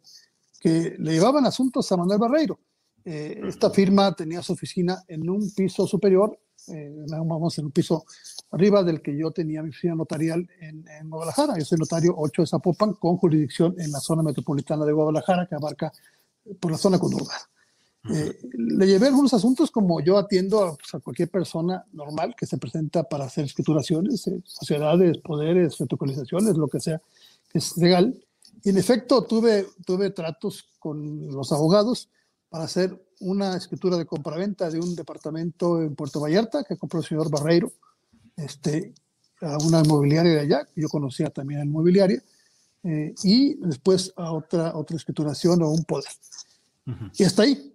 que 0.60 0.96
le 1.00 1.14
llevaban 1.14 1.48
asuntos 1.48 1.92
a 1.92 1.98
Manuel 1.98 2.20
Barreiro. 2.20 2.60
Eh, 3.04 3.42
esta 3.48 3.72
firma 3.72 4.14
tenía 4.16 4.44
su 4.44 4.54
oficina 4.54 5.04
en 5.08 5.28
un 5.28 5.52
piso 5.56 5.88
superior 5.88 6.38
eh, 6.68 7.06
vamos 7.08 7.58
en 7.58 7.66
un 7.66 7.72
piso 7.72 8.06
arriba 8.52 8.84
del 8.84 9.02
que 9.02 9.18
yo 9.18 9.32
tenía 9.32 9.64
mi 9.64 9.70
oficina 9.70 9.96
notarial 9.96 10.48
en, 10.60 11.10
Guadalajara. 11.10 11.58
Yo 11.58 11.66
soy 11.66 11.78
notario 11.78 12.14
8 12.18 12.42
de 12.42 12.48
Zapopan 12.48 12.94
con 12.94 13.18
jurisdicción 13.18 13.76
en 13.80 13.92
la 13.92 14.00
zona 14.00 14.24
metropolitana 14.24 14.86
de 14.86 14.92
Guadalajara 14.92 15.48
que 15.48 15.56
abarca 15.56 15.92
eh, 16.46 16.56
por 16.60 16.72
la 16.72 16.78
zona 16.78 17.00
conurbada. 17.00 17.50
Eh, 18.10 18.40
le 18.54 18.88
llevé 18.88 19.08
algunos 19.08 19.34
asuntos 19.34 19.70
como 19.70 20.02
yo 20.02 20.18
atiendo 20.18 20.64
a, 20.64 20.76
pues, 20.76 21.04
cualquier 21.04 21.30
persona 21.30 21.86
normal 21.94 22.36
que 22.36 22.48
se 22.48 22.58
presenta 22.58 23.04
para 23.04 23.26
hacer 23.26 23.46
escrituraciones, 23.46 24.30
sociedades, 24.44 25.20
poderes, 25.20 25.78
fotocalizaciones, 25.78 26.58
lo 26.58 26.68
que 26.68 26.80
sea, 26.80 27.02
que 27.50 27.60
es 27.60 27.78
legal. 27.78 28.20
Y 28.64 28.70
en 28.70 28.78
efecto 28.78 29.24
tuve, 29.24 29.68
tuve 29.86 30.10
tratos 30.12 30.68
con 30.80 31.28
los 31.28 31.52
abogados 31.52 32.10
para 32.52 32.66
hacer 32.66 33.02
una 33.22 33.56
escritura 33.56 33.98
de 33.98 34.06
compraventa 34.06 34.70
de 34.70 34.78
un 34.78 34.94
departamento 34.94 35.82
en 35.82 35.96
Puerto 35.96 36.20
Vallarta 36.20 36.66
que 36.66 36.76
compró 36.76 37.00
el 37.00 37.06
señor 37.06 37.32
Barreiro, 37.32 37.72
este, 38.36 38.94
a 39.40 39.58
una 39.58 39.80
inmobiliaria 39.80 40.34
de 40.34 40.40
allá, 40.42 40.68
yo 40.76 40.90
conocía 40.90 41.30
también 41.30 41.62
la 41.62 41.66
inmobiliaria, 41.66 42.22
eh, 42.84 43.16
y 43.24 43.56
después 43.56 44.14
a 44.18 44.34
otra, 44.34 44.76
otra 44.76 44.98
escrituración 44.98 45.62
o 45.62 45.70
un 45.70 45.86
poder. 45.86 46.12
Y 47.18 47.24
hasta 47.24 47.44
ahí. 47.44 47.74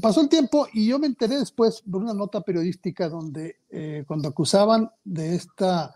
pasó 0.00 0.22
el 0.22 0.30
tiempo 0.30 0.66
y 0.72 0.86
yo 0.86 0.98
me 0.98 1.06
enteré 1.06 1.36
después 1.36 1.82
por 1.82 2.00
una 2.00 2.14
nota 2.14 2.40
periodística 2.40 3.10
donde 3.10 3.56
eh, 3.68 4.04
cuando 4.06 4.28
acusaban 4.28 4.90
de 5.04 5.34
esta 5.34 5.94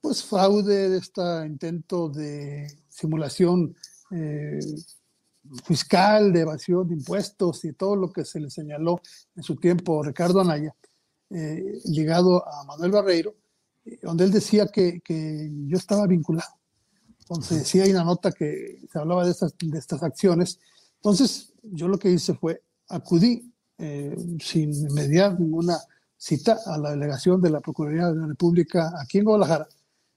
pues 0.00 0.22
fraude, 0.22 0.88
de 0.88 0.98
este 0.98 1.22
intento 1.44 2.08
de 2.08 2.66
simulación 2.88 3.76
eh, 4.10 4.58
fiscal, 5.64 6.32
de 6.32 6.40
evasión 6.40 6.88
de 6.88 6.94
impuestos 6.94 7.64
y 7.64 7.72
todo 7.72 7.96
lo 7.96 8.12
que 8.12 8.24
se 8.24 8.40
le 8.40 8.50
señaló 8.50 9.00
en 9.36 9.42
su 9.42 9.56
tiempo 9.56 10.02
Ricardo 10.02 10.40
Anaya, 10.40 10.74
eh, 11.30 11.80
ligado 11.86 12.46
a 12.46 12.64
Manuel 12.64 12.92
Barreiro, 12.92 13.34
donde 14.02 14.24
él 14.24 14.30
decía 14.30 14.66
que, 14.68 15.00
que, 15.00 15.50
yo 15.66 15.76
estaba 15.76 16.06
vinculado. 16.06 16.50
Entonces, 17.20 17.58
decía 17.58 17.84
hay 17.84 17.90
una 17.90 18.04
nota 18.04 18.32
que 18.32 18.82
se 18.90 18.98
hablaba 18.98 19.24
de 19.24 19.30
estas, 19.30 19.54
de 19.58 19.78
estas 19.78 20.02
acciones. 20.02 20.58
Entonces, 20.96 21.52
yo 21.62 21.88
lo 21.88 21.98
que 21.98 22.10
hice 22.10 22.34
fue 22.34 22.62
acudí 22.88 23.50
eh, 23.78 24.14
sin 24.40 24.92
mediar 24.92 25.38
ninguna 25.38 25.78
cita 26.16 26.58
a 26.66 26.78
la 26.78 26.90
delegación 26.90 27.40
de 27.40 27.50
la 27.50 27.60
Procuraduría 27.60 28.08
de 28.08 28.16
la 28.16 28.26
República 28.26 28.92
aquí 29.00 29.18
en 29.18 29.24
Guadalajara. 29.24 29.68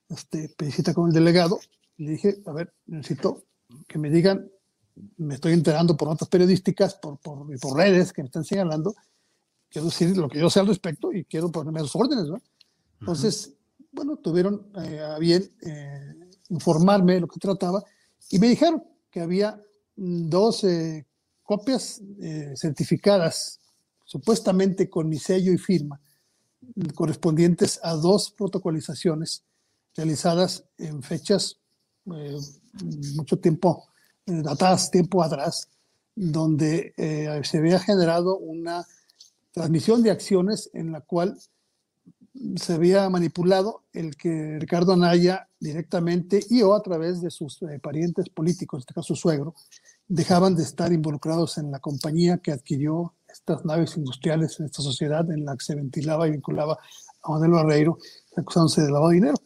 Este, 0.10 0.50
pedí 0.58 0.72
cita 0.72 0.94
con 0.94 1.08
el 1.08 1.14
delegado 1.14 1.60
y 1.98 2.06
le 2.06 2.12
dije, 2.12 2.38
a 2.46 2.52
ver, 2.54 2.74
necesito 2.86 3.44
que 3.88 3.98
me 3.98 4.10
digan, 4.10 4.50
me 5.18 5.36
estoy 5.36 5.54
enterando 5.54 5.96
por 5.96 6.08
notas 6.08 6.28
periodísticas, 6.28 6.96
por, 6.96 7.20
por, 7.20 7.48
por 7.60 7.78
redes 7.78 8.14
que 8.14 8.22
me 8.22 8.28
están 8.28 8.44
señalando, 8.44 8.96
quiero 9.70 9.88
decir 9.88 10.16
lo 10.18 10.30
que 10.30 10.40
yo 10.40 10.50
sé 10.50 10.60
al 10.60 10.68
respecto 10.68 11.12
y 11.12 11.26
quiero 11.26 11.52
ponerme 11.52 11.80
a 11.80 11.84
sus 11.84 11.96
órdenes, 11.96 12.26
¿no? 12.26 12.42
Entonces, 13.00 13.54
bueno, 13.92 14.18
tuvieron 14.18 14.72
eh, 14.84 15.00
a 15.00 15.18
bien 15.20 15.52
eh, 15.62 16.16
informarme 16.50 17.16
de 17.16 17.22
lo 17.22 17.28
que 17.28 17.40
trataba 17.40 17.84
y 18.30 18.40
me 18.40 18.48
dijeron 18.48 18.84
que 19.10 19.22
había 19.22 19.62
dos 19.96 20.66
copias 21.44 22.02
eh, 22.22 22.54
certificadas, 22.56 23.60
supuestamente 24.06 24.90
con 24.90 25.10
mi 25.10 25.18
sello 25.18 25.52
y 25.52 25.58
firma, 25.58 26.00
correspondientes 26.94 27.80
a 27.84 27.94
dos 27.94 28.32
protocolizaciones 28.32 29.44
realizadas 29.96 30.66
en 30.78 31.02
fechas 31.02 31.58
mucho 33.16 33.40
tiempo, 33.40 33.88
eh, 34.28 34.42
datadas 34.44 34.92
tiempo 34.92 35.24
atrás, 35.24 35.70
donde 36.16 36.94
se 37.44 37.58
había 37.60 37.80
generado 37.80 38.38
una 38.38 38.86
transmisión 39.52 40.04
de 40.04 40.12
acciones 40.12 40.70
en 40.74 40.92
la 40.92 41.02
cual 41.02 41.38
se 42.56 42.74
había 42.74 43.10
manipulado 43.10 43.84
el 43.94 44.16
que 44.16 44.58
Ricardo 44.60 44.94
Anaya 44.94 45.48
directamente 45.60 46.40
y 46.50 46.62
o 46.62 46.76
a 46.76 46.82
través 46.82 47.22
de 47.22 47.32
sus 47.32 47.60
parientes 47.82 48.30
políticos, 48.30 48.78
en 48.78 48.82
este 48.82 48.94
caso 48.94 49.16
su 49.16 49.22
suegro, 49.22 49.56
dejaban 50.08 50.56
de 50.56 50.64
estar 50.64 50.92
involucrados 50.92 51.58
en 51.58 51.72
la 51.72 51.80
compañía 51.80 52.38
que 52.38 52.52
adquirió 52.52 53.14
estas 53.28 53.66
naves 53.66 53.98
industriales 53.98 54.60
en 54.60 54.68
esta 54.68 54.82
sociedad 54.82 55.30
en 55.32 55.46
la 55.46 55.56
que 55.56 55.66
se 55.66 55.76
ventilaba 55.76 56.28
y 56.28 56.32
vinculaba 56.32 56.78
a 57.24 57.32
Manuel 57.32 57.52
Barreiro, 57.52 57.98
acusándose 58.36 58.82
de 58.82 58.92
lavado 58.92 59.10
de 59.10 59.16
dinero. 59.16 59.38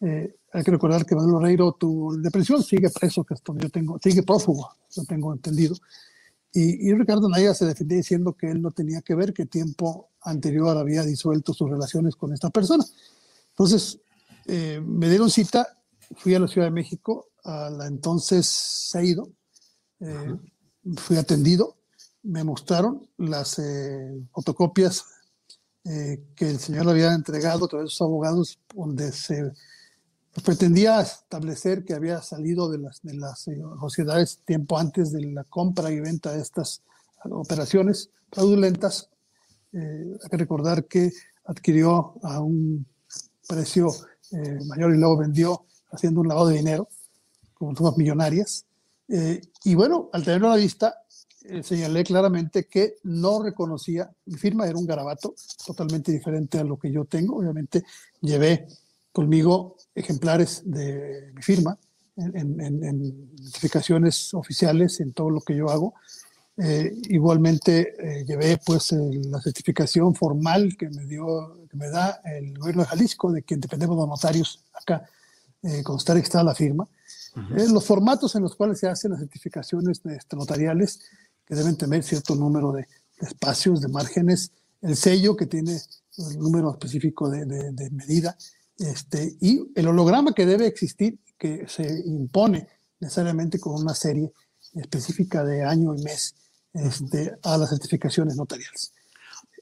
Eh, 0.00 0.36
hay 0.52 0.62
que 0.62 0.70
recordar 0.70 1.06
que 1.06 1.14
Manuel 1.14 1.34
Barreiro 1.34 1.72
tuvo 1.72 2.16
depresión, 2.16 2.62
sigue 2.62 2.90
preso, 2.90 3.24
que 3.24 3.34
esto 3.34 3.54
yo 3.56 3.70
tengo, 3.70 3.98
sigue 4.02 4.22
prófugo, 4.22 4.70
lo 4.96 5.04
tengo 5.04 5.32
entendido. 5.32 5.74
Y, 6.52 6.88
y, 6.88 6.92
Ricardo 6.92 7.28
Naya 7.28 7.54
se 7.54 7.64
defendía 7.64 7.96
diciendo 7.96 8.34
que 8.34 8.50
él 8.50 8.60
no 8.60 8.70
tenía 8.70 9.00
que 9.00 9.14
ver, 9.14 9.32
que 9.32 9.46
tiempo 9.46 10.10
anterior 10.20 10.76
había 10.76 11.02
disuelto 11.02 11.54
sus 11.54 11.70
relaciones 11.70 12.14
con 12.14 12.34
esta 12.34 12.50
persona. 12.50 12.84
Entonces, 13.50 13.98
eh, 14.46 14.82
me 14.84 15.08
dieron 15.08 15.30
cita, 15.30 15.66
fui 16.16 16.34
a 16.34 16.40
la 16.40 16.48
Ciudad 16.48 16.66
de 16.66 16.72
México, 16.72 17.28
a 17.44 17.70
la 17.70 17.86
entonces 17.86 18.46
Seido, 18.46 19.30
eh, 20.00 20.36
fui 20.96 21.16
atendido, 21.16 21.76
me 22.22 22.44
mostraron 22.44 23.08
las 23.16 23.58
eh, 23.58 24.22
fotocopias 24.32 25.04
eh, 25.84 26.22
que 26.36 26.48
el 26.48 26.58
señor 26.58 26.88
había 26.88 27.12
entregado 27.12 27.64
a 27.64 27.68
través 27.68 27.86
de 27.86 27.90
sus 27.90 28.02
abogados, 28.02 28.58
donde 28.74 29.10
se 29.10 29.52
pretendía 30.40 31.00
establecer 31.00 31.84
que 31.84 31.94
había 31.94 32.22
salido 32.22 32.70
de 32.70 32.78
las, 32.78 33.02
de 33.02 33.14
las 33.14 33.46
sociedades 33.80 34.40
tiempo 34.44 34.78
antes 34.78 35.12
de 35.12 35.26
la 35.32 35.44
compra 35.44 35.90
y 35.90 36.00
venta 36.00 36.32
de 36.32 36.40
estas 36.40 36.82
operaciones 37.24 38.10
fraudulentas. 38.30 39.10
hay 39.72 40.30
que 40.30 40.36
recordar 40.36 40.86
que 40.86 41.12
adquirió 41.44 42.14
a 42.22 42.40
un 42.40 42.86
precio 43.46 43.90
mayor 44.66 44.94
y 44.94 44.98
luego 44.98 45.18
vendió 45.18 45.66
haciendo 45.92 46.20
un 46.20 46.28
lavado 46.28 46.48
de 46.48 46.56
dinero 46.56 46.88
con 47.54 47.76
sumas 47.76 47.96
millonarias. 47.96 48.66
Eh, 49.08 49.40
y 49.64 49.74
bueno, 49.74 50.10
al 50.12 50.24
tenerlo 50.24 50.48
a 50.48 50.56
la 50.56 50.56
vista, 50.56 51.02
eh, 51.44 51.62
señalé 51.62 52.02
claramente 52.02 52.66
que 52.66 52.96
no 53.04 53.42
reconocía, 53.42 54.10
mi 54.26 54.36
firma 54.36 54.66
era 54.66 54.76
un 54.76 54.86
garabato 54.86 55.34
totalmente 55.64 56.10
diferente 56.10 56.58
a 56.58 56.64
lo 56.64 56.78
que 56.78 56.90
yo 56.90 57.04
tengo. 57.04 57.36
Obviamente 57.36 57.84
llevé 58.20 58.66
conmigo 59.12 59.76
ejemplares 59.94 60.62
de 60.64 61.32
mi 61.34 61.42
firma 61.42 61.78
en, 62.16 62.60
en, 62.60 63.34
notificaciones 63.36 64.34
oficiales 64.34 65.00
en 65.00 65.12
todo 65.12 65.30
lo 65.30 65.40
que 65.40 65.56
yo 65.56 65.70
hago. 65.70 65.94
Eh, 66.58 66.92
igualmente 67.08 68.24
llevé 68.26 68.58
pues 68.64 68.92
la 68.92 69.40
certificación 69.40 70.14
formal 70.14 70.76
que 70.76 70.90
me 70.90 71.06
dio, 71.06 71.66
que 71.70 71.76
me 71.76 71.88
da 71.88 72.20
el 72.24 72.58
gobierno 72.58 72.82
de 72.82 72.88
Jalisco, 72.88 73.32
de 73.32 73.42
quien 73.42 73.60
dependemos 73.60 73.96
los 73.96 74.08
notarios 74.08 74.62
acá, 74.74 75.04
constar 75.84 76.16
que 76.16 76.22
está 76.22 76.42
la 76.42 76.54
firma. 76.54 76.86
Eh, 77.34 77.66
los 77.70 77.84
formatos 77.84 78.34
en 78.34 78.42
los 78.42 78.54
cuales 78.54 78.78
se 78.78 78.88
hacen 78.88 79.12
las 79.12 79.20
certificaciones 79.20 80.02
este, 80.04 80.36
notariales, 80.36 81.00
que 81.46 81.54
deben 81.54 81.76
tener 81.76 82.02
cierto 82.02 82.34
número 82.34 82.72
de, 82.72 82.86
espacios, 83.20 83.80
de 83.80 83.88
márgenes, 83.88 84.52
el 84.80 84.96
sello 84.96 85.36
que 85.36 85.46
tiene 85.46 85.80
el 86.18 86.38
número 86.38 86.70
específico 86.70 87.30
de, 87.30 87.44
de, 87.46 87.90
medida, 87.90 88.36
este, 88.78 89.36
y 89.40 89.70
el 89.74 89.88
holograma 89.88 90.34
que 90.34 90.46
debe 90.46 90.66
existir, 90.66 91.18
que 91.38 91.66
se 91.68 92.02
impone 92.06 92.68
necesariamente 93.00 93.58
con 93.58 93.80
una 93.80 93.94
serie 93.94 94.32
específica 94.74 95.44
de 95.44 95.64
año 95.64 95.94
y 95.94 96.02
mes 96.02 96.34
este, 96.72 97.34
a 97.42 97.58
las 97.58 97.70
certificaciones 97.70 98.36
notariales. 98.36 98.92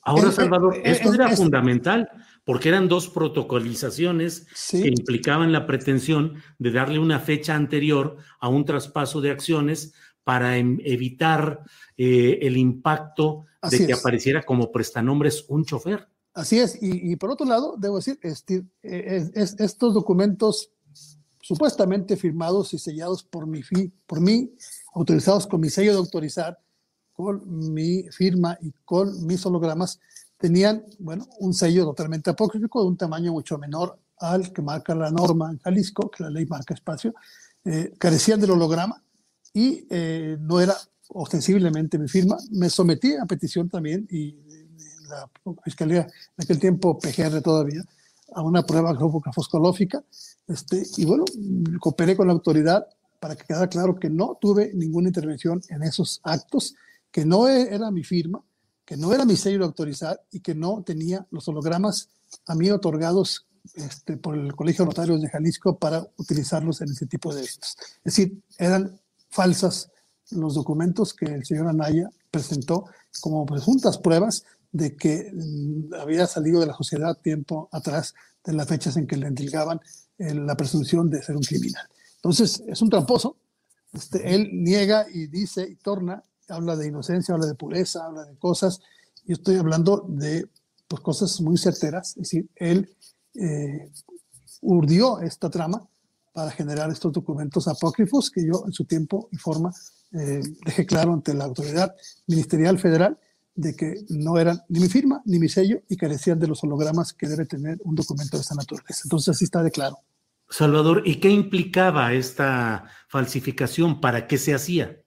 Ahora, 0.03 0.33
Salvador, 0.33 0.81
esto 0.85 1.13
era 1.13 1.29
fundamental 1.37 2.09
porque 2.45 2.69
eran 2.71 2.89
dos 2.89 3.09
protocolizaciones 3.09 4.47
que 4.71 4.89
implicaban 4.89 5.53
la 5.53 5.67
pretensión 5.67 6.43
de 6.59 6.71
darle 6.71 6.99
una 6.99 7.21
fecha 7.21 7.55
anterior 7.55 8.17
a 8.41 8.49
un 8.49 8.65
traspaso 8.65 9.21
de 9.21 9.31
acciones 9.31 9.93
para 10.25 10.57
em, 10.57 10.79
evitar 10.85 11.63
eh, 11.97 12.39
el 12.43 12.57
impacto 12.57 13.47
de 13.71 13.87
que 13.87 13.93
apareciera 13.93 14.43
como 14.43 14.73
prestanombres 14.73 15.45
un 15.49 15.65
chofer. 15.65 16.09
Así 16.33 16.59
es, 16.59 16.79
y, 16.81 17.17
por 17.17 17.31
otro 17.31 17.45
lado, 17.45 17.75
debo 17.77 17.97
decir, 17.97 18.19
este, 18.23 18.65
estos 18.83 19.95
documentos 19.95 20.71
supuestamente 21.43 22.17
firmados 22.17 22.73
y 22.73 22.79
sellados 22.79 23.25
por 23.25 23.47
mi, 23.47 23.61
por 24.07 24.21
mí, 24.21 24.53
autorizados 24.95 25.47
con 25.49 25.61
mi 25.61 25.71
sello 25.71 25.91
de 25.93 25.99
autorizar, 25.99 26.59
con 27.13 27.73
mi 27.75 28.05
firma 28.11 28.57
y 28.63 28.73
con 28.85 29.27
mis 29.27 29.45
hologramas, 29.45 29.99
tenían, 30.39 30.85
bueno, 31.01 31.27
un 31.41 31.53
sello 31.53 31.85
totalmente 31.85 32.31
apócrifo 32.31 32.81
de 32.81 32.89
un 32.89 32.97
tamaño 32.97 33.33
mucho 33.33 33.59
menor 33.59 33.99
al 34.19 34.53
que 34.53 34.63
marca 34.63 34.95
la 34.95 35.11
norma 35.11 35.51
en 35.51 35.59
Jalisco, 35.59 36.11
que 36.11 36.23
la 36.23 36.31
ley 36.31 36.47
marca 36.47 36.75
espacio, 36.75 37.15
eh, 37.65 37.93
carecían 37.99 38.41
del 38.41 38.53
holograma 38.53 39.03
y 39.53 39.87
eh, 39.91 40.37
no 40.41 40.61
era 40.61 40.77
ostensiblemente 41.09 41.99
mi 41.99 42.09
firma. 42.09 42.39
Me 42.51 42.71
sometí 42.71 43.15
a 43.17 43.27
petición 43.27 43.69
también 43.69 44.07
y 44.11 44.37
la 45.11 45.29
Fiscalía 45.65 46.03
en 46.03 46.45
aquel 46.45 46.59
tiempo, 46.59 46.99
PGR 46.99 47.43
todavía, 47.43 47.83
a 48.33 48.43
una 48.43 48.63
prueba 48.63 48.97
foscológica 49.35 50.03
este, 50.47 50.83
y 50.97 51.05
bueno, 51.05 51.25
cooperé 51.79 52.17
con 52.17 52.27
la 52.27 52.33
autoridad 52.33 52.87
para 53.21 53.37
que 53.37 53.45
quedara 53.45 53.69
claro 53.69 53.99
que 53.99 54.11
no 54.11 54.37
tuve 54.41 54.73
ninguna 54.75 55.09
intervención 55.09 55.61
en 55.69 55.83
esos 55.83 56.21
actos, 56.25 56.75
que 57.11 57.25
no 57.25 57.49
e, 57.49 57.75
era 57.75 57.91
mi 57.91 58.03
firma, 58.03 58.43
que 58.85 58.97
no 58.97 59.13
era 59.13 59.25
mi 59.25 59.37
sello 59.37 59.59
de 59.59 59.65
autorizar 59.67 60.21
y 60.33 60.41
que 60.41 60.55
no 60.55 60.83
tenía 60.83 61.27
los 61.31 61.47
hologramas 61.49 62.09
a 62.47 62.55
mí 62.55 62.71
otorgados 62.71 63.47
este, 63.75 64.17
por 64.17 64.37
el 64.37 64.55
Colegio 64.57 64.85
de 64.85 64.89
Notarios 64.89 65.21
de 65.21 65.29
Jalisco 65.29 65.79
para 65.79 66.07
utilizarlos 66.17 66.81
en 66.81 66.91
ese 66.91 67.07
tipo 67.07 67.33
de 67.33 67.43
eventos. 67.43 67.77
Es 68.05 68.17
decir, 68.17 68.43
eran 68.59 68.99
falsas 69.29 69.91
los 70.31 70.55
documentos 70.55 71.15
que 71.15 71.27
el 71.27 71.45
señor 71.45 71.69
Anaya 71.69 72.11
presentó 72.31 72.87
como 73.21 73.45
presuntas 73.47 73.99
pruebas 73.99 74.45
de 74.73 74.97
que 74.97 75.33
mm, 75.33 75.95
había 75.95 76.27
salido 76.27 76.61
de 76.61 76.67
la 76.67 76.75
sociedad 76.75 77.19
tiempo 77.19 77.69
atrás 77.73 78.15
de 78.45 78.53
las 78.53 78.69
fechas 78.69 78.97
en 78.97 79.07
que 79.07 79.17
le 79.17 79.27
endilgaban 79.27 79.81
eh, 80.19 80.35
la 80.35 80.57
presunción 80.57 81.11
de 81.11 81.23
ser 81.23 81.37
un 81.37 81.43
criminal. 81.43 81.87
Entonces, 82.17 82.63
es 82.67 82.81
un 82.83 82.91
tramposo. 82.91 83.37
Este, 83.93 84.35
él 84.35 84.51
niega 84.53 85.07
y 85.13 85.27
dice 85.27 85.69
y 85.69 85.77
torna 85.77 86.23
habla 86.51 86.77
de 86.77 86.89
inocencia, 86.89 87.35
habla 87.35 87.47
de 87.47 87.55
pureza, 87.55 88.05
habla 88.05 88.25
de 88.25 88.37
cosas. 88.37 88.81
Yo 89.25 89.35
estoy 89.35 89.57
hablando 89.57 90.05
de 90.09 90.49
pues, 90.89 91.01
cosas 91.01 91.41
muy 91.41 91.57
certeras. 91.57 92.11
Es 92.11 92.23
decir, 92.23 92.49
él 92.57 92.95
eh, 93.35 93.91
urdió 94.61 95.21
esta 95.21 95.51
trama 95.51 95.89
para 96.33 96.51
generar 96.51 96.91
estos 96.91 97.13
documentos 97.13 97.69
apócrifos 97.69 98.31
que 98.31 98.45
yo 98.45 98.65
en 98.67 98.73
su 98.73 98.85
tiempo 98.85 99.29
y 99.33 99.37
forma 99.37 99.73
eh, 100.13 100.43
dejé 100.65 100.87
claro 100.87 101.13
ante 101.13 101.35
la 101.35 101.45
autoridad 101.45 101.95
ministerial 102.27 102.79
federal 102.79 103.19
de 103.55 103.75
que 103.75 104.05
no 104.09 104.39
eran 104.39 104.63
ni 104.69 104.81
mi 104.81 104.89
firma 104.89 105.23
ni 105.25 105.39
mi 105.39 105.49
sello 105.49 105.83
y 105.89 105.97
carecían 105.97 106.39
de 106.39 106.47
los 106.47 106.63
hologramas 106.65 107.13
que 107.13 107.29
debe 107.29 107.47
tener 107.47 107.79
un 107.85 107.95
documento 107.95 108.37
de 108.37 108.43
esta 108.43 108.55
naturaleza. 108.55 109.03
Entonces 109.05 109.35
así 109.35 109.45
está 109.45 109.63
de 109.63 109.71
claro. 109.71 109.99
Salvador, 110.49 111.03
¿y 111.05 111.21
qué 111.21 111.31
implicaba 111.31 112.13
esta 112.13 112.87
falsificación? 113.09 114.01
¿Para 114.01 114.27
qué 114.27 114.37
se 114.37 114.53
hacía? 114.53 115.01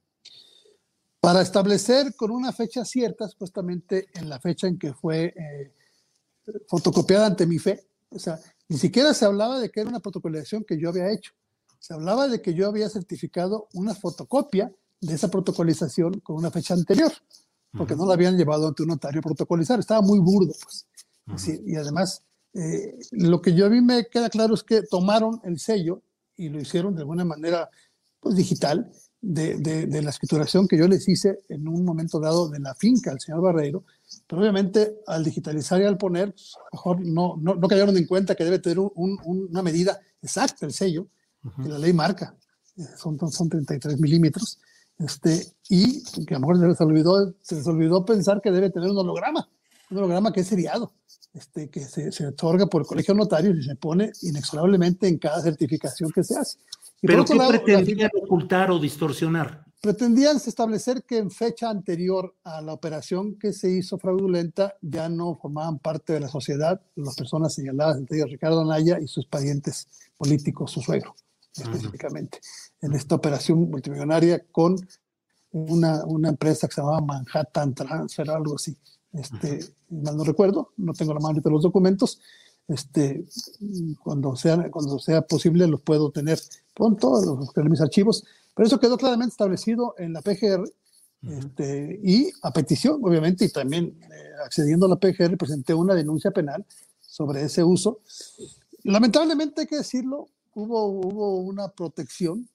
Para 1.20 1.42
establecer 1.42 2.16
con 2.16 2.32
una 2.32 2.54
fecha 2.54 2.86
cierta, 2.86 3.28
supuestamente 3.28 4.08
en 4.14 4.30
la 4.30 4.40
fecha 4.40 4.68
en 4.68 4.78
que 4.78 4.94
fue 4.94 5.34
eh, 5.36 5.74
fotocopiada 6.68 7.28
ante 7.28 7.46
mi 7.46 7.60
fe, 7.60 7.86
o 8.10 8.20
sea, 8.20 8.40
ni 8.70 8.78
siquiera 8.78 9.14
se 9.14 9.26
hablaba 9.26 9.60
de 9.60 9.70
que 9.70 9.82
era 9.82 9.90
una 9.90 10.00
protocolización 10.00 10.64
que 10.64 10.80
yo 10.80 10.90
había 10.90 11.12
hecho. 11.12 11.34
Se 11.80 11.94
hablaba 11.94 12.28
de 12.28 12.42
que 12.42 12.54
yo 12.54 12.68
había 12.68 12.90
certificado 12.90 13.68
una 13.74 13.94
fotocopia 13.94 14.72
de 15.02 15.14
esa 15.14 15.30
protocolización 15.30 16.22
con 16.22 16.38
una 16.38 16.52
fecha 16.52 16.74
anterior, 16.74 17.12
porque 17.78 17.96
no 17.96 18.06
la 18.06 18.14
habían 18.14 18.38
llevado 18.38 18.68
ante 18.68 18.84
un 18.84 18.90
notario 18.90 19.20
a 19.20 19.24
protocolizar. 19.24 19.80
Estaba 19.80 20.02
muy 20.02 20.20
burdo, 20.20 20.54
pues. 20.64 20.88
y 21.66 21.76
además, 21.76 22.24
eh, 22.54 23.00
lo 23.12 23.42
que 23.42 23.54
yo 23.54 23.66
a 23.66 23.70
mí 23.70 23.82
me 23.82 24.06
queda 24.08 24.30
claro 24.30 24.54
es 24.54 24.64
que 24.64 24.84
tomaron 24.84 25.42
el 25.44 25.60
sello 25.60 26.02
y 26.36 26.50
lo 26.50 26.60
hicieron 26.60 26.96
de 26.96 27.02
alguna 27.02 27.26
manera 27.26 27.70
pues, 28.20 28.36
digital 28.36 28.92
de, 29.22 29.58
de, 29.58 30.02
la 30.02 30.10
escrituración 30.10 30.68
que 30.68 30.78
yo 30.78 30.86
les 30.86 31.08
hice 31.08 31.40
en 31.48 31.66
un 31.68 31.86
momento 31.86 32.20
dado 32.20 32.50
de 32.50 32.60
la 32.60 32.76
finca 32.76 33.10
al 33.10 33.22
señor 33.22 33.42
Barreiro, 33.42 33.86
pero 34.28 34.42
obviamente 34.42 34.98
al 35.08 35.24
digitalizar 35.24 35.82
y 35.82 35.86
al 35.86 35.98
poner, 35.98 36.32
pues, 36.34 36.56
mejor 36.74 37.00
no, 37.00 37.38
no, 37.40 37.56
no, 37.56 37.68
cayeron 37.70 37.96
en 37.96 38.06
cuenta 38.06 38.36
que 38.36 38.44
debe 38.44 38.60
tener 38.60 38.80
un, 38.80 39.18
una 39.24 39.62
medida 39.62 39.98
exacta 40.22 40.66
el 40.66 40.74
sello, 40.74 41.08
que 41.62 41.70
la 41.70 41.80
ley 41.80 41.94
marca, 41.94 42.36
eh, 42.78 42.84
son, 42.98 43.18
son 43.32 43.50
33 43.50 43.98
milímetros, 44.00 44.60
este, 45.04 45.46
y 45.70 46.02
que 46.26 46.36
a 46.36 46.40
lo 46.40 46.48
mejor 46.48 46.60
se 46.60 46.68
les, 46.68 46.82
olvidó, 46.82 47.34
se 47.42 47.56
les 47.56 47.68
olvidó 47.68 48.06
pensar 48.06 48.42
que 48.42 48.52
debe 48.52 48.70
tener 48.70 48.90
un 48.90 48.98
holograma, 48.98 49.50
un 49.92 49.98
holograma 49.98 50.32
que 50.32 50.42
es 50.42 50.48
seriado, 50.48 50.94
este, 51.34 51.70
que 51.70 51.82
se, 51.82 52.12
se 52.12 52.28
otorga 52.28 52.68
por 52.68 52.82
el 52.82 52.88
colegio 52.88 53.14
notario 53.14 53.52
y 53.52 53.64
se 53.64 53.76
pone 53.76 54.12
inexorablemente 54.22 55.08
en 55.08 55.18
cada 55.18 55.42
certificación 55.42 56.12
que 56.12 56.24
se 56.24 56.38
hace. 56.38 56.58
¿Pero 57.02 57.26
qué 57.26 57.36
pretendían 57.36 58.12
ocultar 58.22 58.72
o 58.72 58.80
distorsionar? 58.80 59.66
Pretendían 59.82 60.38
establecer 60.38 61.04
que 61.04 61.18
en 61.18 61.30
fecha 61.30 61.70
anterior 61.70 62.34
a 62.46 62.62
la 62.62 62.72
operación 62.72 63.38
que 63.38 63.52
se 63.52 63.70
hizo 63.70 63.98
fraudulenta 63.98 64.76
ya 64.82 65.10
no 65.10 65.36
formaban 65.36 65.80
parte 65.80 66.14
de 66.14 66.22
la 66.22 66.30
sociedad 66.30 66.80
las 66.96 67.16
personas 67.18 67.54
señaladas, 67.54 67.98
entre 67.98 68.18
ellos 68.18 68.32
Ricardo 68.32 68.62
Anaya 68.62 69.00
y 69.02 69.08
sus 69.08 69.26
parientes 69.26 69.90
políticos, 70.18 70.72
su 70.72 70.82
suegro 70.82 71.14
específicamente, 71.56 72.40
en 72.82 72.94
esta 72.94 73.16
operación 73.16 73.70
multimillonaria 73.70 74.44
con 74.52 74.76
una, 75.52 76.04
una, 76.06 76.30
empresa 76.30 76.68
que 76.68 76.74
se 76.74 76.82
llamaba 76.82 77.02
Manhattan 77.02 77.76
Transfer, 77.76 78.30
algo 78.32 78.56
así. 78.56 78.76
Este, 79.14 79.60
mal 79.90 80.18
no 80.18 80.24
recuerdo, 80.24 80.72
no 80.78 80.94
tengo 80.94 81.14
la 81.14 81.20
mano 81.20 81.40
de 81.40 81.52
los 81.52 81.62
documentos. 81.62 82.20
Este, 82.68 83.26
cuando, 84.02 84.36
sea, 84.36 84.72
cuando 84.72 84.98
sea 84.98 85.22
posible 85.22 85.68
los 85.68 85.82
puedo 85.82 86.12
tener 86.12 86.40
pronto, 86.74 87.22
los, 87.24 87.56
en 87.56 87.70
mis 87.70 87.82
archivos, 87.82 88.24
pero 88.56 88.68
eso 88.68 88.80
quedó 88.80 88.98
claramente 88.98 89.34
establecido 89.34 89.96
en 89.98 90.14
la 90.14 90.22
PGR 90.22 90.64
este, 91.30 92.00
y 92.04 92.32
a 92.42 92.52
petición, 92.52 93.00
obviamente, 93.04 93.46
y 93.46 93.50
también 93.50 93.98
eh, 94.02 94.32
accediendo 94.46 94.86
a 94.86 94.90
la 94.90 94.98
PGR, 94.98 95.38
presenté 95.38 95.74
una 95.74 95.96
denuncia 95.96 96.32
penal 96.32 96.66
sobre 97.00 97.44
ese 97.44 97.64
uso. 97.64 98.02
Lamentablemente, 98.84 99.62
hay 99.62 99.68
que 99.68 99.78
decirlo, 99.78 100.28
hubo, 100.54 100.86
hubo 100.86 101.38
una 101.38 101.70
protección, 101.70 102.48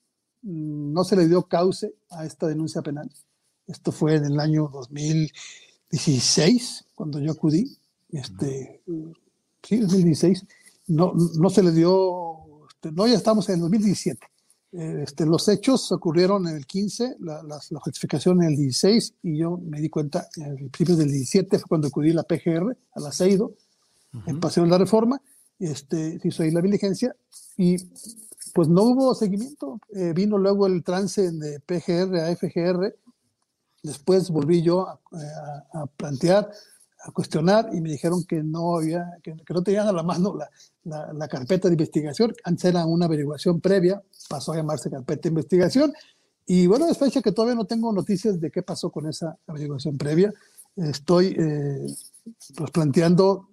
mm, 0.42 0.92
no 0.92 1.04
se 1.04 1.16
le 1.16 1.26
dio 1.28 1.44
cauce 1.44 1.94
a 2.10 2.26
esta 2.26 2.46
denuncia 2.46 2.82
penal. 2.82 3.10
Esto 3.66 3.92
fue 3.92 4.16
en 4.16 4.24
el 4.24 4.40
año 4.40 4.68
2016, 4.72 6.86
cuando 6.94 7.20
yo 7.20 7.32
acudí, 7.32 7.76
este, 8.10 8.82
sí, 9.62 9.76
2016, 9.78 10.46
no, 10.88 11.12
no 11.14 11.50
se 11.50 11.62
le 11.62 11.72
dio, 11.72 12.66
este, 12.68 12.90
no, 12.92 13.06
ya 13.06 13.14
estamos 13.14 13.48
en 13.50 13.60
2017. 13.60 14.26
Este, 14.70 15.24
los 15.24 15.48
hechos 15.48 15.90
ocurrieron 15.92 16.46
en 16.46 16.56
el 16.56 16.66
15, 16.66 17.16
la, 17.20 17.42
la, 17.42 17.58
justificación 17.80 18.42
en 18.42 18.50
el 18.50 18.56
16, 18.56 19.14
y 19.22 19.38
yo 19.38 19.56
me 19.56 19.80
di 19.80 19.88
cuenta 19.88 20.28
en 20.36 20.44
el 20.44 20.70
principio 20.70 20.96
del 20.96 21.10
17 21.10 21.58
fue 21.58 21.68
cuando 21.68 21.88
acudí 21.88 22.10
a 22.10 22.14
la 22.14 22.24
PGR, 22.24 22.76
a 22.94 23.00
la 23.00 23.10
CEIDO, 23.10 23.54
en 24.26 24.40
Paseo 24.40 24.64
de 24.64 24.70
la 24.70 24.78
Reforma, 24.78 25.20
este, 25.58 26.18
se 26.18 26.28
hizo 26.28 26.42
ahí 26.42 26.50
la 26.50 26.60
diligencia, 26.60 27.14
y 27.56 27.76
pues 28.54 28.68
no 28.68 28.82
hubo 28.82 29.14
seguimiento. 29.14 29.80
Eh, 29.94 30.12
vino 30.14 30.38
luego 30.38 30.66
el 30.66 30.82
trance 30.82 31.30
de 31.30 31.60
PGR 31.60 32.16
a 32.20 32.34
FGR, 32.36 32.94
después 33.82 34.30
volví 34.30 34.62
yo 34.62 34.88
a, 34.88 35.00
a 35.72 35.86
plantear 35.86 36.50
a 37.00 37.12
cuestionar 37.12 37.70
y 37.72 37.80
me 37.80 37.90
dijeron 37.90 38.24
que 38.24 38.42
no 38.42 38.76
había, 38.76 39.18
que, 39.22 39.34
no 39.48 39.62
tenían 39.62 39.86
a 39.86 39.92
la 39.92 40.02
mano 40.02 40.36
la, 40.84 41.12
la, 41.12 41.28
carpeta 41.28 41.68
de 41.68 41.74
investigación. 41.74 42.34
Antes 42.44 42.64
era 42.64 42.84
una 42.86 43.06
averiguación 43.06 43.60
previa, 43.60 44.02
pasó 44.28 44.52
a 44.52 44.56
llamarse 44.56 44.90
carpeta 44.90 45.22
de 45.22 45.28
investigación. 45.28 45.92
Y 46.46 46.66
bueno, 46.66 46.88
es 46.88 46.98
fecha 46.98 47.22
que 47.22 47.32
todavía 47.32 47.54
no 47.54 47.66
tengo 47.66 47.92
noticias 47.92 48.40
de 48.40 48.50
qué 48.50 48.62
pasó 48.62 48.90
con 48.90 49.06
esa 49.06 49.38
averiguación 49.46 49.96
previa. 49.96 50.32
Estoy 50.76 51.36
eh, 51.38 51.86
pues 52.56 52.70
planteando, 52.70 53.48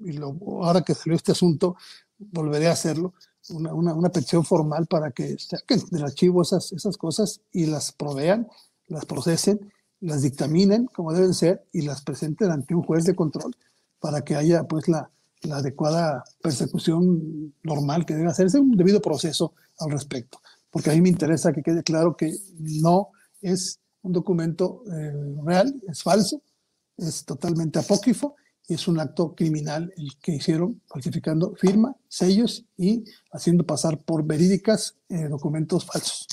y 0.00 0.12
lo, 0.12 0.36
ahora 0.62 0.82
que 0.82 0.94
salió 0.94 1.16
este 1.16 1.32
asunto, 1.32 1.76
volveré 2.18 2.68
a 2.68 2.72
hacerlo, 2.72 3.14
una, 3.50 3.72
una, 3.74 3.94
una 3.94 4.10
petición 4.10 4.44
formal 4.44 4.86
para 4.86 5.10
que 5.10 5.36
saquen 5.38 5.80
del 5.90 6.04
archivo 6.04 6.42
esas, 6.42 6.72
esas 6.72 6.96
cosas 6.96 7.40
y 7.52 7.66
las 7.66 7.92
provean, 7.92 8.48
las 8.88 9.06
procesen 9.06 9.72
las 10.00 10.22
dictaminen 10.22 10.86
como 10.86 11.12
deben 11.12 11.34
ser 11.34 11.64
y 11.72 11.82
las 11.82 12.02
presenten 12.02 12.50
ante 12.50 12.74
un 12.74 12.82
juez 12.82 13.04
de 13.04 13.14
control 13.14 13.54
para 14.00 14.22
que 14.22 14.34
haya 14.34 14.64
pues 14.64 14.88
la, 14.88 15.10
la 15.42 15.58
adecuada 15.58 16.24
persecución 16.42 17.54
normal 17.62 18.06
que 18.06 18.14
debe 18.14 18.30
hacerse, 18.30 18.58
un 18.58 18.76
debido 18.76 19.00
proceso 19.00 19.54
al 19.78 19.90
respecto. 19.90 20.40
Porque 20.70 20.90
a 20.90 20.94
mí 20.94 21.00
me 21.00 21.10
interesa 21.10 21.52
que 21.52 21.62
quede 21.62 21.82
claro 21.82 22.16
que 22.16 22.34
no 22.58 23.08
es 23.42 23.78
un 24.02 24.12
documento 24.12 24.82
eh, 24.90 25.12
real, 25.44 25.74
es 25.88 26.02
falso, 26.02 26.40
es 26.96 27.24
totalmente 27.24 27.78
apócrifo 27.78 28.36
es 28.74 28.88
un 28.88 29.00
acto 29.00 29.34
criminal 29.34 29.92
el 29.96 30.16
que 30.20 30.36
hicieron 30.36 30.80
falsificando 30.86 31.54
firma, 31.56 31.94
sellos 32.08 32.64
y 32.76 33.04
haciendo 33.32 33.64
pasar 33.64 33.98
por 33.98 34.24
verídicas 34.24 34.96
eh, 35.08 35.28
documentos 35.28 35.84
falsos. 35.84 36.26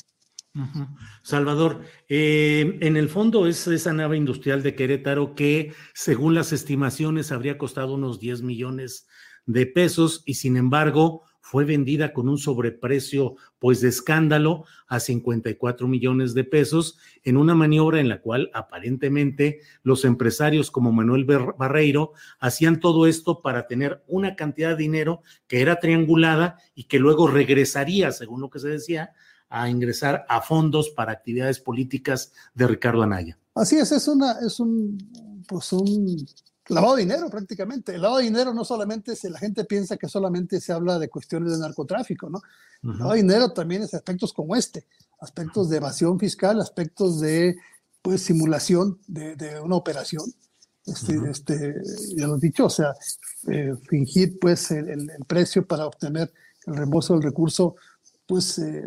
Salvador, 1.21 1.83
eh, 2.09 2.79
en 2.81 2.97
el 2.97 3.09
fondo 3.09 3.45
es 3.45 3.67
esa 3.67 3.93
nave 3.93 4.17
industrial 4.17 4.63
de 4.63 4.73
Querétaro 4.73 5.35
que, 5.35 5.73
según 5.93 6.33
las 6.33 6.51
estimaciones, 6.51 7.31
habría 7.31 7.59
costado 7.59 7.93
unos 7.93 8.19
10 8.19 8.41
millones 8.41 9.07
de 9.45 9.67
pesos 9.67 10.23
y, 10.25 10.33
sin 10.33 10.57
embargo, 10.57 11.26
fue 11.49 11.63
vendida 11.63 12.11
con 12.11 12.27
un 12.27 12.37
sobreprecio, 12.37 13.37
pues 13.57 13.79
de 13.79 13.87
escándalo, 13.87 14.65
a 14.85 14.99
54 14.99 15.87
millones 15.87 16.33
de 16.33 16.43
pesos, 16.43 16.97
en 17.23 17.37
una 17.37 17.55
maniobra 17.55 18.01
en 18.01 18.09
la 18.09 18.19
cual 18.19 18.51
aparentemente 18.53 19.61
los 19.81 20.03
empresarios 20.03 20.71
como 20.71 20.91
Manuel 20.91 21.23
Barreiro 21.23 22.11
hacían 22.39 22.81
todo 22.81 23.07
esto 23.07 23.41
para 23.41 23.65
tener 23.65 24.03
una 24.07 24.35
cantidad 24.35 24.71
de 24.71 24.83
dinero 24.83 25.21
que 25.47 25.61
era 25.61 25.79
triangulada 25.79 26.57
y 26.75 26.83
que 26.83 26.99
luego 26.99 27.29
regresaría, 27.29 28.11
según 28.11 28.41
lo 28.41 28.49
que 28.49 28.59
se 28.59 28.67
decía, 28.67 29.13
a 29.47 29.69
ingresar 29.69 30.25
a 30.27 30.41
fondos 30.41 30.89
para 30.89 31.13
actividades 31.13 31.61
políticas 31.61 32.33
de 32.55 32.67
Ricardo 32.67 33.03
Anaya. 33.03 33.39
Así 33.55 33.77
es, 33.77 33.93
es, 33.93 34.09
una, 34.09 34.33
es 34.45 34.59
un, 34.59 34.97
pues 35.47 35.71
un 35.71 36.27
lavado 36.75 36.95
de 36.95 37.03
dinero 37.03 37.29
prácticamente. 37.29 37.95
El 37.95 38.01
lavado 38.01 38.19
de 38.19 38.25
dinero 38.25 38.53
no 38.53 38.65
solamente 38.65 39.15
si 39.15 39.29
la 39.29 39.39
gente 39.39 39.65
piensa 39.65 39.97
que 39.97 40.07
solamente 40.07 40.59
se 40.59 40.73
habla 40.73 40.99
de 40.99 41.09
cuestiones 41.09 41.53
de 41.53 41.59
narcotráfico, 41.59 42.29
¿no? 42.29 42.41
El 42.83 42.91
lavado 42.91 43.11
de 43.13 43.21
dinero 43.21 43.53
también 43.53 43.83
es 43.83 43.93
aspectos 43.93 44.33
como 44.33 44.55
este, 44.55 44.85
aspectos 45.19 45.69
de 45.69 45.77
evasión 45.77 46.19
fiscal, 46.19 46.59
aspectos 46.61 47.19
de 47.19 47.55
pues 48.01 48.21
simulación 48.21 48.99
de, 49.07 49.35
de 49.35 49.59
una 49.59 49.75
operación. 49.75 50.23
Este, 50.87 51.19
este, 51.29 51.75
ya 52.15 52.27
lo 52.27 52.37
he 52.37 52.39
dicho, 52.39 52.65
o 52.65 52.69
sea, 52.69 52.93
eh, 53.51 53.73
fingir 53.89 54.39
pues 54.39 54.71
el, 54.71 54.89
el, 54.89 55.09
precio 55.27 55.67
para 55.67 55.85
obtener 55.85 56.31
el 56.65 56.77
reembolso 56.77 57.13
del 57.13 57.23
recurso 57.23 57.75
pues 58.25 58.57
eh, 58.59 58.85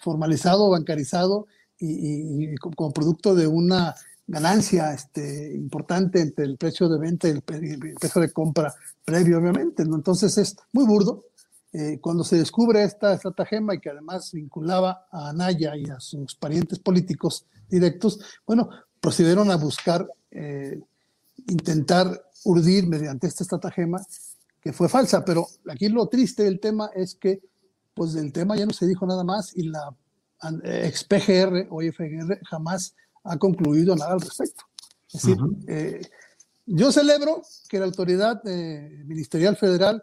formalizado, 0.00 0.70
bancarizado 0.70 1.46
y, 1.78 2.54
como 2.56 2.92
producto 2.92 3.34
de 3.34 3.46
una 3.46 3.94
ganancia 4.26 4.92
este, 4.92 5.54
importante 5.54 6.20
entre 6.20 6.44
el 6.44 6.56
precio 6.56 6.88
de 6.88 6.98
venta 6.98 7.28
y 7.28 7.32
el, 7.32 7.42
precio 7.42 8.20
de 8.20 8.32
compra 8.32 8.74
previo, 9.04 9.38
obviamente. 9.38 9.82
Entonces 9.82 10.36
es 10.38 10.56
muy 10.72 10.84
burdo. 10.84 11.24
Eh, 11.74 11.98
cuando 12.00 12.22
se 12.22 12.36
descubre 12.36 12.82
esta 12.82 13.14
estratagema 13.14 13.74
y 13.74 13.80
que 13.80 13.90
además 13.90 14.30
vinculaba 14.32 15.06
a 15.10 15.30
Anaya 15.30 15.74
y 15.74 15.88
a 15.88 15.98
sus 16.00 16.34
parientes 16.34 16.78
políticos 16.78 17.46
directos, 17.68 18.20
bueno, 18.46 18.68
procedieron 19.00 19.50
a 19.50 19.56
buscar, 19.56 20.06
eh, 20.30 20.78
intentar 21.48 22.22
urdir 22.44 22.86
mediante 22.86 23.26
esta 23.26 23.44
estratagema 23.44 24.04
que 24.60 24.72
fue 24.72 24.88
falsa, 24.88 25.24
pero 25.24 25.46
aquí 25.70 25.88
lo 25.88 26.06
triste 26.08 26.44
del 26.44 26.60
tema 26.60 26.90
es 26.94 27.14
que 27.14 27.40
pues 27.94 28.12
del 28.12 28.32
tema 28.32 28.56
ya 28.56 28.66
no 28.66 28.72
se 28.72 28.86
dijo 28.86 29.06
nada 29.06 29.24
más 29.24 29.56
y 29.56 29.64
la 29.64 29.94
ex 30.64 31.04
PGR 31.04 31.68
o 31.70 31.82
IFGR 31.82 32.38
jamás 32.44 32.94
ha 33.24 33.38
concluido 33.38 33.94
nada 33.96 34.12
al 34.12 34.20
respecto. 34.20 34.64
Es 35.12 35.22
decir, 35.22 35.36
eh, 35.68 36.02
yo 36.66 36.90
celebro 36.92 37.42
que 37.68 37.78
la 37.78 37.84
autoridad 37.84 38.40
eh, 38.46 39.02
ministerial 39.04 39.56
federal 39.56 40.02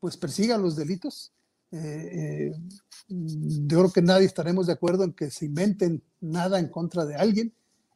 pues 0.00 0.16
persiga 0.16 0.58
los 0.58 0.76
delitos. 0.76 1.32
Eh, 1.72 2.52
yo 3.08 3.78
creo 3.78 3.92
que 3.92 4.02
nadie 4.02 4.26
estaremos 4.26 4.66
de 4.66 4.74
acuerdo 4.74 5.04
en 5.04 5.12
que 5.12 5.30
se 5.30 5.46
inventen 5.46 6.02
nada 6.20 6.58
en 6.58 6.68
contra 6.68 7.04
de 7.04 7.16
alguien, 7.16 7.52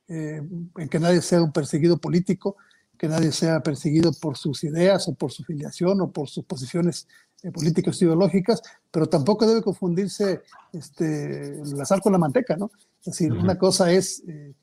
en 0.09 0.89
que 0.91 0.99
nadie 0.99 1.21
sea 1.21 1.43
un 1.43 1.53
perseguido 1.53 1.99
político, 1.99 2.57
que 2.99 3.09
nadie 3.09 3.31
sea 3.31 3.61
perseguido 3.61 4.13
por 4.13 4.37
sus 4.37 4.65
ideas 4.65 5.07
o 5.07 5.15
por 5.15 5.31
su 5.33 5.45
filiación 5.45 6.01
o 6.01 6.11
por 6.11 6.29
sus 6.29 6.45
posiciones 6.45 7.07
eh, 7.45 7.53
políticas 7.53 8.03
ideológicas, 8.03 8.61
pero 8.91 9.09
tampoco 9.09 9.47
debe 9.47 9.63
confundirse 9.63 10.43
este, 10.73 11.61
la 11.65 11.85
sal 11.85 12.01
con 12.01 12.11
la 12.11 12.19
manteca, 12.19 12.57
¿no? 12.57 12.73
Es 13.01 13.05
decir, 13.05 13.33
una 13.33 13.59
cosa 13.59 13.93
es 13.93 14.23
eh, 14.27 14.55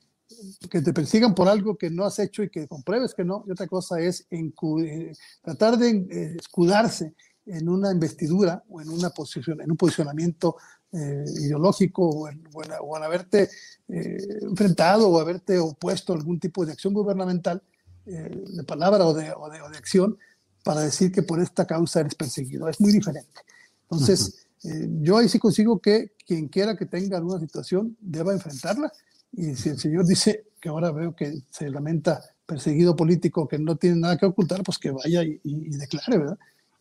que 0.70 0.82
te 0.82 0.92
persigan 0.92 1.34
por 1.34 1.48
algo 1.48 1.76
que 1.76 1.90
no 1.90 2.04
has 2.04 2.18
hecho 2.18 2.42
y 2.42 2.50
que 2.50 2.68
compruebes 2.68 3.14
que 3.14 3.24
no, 3.24 3.44
y 3.46 3.52
otra 3.52 3.66
cosa 3.66 4.00
es 4.00 4.26
eh, 4.30 5.12
tratar 5.42 5.78
de 5.78 6.36
escudarse 6.38 7.14
en 7.46 7.68
una 7.68 7.92
investidura 7.92 8.62
o 8.68 8.80
en, 8.80 8.88
una 8.88 9.10
posición, 9.10 9.60
en 9.60 9.70
un 9.70 9.76
posicionamiento 9.76 10.56
ideológico 10.92 12.08
o 12.08 12.28
en, 12.28 12.42
o, 12.80 12.96
haberte 12.96 13.50
enfrentado 13.86 15.10
o 15.10 15.20
haberte 15.20 15.58
opuesto 15.58 16.12
a 16.12 16.16
algún 16.16 16.40
tipo 16.40 16.64
de 16.64 16.72
acción 16.72 16.94
gubernamental 16.94 17.62
de 18.04 18.64
palabra 18.64 19.04
o 19.04 19.12
de, 19.12 19.30
o 19.36 19.50
de, 19.50 19.60
o 19.60 19.68
de 19.68 19.76
acción 19.76 20.16
para 20.64 20.80
decir 20.80 21.12
que 21.12 21.22
por 21.22 21.40
esta 21.40 21.64
causa 21.64 22.00
eres 22.00 22.16
perseguido. 22.16 22.68
Es 22.68 22.80
muy 22.80 22.90
diferente. 22.90 23.40
Entonces, 23.82 24.45
eh, 24.66 24.88
yo 25.00 25.18
ahí 25.18 25.28
sí 25.28 25.38
consigo 25.38 25.78
que 25.80 26.12
quien 26.26 26.48
quiera 26.48 26.76
que 26.76 26.86
tenga 26.86 27.16
alguna 27.16 27.40
situación 27.40 27.96
deba 28.00 28.32
enfrentarla. 28.32 28.92
Y 29.32 29.54
si 29.54 29.70
el 29.70 29.78
señor 29.78 30.06
dice 30.06 30.46
que 30.60 30.68
ahora 30.68 30.90
veo 30.92 31.14
que 31.14 31.42
se 31.50 31.70
lamenta 31.70 32.22
perseguido 32.44 32.96
político 32.96 33.46
que 33.46 33.58
no 33.58 33.76
tiene 33.76 33.96
nada 33.96 34.16
que 34.16 34.26
ocultar, 34.26 34.62
pues 34.62 34.78
que 34.78 34.90
vaya 34.90 35.22
y, 35.22 35.38
declare, 35.76 36.18
¿verdad? 36.18 36.38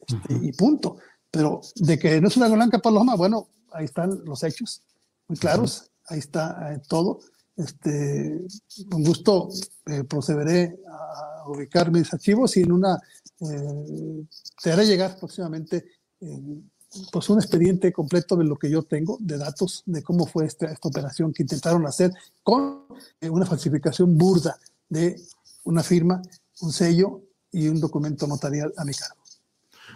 Este, 0.08 0.34
y 0.42 0.52
punto. 0.54 0.98
Pero 1.32 1.62
de 1.76 2.00
que 2.00 2.22
no 2.22 2.28
es 2.28 2.38
una 2.38 2.48
blanca 2.48 2.80
paloma, 2.80 3.16
bueno, 3.16 3.48
ahí 3.72 3.86
están 3.86 4.24
los 4.26 4.44
hechos 4.44 4.82
muy 5.28 5.38
claros, 5.38 5.92
ahí 6.08 6.20
está 6.20 6.74
eh, 6.74 6.82
todo. 6.88 7.20
Este, 7.58 8.42
con 8.90 9.04
gusto 9.04 9.50
eh, 9.86 10.04
procederé 10.04 10.78
a 10.90 11.50
ubicar 11.50 11.90
mis 11.90 12.14
archivos 12.14 12.58
y 12.58 12.62
en 12.62 12.72
una 12.72 13.00
eh, 13.40 14.26
te 14.62 14.72
haré 14.72 14.86
llegar 14.86 15.18
próximamente 15.18 15.86
eh, 16.20 16.62
pues 17.12 17.30
un 17.30 17.40
expediente 17.40 17.92
completo 17.92 18.36
de 18.36 18.46
lo 18.46 18.56
que 18.56 18.70
yo 18.70 18.84
tengo, 18.84 19.18
de 19.20 19.38
datos, 19.38 19.84
de 19.86 20.04
cómo 20.04 20.26
fue 20.26 20.46
esta, 20.46 20.72
esta 20.72 20.88
operación 20.88 21.34
que 21.34 21.44
intentaron 21.44 21.86
hacer 21.86 22.12
con 22.44 22.86
eh, 23.22 23.30
una 23.30 23.46
falsificación 23.46 24.18
burda 24.18 24.58
de 24.90 25.16
una 25.64 25.84
firma, 25.84 26.22
un 26.62 26.72
sello 26.72 27.22
y 27.52 27.68
un 27.68 27.80
documento 27.80 28.28
notarial 28.28 28.74
a 28.78 28.86
mi 28.86 28.94
cargo. 28.94 29.26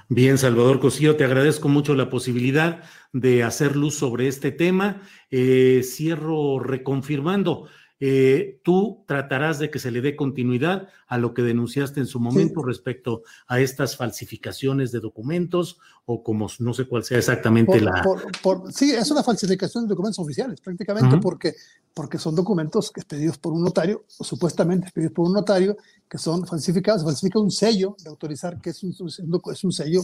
Bien, 0.08 0.38
Salvador 0.38 0.80
Cosío, 0.80 1.16
te 1.16 1.24
agradezco 1.24 1.70
mucho 1.70 1.94
la 1.94 2.10
posibilidad 2.10 2.84
de 3.14 3.44
hacer 3.44 3.76
luz 3.76 3.96
sobre 3.96 4.28
este 4.28 4.52
tema. 4.52 5.02
cierro 5.30 6.60
reconfirmando 6.60 7.68
eh, 8.02 8.62
tú 8.64 9.04
tratarás 9.08 9.60
de 9.60 9.70
que 9.70 9.78
se 9.78 9.92
le 9.92 10.00
dé 10.00 10.16
continuidad 10.16 10.88
a 11.08 11.18
lo 11.18 11.34
que 11.34 11.42
denunciaste 11.42 12.00
en 12.00 12.06
su 12.06 12.22
momento 12.22 12.64
respecto 12.64 13.24
a 13.46 13.60
estas 13.60 13.98
falsificaciones 13.98 14.94
de 14.94 15.02
documentos 15.02 15.80
o 16.06 16.24
como 16.24 16.48
no 16.60 16.74
sé 16.74 16.86
cuál 16.86 17.04
sea 17.04 17.18
exactamente 17.18 17.82
la... 17.82 18.02
sí, 18.74 18.92
es 18.92 19.12
una 19.12 19.22
falsificación 19.22 19.84
de 19.84 19.90
documentos 19.90 20.20
oficiales 20.20 20.62
prácticamente 20.62 21.18
porque, 21.18 21.56
porque 21.94 22.18
son 22.18 22.36
documentos 22.36 22.90
expedidos 22.96 23.38
por 23.38 23.52
un 23.52 23.64
notario 23.64 24.06
o 24.18 24.24
supuestamente 24.24 24.86
expedidos 24.86 25.14
por 25.14 25.28
un 25.28 25.34
notario 25.34 25.76
que 26.10 26.18
son 26.18 26.48
falsificados, 26.48 27.02
se 27.02 27.06
falsifica 27.06 27.38
un 27.38 27.52
sello 27.52 27.98
de 28.02 28.10
autorizar 28.10 28.62
que 28.62 28.70
es 28.70 28.82
un, 28.82 28.96
es 29.52 29.64
un 29.66 29.72
sello, 29.74 30.04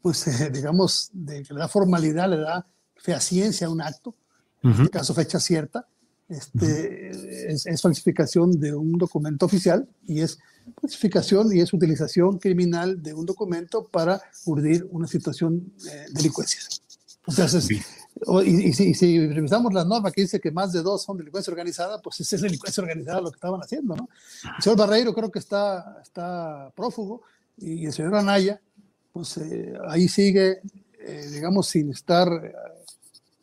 pues 0.00 0.28
eh, 0.28 0.50
digamos, 0.50 1.10
de 1.12 1.42
que 1.42 1.54
le 1.54 1.58
da 1.58 1.66
formalidad, 1.66 2.30
le 2.30 2.38
da 2.38 2.64
fehaciencia 2.94 3.66
a 3.66 3.70
un 3.70 3.80
acto, 3.82 4.14
en 4.62 4.70
este 4.70 4.90
caso 4.90 5.12
fecha 5.12 5.40
cierta, 5.40 5.86
este, 6.28 7.10
es, 7.52 7.80
falsificación 7.80 8.58
de 8.58 8.74
un 8.74 8.92
documento 8.92 9.46
oficial 9.46 9.88
y 10.06 10.20
es 10.20 10.38
falsificación 10.80 11.54
y 11.54 11.60
es 11.60 11.72
utilización 11.72 12.38
criminal 12.38 13.02
de 13.02 13.14
un 13.14 13.26
documento 13.26 13.86
para 13.86 14.20
urdir 14.44 14.86
una 14.90 15.06
situación 15.06 15.72
de 15.84 16.06
delincuencia. 16.12 16.60
Entonces, 17.26 17.68
y, 18.44 18.72
si, 18.72 18.94
si, 18.94 19.26
revisamos 19.26 19.72
la 19.74 19.84
norma 19.84 20.10
que 20.10 20.22
dice 20.22 20.40
que 20.40 20.50
más 20.50 20.72
de 20.72 20.82
dos 20.82 21.02
son 21.02 21.18
delincuencia 21.18 21.50
organizada, 21.50 22.00
pues 22.00 22.20
es 22.20 22.40
delincuencia 22.40 22.82
organizada 22.82 23.20
lo 23.20 23.30
que 23.30 23.36
estaban 23.36 23.60
haciendo, 23.60 23.94
¿no? 23.94 24.08
El 24.56 24.62
señor 24.62 24.78
Barreiro 24.78 25.14
creo 25.14 25.30
que 25.30 25.38
está, 25.38 26.00
está 26.02 26.72
prófugo 26.74 27.22
y 27.58 27.86
el 27.86 27.92
señor 27.92 28.14
Anaya, 28.14 28.60
pues 29.12 29.36
eh, 29.38 29.74
ahí 29.88 30.08
sigue, 30.08 30.60
eh, 31.00 31.28
digamos, 31.30 31.68
sin 31.68 31.90
estar 31.90 32.28
eh, 32.28 32.52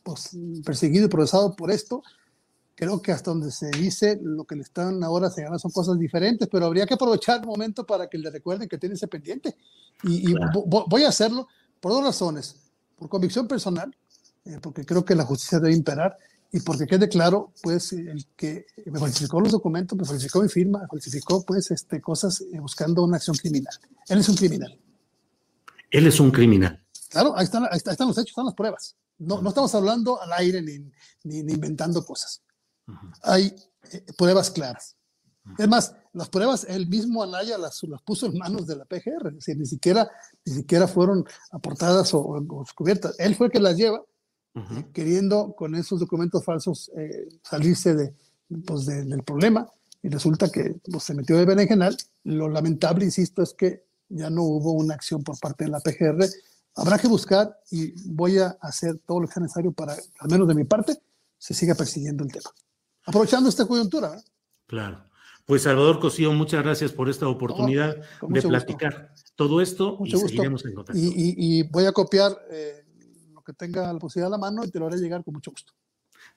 pues, 0.01 0.31
perseguido 0.65 1.05
y 1.05 1.09
procesado 1.09 1.55
por 1.55 1.71
esto, 1.71 2.03
creo 2.75 3.01
que 3.01 3.11
hasta 3.11 3.31
donde 3.31 3.51
se 3.51 3.69
dice 3.71 4.19
lo 4.21 4.45
que 4.45 4.55
le 4.55 4.63
están 4.63 5.03
ahora 5.03 5.29
señalando 5.29 5.59
son 5.59 5.71
cosas 5.71 5.97
diferentes, 5.99 6.47
pero 6.51 6.65
habría 6.65 6.85
que 6.85 6.95
aprovechar 6.95 7.41
el 7.41 7.47
momento 7.47 7.85
para 7.85 8.07
que 8.07 8.17
le 8.17 8.29
recuerden 8.29 8.67
que 8.67 8.77
tiene 8.77 8.95
ese 8.95 9.07
pendiente. 9.07 9.55
Y, 10.03 10.33
voy 10.65 11.03
a 11.03 11.09
hacerlo 11.09 11.47
por 11.79 11.91
dos 11.91 12.03
razones. 12.03 12.55
Por 12.97 13.09
convicción 13.09 13.47
personal, 13.47 13.95
eh, 14.45 14.57
porque 14.61 14.85
creo 14.85 15.03
que 15.03 15.15
la 15.15 15.23
justicia 15.23 15.59
debe 15.59 15.73
imperar, 15.73 16.17
y 16.51 16.59
porque 16.59 16.85
quede 16.85 17.09
claro, 17.09 17.51
pues, 17.63 17.93
el 17.93 18.27
que 18.35 18.67
me 18.85 18.99
falsificó 18.99 19.41
los 19.41 19.51
documentos, 19.51 19.97
me 19.97 20.05
falsificó 20.05 20.41
mi 20.41 20.49
firma, 20.49 20.81
me 20.81 20.87
falsificó, 20.87 21.43
pues, 21.43 21.71
este, 21.71 21.99
cosas 21.99 22.41
eh, 22.41 22.59
buscando 22.59 23.03
una 23.03 23.17
acción 23.17 23.35
criminal. 23.35 23.73
Él 24.07 24.19
es 24.19 24.29
un 24.29 24.35
criminal. 24.35 24.79
Él 25.89 26.05
es 26.05 26.19
un 26.19 26.29
criminal. 26.29 26.79
Claro, 27.09 27.35
ahí 27.35 27.45
están, 27.45 27.63
ahí 27.65 27.77
están 27.77 28.07
los 28.07 28.17
hechos, 28.17 28.29
están 28.29 28.45
las 28.45 28.53
pruebas. 28.53 28.95
No, 29.17 29.41
no 29.41 29.49
estamos 29.49 29.73
hablando 29.73 30.21
al 30.21 30.31
aire 30.33 30.61
ni, 30.61 30.79
ni 31.23 31.39
inventando 31.39 32.05
cosas 32.05 32.43
hay 33.23 33.55
eh, 33.91 34.05
pruebas 34.17 34.51
claras. 34.51 34.95
Es 35.57 35.67
más, 35.67 35.93
las 36.13 36.29
pruebas 36.29 36.65
el 36.69 36.87
mismo 36.87 37.21
Anaya 37.21 37.57
las, 37.57 37.83
las, 37.83 38.01
puso 38.01 38.27
en 38.27 38.37
manos 38.37 38.65
de 38.65 38.77
la 38.77 38.85
PGR, 38.85 39.27
es 39.27 39.35
decir, 39.35 39.57
ni 39.57 39.65
siquiera, 39.65 40.09
ni 40.45 40.53
siquiera 40.53 40.87
fueron 40.87 41.25
aportadas 41.51 42.13
o, 42.13 42.39
descubiertas. 42.63 43.15
Él 43.19 43.35
fue 43.35 43.47
el 43.47 43.51
que 43.51 43.59
las 43.59 43.75
lleva, 43.75 44.01
queriendo 44.93 45.53
con 45.55 45.73
esos 45.75 45.99
documentos 45.99 46.45
falsos 46.45 46.91
eh, 46.95 47.27
salirse 47.43 47.95
de, 47.95 48.13
pues, 48.65 48.85
del 48.85 49.23
problema, 49.23 49.67
y 50.01 50.09
resulta 50.09 50.49
que 50.49 50.75
pues, 50.91 51.03
se 51.03 51.13
metió 51.13 51.37
de 51.37 51.45
berenjenal. 51.45 51.97
Lo 52.23 52.47
lamentable, 52.49 53.05
insisto, 53.05 53.41
es 53.41 53.53
que 53.53 53.83
ya 54.09 54.29
no 54.29 54.43
hubo 54.43 54.73
una 54.73 54.93
acción 54.93 55.23
por 55.23 55.39
parte 55.39 55.65
de 55.65 55.71
la 55.71 55.79
PGR. 55.79 56.25
Habrá 56.75 56.99
que 56.99 57.07
buscar 57.07 57.57
y 57.71 57.93
voy 58.11 58.37
a 58.37 58.57
hacer 58.61 58.99
todo 59.05 59.21
lo 59.21 59.27
que 59.27 59.33
sea 59.33 59.43
necesario 59.43 59.71
para, 59.71 59.93
al 59.93 60.29
menos 60.29 60.47
de 60.47 60.55
mi 60.55 60.65
parte, 60.65 61.01
se 61.37 61.53
siga 61.53 61.73
persiguiendo 61.73 62.23
el 62.23 62.31
tema 62.31 62.49
aprovechando 63.05 63.49
esta 63.49 63.65
coyuntura. 63.65 64.21
Claro. 64.67 65.03
Pues 65.45 65.63
Salvador 65.63 65.99
Cosío, 65.99 66.31
muchas 66.31 66.63
gracias 66.63 66.93
por 66.93 67.09
esta 67.09 67.27
oportunidad 67.27 67.97
de 68.21 68.41
platicar 68.41 69.13
todo 69.35 69.61
esto 69.61 69.97
y 70.05 70.11
seguiremos 70.11 70.65
en 70.65 70.73
contacto. 70.73 70.99
Y, 71.01 71.63
voy 71.63 71.85
a 71.85 71.91
copiar 71.91 72.31
eh, 72.49 72.85
lo 73.33 73.41
que 73.41 73.53
tenga 73.53 73.91
la 73.91 73.99
posibilidad 73.99 74.27
a 74.27 74.37
la 74.37 74.37
mano 74.37 74.63
y 74.63 74.71
te 74.71 74.79
lo 74.79 74.87
haré 74.87 74.97
llegar 74.97 75.23
con 75.23 75.33
mucho 75.33 75.51
gusto. 75.51 75.73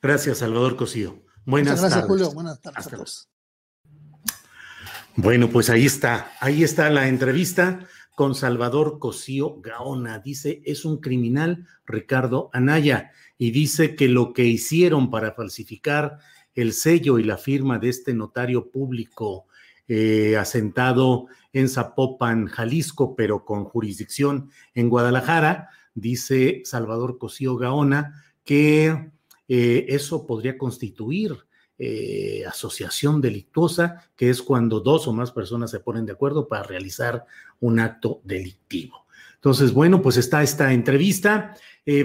Gracias, 0.02 0.38
Salvador 0.38 0.76
Cosío. 0.76 1.22
Buenas 1.44 1.80
gracias, 1.80 1.92
tardes. 1.92 2.08
Julio. 2.08 2.32
Buenas 2.32 2.60
tardes 2.60 2.86
a 2.86 2.90
todos. 2.90 3.28
Bueno, 5.14 5.48
pues 5.48 5.70
ahí 5.70 5.86
está, 5.86 6.32
ahí 6.40 6.64
está 6.64 6.90
la 6.90 7.08
entrevista 7.08 7.86
con 8.16 8.34
Salvador 8.34 8.98
Cosío 8.98 9.60
Gaona. 9.60 10.18
Dice, 10.18 10.62
es 10.64 10.84
un 10.84 10.98
criminal 10.98 11.66
Ricardo 11.86 12.50
Anaya 12.52 13.12
y 13.38 13.50
dice 13.50 13.94
que 13.94 14.08
lo 14.08 14.32
que 14.32 14.44
hicieron 14.44 15.10
para 15.10 15.32
falsificar 15.32 16.18
el 16.56 16.72
sello 16.72 17.18
y 17.18 17.22
la 17.22 17.36
firma 17.36 17.78
de 17.78 17.90
este 17.90 18.14
notario 18.14 18.70
público 18.70 19.46
eh, 19.88 20.36
asentado 20.36 21.26
en 21.52 21.68
Zapopan, 21.68 22.46
Jalisco, 22.46 23.14
pero 23.14 23.44
con 23.44 23.64
jurisdicción 23.64 24.50
en 24.74 24.88
Guadalajara, 24.88 25.68
dice 25.94 26.62
Salvador 26.64 27.18
Cosío 27.18 27.56
Gaona, 27.56 28.24
que 28.44 29.10
eh, 29.48 29.86
eso 29.88 30.26
podría 30.26 30.58
constituir 30.58 31.36
eh, 31.78 32.42
asociación 32.48 33.20
delictuosa, 33.20 34.10
que 34.16 34.30
es 34.30 34.42
cuando 34.42 34.80
dos 34.80 35.06
o 35.06 35.12
más 35.12 35.30
personas 35.30 35.70
se 35.70 35.80
ponen 35.80 36.06
de 36.06 36.12
acuerdo 36.12 36.48
para 36.48 36.64
realizar 36.64 37.24
un 37.60 37.78
acto 37.78 38.22
delictivo. 38.24 39.06
Entonces, 39.34 39.72
bueno, 39.72 40.02
pues 40.02 40.16
está 40.16 40.42
esta 40.42 40.72
entrevista. 40.72 41.54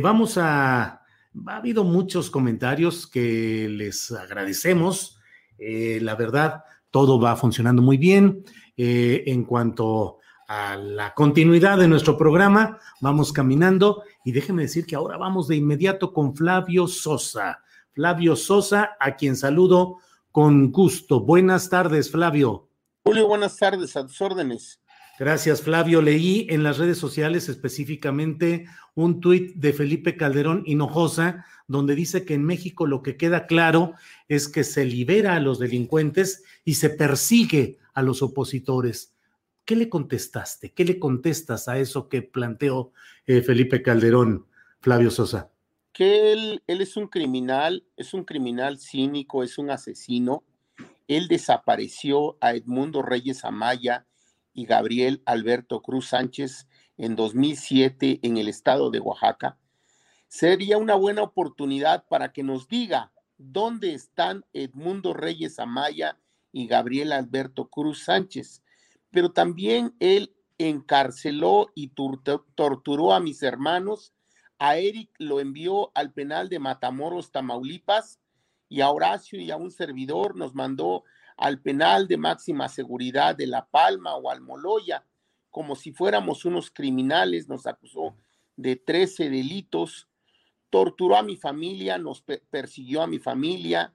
vamos 0.01 0.37
a 0.37 1.00
ha 1.47 1.57
habido 1.57 1.83
muchos 1.83 2.29
comentarios 2.29 3.07
que 3.07 3.67
les 3.69 4.11
agradecemos. 4.11 5.17
Eh, 5.57 5.99
la 6.01 6.15
verdad, 6.15 6.63
todo 6.89 7.19
va 7.19 7.35
funcionando 7.35 7.81
muy 7.81 7.97
bien. 7.97 8.43
Eh, 8.83 9.25
en 9.27 9.43
cuanto 9.43 10.17
a 10.47 10.75
la 10.75 11.13
continuidad 11.13 11.77
de 11.77 11.87
nuestro 11.87 12.17
programa. 12.17 12.79
Vamos 12.99 13.31
caminando 13.31 14.01
y 14.25 14.31
déjeme 14.31 14.63
decir 14.63 14.87
que 14.87 14.95
ahora 14.95 15.17
vamos 15.17 15.47
de 15.47 15.55
inmediato 15.55 16.11
con 16.11 16.35
Flavio 16.35 16.87
Sosa. 16.87 17.61
Flavio 17.91 18.35
Sosa, 18.35 18.97
a 18.99 19.15
quien 19.15 19.35
saludo 19.35 19.99
con 20.31 20.71
gusto. 20.71 21.19
Buenas 21.19 21.69
tardes, 21.69 22.09
Flavio. 22.09 22.69
Julio, 23.05 23.27
buenas 23.27 23.55
tardes, 23.55 23.95
a 23.95 24.07
tus 24.07 24.19
órdenes. 24.19 24.80
Gracias, 25.21 25.61
Flavio. 25.61 26.01
Leí 26.01 26.47
en 26.49 26.63
las 26.63 26.79
redes 26.79 26.97
sociales 26.97 27.47
específicamente 27.47 28.65
un 28.95 29.21
tuit 29.21 29.53
de 29.53 29.71
Felipe 29.71 30.17
Calderón 30.17 30.63
Hinojosa, 30.65 31.45
donde 31.67 31.93
dice 31.93 32.25
que 32.25 32.33
en 32.33 32.43
México 32.43 32.87
lo 32.87 33.03
que 33.03 33.17
queda 33.17 33.45
claro 33.45 33.93
es 34.29 34.47
que 34.47 34.63
se 34.63 34.83
libera 34.83 35.35
a 35.35 35.39
los 35.39 35.59
delincuentes 35.59 36.43
y 36.65 36.73
se 36.73 36.89
persigue 36.89 37.77
a 37.93 38.01
los 38.01 38.23
opositores. 38.23 39.13
¿Qué 39.63 39.75
le 39.75 39.89
contestaste? 39.89 40.71
¿Qué 40.71 40.85
le 40.85 40.97
contestas 40.97 41.67
a 41.67 41.77
eso 41.77 42.09
que 42.09 42.23
planteó 42.23 42.91
eh, 43.27 43.43
Felipe 43.43 43.83
Calderón, 43.83 44.47
Flavio 44.79 45.11
Sosa? 45.11 45.51
Que 45.93 46.33
él, 46.33 46.63
él 46.65 46.81
es 46.81 46.97
un 46.97 47.05
criminal, 47.05 47.85
es 47.95 48.15
un 48.15 48.23
criminal 48.23 48.79
cínico, 48.79 49.43
es 49.43 49.59
un 49.59 49.69
asesino. 49.69 50.43
Él 51.07 51.27
desapareció 51.27 52.39
a 52.41 52.55
Edmundo 52.55 53.03
Reyes 53.03 53.45
Amaya 53.45 54.07
y 54.53 54.65
Gabriel 54.65 55.21
Alberto 55.25 55.81
Cruz 55.81 56.07
Sánchez 56.09 56.67
en 56.97 57.15
2007 57.15 58.19
en 58.23 58.37
el 58.37 58.47
estado 58.47 58.91
de 58.91 58.99
Oaxaca, 58.99 59.57
sería 60.27 60.77
una 60.77 60.95
buena 60.95 61.23
oportunidad 61.23 62.05
para 62.07 62.31
que 62.31 62.43
nos 62.43 62.67
diga 62.67 63.11
dónde 63.37 63.93
están 63.93 64.45
Edmundo 64.53 65.13
Reyes 65.13 65.59
Amaya 65.59 66.17
y 66.51 66.67
Gabriel 66.67 67.11
Alberto 67.11 67.69
Cruz 67.69 68.03
Sánchez. 68.03 68.63
Pero 69.09 69.31
también 69.31 69.95
él 69.99 70.33
encarceló 70.57 71.71
y 71.75 71.89
torturó 71.89 73.13
a 73.13 73.19
mis 73.19 73.41
hermanos. 73.43 74.13
A 74.59 74.77
Eric 74.77 75.09
lo 75.17 75.39
envió 75.39 75.91
al 75.95 76.13
penal 76.13 76.49
de 76.49 76.59
Matamoros, 76.59 77.31
Tamaulipas, 77.31 78.19
y 78.69 78.79
a 78.79 78.89
Horacio 78.89 79.39
y 79.41 79.51
a 79.51 79.57
un 79.57 79.69
servidor 79.69 80.37
nos 80.37 80.55
mandó 80.55 81.03
al 81.41 81.59
penal 81.59 82.07
de 82.07 82.17
máxima 82.17 82.69
seguridad 82.69 83.35
de 83.35 83.47
La 83.47 83.65
Palma 83.65 84.15
o 84.15 84.29
al 84.29 84.41
Moloya, 84.41 85.03
como 85.49 85.75
si 85.75 85.91
fuéramos 85.91 86.45
unos 86.45 86.69
criminales, 86.69 87.49
nos 87.49 87.65
acusó 87.65 88.15
de 88.55 88.75
13 88.75 89.31
delitos, 89.31 90.07
torturó 90.69 91.15
a 91.17 91.23
mi 91.23 91.37
familia, 91.37 91.97
nos 91.97 92.21
persiguió 92.21 93.01
a 93.01 93.07
mi 93.07 93.17
familia, 93.17 93.91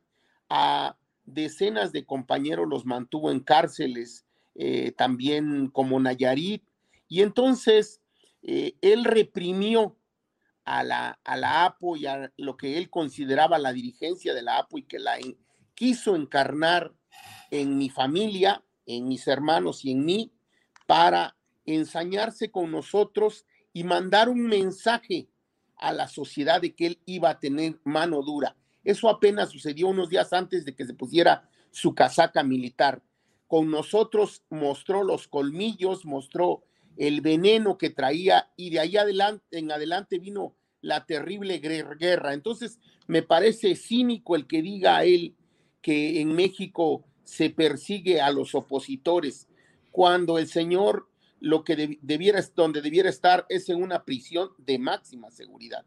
a 0.51 0.97
decenas 1.25 1.93
de 1.93 2.05
compañeros 2.05 2.67
los 2.69 2.85
mantuvo 2.85 3.31
en 3.31 3.39
cárceles, 3.39 4.27
eh, 4.57 4.91
también 4.91 5.69
como 5.69 6.01
Nayarit, 6.01 6.65
y 7.07 7.23
entonces 7.23 8.01
eh, 8.43 8.75
él 8.81 9.05
reprimió 9.05 9.97
a 10.65 10.83
la, 10.83 11.21
a 11.23 11.37
la 11.37 11.65
APO 11.65 11.97
y 11.97 12.07
a 12.07 12.33
lo 12.39 12.57
que 12.57 12.77
él 12.77 12.91
consideraba 12.91 13.57
la 13.57 13.73
dirigencia 13.73 14.35
de 14.35 14.43
la 14.43 14.59
APO 14.59 14.79
y 14.79 14.83
que 14.83 14.99
la 14.99 15.17
quiso 15.77 16.17
encarnar 16.17 16.93
en 17.51 17.79
mi 17.79 17.91
familia, 17.91 18.63
en 18.87 19.09
mis 19.09 19.27
hermanos 19.27 19.85
y 19.85 19.93
en 19.93 20.05
mí, 20.05 20.33
para 20.87 21.37
ensañarse 21.65 22.51
con 22.51 22.71
nosotros 22.71 23.47
y 23.73 23.85
mandar 23.85 24.29
un 24.29 24.47
mensaje 24.47 25.29
a 25.77 25.93
la 25.93 26.09
sociedad 26.09 26.61
de 26.61 26.75
que 26.75 26.87
él 26.87 26.99
iba 27.05 27.31
a 27.31 27.41
tener 27.41 27.79
mano 27.85 28.23
dura. 28.23 28.57
Eso 28.85 29.09
apenas 29.09 29.51
sucedió 29.51 29.89
unos 29.89 30.09
días 30.09 30.33
antes 30.33 30.65
de 30.65 30.75
que 30.75 30.87
se 30.87 30.95
pusiera 30.95 31.49
su 31.71 31.95
casaca 31.95 32.43
militar. 32.43 33.03
Con 33.49 33.71
nosotros 33.71 34.45
mostró 34.49 35.03
los 35.03 35.29
colmillos, 35.29 36.05
mostró 36.05 36.63
el 36.97 37.21
veneno 37.21 37.77
que 37.77 37.91
traía 37.91 38.51
y 38.57 38.71
de 38.71 38.81
ahí 38.81 38.97
adelante, 38.97 39.45
en 39.59 39.71
adelante 39.71 40.19
vino 40.19 40.55
la 40.81 41.05
terrible 41.05 41.59
guerra. 41.59 42.33
Entonces, 42.33 42.79
me 43.07 43.23
parece 43.23 43.77
cínico 43.77 44.37
el 44.37 44.47
que 44.47 44.63
diga 44.63 44.97
a 44.97 45.05
él 45.05 45.35
que 45.83 46.21
en 46.21 46.35
México 46.35 47.05
se 47.27 47.51
persigue 47.51 48.21
a 48.21 48.31
los 48.31 48.55
opositores, 48.55 49.49
cuando 49.91 50.39
el 50.39 50.47
señor 50.47 51.11
lo 51.41 51.65
que 51.65 51.99
debiera, 52.01 52.41
donde 52.55 52.81
debiera 52.81 53.11
estar 53.11 53.45
es 53.49 53.69
en 53.69 53.83
una 53.83 54.05
prisión 54.05 54.51
de 54.59 54.79
máxima 54.79 55.31
seguridad. 55.31 55.85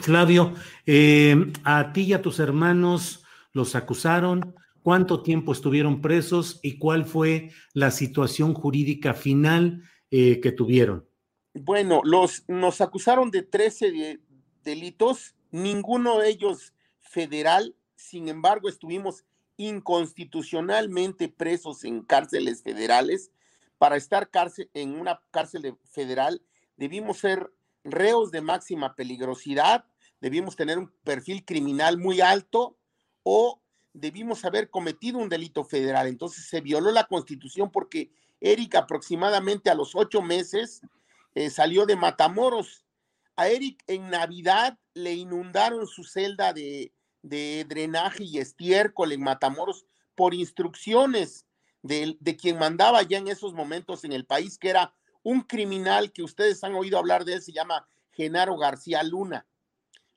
Flavio, 0.00 0.54
eh, 0.86 1.52
a 1.64 1.92
ti 1.92 2.02
y 2.02 2.12
a 2.12 2.22
tus 2.22 2.38
hermanos 2.38 3.24
los 3.52 3.74
acusaron, 3.74 4.54
cuánto 4.82 5.22
tiempo 5.22 5.52
estuvieron 5.52 6.00
presos 6.00 6.60
y 6.62 6.78
cuál 6.78 7.04
fue 7.04 7.50
la 7.74 7.90
situación 7.90 8.54
jurídica 8.54 9.14
final 9.14 9.82
eh, 10.10 10.40
que 10.40 10.52
tuvieron. 10.52 11.06
Bueno, 11.54 12.00
los, 12.04 12.44
nos 12.46 12.80
acusaron 12.80 13.30
de 13.32 13.42
13 13.42 14.20
delitos, 14.62 15.34
ninguno 15.50 16.18
de 16.18 16.30
ellos 16.30 16.72
federal, 17.00 17.74
sin 17.96 18.28
embargo 18.28 18.68
estuvimos 18.68 19.24
inconstitucionalmente 19.58 21.28
presos 21.28 21.84
en 21.84 22.02
cárceles 22.02 22.62
federales. 22.62 23.30
Para 23.76 23.96
estar 23.96 24.30
cárcel, 24.30 24.70
en 24.72 24.98
una 24.98 25.20
cárcel 25.30 25.76
federal 25.90 26.42
debimos 26.76 27.18
ser 27.18 27.52
reos 27.84 28.30
de 28.30 28.40
máxima 28.40 28.94
peligrosidad, 28.94 29.84
debimos 30.20 30.56
tener 30.56 30.78
un 30.78 30.92
perfil 31.04 31.44
criminal 31.44 31.98
muy 31.98 32.20
alto 32.20 32.78
o 33.24 33.60
debimos 33.92 34.44
haber 34.44 34.70
cometido 34.70 35.18
un 35.18 35.28
delito 35.28 35.64
federal. 35.64 36.06
Entonces 36.06 36.48
se 36.48 36.60
violó 36.60 36.92
la 36.92 37.04
constitución 37.04 37.70
porque 37.70 38.12
Eric 38.40 38.76
aproximadamente 38.76 39.70
a 39.70 39.74
los 39.74 39.96
ocho 39.96 40.22
meses 40.22 40.82
eh, 41.34 41.50
salió 41.50 41.84
de 41.84 41.96
Matamoros. 41.96 42.84
A 43.34 43.48
Eric 43.48 43.82
en 43.86 44.10
Navidad 44.10 44.78
le 44.94 45.14
inundaron 45.14 45.86
su 45.86 46.04
celda 46.04 46.52
de, 46.52 46.92
de 47.22 47.64
drenaje 47.68 48.24
y 48.24 48.38
estiércol 48.38 49.12
en 49.12 49.22
Matamoros 49.22 49.86
por 50.14 50.34
instrucciones 50.34 51.46
de, 51.82 52.16
de, 52.20 52.36
quien 52.36 52.58
mandaba 52.58 53.02
ya 53.02 53.18
en 53.18 53.28
esos 53.28 53.54
momentos 53.54 54.04
en 54.04 54.12
el 54.12 54.24
país, 54.24 54.58
que 54.58 54.70
era 54.70 54.94
un 55.22 55.42
criminal 55.42 56.12
que 56.12 56.22
ustedes 56.22 56.62
han 56.64 56.74
oído 56.74 56.98
hablar 56.98 57.24
de 57.24 57.34
él, 57.34 57.42
se 57.42 57.52
llama 57.52 57.86
Genaro 58.12 58.56
García 58.56 59.02
Luna. 59.02 59.46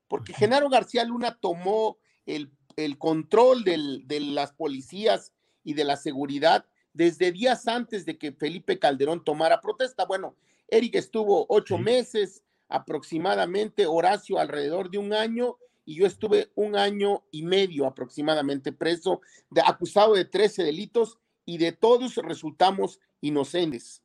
Porque 0.07 0.33
Genaro 0.33 0.69
García 0.69 1.03
Luna 1.03 1.37
tomó 1.39 1.97
el, 2.25 2.51
el 2.75 2.97
control 2.97 3.63
del, 3.63 4.07
de 4.07 4.19
las 4.19 4.53
policías 4.53 5.33
y 5.63 5.73
de 5.73 5.83
la 5.83 5.97
seguridad 5.97 6.65
desde 6.93 7.31
días 7.31 7.67
antes 7.67 8.05
de 8.05 8.17
que 8.17 8.31
Felipe 8.31 8.79
Calderón 8.79 9.23
tomara 9.23 9.61
protesta. 9.61 10.05
Bueno, 10.05 10.35
Eric 10.67 10.95
estuvo 10.95 11.45
ocho 11.49 11.77
meses 11.77 12.43
aproximadamente, 12.67 13.85
Horacio 13.85 14.39
alrededor 14.39 14.89
de 14.89 14.97
un 14.97 15.13
año 15.13 15.57
y 15.85 15.95
yo 15.95 16.05
estuve 16.05 16.51
un 16.55 16.75
año 16.75 17.23
y 17.31 17.43
medio 17.43 17.85
aproximadamente 17.85 18.71
preso, 18.71 19.21
de, 19.49 19.61
acusado 19.61 20.13
de 20.13 20.25
13 20.25 20.63
delitos 20.63 21.17
y 21.45 21.57
de 21.57 21.71
todos 21.71 22.15
resultamos 22.15 22.99
inocentes. 23.21 24.03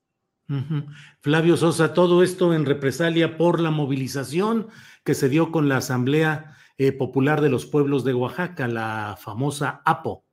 Flavio 1.21 1.57
Sosa, 1.57 1.93
todo 1.93 2.23
esto 2.23 2.55
en 2.55 2.67
represalia 2.67 3.37
por 3.37 3.61
la 3.61 3.71
movilización 3.71 4.69
que 5.05 5.15
se 5.15 5.29
dio 5.29 5.51
con 5.51 5.69
la 5.69 5.79
Asamblea 5.79 6.57
eh, 6.79 6.93
Popular 6.93 7.41
de 7.41 7.49
los 7.49 7.67
Pueblos 7.67 8.05
de 8.05 8.15
Oaxaca, 8.15 8.69
la 8.69 9.17
famosa 9.19 9.83
APO. 9.85 10.25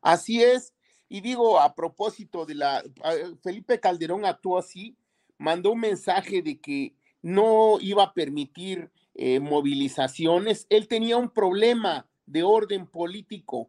Así 0.00 0.42
es, 0.42 0.74
y 1.08 1.22
digo 1.22 1.60
a 1.60 1.74
propósito 1.74 2.46
de 2.46 2.54
la, 2.54 2.84
Felipe 3.42 3.80
Calderón 3.80 4.24
actuó 4.24 4.58
así, 4.58 4.96
mandó 5.38 5.72
un 5.72 5.80
mensaje 5.80 6.40
de 6.40 6.60
que 6.60 6.94
no 7.20 7.78
iba 7.80 8.04
a 8.04 8.14
permitir 8.14 8.92
eh, 9.20 9.40
movilizaciones. 9.40 10.68
Él 10.70 10.86
tenía 10.86 11.16
un 11.16 11.28
problema 11.28 12.08
de 12.26 12.44
orden 12.44 12.86
político. 12.86 13.68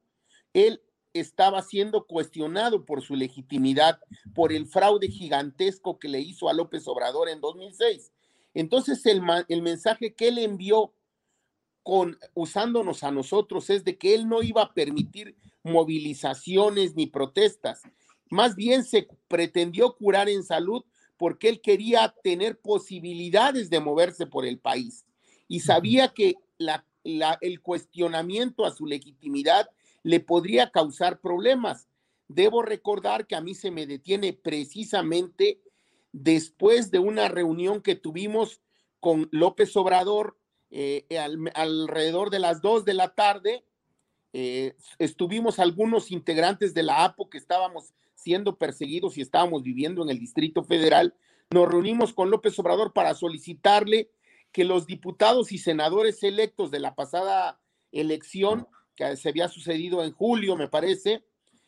Él 0.54 0.84
estaba 1.12 1.64
siendo 1.64 2.06
cuestionado 2.06 2.86
por 2.86 3.02
su 3.02 3.16
legitimidad, 3.16 4.00
por 4.36 4.54
el 4.54 4.68
fraude 4.68 5.08
gigantesco 5.08 5.97
que 5.97 6.08
le 6.08 6.20
hizo 6.20 6.50
a 6.50 6.54
López 6.54 6.88
Obrador 6.88 7.30
en 7.30 7.41
2006. 7.41 8.12
Entonces, 8.54 9.04
el, 9.08 9.24
el 9.47 9.64
mensaje 9.64 10.14
que 10.14 10.28
él 10.28 10.38
envió 10.38 10.93
con, 11.82 12.20
usándonos 12.36 13.04
a 13.04 13.10
nosotros 13.10 13.72
es 13.72 13.84
de 13.84 13.97
que 13.97 14.14
él 14.14 14.30
no 14.30 14.43
iba 14.43 14.62
a 14.62 14.74
permitir 14.76 15.36
movilizaciones 15.64 16.95
ni 16.95 17.08
protestas. 17.08 17.82
Más 18.30 18.56
bien 18.56 18.84
se 18.84 19.08
pretendió 19.28 19.95
curar 19.95 20.30
en 20.30 20.43
salud 20.43 20.84
porque 21.18 21.50
él 21.50 21.60
quería 21.60 22.14
tener 22.22 22.60
posibilidades 22.60 23.72
de 23.72 23.80
moverse 23.80 24.28
por 24.28 24.45
el 24.45 24.60
país 24.60 25.08
y 25.50 25.60
sabía 25.60 26.14
que 26.14 26.36
el 27.41 27.62
cuestionamiento 27.62 28.66
a 28.66 28.72
su 28.72 28.86
legitimidad 28.86 29.70
le 30.04 30.22
podría 30.22 30.72
causar 30.72 31.20
problemas. 31.20 31.89
Debo 32.30 32.62
recordar 32.62 33.28
que 33.28 33.36
a 33.36 33.41
mí 33.41 33.56
se 33.56 33.72
me 33.72 33.86
detiene 33.86 34.32
precisamente 34.32 35.60
después 36.14 36.91
de 36.91 37.00
una 37.00 37.28
reunión 37.28 37.82
que 37.82 37.95
tuvimos 37.95 38.62
con 39.02 39.28
López 39.32 39.76
Obrador 39.76 40.38
eh, 40.72 41.06
alrededor 41.56 42.30
de 42.30 42.39
las 42.39 42.62
dos 42.62 42.86
de 42.86 42.93
la 42.93 43.16
tarde. 43.16 43.66
Eh, 44.32 44.76
estuvimos 45.00 45.58
algunos 45.58 46.12
integrantes 46.12 46.74
de 46.76 46.84
la 46.84 47.04
APO 47.04 47.30
que 47.30 47.39
estábamos 47.39 47.93
siendo 48.14 48.58
perseguidos 48.58 49.18
y 49.18 49.22
estábamos 49.22 49.64
viviendo 49.64 50.04
en 50.04 50.10
el 50.10 50.20
Distrito 50.20 50.64
Federal, 50.64 51.16
nos 51.52 51.68
reunimos 51.68 52.14
con 52.14 52.30
López 52.30 52.60
Obrador 52.60 52.93
para 52.93 53.16
solicitarle 53.16 54.12
que 54.52 54.64
los 54.64 54.86
diputados 54.86 55.52
y 55.52 55.58
senadores 55.58 56.24
electos 56.24 56.72
de 56.72 56.80
la 56.80 56.95
pasada 56.95 57.62
elección, 57.91 58.68
que 58.95 59.16
se 59.16 59.30
había 59.30 59.47
sucedido 59.47 60.04
en 60.04 60.12
julio, 60.12 60.56
me 60.56 60.68
parece, 60.68 61.24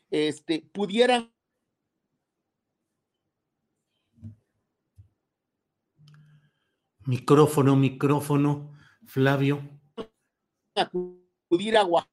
este, 0.09 0.67
pudieran 0.71 1.31
Micrófono, 7.05 7.75
micrófono, 7.75 8.73
Flavio. 9.05 9.61
Acudir 10.75 11.75
a 11.75 11.81
ah, 11.81 12.07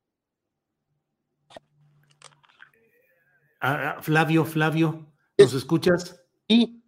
ah, 3.61 4.03
Flavio, 4.03 4.45
Flavio, 4.47 5.13
¿nos 5.37 5.53
escuchas? 5.53 6.21
Sí, 6.49 6.83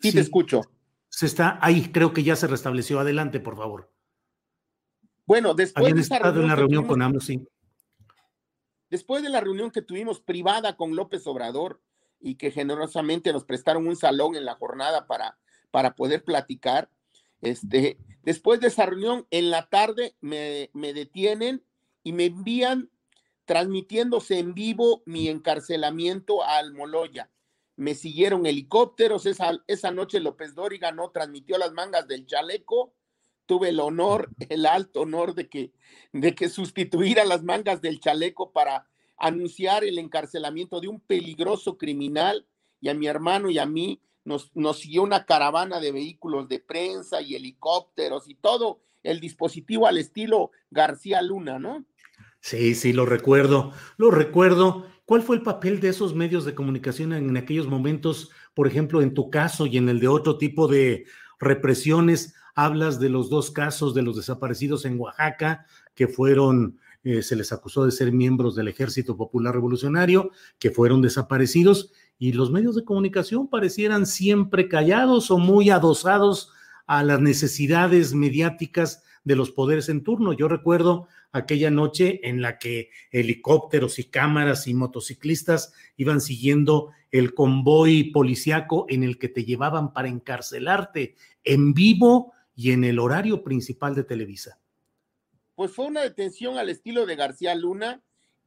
sí, 0.00 0.12
te 0.12 0.20
escucho. 0.20 0.62
Se 1.14 1.26
está 1.26 1.60
ahí, 1.62 1.92
creo 1.92 2.12
que 2.12 2.24
ya 2.24 2.34
se 2.34 2.48
restableció. 2.48 2.98
Adelante, 2.98 3.38
por 3.38 3.56
favor. 3.56 3.88
Bueno, 5.24 5.54
después 5.54 5.94
de 5.94 6.00
esa 6.00 6.18
reunión, 6.18 6.44
una 6.46 6.56
reunión 6.56 6.88
con 6.88 7.00
AMLO, 7.02 7.20
sí. 7.20 7.40
Después 8.90 9.22
de 9.22 9.28
la 9.28 9.40
reunión 9.40 9.70
que 9.70 9.80
tuvimos 9.80 10.20
privada 10.20 10.76
con 10.76 10.96
López 10.96 11.24
Obrador 11.28 11.80
y 12.18 12.34
que 12.34 12.50
generosamente 12.50 13.32
nos 13.32 13.44
prestaron 13.44 13.86
un 13.86 13.94
salón 13.94 14.34
en 14.34 14.44
la 14.44 14.56
jornada 14.56 15.06
para, 15.06 15.38
para 15.70 15.94
poder 15.94 16.24
platicar, 16.24 16.90
este, 17.42 17.96
después 18.24 18.58
de 18.58 18.66
esa 18.66 18.84
reunión, 18.84 19.24
en 19.30 19.50
la 19.50 19.68
tarde 19.68 20.16
me, 20.20 20.68
detienen 20.74 21.62
y 22.02 22.12
me 22.12 22.24
envían 22.24 22.90
transmitiéndose 23.44 24.40
en 24.40 24.52
vivo 24.52 25.04
mi 25.06 25.28
encarcelamiento 25.28 26.42
a 26.42 26.58
Almoloya. 26.58 27.30
Me 27.76 27.94
siguieron 27.94 28.46
helicópteros, 28.46 29.26
esa, 29.26 29.58
esa 29.66 29.90
noche 29.90 30.20
López 30.20 30.54
Dóriga 30.54 30.92
no 30.92 31.10
transmitió 31.10 31.58
las 31.58 31.72
mangas 31.72 32.06
del 32.06 32.26
chaleco, 32.26 32.94
tuve 33.46 33.70
el 33.70 33.80
honor, 33.80 34.30
el 34.48 34.66
alto 34.66 35.00
honor 35.00 35.34
de 35.34 35.48
que, 35.48 35.72
de 36.12 36.34
que 36.34 36.48
sustituir 36.48 37.18
las 37.26 37.42
mangas 37.42 37.80
del 37.80 38.00
chaleco 38.00 38.52
para 38.52 38.88
anunciar 39.16 39.84
el 39.84 39.98
encarcelamiento 39.98 40.80
de 40.80 40.88
un 40.88 41.00
peligroso 41.00 41.78
criminal 41.78 42.46
y 42.80 42.88
a 42.88 42.94
mi 42.94 43.06
hermano 43.06 43.50
y 43.50 43.58
a 43.58 43.66
mí 43.66 44.00
nos, 44.24 44.50
siguió 44.78 45.02
una 45.02 45.24
caravana 45.26 45.80
de 45.80 45.92
vehículos 45.92 46.48
de 46.48 46.58
prensa 46.58 47.20
y 47.20 47.34
helicópteros 47.34 48.28
y 48.28 48.34
todo 48.34 48.80
el 49.02 49.20
dispositivo 49.20 49.86
al 49.86 49.98
estilo 49.98 50.50
García 50.70 51.20
Luna, 51.22 51.58
¿no? 51.58 51.84
Sí, 52.40 52.74
sí, 52.74 52.92
lo 52.92 53.06
recuerdo, 53.06 53.72
lo 53.96 54.10
recuerdo. 54.10 54.86
¿Cuál 55.06 55.22
fue 55.22 55.36
el 55.36 55.42
papel 55.42 55.80
de 55.80 55.88
esos 55.88 56.14
medios 56.14 56.46
de 56.46 56.54
comunicación 56.54 57.12
en 57.12 57.36
aquellos 57.36 57.66
momentos, 57.66 58.30
por 58.54 58.66
ejemplo, 58.66 59.02
en 59.02 59.12
tu 59.12 59.28
caso 59.28 59.66
y 59.66 59.76
en 59.76 59.90
el 59.90 60.00
de 60.00 60.08
otro 60.08 60.38
tipo 60.38 60.66
de 60.66 61.04
represiones? 61.38 62.34
Hablas 62.54 63.00
de 63.00 63.10
los 63.10 63.28
dos 63.28 63.50
casos 63.50 63.94
de 63.94 64.00
los 64.00 64.16
desaparecidos 64.16 64.86
en 64.86 64.98
Oaxaca, 64.98 65.66
que 65.94 66.08
fueron, 66.08 66.78
eh, 67.02 67.20
se 67.20 67.36
les 67.36 67.52
acusó 67.52 67.84
de 67.84 67.92
ser 67.92 68.12
miembros 68.12 68.54
del 68.54 68.68
Ejército 68.68 69.14
Popular 69.16 69.54
Revolucionario, 69.54 70.30
que 70.58 70.70
fueron 70.70 71.02
desaparecidos, 71.02 71.92
y 72.18 72.32
los 72.32 72.50
medios 72.50 72.74
de 72.74 72.84
comunicación 72.84 73.48
parecieran 73.48 74.06
siempre 74.06 74.68
callados 74.68 75.30
o 75.30 75.36
muy 75.36 75.68
adosados 75.68 76.50
a 76.86 77.02
las 77.02 77.20
necesidades 77.20 78.14
mediáticas 78.14 79.02
de 79.24 79.36
los 79.36 79.50
poderes 79.50 79.88
en 79.88 80.02
turno. 80.02 80.32
Yo 80.32 80.48
recuerdo 80.48 81.08
aquella 81.34 81.68
noche 81.68 82.20
en 82.28 82.40
la 82.40 82.58
que 82.58 82.90
helicópteros 83.10 83.98
y 83.98 84.04
cámaras 84.04 84.68
y 84.68 84.74
motociclistas 84.74 85.72
iban 85.96 86.20
siguiendo 86.20 86.92
el 87.10 87.34
convoy 87.34 88.12
policiaco 88.12 88.86
en 88.88 89.02
el 89.02 89.18
que 89.18 89.28
te 89.28 89.44
llevaban 89.44 89.92
para 89.92 90.08
encarcelarte 90.08 91.16
en 91.42 91.74
vivo 91.74 92.32
y 92.54 92.70
en 92.70 92.84
el 92.84 93.00
horario 93.00 93.42
principal 93.42 93.96
de 93.96 94.04
Televisa. 94.04 94.60
Pues 95.56 95.72
fue 95.72 95.86
una 95.86 96.02
detención 96.02 96.56
al 96.56 96.68
estilo 96.68 97.04
de 97.04 97.16
García 97.16 97.54
Luna, 97.56 98.00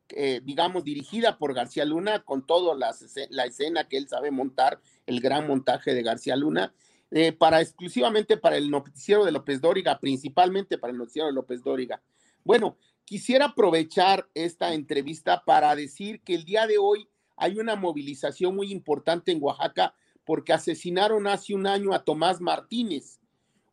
eh, 0.10 0.40
digamos, 0.44 0.86
dirigida 0.86 1.38
por 1.38 1.54
García 1.54 1.84
Luna, 1.84 2.24
con 2.24 2.46
toda 2.46 2.74
la, 2.74 3.46
escena 3.46 3.90
que 3.90 3.98
él 3.98 4.08
sabe 4.08 4.32
montar, 4.32 4.80
el 5.06 5.20
gran 5.20 5.46
montaje 5.46 5.94
de 5.94 6.04
García 6.04 6.38
Luna, 6.38 6.74
eh, 7.12 7.34
para 7.34 7.60
exclusivamente 7.60 8.38
para 8.38 8.56
el 8.56 8.72
noticiero 8.72 9.26
de 9.26 9.34
López 9.34 9.60
Dóriga, 9.60 10.00
principalmente 10.00 10.78
para 10.78 10.92
el 10.92 10.98
noticiero 10.98 11.28
de 11.28 11.34
López 11.34 11.62
Dóriga. 11.64 12.02
Bueno, 12.48 12.78
quisiera 13.04 13.48
aprovechar 13.48 14.30
esta 14.34 14.74
entrevista 14.74 15.44
para 15.44 15.76
decir 15.76 16.22
que 16.22 16.34
el 16.34 16.46
día 16.46 16.66
de 16.66 16.78
hoy 16.78 17.10
hay 17.36 17.60
una 17.60 17.76
movilización 17.76 18.56
muy 18.56 18.72
importante 18.72 19.34
en 19.34 19.44
Oaxaca 19.44 19.94
porque 20.24 20.54
asesinaron 20.54 21.28
hace 21.28 21.54
un 21.54 21.68
año 21.68 21.94
a 21.94 22.06
Tomás 22.06 22.40
Martínez, 22.40 23.20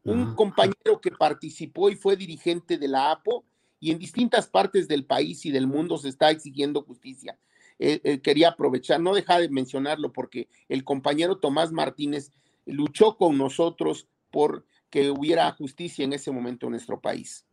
un 0.03 0.35
compañero 0.35 1.01
que 1.01 1.12
participó 1.12 1.89
y 1.89 1.95
fue 1.95 2.16
dirigente 2.16 2.77
de 2.77 2.89
la 2.89 3.12
APO 3.12 3.45
y 3.79 3.93
en 3.93 4.01
distintas 4.01 4.49
partes 4.49 4.89
del 4.89 5.05
país 5.05 5.47
y 5.47 5.53
del 5.53 5.68
mundo 5.68 5.97
se 5.97 6.09
está 6.09 6.33
exigiendo 6.33 6.83
justicia. 6.83 7.39
Eh, 7.79 8.01
eh, 8.03 8.20
quería 8.22 8.49
aprovechar, 8.49 9.01
no 9.01 9.14
dejar 9.14 9.43
de 9.43 9.51
mencionarlo 9.51 10.12
porque 10.12 10.49
el 10.68 10.83
compañero 10.83 11.39
Tomás 11.39 11.70
Martínez 11.70 12.33
luchó 12.66 13.18
con 13.18 13.39
nosotros 13.39 14.09
por 14.33 14.66
que 14.91 15.12
hubiera 15.12 15.49
justicia 15.53 16.05
en 16.05 16.12
ese 16.12 16.33
momento 16.33 16.66
en 16.66 16.72
nuestro 16.72 17.01
país. 17.01 17.47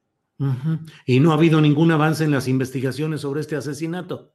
Y 1.05 1.19
no 1.19 1.31
ha 1.31 1.35
habido 1.35 1.61
ningún 1.61 1.91
avance 1.91 2.23
en 2.23 2.31
las 2.31 2.47
investigaciones 2.47 3.21
sobre 3.21 3.41
este 3.41 3.55
asesinato. 3.55 4.33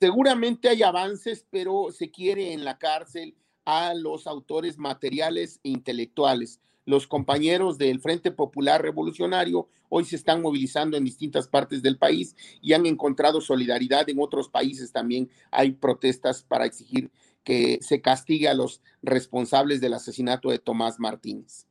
Seguramente 0.00 0.68
hay 0.68 0.82
avances, 0.82 1.46
pero 1.50 1.86
se 1.90 2.10
quiere 2.10 2.52
en 2.52 2.64
la 2.64 2.78
cárcel 2.78 3.34
a 3.64 3.94
los 3.94 4.26
autores 4.26 4.78
materiales 4.78 5.60
e 5.64 5.70
intelectuales 5.70 6.60
los 6.86 7.08
compañeros 7.08 7.78
del 7.78 8.00
Frente 8.00 8.30
Popular 8.30 8.80
Revolucionario 8.80 9.68
hoy 9.88 10.04
se 10.04 10.16
están 10.16 10.40
movilizando 10.40 10.96
en 10.96 11.04
distintas 11.04 11.48
partes 11.48 11.82
del 11.82 11.98
país 11.98 12.36
y 12.62 12.72
han 12.72 12.86
encontrado 12.86 13.40
solidaridad 13.40 14.08
en 14.08 14.20
otros 14.20 14.48
países 14.48 14.92
también. 14.92 15.28
Hay 15.50 15.72
protestas 15.72 16.44
para 16.44 16.64
exigir 16.64 17.10
que 17.42 17.78
se 17.82 18.00
castigue 18.00 18.48
a 18.48 18.54
los 18.54 18.82
responsables 19.02 19.80
del 19.80 19.94
asesinato 19.94 20.50
de 20.50 20.60
Tomás 20.60 20.98
Martínez. 20.98 21.65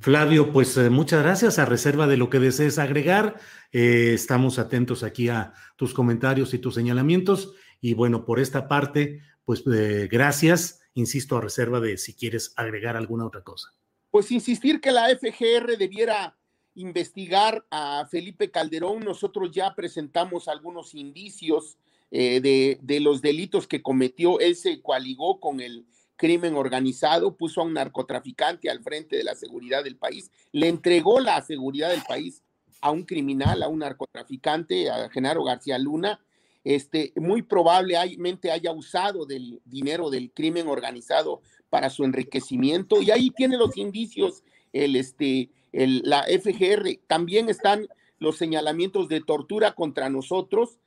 Flavio, 0.00 0.52
pues 0.52 0.76
eh, 0.76 0.90
muchas 0.90 1.22
gracias. 1.22 1.58
A 1.58 1.64
reserva 1.64 2.06
de 2.06 2.16
lo 2.16 2.30
que 2.30 2.38
desees 2.38 2.78
agregar, 2.78 3.36
eh, 3.72 4.12
estamos 4.14 4.58
atentos 4.58 5.02
aquí 5.02 5.28
a 5.28 5.52
tus 5.76 5.94
comentarios 5.94 6.54
y 6.54 6.58
tus 6.58 6.74
señalamientos. 6.74 7.54
Y 7.80 7.94
bueno, 7.94 8.24
por 8.24 8.40
esta 8.40 8.68
parte, 8.68 9.22
pues 9.44 9.64
eh, 9.72 10.08
gracias. 10.10 10.80
Insisto, 10.94 11.36
a 11.36 11.40
reserva 11.40 11.80
de 11.80 11.96
si 11.96 12.14
quieres 12.14 12.52
agregar 12.56 12.96
alguna 12.96 13.26
otra 13.26 13.42
cosa 13.42 13.72
pues 14.10 14.32
insistir 14.32 14.80
que 14.80 14.90
la 14.90 15.14
FGR 15.14 15.76
debiera 15.76 16.34
investigar 16.74 17.66
a 17.70 18.06
Felipe 18.10 18.50
Calderón. 18.50 19.00
Nosotros 19.00 19.50
ya 19.52 19.74
presentamos 19.74 20.48
algunos 20.48 20.94
indicios 20.94 21.76
de, 22.10 22.78
los 23.02 23.20
delitos 23.20 23.66
que 23.66 23.82
cometió. 23.82 24.40
Él 24.40 24.56
se 24.56 24.80
con 24.80 25.60
el 25.60 25.84
crimen 26.18 26.56
organizado, 26.56 27.36
puso 27.36 27.62
a 27.62 27.64
un 27.64 27.72
narcotraficante 27.72 28.68
al 28.68 28.82
frente 28.82 29.16
de 29.16 29.24
la 29.24 29.34
seguridad 29.34 29.82
del 29.82 29.96
país, 29.96 30.30
le 30.52 30.68
entregó 30.68 31.20
la 31.20 31.40
seguridad 31.40 31.88
del 31.88 32.02
país 32.02 32.42
a 32.82 32.90
un 32.90 33.04
criminal, 33.04 33.62
a 33.62 33.68
un 33.68 33.78
narcotraficante, 33.78 34.90
a 34.90 35.08
Genaro 35.08 35.44
García 35.44 35.78
Luna. 35.78 36.20
Este, 36.64 37.12
muy 37.16 37.42
probablemente 37.42 38.50
haya 38.50 38.72
usado 38.72 39.24
del 39.24 39.62
dinero 39.64 40.10
del 40.10 40.32
crimen 40.32 40.68
organizado 40.68 41.40
para 41.70 41.88
su 41.88 42.04
enriquecimiento 42.04 43.00
y 43.00 43.10
ahí 43.10 43.30
tiene 43.30 43.56
los 43.56 43.76
indicios 43.78 44.42
el, 44.72 44.96
este, 44.96 45.50
el, 45.72 46.02
la 46.04 46.24
FGR. 46.24 46.98
También 47.06 47.48
están 47.48 47.88
los 48.18 48.36
señalamientos 48.36 49.08
de 49.08 49.20
tortura 49.20 49.72
contra 49.72 50.10
nosotros. 50.10 50.78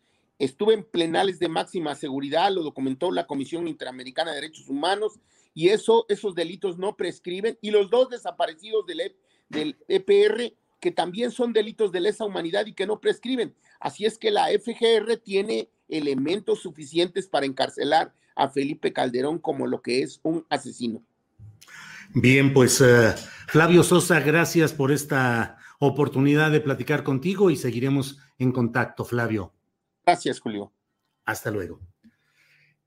Estuve 0.41 0.73
en 0.73 0.83
plenales 0.83 1.37
de 1.37 1.49
máxima 1.49 1.93
seguridad, 1.93 2.51
lo 2.51 2.63
documentó 2.63 3.11
la 3.11 3.27
Comisión 3.27 3.67
Interamericana 3.67 4.31
de 4.31 4.41
Derechos 4.41 4.69
Humanos 4.69 5.19
y 5.53 5.69
eso, 5.69 6.07
esos 6.09 6.33
delitos 6.33 6.79
no 6.79 6.95
prescriben. 6.95 7.59
Y 7.61 7.69
los 7.69 7.91
dos 7.91 8.09
desaparecidos 8.09 8.87
del, 8.87 9.01
e, 9.01 9.75
EPR, 9.87 10.55
que 10.79 10.89
también 10.89 11.29
son 11.29 11.53
delitos 11.53 11.91
de 11.91 11.99
lesa 11.99 12.25
humanidad 12.25 12.65
y 12.65 12.73
que 12.73 12.87
no 12.87 12.99
prescriben. 12.99 13.53
Así 13.79 14.05
es 14.05 14.17
que 14.17 14.31
la 14.31 14.47
FGR 14.47 15.17
tiene 15.17 15.69
elementos 15.87 16.63
suficientes 16.63 17.27
para 17.27 17.45
encarcelar 17.45 18.11
a 18.35 18.49
Felipe 18.49 18.91
Calderón 18.93 19.37
como 19.37 19.67
lo 19.67 19.83
que 19.83 20.01
es 20.01 20.21
un 20.23 20.43
asesino. 20.49 21.03
Bien, 22.15 22.51
pues 22.51 22.81
eh, 22.81 23.13
Flavio 23.47 23.83
Sosa, 23.83 24.19
gracias 24.21 24.73
por 24.73 24.91
esta 24.91 25.59
oportunidad 25.77 26.49
de 26.49 26.61
platicar 26.61 27.03
contigo 27.03 27.51
y 27.51 27.57
seguiremos 27.57 28.17
en 28.39 28.51
contacto, 28.51 29.05
Flavio. 29.05 29.53
Gracias, 30.05 30.39
Julio. 30.39 30.73
Hasta 31.25 31.51
luego. 31.51 31.79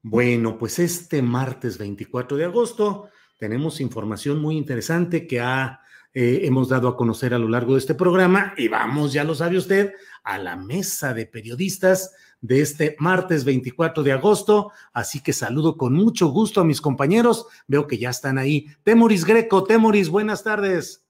Bueno, 0.03 0.59
pues 0.59 0.79
este 0.79 1.23
martes 1.23 1.79
24 1.79 2.37
de 2.37 2.45
agosto 2.45 3.09
tenemos 3.39 3.81
información 3.81 4.39
muy 4.39 4.57
interesante 4.57 5.27
que 5.27 5.41
ha, 5.41 5.81
eh, 6.12 6.41
hemos 6.43 6.69
dado 6.69 6.89
a 6.89 6.97
conocer 6.97 7.33
a 7.33 7.39
lo 7.39 7.49
largo 7.49 7.73
de 7.73 7.79
este 7.79 7.95
programa 7.95 8.55
y 8.57 8.69
vamos, 8.69 9.12
ya 9.12 9.25
lo 9.25 9.35
sabe 9.35 9.57
usted, 9.57 9.95
a 10.23 10.39
la 10.39 10.57
mesa 10.57 11.15
de 11.15 11.27
periodistas 11.27 12.15
de 12.41 12.61
este 12.61 12.97
martes 12.99 13.45
24 13.45 14.03
de 14.03 14.12
agosto. 14.12 14.73
Así 14.93 15.23
que 15.23 15.33
saludo 15.33 15.77
con 15.77 15.95
mucho 15.95 16.29
gusto 16.29 16.61
a 16.61 16.65
mis 16.65 16.81
compañeros. 16.81 17.47
Veo 17.67 17.87
que 17.87 17.97
ya 17.97 18.11
están 18.11 18.37
ahí. 18.37 18.67
Temoris 18.83 19.25
Greco, 19.25 19.65
Temoris, 19.65 20.11
buenas 20.11 20.45
tardes. 20.45 21.04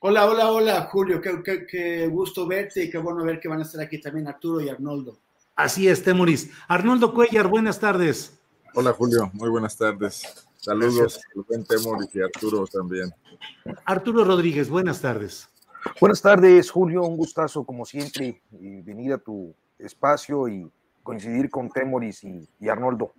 Hola, 0.00 0.26
hola, 0.26 0.50
hola, 0.50 0.88
Julio. 0.92 1.20
Qué, 1.20 2.08
gusto 2.08 2.46
verte 2.46 2.84
y 2.84 2.90
qué 2.90 2.98
bueno 2.98 3.24
ver 3.24 3.40
que 3.40 3.48
van 3.48 3.60
a 3.60 3.62
estar 3.62 3.80
aquí 3.80 4.00
también 4.00 4.28
Arturo 4.28 4.60
y 4.60 4.68
Arnoldo. 4.68 5.18
Así 5.56 5.88
es, 5.88 6.04
Temoris. 6.04 6.50
Arnoldo 6.68 7.12
Cuellar, 7.12 7.48
buenas 7.48 7.80
tardes. 7.80 8.38
Hola, 8.74 8.92
Julio. 8.92 9.30
Muy 9.32 9.48
buenas 9.48 9.76
tardes. 9.76 10.46
Saludos, 10.56 11.20
Rubén 11.34 11.64
Temoris 11.64 12.14
y 12.14 12.20
Arturo 12.20 12.66
también. 12.66 13.12
Arturo 13.84 14.24
Rodríguez, 14.24 14.68
buenas 14.68 15.00
tardes. 15.00 15.48
Buenas 16.00 16.22
tardes, 16.22 16.70
Julio. 16.70 17.02
Un 17.02 17.16
gustazo, 17.16 17.64
como 17.64 17.84
siempre, 17.84 18.42
y 18.52 18.82
venir 18.82 19.12
a 19.12 19.18
tu 19.18 19.54
espacio 19.78 20.48
y 20.48 20.70
coincidir 21.02 21.48
con 21.50 21.70
Temoris 21.70 22.22
y, 22.24 22.68
Arnoldo. 22.68 23.14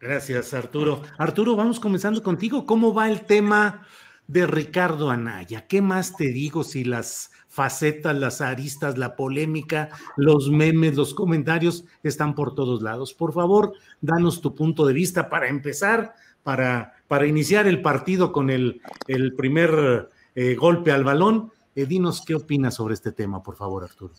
Gracias, 0.00 0.52
Arturo. 0.52 1.02
Arturo, 1.18 1.56
vamos 1.56 1.80
comenzando 1.80 2.22
contigo. 2.22 2.66
¿Cómo 2.66 2.92
va 2.92 3.08
el 3.08 3.24
tema 3.24 3.86
de 4.28 4.46
Ricardo 4.46 5.10
Anaya? 5.10 5.66
¿Qué 5.66 5.82
más 5.82 6.16
te 6.16 6.26
digo 6.28 6.64
si 6.64 6.84
las 6.84 7.30
facetas, 7.48 8.16
las 8.16 8.40
aristas, 8.40 8.98
la 8.98 9.16
polémica, 9.16 9.90
los 10.16 10.50
memes, 10.50 10.96
los 10.96 11.14
comentarios 11.14 11.84
están 12.02 12.34
por 12.34 12.54
todos 12.54 12.82
lados? 12.82 13.14
Por 13.14 13.32
favor, 13.32 13.72
danos 14.00 14.40
tu 14.40 14.54
punto 14.54 14.86
de 14.86 14.92
vista 14.92 15.28
para 15.28 15.48
empezar, 15.48 16.14
para, 16.42 16.94
para 17.08 17.26
iniciar 17.26 17.66
el 17.66 17.82
partido 17.82 18.32
con 18.32 18.50
el, 18.50 18.80
el 19.08 19.34
primer 19.34 20.10
eh, 20.34 20.54
golpe 20.54 20.92
al 20.92 21.04
balón. 21.04 21.50
Eh, 21.74 21.86
dinos 21.86 22.22
qué 22.26 22.34
opinas 22.34 22.74
sobre 22.74 22.94
este 22.94 23.12
tema, 23.12 23.42
por 23.42 23.56
favor, 23.56 23.84
Arturo. 23.84 24.14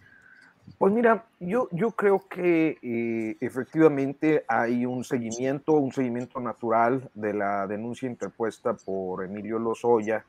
Pues 0.78 0.94
mira, 0.94 1.26
yo, 1.40 1.70
yo 1.72 1.92
creo 1.92 2.28
que 2.30 2.78
eh, 2.84 3.38
efectivamente 3.40 4.44
hay 4.48 4.86
un 4.86 5.04
seguimiento, 5.04 5.74
un 5.74 5.92
seguimiento 5.92 6.40
natural 6.40 7.10
de 7.16 7.34
la 7.34 7.66
denuncia 7.66 8.08
interpuesta 8.08 8.76
por 8.76 9.24
Emilio 9.24 9.58
Lozoya, 9.58 10.24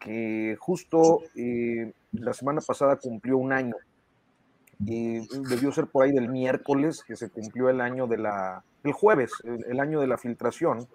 que 0.00 0.56
justo 0.58 1.20
eh, 1.36 1.92
la 2.12 2.32
semana 2.32 2.60
pasada 2.66 2.96
cumplió 2.96 3.36
un 3.36 3.52
año. 3.52 3.76
Y 4.84 5.20
debió 5.48 5.70
ser 5.70 5.86
por 5.86 6.04
ahí 6.04 6.10
del 6.10 6.28
miércoles 6.28 7.04
que 7.06 7.14
se 7.14 7.30
cumplió 7.30 7.68
el 7.68 7.80
año 7.80 8.08
de 8.08 8.18
la, 8.18 8.64
el 8.82 8.92
jueves, 8.92 9.30
el, 9.44 9.78
año 9.78 10.00
de 10.00 10.08
la 10.08 10.18
filtración. 10.18 10.88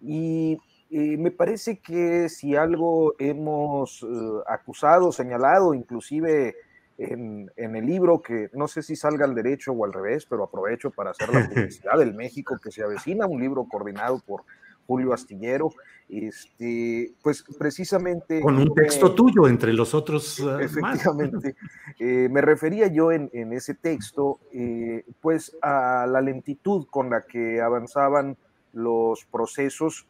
Y 0.00 0.56
eh, 0.90 1.18
me 1.18 1.30
parece 1.30 1.80
que 1.80 2.30
si 2.30 2.56
algo 2.56 3.12
hemos 3.18 4.06
acusado, 4.46 5.12
señalado, 5.12 5.74
inclusive 5.74 6.54
en, 7.00 7.50
el 7.56 7.86
libro, 7.86 8.20
que 8.20 8.50
no 8.52 8.68
sé 8.68 8.82
si 8.82 8.94
salga 8.94 9.24
al 9.24 9.34
derecho 9.34 9.72
o 9.72 9.84
al 9.84 9.92
revés, 9.92 10.26
pero 10.26 10.44
aprovecho 10.44 10.90
para 10.90 11.10
hacer 11.10 11.32
la 11.32 11.48
publicidad 11.48 11.98
del 11.98 12.14
México 12.14 12.58
que 12.62 12.70
se 12.70 12.82
avecina, 12.82 13.26
un 13.26 13.40
libro 13.40 13.64
coordinado 13.64 14.20
por 14.26 14.42
Julio 14.86 15.12
Astillero, 15.12 15.72
este, 16.08 17.12
pues 17.22 17.44
precisamente... 17.58 18.40
Con 18.40 18.58
un 18.58 18.74
texto 18.74 19.14
tuyo 19.14 19.46
entre 19.46 19.72
los 19.72 19.94
otros. 19.94 20.40
Ah, 20.40 20.58
efectivamente, 20.60 21.54
eh, 21.98 22.28
me 22.30 22.40
refería 22.40 22.88
yo 22.88 23.12
en, 23.12 23.30
ese 23.52 23.74
texto, 23.74 24.40
eh, 24.52 25.04
pues 25.20 25.56
a 25.62 26.06
la 26.08 26.20
lentitud 26.20 26.86
con 26.90 27.08
la 27.08 27.22
que 27.22 27.60
avanzaban 27.60 28.36
los 28.72 29.24
procesos 29.24 30.06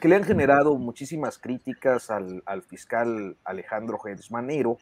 que 0.00 0.08
le 0.08 0.16
han 0.16 0.24
generado 0.24 0.76
muchísimas 0.78 1.38
críticas 1.38 2.10
al, 2.10 2.42
al 2.44 2.62
fiscal 2.62 3.36
Alejandro 3.44 3.98
Gersmanero, 3.98 4.78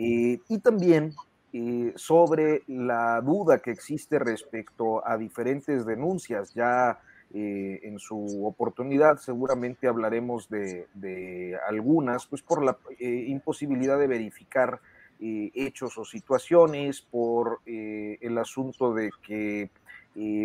eh, 0.00 0.38
y 0.48 0.58
también 0.60 1.12
eh, 1.52 1.92
sobre 1.96 2.62
la 2.68 3.20
duda 3.20 3.58
que 3.58 3.72
existe 3.72 4.20
respecto 4.20 5.06
a 5.06 5.18
diferentes 5.18 5.84
denuncias. 5.84 6.54
Ya 6.54 7.00
eh, 7.34 7.80
en 7.82 7.98
su 7.98 8.46
oportunidad 8.46 9.18
seguramente 9.18 9.88
hablaremos 9.88 10.48
de, 10.48 11.58
algunas, 11.66 12.26
pues 12.26 12.42
por 12.42 12.64
la 12.64 12.78
imposibilidad 13.00 13.98
de 13.98 14.06
verificar 14.06 14.80
hechos 15.20 15.98
o 15.98 16.04
situaciones, 16.04 17.02
por 17.02 17.60
el 17.66 18.38
asunto 18.38 18.94
de 18.94 19.10
que 19.26 19.68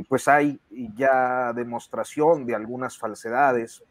pues 0.09 0.27
hay 0.27 0.59
ya 0.95 1.53
demostración 1.53 2.47
de 2.47 2.55
algunas 2.55 2.97
falsedades, 2.97 3.83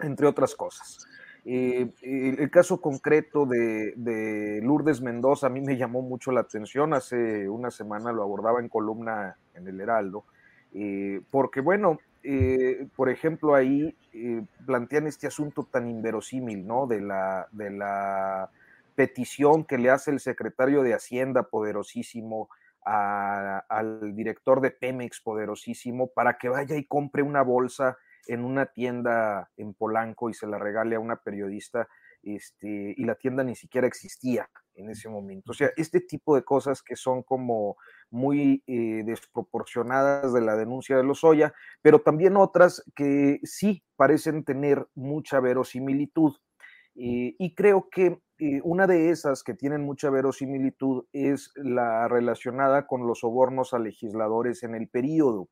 entre 0.00 0.26
otras 0.26 0.54
cosas. 0.54 1.06
Eh, 1.48 1.88
el 2.02 2.50
caso 2.50 2.80
concreto 2.80 3.46
de, 3.46 4.60
Lourdes 4.64 5.00
Mendoza 5.00 5.46
a 5.46 5.50
mí 5.50 5.60
me 5.60 5.76
llamó 5.76 6.02
mucho 6.02 6.32
la 6.32 6.40
atención. 6.40 6.92
Hace 6.92 7.48
una 7.48 7.70
semana 7.70 8.10
lo 8.10 8.24
abordaba 8.24 8.58
en 8.58 8.68
columna 8.68 9.36
en 9.54 9.68
el 9.68 9.80
Heraldo, 9.80 10.24
eh, 10.74 11.20
porque 11.30 11.60
bueno, 11.60 12.00
eh, 12.24 12.88
por 12.96 13.08
ejemplo, 13.08 13.54
ahí 13.54 13.94
plantean 14.66 15.06
este 15.06 15.28
asunto 15.28 15.62
tan 15.70 15.88
inverosímil, 15.88 16.66
¿no? 16.66 16.88
De 16.88 17.00
la, 17.00 17.46
de 17.52 17.70
la 17.70 18.50
petición 18.96 19.64
que 19.64 19.78
le 19.78 19.90
hace 19.90 20.10
el 20.10 20.18
secretario 20.18 20.82
de 20.82 20.94
Hacienda, 20.94 21.44
poderosísimo, 21.44 22.48
al 22.82 24.14
director 24.16 24.60
de 24.60 24.72
Pemex, 24.72 25.20
poderosísimo, 25.20 26.08
para 26.08 26.38
que 26.38 26.48
vaya 26.48 26.76
y 26.76 26.84
compre 26.84 27.22
una 27.22 27.42
bolsa 27.42 27.96
en 28.28 28.44
una 28.44 28.66
tienda 28.66 29.50
en 29.56 29.74
Polanco 29.74 30.30
y 30.30 30.34
se 30.34 30.46
la 30.46 30.58
regale 30.58 30.96
a 30.96 31.00
una 31.00 31.16
periodista 31.16 31.88
este, 32.22 32.94
y 32.96 33.04
la 33.04 33.14
tienda 33.14 33.44
ni 33.44 33.54
siquiera 33.54 33.86
existía 33.86 34.50
en 34.74 34.90
ese 34.90 35.08
momento. 35.08 35.52
O 35.52 35.54
sea, 35.54 35.70
este 35.76 36.00
tipo 36.00 36.34
de 36.34 36.42
cosas 36.42 36.82
que 36.82 36.96
son 36.96 37.22
como 37.22 37.76
muy 38.10 38.62
eh, 38.66 39.02
desproporcionadas 39.04 40.32
de 40.32 40.40
la 40.40 40.56
denuncia 40.56 40.96
de 40.96 41.04
Lozoya, 41.04 41.54
pero 41.82 42.00
también 42.00 42.36
otras 42.36 42.82
que 42.94 43.38
sí 43.44 43.84
parecen 43.96 44.44
tener 44.44 44.86
mucha 44.94 45.40
verosimilitud. 45.40 46.34
Eh, 46.96 47.36
y 47.38 47.54
creo 47.54 47.88
que 47.90 48.18
eh, 48.38 48.60
una 48.64 48.86
de 48.86 49.10
esas 49.10 49.42
que 49.42 49.54
tienen 49.54 49.82
mucha 49.82 50.10
verosimilitud 50.10 51.04
es 51.12 51.52
la 51.56 52.08
relacionada 52.08 52.86
con 52.86 53.06
los 53.06 53.20
sobornos 53.20 53.72
a 53.72 53.78
legisladores 53.78 54.62
en 54.62 54.74
el 54.74 54.88
periodo 54.88 55.48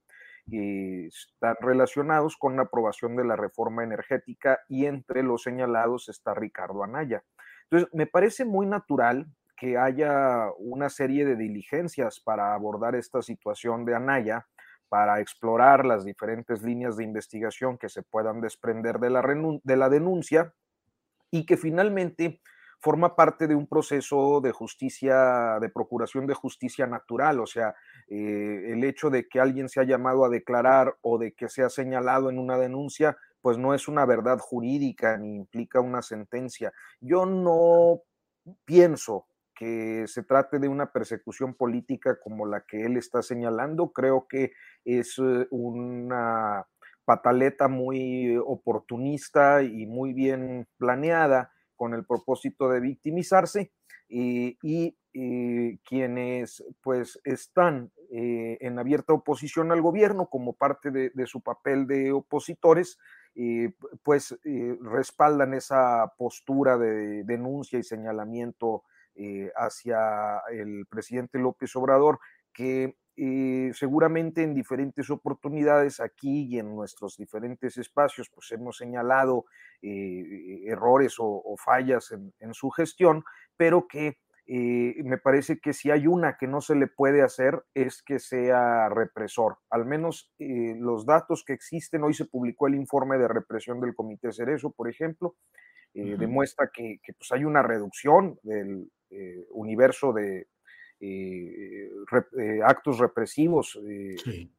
están 0.51 1.57
relacionados 1.61 2.37
con 2.37 2.57
la 2.57 2.63
aprobación 2.63 3.17
de 3.17 3.25
la 3.25 3.37
reforma 3.37 3.83
energética 3.83 4.61
y 4.69 4.87
entre 4.87 5.23
los 5.23 5.43
señalados 5.43 6.09
está 6.09 6.35
Ricardo 6.35 6.85
Anaya. 6.85 7.25
Entonces, 7.65 7.89
me 7.95 8.07
parece 8.07 8.45
muy 8.45 8.67
natural 8.67 9.27
que 9.57 9.79
haya 9.79 10.51
una 10.59 10.91
serie 10.91 11.25
de 11.25 11.37
diligencias 11.37 12.21
para 12.21 12.55
abordar 12.55 12.95
esta 12.95 13.23
situación 13.23 13.85
de 13.85 13.95
Anaya, 13.95 14.47
para 14.89 15.21
explorar 15.21 15.87
las 15.87 16.05
diferentes 16.05 16.63
líneas 16.63 16.97
de 16.97 17.05
investigación 17.05 17.79
que 17.79 17.89
se 17.89 18.03
puedan 18.03 18.41
desprender 18.41 18.99
de 18.99 19.11
la, 19.11 19.23
de 19.63 19.77
la 19.77 19.89
denuncia 19.89 20.53
y 21.31 21.47
que 21.47 21.57
finalmente 21.57 22.41
forma 22.81 23.17
parte 23.17 23.47
de 23.47 23.55
un 23.55 23.67
proceso 23.67 24.41
de 24.41 24.53
justicia, 24.53 25.59
de 25.61 25.69
procuración 25.69 26.27
de 26.27 26.35
justicia 26.35 26.87
natural, 26.87 27.41
o 27.41 27.47
sea, 27.47 27.75
eh, 28.09 28.73
el 28.73 28.85
hecho 28.85 29.11
de 29.11 29.29
que 29.29 29.41
alguien 29.41 29.69
se 29.69 29.81
ha 29.81 29.85
llamado 29.85 30.25
a 30.25 30.29
declarar 30.29 30.97
o 31.03 31.19
de 31.19 31.33
que 31.33 31.49
sea 31.49 31.69
señalado 31.69 32.31
en 32.31 32.39
una 32.39 32.59
denuncia, 32.59 33.17
pues 33.41 33.59
no 33.59 33.75
es 33.75 33.89
una 33.89 34.07
verdad 34.07 34.39
jurídica 34.39 35.17
ni 35.19 35.35
implica 35.35 35.81
una 35.81 36.03
sentencia. 36.03 36.73
Yo 37.01 37.27
no 37.27 38.03
pienso 38.65 39.27
que 39.55 40.07
se 40.09 40.23
trate 40.23 40.59
de 40.59 40.69
una 40.69 40.93
persecución 40.93 41.55
política 41.55 42.19
como 42.21 42.47
la 42.47 42.63
que 42.63 42.85
él 42.85 42.97
está 42.97 43.23
señalando, 43.23 43.93
creo 43.93 44.27
que 44.29 44.53
es 44.85 45.19
eh, 45.19 45.47
una 45.51 46.67
pataleta 47.05 47.69
muy 47.69 48.37
oportunista 48.37 49.63
y 49.63 49.87
muy 49.87 50.13
bien 50.13 50.67
planeada 50.79 51.54
con 51.77 51.95
el 51.95 52.05
propósito 52.05 52.69
de 52.69 52.81
victimizarse 52.81 53.73
y, 54.09 54.59
quienes 55.85 56.65
pues 56.83 57.21
están 57.23 57.93
eh, 58.11 58.59
en 58.61 58.81
abierta 58.81 59.13
oposición 59.13 59.71
al 59.71 59.81
gobierno 59.81 60.29
como 60.29 60.55
parte 60.55 60.91
de, 60.91 61.27
su 61.27 61.41
papel 61.41 61.87
de 61.87 62.11
opositores, 62.11 62.99
pues 64.03 64.37
eh, 64.45 64.77
respaldan 64.81 65.55
esa 65.55 66.13
postura 66.19 66.77
de 66.79 67.23
denuncia 67.23 67.79
y 67.79 67.85
señalamiento 67.85 68.83
eh, 69.17 69.53
hacia 69.55 70.43
el 70.51 70.87
presidente 70.87 71.39
López 71.39 71.77
Obrador 71.77 72.19
que 72.53 72.97
eh, 73.17 73.71
seguramente 73.75 74.43
en 74.43 74.55
diferentes 74.55 75.09
oportunidades 75.09 76.01
aquí 76.01 76.49
y 76.51 76.59
en 76.59 76.75
nuestros 76.75 77.17
diferentes 77.17 77.77
espacios, 77.77 78.29
pues 78.29 78.51
hemos 78.51 78.77
señalado 78.77 79.45
eh, 79.83 80.65
errores 80.67 81.15
o, 81.19 81.55
fallas 81.57 82.13
en, 82.13 82.55
su 82.55 82.71
gestión, 82.71 83.23
pero 83.57 83.87
que 83.87 84.19
eh, 84.47 84.97
me 85.05 85.19
parece 85.19 85.61
que 85.61 85.73
si 85.73 85.93
hay 85.93 86.09
una 86.09 86.37
que 86.37 86.49
no 86.49 86.61
se 86.61 86.75
le 86.75 86.89
puede 86.89 87.23
hacer 87.23 87.63
es 87.73 88.03
que 88.03 88.19
sea 88.19 88.89
represor. 88.89 89.59
Al 89.71 89.87
menos 89.87 90.33
los 90.39 91.07
datos 91.07 91.45
que 91.45 91.53
existen, 91.53 92.03
hoy 92.03 92.15
se 92.15 92.25
publicó 92.27 92.67
el 92.67 92.75
informe 92.75 93.17
de 93.17 93.29
represión 93.29 93.81
del 93.81 93.95
Comité 93.95 94.33
Cerezo, 94.33 94.73
por 94.73 94.91
ejemplo, 94.91 95.37
demuestra 95.95 96.69
que, 96.75 96.99
que 97.01 97.13
pues 97.13 97.31
hay 97.31 97.45
una 97.45 97.63
reducción 97.63 98.41
del 98.43 98.91
universo 99.51 100.13
de 100.13 100.49
actos 102.65 102.99
represivos 102.99 103.79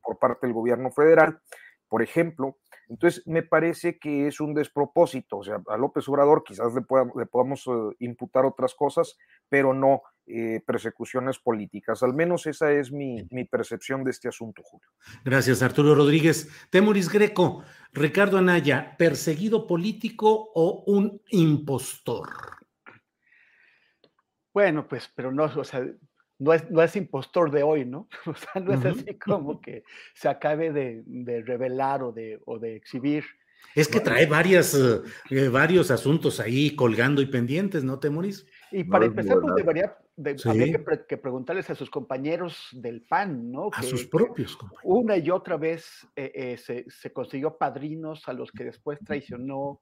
por 0.01 0.17
parte 0.19 0.47
del 0.47 0.53
gobierno 0.53 0.91
federal, 0.91 1.39
por 1.87 2.01
ejemplo. 2.01 2.57
Entonces, 2.87 3.25
me 3.25 3.41
parece 3.41 3.97
que 3.97 4.27
es 4.27 4.39
un 4.39 4.53
despropósito. 4.53 5.37
O 5.39 5.43
sea, 5.43 5.61
a 5.67 5.77
López 5.77 6.07
Obrador 6.07 6.43
quizás 6.43 6.73
le, 6.73 6.81
le 7.15 7.25
podamos 7.25 7.65
imputar 7.99 8.45
otras 8.45 8.75
cosas, 8.75 9.17
pero 9.49 9.73
no 9.73 10.03
eh, 10.27 10.59
persecuciones 10.65 11.37
políticas. 11.37 12.01
Al 12.01 12.15
menos 12.15 12.47
esa 12.47 12.71
es 12.71 12.91
mi, 12.91 13.27
percepción 13.45 14.03
de 14.03 14.09
este 14.09 14.27
asunto, 14.27 14.63
Julio. 14.63 14.89
Gracias, 15.23 15.61
Arturo 15.61 15.93
Rodríguez. 15.93 16.49
Temoris 16.71 17.09
Greco, 17.09 17.63
Ricardo 17.93 18.39
Anaya, 18.39 18.95
¿perseguido 18.97 19.67
político 19.67 20.49
o 20.55 20.83
un 20.87 21.21
impostor? 21.29 22.27
Bueno, 24.51 24.87
pues, 24.87 25.11
pero 25.13 25.31
no, 25.31 25.43
o 25.43 25.63
sea, 25.63 25.85
no 26.39 26.53
es, 26.53 26.69
no 26.69 26.81
es 26.81 26.95
impostor 26.95 27.51
de 27.51 27.63
hoy, 27.63 27.85
¿no? 27.85 28.07
O 28.25 28.35
sea, 28.35 28.61
no 28.61 28.73
es 28.73 28.85
así 28.85 29.15
como 29.15 29.61
que 29.61 29.83
se 30.13 30.27
acabe 30.27 30.71
de, 30.71 31.43
revelar 31.45 32.03
o 32.03 32.11
de, 32.11 32.39
o 32.45 32.59
de 32.59 32.75
exhibir. 32.75 33.23
Es 33.73 33.87
que 33.87 33.99
trae 33.99 34.25
varias, 34.25 34.73
eh, 35.29 35.49
varios 35.49 35.91
asuntos 35.91 36.39
ahí 36.39 36.75
colgando 36.75 37.21
y 37.21 37.25
pendientes, 37.25 37.83
¿no, 37.83 37.99
Temoris? 37.99 38.45
Y 38.71 38.83
para 38.83 39.05
empezar, 39.05 39.39
pues 39.41 39.55
debería, 39.55 39.97
que, 41.07 41.17
preguntarles 41.17 41.69
a 41.69 41.75
sus 41.75 41.89
compañeros 41.89 42.69
del 42.71 43.01
PAN, 43.01 43.51
¿no? 43.51 43.69
A 43.73 43.83
sus 43.83 44.05
propios 44.05 44.55
compañeros. 44.55 44.83
Una 44.83 45.17
y 45.17 45.29
otra 45.29 45.57
vez 45.57 46.07
eh, 46.15 46.57
eh, 46.59 46.85
se, 46.89 47.13
consiguió 47.13 47.57
padrinos 47.57 48.27
a 48.27 48.33
los 48.33 48.51
que 48.51 48.65
después 48.65 48.99
traicionó 49.03 49.81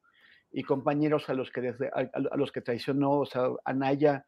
y 0.54 0.64
compañeros 0.64 1.30
a 1.30 1.34
los 1.34 1.52
que, 1.52 1.62
desde, 1.62 1.90
a, 1.90 2.38
los 2.38 2.52
que 2.52 2.62
traicionó. 2.62 3.20
O 3.20 3.26
sea, 3.26 3.50
Anaya 3.66 4.26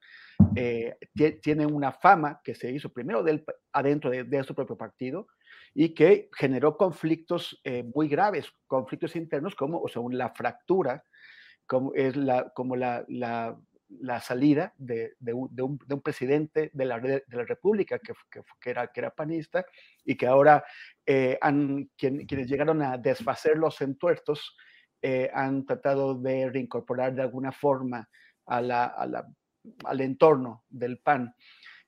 eh, 0.55 0.97
tiene 1.41 1.65
una 1.65 1.91
fama 1.91 2.41
que 2.43 2.55
se 2.55 2.71
hizo 2.71 2.89
primero 2.89 3.23
del, 3.23 3.45
adentro 3.71 4.09
de, 4.09 4.43
su 4.43 4.53
propio 4.53 4.77
partido 4.77 5.27
y 5.73 5.93
que 5.93 6.29
generó 6.35 6.77
conflictos 6.77 7.61
muy 7.93 8.07
graves, 8.07 8.51
conflictos 8.67 9.15
internos 9.15 9.55
como, 9.55 9.79
o 9.79 9.87
sea, 9.87 10.01
la 10.09 10.29
fractura, 10.29 11.03
como 11.67 11.93
es 11.93 12.15
la, 12.15 12.49
como 12.53 12.75
la 12.75 13.05
la 13.99 14.19
salida 14.19 14.73
de, 14.77 15.13
un, 15.33 16.01
presidente 16.03 16.69
de 16.73 16.85
la, 16.85 16.99
de 16.99 17.23
la 17.29 17.43
República 17.43 17.99
que, 17.99 18.13
que, 18.59 18.69
era, 18.69 18.87
que 18.87 18.99
era 18.99 19.13
panista 19.13 19.65
y 20.03 20.15
que 20.15 20.27
ahora 20.27 20.63
eh, 21.05 21.37
han, 21.41 21.89
quienes 21.97 22.47
llegaron 22.47 22.81
a 22.81 22.97
desfacer 22.97 23.57
los 23.57 23.81
entuertos 23.81 24.57
eh, 25.01 25.29
han 25.33 25.65
tratado 25.65 26.15
de 26.15 26.49
reincorporar 26.49 27.13
de 27.13 27.21
alguna 27.21 27.51
forma 27.51 28.09
a 28.45 28.61
la, 28.61 28.85
al 29.83 30.01
entorno 30.01 30.63
del 30.69 30.99
PAN. 30.99 31.33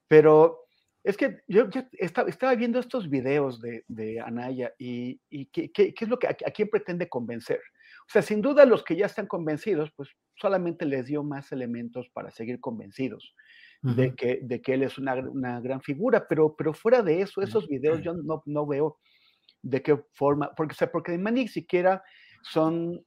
Pero 0.08 0.68
es 1.04 1.16
que 1.16 1.40
yo, 1.48 1.70
estaba, 1.94 2.30
estaba, 2.30 2.56
viendo 2.56 2.80
estos 2.80 3.10
videos 3.10 3.62
de, 3.62 3.86
de 3.88 4.20
Anaya 4.20 4.74
y, 4.78 5.22
y 5.30 5.46
¿qué, 5.48 5.72
qué, 5.72 5.94
es 5.98 6.10
lo 6.10 6.20
que 6.20 6.28
a, 6.28 6.34
quién 6.34 6.70
pretende 6.70 7.08
convencer. 7.08 7.62
O 8.08 8.10
sea, 8.10 8.22
sin 8.22 8.42
duda 8.42 8.66
los 8.66 8.84
que 8.84 8.96
ya 8.96 9.06
están 9.06 9.28
convencidos, 9.28 9.92
pues 9.96 10.10
solamente 10.36 10.86
les 10.86 11.06
dio 11.06 11.24
más 11.24 11.52
elementos 11.52 12.10
para 12.10 12.32
seguir 12.32 12.60
convencidos 12.60 13.34
de, 13.82 14.16
que, 14.16 14.40
de 14.42 14.62
que 14.62 14.74
él 14.74 14.84
es 14.84 14.98
una, 14.98 15.16
una, 15.16 15.62
gran 15.62 15.82
figura, 15.82 16.28
pero, 16.28 16.56
pero 16.58 16.74
fuera 16.74 17.02
de 17.02 17.22
eso, 17.22 17.42
esos 17.42 17.68
videos 17.68 18.02
yo 18.02 18.14
no, 18.14 18.42
no 18.46 18.66
veo 18.66 18.98
de 19.62 19.82
qué 19.82 19.98
forma, 20.14 20.54
porque, 20.56 20.74
o 20.74 20.76
sea, 20.76 20.92
porque 20.92 21.18
ni 21.18 21.48
siquiera 21.48 22.04
son, 22.52 23.06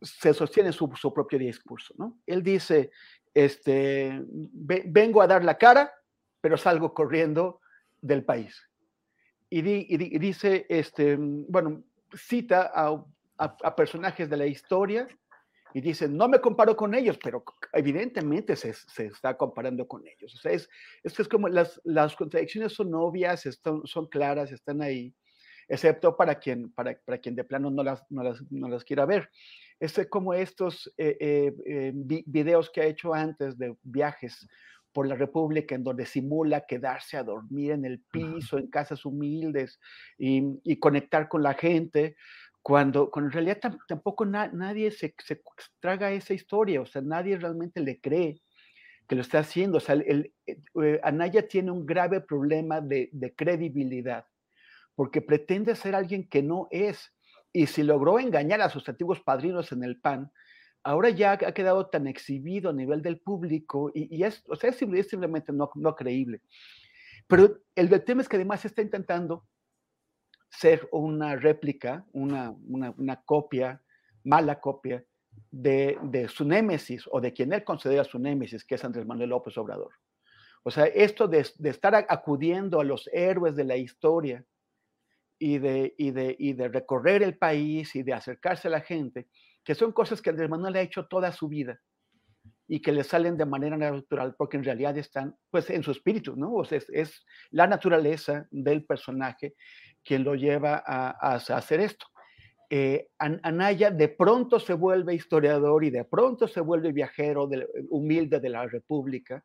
se 0.00 0.34
sostiene 0.34 0.72
su, 0.72 0.90
su, 0.94 1.12
propio 1.12 1.38
discurso, 1.38 1.94
¿no? 1.96 2.18
Él 2.26 2.42
dice, 2.42 2.90
este, 3.34 4.22
vengo 4.26 5.22
a 5.22 5.26
dar 5.26 5.44
la 5.44 5.56
cara, 5.56 5.92
pero 6.40 6.56
salgo 6.56 6.94
corriendo 6.94 7.60
del 8.00 8.24
país. 8.24 8.60
Y, 9.48 9.58
y, 9.58 10.18
dice, 10.18 10.66
este, 10.68 11.16
bueno, 11.18 11.82
cita 12.14 12.70
a 12.72 13.04
a, 13.40 13.74
personajes 13.74 14.28
de 14.28 14.36
la 14.36 14.46
historia 14.46 15.08
y 15.72 15.80
dicen, 15.80 16.16
no 16.16 16.28
me 16.28 16.40
comparo 16.40 16.76
con 16.76 16.94
ellos, 16.94 17.18
pero 17.22 17.44
evidentemente 17.72 18.56
se, 18.56 18.74
se 18.74 19.06
está 19.06 19.36
comparando 19.36 19.86
con 19.86 20.06
ellos. 20.06 20.34
O 20.34 20.38
sea, 20.38 20.52
es, 20.52 20.68
es, 21.02 21.18
es 21.18 21.28
como 21.28 21.48
las, 21.48 21.80
las 21.84 22.16
contradicciones 22.16 22.72
son 22.72 22.92
obvias, 22.94 23.46
están, 23.46 23.82
son 23.86 24.06
claras, 24.08 24.52
están 24.52 24.82
ahí, 24.82 25.14
excepto 25.70 26.16
para 26.16 26.34
quien, 26.34 26.70
para, 26.72 26.98
para 27.04 27.18
quien 27.18 27.34
de 27.34 27.44
plano 27.44 27.70
no 27.70 27.82
las, 27.82 28.04
no 28.10 28.22
las, 28.22 28.42
no 28.50 28.68
las 28.68 28.84
quiera 28.84 29.06
ver. 29.06 29.30
Es 29.78 29.98
como 30.10 30.34
estos 30.34 30.92
eh, 30.98 31.16
eh, 31.18 31.54
eh, 31.64 31.92
videos 31.94 32.68
que 32.68 32.82
ha 32.82 32.86
hecho 32.86 33.14
antes 33.14 33.56
de 33.56 33.74
viajes 33.82 34.46
por 34.92 35.06
la 35.06 35.14
República, 35.14 35.74
en 35.74 35.84
donde 35.84 36.04
simula 36.04 36.66
quedarse 36.66 37.16
a 37.16 37.22
dormir 37.22 37.70
en 37.70 37.84
el 37.86 38.00
piso, 38.10 38.58
en 38.58 38.66
casas 38.66 39.06
humildes 39.06 39.80
y, 40.18 40.42
y 40.64 40.76
conectar 40.78 41.28
con 41.28 41.42
la 41.42 41.54
gente, 41.54 42.16
cuando, 42.62 43.10
en 43.16 43.30
realidad 43.30 43.58
tampoco 43.88 44.26
nadie 44.26 44.90
se, 44.90 45.14
se, 45.24 45.40
traga 45.80 46.12
esa 46.12 46.34
historia, 46.34 46.82
o 46.82 46.86
sea, 46.86 47.00
nadie 47.00 47.38
realmente 47.38 47.80
le 47.80 48.00
cree 48.00 48.42
que 49.08 49.14
lo 49.14 49.22
está 49.22 49.40
haciendo. 49.40 49.78
O 49.78 49.80
sea, 49.80 49.94
el, 49.94 50.32
eh, 50.46 50.58
eh, 50.82 51.00
Anaya 51.02 51.48
tiene 51.48 51.70
un 51.70 51.86
grave 51.86 52.20
problema 52.20 52.80
de, 52.80 53.08
de, 53.12 53.34
credibilidad, 53.34 54.26
porque 54.94 55.22
pretende 55.22 55.74
ser 55.76 55.94
alguien 55.94 56.28
que 56.28 56.42
no 56.42 56.68
es, 56.70 57.12
y 57.52 57.66
si 57.66 57.82
logró 57.82 58.18
engañar 58.18 58.60
a 58.60 58.70
sus 58.70 58.88
antiguos 58.88 59.20
padrinos 59.20 59.72
en 59.72 59.82
el 59.82 60.00
PAN, 60.00 60.30
ahora 60.82 61.10
ya 61.10 61.32
ha 61.32 61.52
quedado 61.52 61.86
tan 61.88 62.06
exhibido 62.06 62.70
a 62.70 62.74
nivel 62.74 63.02
del 63.02 63.20
público, 63.20 63.90
y, 63.94 64.22
es, 64.22 64.44
o 64.48 64.56
sea, 64.56 64.70
es 64.70 64.76
simplemente 64.76 65.52
no, 65.52 65.70
no 65.74 65.94
creíble. 65.94 66.40
Pero 67.26 67.58
el 67.74 68.04
tema 68.04 68.22
es 68.22 68.28
que 68.28 68.36
además 68.36 68.64
está 68.64 68.82
intentando 68.82 69.46
ser 70.50 70.88
una 70.90 71.36
réplica, 71.36 72.04
una, 72.12 72.54
una, 72.66 73.22
copia, 73.22 73.80
mala 74.24 74.60
copia 74.60 75.04
de, 75.50 75.96
de, 76.02 76.28
su 76.28 76.44
némesis 76.44 77.04
o 77.10 77.20
de 77.20 77.32
quien 77.32 77.52
él 77.52 77.62
considera 77.62 78.04
su 78.04 78.18
némesis, 78.18 78.64
que 78.64 78.74
es 78.74 78.84
Andrés 78.84 79.06
Manuel 79.06 79.30
López 79.30 79.56
Obrador. 79.58 79.92
O 80.64 80.70
sea, 80.70 80.86
esto 80.86 81.28
de, 81.28 81.46
de 81.56 81.70
estar 81.70 81.94
acudiendo 82.08 82.80
a 82.80 82.84
los 82.84 83.08
héroes 83.12 83.54
de 83.54 83.64
la 83.64 83.76
historia 83.76 84.44
y 85.40 85.58
de, 85.58 85.94
y, 85.96 86.10
de, 86.10 86.36
y 86.38 86.52
de 86.52 86.68
recorrer 86.68 87.22
el 87.22 87.38
país 87.38 87.96
y 87.96 88.02
de 88.02 88.12
acercarse 88.12 88.68
a 88.68 88.72
la 88.72 88.82
gente, 88.82 89.26
que 89.64 89.74
son 89.74 89.90
cosas 89.90 90.20
que 90.20 90.30
Andrés 90.30 90.50
Manuel 90.50 90.76
ha 90.76 90.82
hecho 90.82 91.06
toda 91.06 91.32
su 91.32 91.48
vida 91.48 91.80
y 92.68 92.80
que 92.80 92.92
le 92.92 93.02
salen 93.02 93.38
de 93.38 93.46
manera 93.46 93.76
natural 93.76 94.34
porque 94.36 94.58
en 94.58 94.64
realidad 94.64 94.96
están 94.98 95.34
pues 95.50 95.70
en 95.70 95.82
su 95.82 95.92
espíritu, 95.92 96.36
¿no? 96.36 96.52
O 96.52 96.64
sea, 96.64 96.78
es, 96.92 97.24
la 97.50 97.66
naturaleza 97.66 98.46
del 98.50 98.84
personaje 98.84 99.54
quien 100.04 100.24
lo 100.24 100.34
lleva 100.34 100.82
a, 100.86 101.34
hacer 101.34 101.80
esto. 101.80 102.06
Eh, 102.68 103.08
Anaya 103.18 103.90
de 103.90 104.08
pronto 104.08 104.60
se 104.60 104.74
vuelve 104.74 105.14
historiador 105.14 105.84
y 105.84 105.90
de 105.90 106.04
pronto 106.04 106.46
se 106.46 106.60
vuelve 106.60 106.92
viajero 106.92 107.48
humilde 107.88 108.38
de 108.40 108.48
la 108.48 108.66
República, 108.66 109.42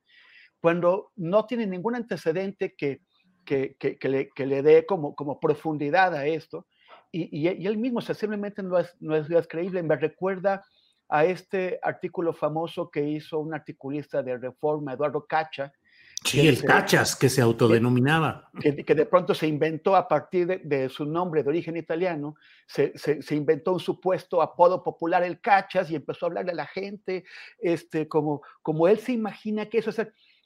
cuando 0.59 1.11
no 1.15 1.45
tiene 1.45 1.65
ningún 1.65 1.95
antecedente 1.95 2.75
que, 2.77 3.01
que, 3.45 3.75
que, 3.77 4.45
le, 4.45 4.61
dé 4.61 4.85
como, 4.85 5.15
como 5.15 5.39
profundidad 5.39 6.13
a 6.13 6.25
esto. 6.25 6.65
Y, 7.11 7.29
y, 7.31 7.47
él 7.47 7.77
mismo 7.77 8.01
simplemente 8.01 8.61
no 8.61 8.77
es, 8.77 8.95
no 8.99 9.15
es, 9.15 9.47
creíble. 9.47 9.83
Me 9.83 9.95
recuerda 9.95 10.65
a 11.07 11.23
este 11.23 11.79
artículo 11.81 12.33
famoso 12.33 12.89
que 12.89 13.07
hizo 13.07 13.39
un 13.39 13.53
articulista 13.53 14.21
de 14.21 14.37
Reforma, 14.37 14.93
Eduardo 14.93 15.25
Cacha, 15.25 15.71
Sí, 16.25 16.47
el 16.47 16.63
Cachas, 16.63 17.15
que 17.15 17.29
se 17.29 17.41
autodenominaba. 17.41 18.49
Que, 18.59 18.71
de 18.71 19.05
pronto 19.05 19.35
se 19.35 19.47
inventó 19.47 19.95
a 19.95 20.07
partir 20.07 20.61
de, 20.63 20.89
su 20.89 21.05
nombre 21.05 21.43
de 21.43 21.49
origen 21.49 21.77
italiano, 21.77 22.35
se, 22.65 22.93
inventó 23.31 23.73
un 23.73 23.79
supuesto 23.79 24.41
apodo 24.41 24.83
popular, 24.83 25.23
el 25.23 25.39
Cachas, 25.39 25.91
y 25.91 25.95
empezó 25.95 26.25
a 26.25 26.29
hablarle 26.29 26.51
a 26.53 26.55
la 26.55 26.65
gente, 26.65 27.25
este, 27.59 28.07
como, 28.07 28.41
como 28.63 28.87
él 28.87 28.97
se 28.97 29.11
imagina 29.11 29.67
que 29.67 29.77
eso 29.77 29.91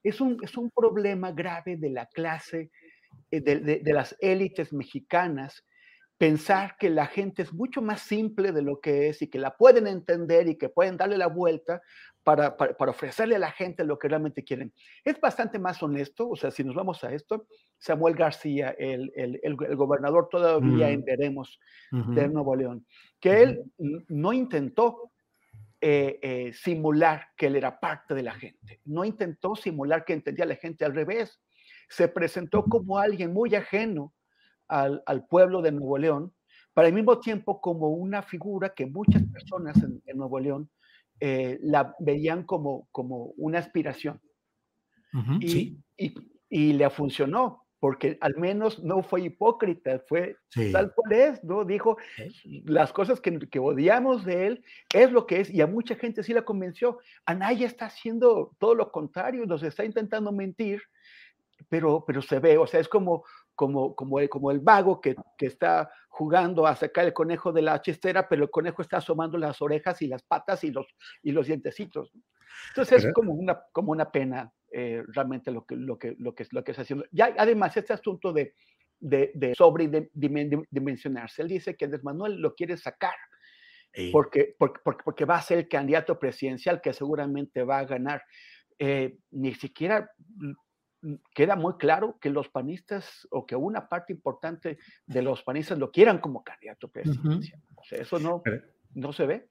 es, 0.03 0.21
un, 0.21 0.37
es 0.41 0.57
un 0.57 0.69
problema 0.69 1.31
grave 1.31 1.77
de 1.77 1.89
la 1.91 2.07
clase, 2.07 2.71
eh, 3.31 3.41
de, 3.41 3.79
de 3.79 3.93
las 3.93 4.15
élites 4.19 4.73
mexicanas, 4.73 5.65
pensar 6.19 6.75
que 6.77 6.89
la 6.89 7.05
gente 7.07 7.41
es 7.41 7.53
mucho 7.53 7.81
más 7.81 8.01
simple 8.01 8.51
de 8.51 8.61
lo 8.61 8.81
que 8.81 9.07
es 9.07 9.21
y 9.21 9.29
que 9.29 9.39
la 9.39 9.55
pueden 9.55 9.87
entender 9.87 10.49
y 10.49 10.57
que 10.57 10.67
pueden 10.67 10.97
darle 10.97 11.17
la 11.17 11.27
vuelta 11.27 11.81
para, 12.23 12.57
para, 12.57 12.91
ofrecerle 12.91 13.37
a 13.37 13.39
la 13.39 13.51
gente 13.51 13.85
lo 13.85 13.97
que 13.97 14.09
realmente 14.09 14.43
quieren. 14.43 14.73
Es 15.05 15.19
bastante 15.19 15.57
más 15.57 15.81
honesto, 15.81 16.29
o 16.29 16.35
sea, 16.35 16.51
si 16.51 16.63
nos 16.63 16.75
vamos 16.75 17.03
a 17.05 17.13
esto, 17.13 17.47
Samuel 17.77 18.15
García, 18.15 18.75
el, 18.77 19.11
el, 19.15 19.39
el, 19.43 19.55
gobernador 19.75 20.27
todavía 20.29 20.89
en 20.89 21.05
Veremos 21.05 21.57
de 21.91 22.27
Nuevo 22.27 22.55
León, 22.55 22.85
que 23.19 23.41
él 23.41 23.63
no 24.09 24.33
intentó 24.33 25.11
eh, 25.79 26.19
eh, 26.21 26.53
simular 26.53 27.27
que 27.37 27.47
él 27.47 27.55
era 27.55 27.79
parte 27.79 28.13
de 28.13 28.23
la 28.23 28.33
gente, 28.33 28.81
no 28.83 29.05
intentó 29.05 29.55
simular 29.55 30.03
que 30.03 30.13
entendía 30.13 30.43
a 30.43 30.49
la 30.49 30.55
gente 30.55 30.83
al 30.83 30.93
revés, 30.93 31.39
se 31.89 32.07
presentó 32.07 32.63
como 32.63 32.99
alguien 32.99 33.33
muy 33.33 33.55
ajeno 33.55 34.13
al, 34.67 35.25
pueblo 35.29 35.61
de 35.61 35.71
Nuevo 35.71 35.97
León, 35.97 36.33
pero 36.73 36.87
al 36.87 36.93
mismo 36.93 37.19
tiempo 37.19 37.59
como 37.59 37.89
una 37.89 38.21
figura 38.21 38.73
que 38.73 38.85
muchas 38.85 39.23
personas 39.23 39.75
en, 39.83 40.17
Nuevo 40.17 40.39
León 40.39 40.69
eh, 41.19 41.57
la 41.61 41.95
veían 41.99 42.43
como, 42.43 42.87
como 42.91 43.33
una 43.37 43.59
aspiración. 43.59 44.21
y, 45.41 45.79
y 46.49 46.73
le 46.73 46.89
funcionó, 46.89 47.65
porque 47.79 48.17
al 48.21 48.35
menos 48.35 48.83
no 48.83 49.03
fue 49.03 49.21
hipócrita, 49.21 50.03
fue 50.07 50.35
tal 50.71 50.93
cual 50.93 51.11
es, 51.13 51.43
¿no? 51.43 51.63
Dijo 51.63 51.97
las 52.65 52.91
cosas 52.91 53.21
que, 53.21 53.39
que, 53.39 53.59
odiamos 53.59 54.25
de 54.25 54.47
él, 54.47 54.63
es 54.93 55.11
lo 55.11 55.25
que 55.25 55.41
es, 55.41 55.49
y 55.49 55.61
a 55.61 55.67
mucha 55.67 55.95
gente 55.95 56.23
sí 56.23 56.33
la 56.33 56.43
convenció. 56.43 56.99
Anaya 57.25 57.65
está 57.65 57.85
haciendo 57.85 58.55
todo 58.59 58.75
lo 58.75 58.91
contrario, 58.91 59.45
nos 59.45 59.63
está 59.63 59.85
intentando 59.85 60.31
mentir, 60.31 60.81
pero, 61.67 62.03
pero 62.05 62.21
se 62.21 62.39
ve, 62.39 62.57
o 62.57 62.65
sea, 62.65 62.79
es 62.79 62.87
como, 62.87 63.23
como, 63.55 63.95
como, 63.95 64.19
el, 64.19 64.29
como 64.29 64.51
el 64.51 64.59
vago 64.59 65.01
que, 65.01 65.15
que, 65.37 65.47
está 65.47 65.91
jugando 66.07 66.65
a 66.65 66.75
sacar 66.75 67.05
el 67.05 67.13
conejo 67.13 67.51
de 67.51 67.61
la 67.61 67.81
chistera, 67.81 68.27
pero 68.29 68.43
el 68.43 68.49
conejo 68.49 68.81
está 68.81 68.97
asomando 68.97 69.37
las 69.37 69.61
orejas 69.61 70.01
y 70.01 70.07
las 70.07 70.23
patas 70.23 70.63
y 70.63 70.71
los, 70.71 70.87
y 71.23 71.31
los 71.31 71.47
dientecitos. 71.47 72.11
Entonces 72.69 73.05
es 73.05 73.13
como 73.13 73.33
una, 73.33 73.61
como 73.71 73.91
una 73.91 74.11
pena 74.11 74.51
eh, 74.71 75.03
realmente 75.07 75.51
lo 75.51 75.65
que, 75.65 75.75
lo, 75.75 75.97
que, 75.97 76.15
lo, 76.19 76.33
que, 76.33 76.45
lo 76.51 76.63
que 76.63 76.71
está 76.71 76.83
haciendo. 76.83 77.05
Ya, 77.11 77.33
además, 77.37 77.75
este 77.75 77.93
asunto 77.93 78.31
de, 78.31 78.53
de, 78.99 79.31
de 79.33 79.55
sobredimensionarse, 79.55 81.41
él 81.41 81.47
dice 81.47 81.75
que 81.75 81.85
Andrés 81.85 82.03
Manuel 82.03 82.39
lo 82.39 82.55
quiere 82.55 82.77
sacar. 82.77 83.15
Porque, 84.11 84.55
porque, 84.57 84.79
porque, 84.83 85.25
va 85.25 85.37
a 85.37 85.41
ser 85.41 85.57
el 85.57 85.67
candidato 85.67 86.19
presidencial 86.19 86.79
que 86.79 86.93
seguramente 86.93 87.63
va 87.63 87.79
a 87.79 87.85
ganar. 87.85 88.21
Eh, 88.77 89.17
ni 89.31 89.53
siquiera 89.55 90.09
queda 91.33 91.55
muy 91.55 91.73
claro 91.77 92.17
que 92.19 92.29
los 92.29 92.49
panistas 92.49 93.27
o 93.31 93.45
que 93.45 93.55
una 93.55 93.87
parte 93.87 94.13
importante 94.13 94.77
de 95.05 95.21
los 95.21 95.43
panistas 95.43 95.77
lo 95.77 95.91
quieran 95.91 96.19
como 96.19 96.43
candidato 96.43 96.89
presidencial. 96.89 97.61
o 97.75 97.83
sea, 97.83 98.01
eso 98.01 98.19
no, 98.19 98.43
no 98.93 99.13
se 99.13 99.25
ve. 99.25 99.49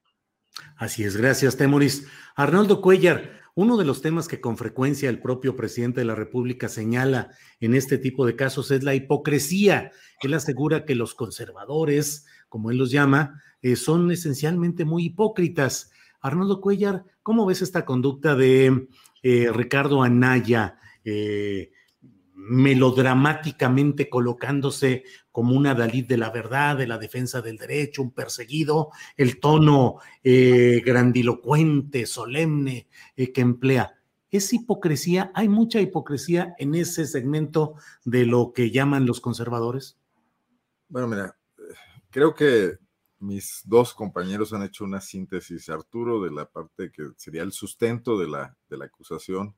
Así 0.77 1.03
es, 1.03 1.17
gracias, 1.17 1.57
Temoris. 1.57 2.07
Arnoldo 2.35 2.81
Cuellar, 2.81 3.31
uno 3.55 3.77
de 3.77 3.85
los 3.85 4.01
temas 4.01 4.27
que 4.27 4.41
con 4.41 4.57
frecuencia 4.57 5.09
el 5.09 5.21
propio 5.21 5.55
presidente 5.55 6.01
de 6.01 6.05
la 6.05 6.15
República 6.15 6.69
señala 6.69 7.31
en 7.59 7.75
este 7.75 7.97
tipo 7.97 8.25
de 8.25 8.35
casos 8.35 8.71
es 8.71 8.83
la 8.83 8.95
hipocresía. 8.95 9.91
Él 10.21 10.33
asegura 10.33 10.85
que 10.85 10.95
los 10.95 11.15
conservadores, 11.15 12.25
como 12.47 12.71
él 12.71 12.77
los 12.77 12.91
llama, 12.91 13.41
eh, 13.61 13.75
son 13.75 14.11
esencialmente 14.11 14.85
muy 14.85 15.05
hipócritas. 15.05 15.91
Arnoldo 16.21 16.61
Cuellar, 16.61 17.05
¿cómo 17.23 17.45
ves 17.45 17.61
esta 17.61 17.85
conducta 17.85 18.35
de 18.35 18.87
eh, 19.23 19.51
Ricardo 19.53 20.03
Anaya? 20.03 20.77
Eh, 21.03 21.71
melodramáticamente 22.41 24.09
colocándose 24.09 25.03
como 25.29 25.55
una 25.55 25.75
Dalí 25.75 26.03
de 26.03 26.17
la 26.17 26.29
verdad, 26.29 26.77
de 26.77 26.87
la 26.87 26.97
defensa 26.97 27.41
del 27.41 27.57
derecho, 27.57 28.01
un 28.01 28.11
perseguido, 28.11 28.91
el 29.17 29.39
tono 29.39 29.97
eh, 30.23 30.81
grandilocuente, 30.85 32.05
solemne 32.05 32.87
eh, 33.17 33.33
que 33.33 33.41
emplea. 33.41 33.93
¿Es 34.31 34.53
hipocresía? 34.53 35.31
¿Hay 35.35 35.49
mucha 35.49 35.81
hipocresía 35.81 36.55
en 36.57 36.75
ese 36.75 37.05
segmento 37.07 37.75
de 38.05 38.25
lo 38.25 38.53
que 38.53 38.71
llaman 38.71 39.05
los 39.05 39.19
conservadores? 39.19 39.97
Bueno, 40.87 41.07
mira, 41.07 41.35
creo 42.09 42.33
que 42.33 42.77
mis 43.19 43.63
dos 43.65 43.93
compañeros 43.93 44.53
han 44.53 44.63
hecho 44.63 44.85
una 44.85 45.01
síntesis, 45.01 45.67
Arturo, 45.69 46.23
de 46.23 46.31
la 46.31 46.45
parte 46.49 46.89
que 46.91 47.09
sería 47.17 47.43
el 47.43 47.51
sustento 47.51 48.17
de 48.17 48.29
la, 48.29 48.55
de 48.69 48.77
la 48.77 48.85
acusación 48.85 49.55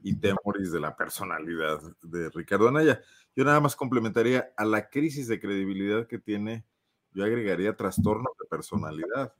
y 0.00 0.16
temores 0.16 0.72
de 0.72 0.80
la 0.80 0.96
personalidad 0.96 1.80
de 2.02 2.30
Ricardo 2.30 2.68
Anaya. 2.68 3.00
Yo 3.34 3.44
nada 3.44 3.60
más 3.60 3.76
complementaría 3.76 4.52
a 4.56 4.64
la 4.64 4.88
crisis 4.88 5.28
de 5.28 5.40
credibilidad 5.40 6.06
que 6.06 6.18
tiene, 6.18 6.64
yo 7.12 7.24
agregaría 7.24 7.76
trastorno 7.76 8.30
de 8.40 8.48
personalidad, 8.48 9.32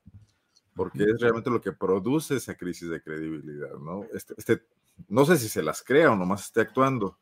porque 0.75 1.03
es 1.03 1.19
realmente 1.19 1.49
lo 1.49 1.61
que 1.61 1.71
produce 1.71 2.37
esa 2.37 2.55
crisis 2.55 2.89
de 2.89 3.01
credibilidad, 3.01 3.73
¿no? 3.73 4.05
Este, 4.13 4.33
este, 4.37 4.61
no 5.07 5.25
sé 5.25 5.37
si 5.37 5.49
se 5.49 5.61
las 5.61 5.83
crea 5.83 6.11
o 6.11 6.15
nomás 6.15 6.45
esté 6.45 6.61
actuando. 6.61 7.17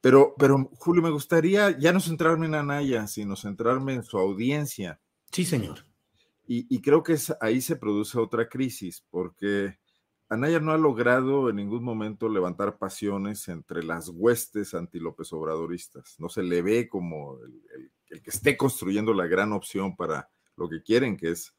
Pero, 0.00 0.34
pero, 0.36 0.70
Julio, 0.78 1.02
me 1.02 1.10
gustaría 1.10 1.76
ya 1.78 1.92
no 1.92 2.00
centrarme 2.00 2.46
en 2.46 2.56
Anaya, 2.56 3.06
sino 3.06 3.36
centrarme 3.36 3.94
en 3.94 4.02
su 4.02 4.18
audiencia. 4.18 5.00
Sí, 5.30 5.44
señor. 5.44 5.86
Y, 6.46 6.66
y 6.74 6.80
creo 6.80 7.04
que 7.04 7.12
es, 7.12 7.32
ahí 7.40 7.60
se 7.60 7.76
produce 7.76 8.18
otra 8.18 8.48
crisis, 8.48 9.04
porque 9.10 9.78
Anaya 10.32 10.60
no 10.60 10.72
ha 10.72 10.78
logrado 10.78 11.50
en 11.50 11.56
ningún 11.56 11.84
momento 11.84 12.26
levantar 12.26 12.78
pasiones 12.78 13.48
entre 13.48 13.82
las 13.82 14.08
huestes 14.08 14.72
anti-López 14.72 15.30
Obradoristas. 15.34 16.16
No 16.18 16.30
se 16.30 16.42
le 16.42 16.62
ve 16.62 16.88
como 16.88 17.36
el, 18.08 18.22
que 18.22 18.30
esté 18.30 18.56
construyendo 18.56 19.12
la 19.12 19.26
gran 19.26 19.52
opción 19.52 19.94
para 19.94 20.30
lo 20.56 20.70
que 20.70 20.82
quieren, 20.82 21.18
que 21.18 21.32
es 21.32 21.54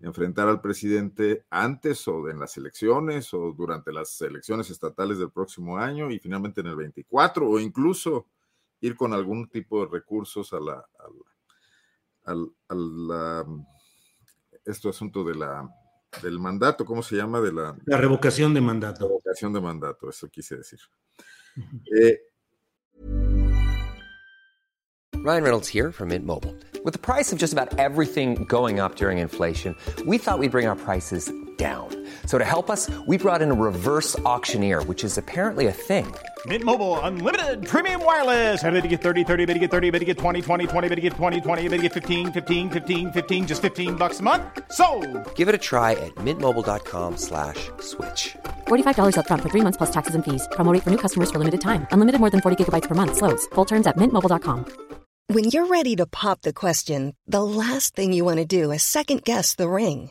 enfrentar 0.00 0.48
al 0.48 0.60
presidente 0.60 1.44
antes 1.48 2.08
o 2.08 2.28
en 2.28 2.40
las 2.40 2.56
elecciones 2.56 3.32
o 3.34 3.52
durante 3.52 3.92
las 3.92 4.20
elecciones 4.20 4.68
estatales 4.68 5.20
del 5.20 5.30
próximo 5.30 5.78
año 5.78 6.10
y 6.10 6.18
finalmente 6.18 6.60
en 6.60 6.66
el 6.66 6.76
24 6.76 7.48
o 7.48 7.60
incluso 7.60 8.26
ir 8.80 8.96
con 8.96 9.12
algún 9.12 9.48
tipo 9.48 9.84
de 9.84 9.92
recursos 9.92 10.52
a 10.52 10.58
la, 10.58 10.84
este 14.64 14.88
asunto 14.88 15.22
de 15.22 15.36
la 15.36 15.68
del 16.22 16.38
mandato, 16.38 16.84
¿cómo 16.84 17.02
se 17.02 17.16
llama? 17.16 17.40
De 17.40 17.52
la, 17.52 17.76
la 17.86 17.96
revocación 17.96 18.54
de 18.54 18.60
mandato. 18.60 19.06
Revocación 19.06 19.52
de 19.52 19.60
mandato, 19.60 20.08
eso 20.08 20.28
quise 20.28 20.56
decir. 20.56 20.80
eh, 22.00 22.18
Ryan 25.24 25.42
Reynolds 25.42 25.68
here 25.68 25.90
from 25.92 26.08
Mint 26.08 26.24
Mobile. 26.24 26.54
With 26.84 26.92
the 26.92 26.98
price 26.98 27.32
of 27.32 27.38
just 27.38 27.52
about 27.52 27.76
everything 27.78 28.44
going 28.44 28.78
up 28.80 28.94
during 28.96 29.18
inflation, 29.18 29.74
we 30.06 30.16
thought 30.16 30.38
we'd 30.38 30.52
bring 30.52 30.66
our 30.66 30.76
prices 30.76 31.30
down. 31.58 31.88
So 32.26 32.38
to 32.38 32.44
help 32.44 32.70
us, 32.70 32.88
we 33.06 33.18
brought 33.18 33.42
in 33.42 33.50
a 33.50 33.54
reverse 33.54 34.18
auctioneer, 34.20 34.84
which 34.84 35.02
is 35.02 35.18
apparently 35.18 35.66
a 35.66 35.72
thing. 35.72 36.06
Mint 36.46 36.62
Mobile 36.62 37.00
unlimited 37.00 37.66
premium 37.66 38.04
wireless. 38.04 38.62
Ready 38.62 38.80
to 38.80 38.88
get 38.88 39.02
30, 39.02 39.24
30, 39.24 39.44
bit 39.44 39.54
to 39.54 39.58
get 39.58 39.70
30, 39.72 39.90
bit 39.90 39.98
to 39.98 40.04
get 40.04 40.18
20, 40.18 40.40
20, 40.40 40.66
20, 40.68 40.88
bit 40.88 40.94
to 40.94 41.00
get 41.00 41.12
20, 41.14 41.40
20, 41.40 41.68
bit 41.68 41.76
to 41.78 41.82
get 41.82 41.92
15, 41.92 42.32
15, 42.32 42.70
15, 42.70 43.12
15 43.12 43.46
just 43.48 43.60
15 43.60 43.96
bucks 43.96 44.20
a 44.20 44.22
month. 44.22 44.44
So, 44.70 44.86
Give 45.34 45.48
it 45.48 45.54
a 45.54 45.62
try 45.70 45.92
at 46.06 46.14
mintmobile.com/switch. 46.26 47.70
slash 47.80 48.36
$45 48.68 49.16
up 49.18 49.26
front 49.26 49.42
for 49.42 49.48
3 49.48 49.62
months 49.62 49.76
plus 49.76 49.90
taxes 49.90 50.14
and 50.14 50.24
fees. 50.24 50.46
Promo 50.52 50.70
for 50.80 50.90
new 50.90 51.02
customers 51.04 51.32
for 51.32 51.40
limited 51.40 51.60
time. 51.60 51.88
Unlimited 51.90 52.20
more 52.20 52.30
than 52.30 52.40
40 52.40 52.56
gigabytes 52.62 52.88
per 52.88 52.94
month 52.94 53.16
slows. 53.16 53.46
Full 53.56 53.64
terms 53.64 53.86
at 53.88 53.96
mintmobile.com. 53.96 54.66
When 55.30 55.44
you're 55.52 55.66
ready 55.66 55.94
to 55.96 56.06
pop 56.06 56.40
the 56.40 56.54
question, 56.54 57.14
the 57.26 57.42
last 57.42 57.94
thing 57.94 58.14
you 58.14 58.24
want 58.24 58.38
to 58.38 58.46
do 58.46 58.72
is 58.72 58.82
second 58.82 59.24
guess 59.24 59.54
the 59.54 59.68
ring. 59.68 60.10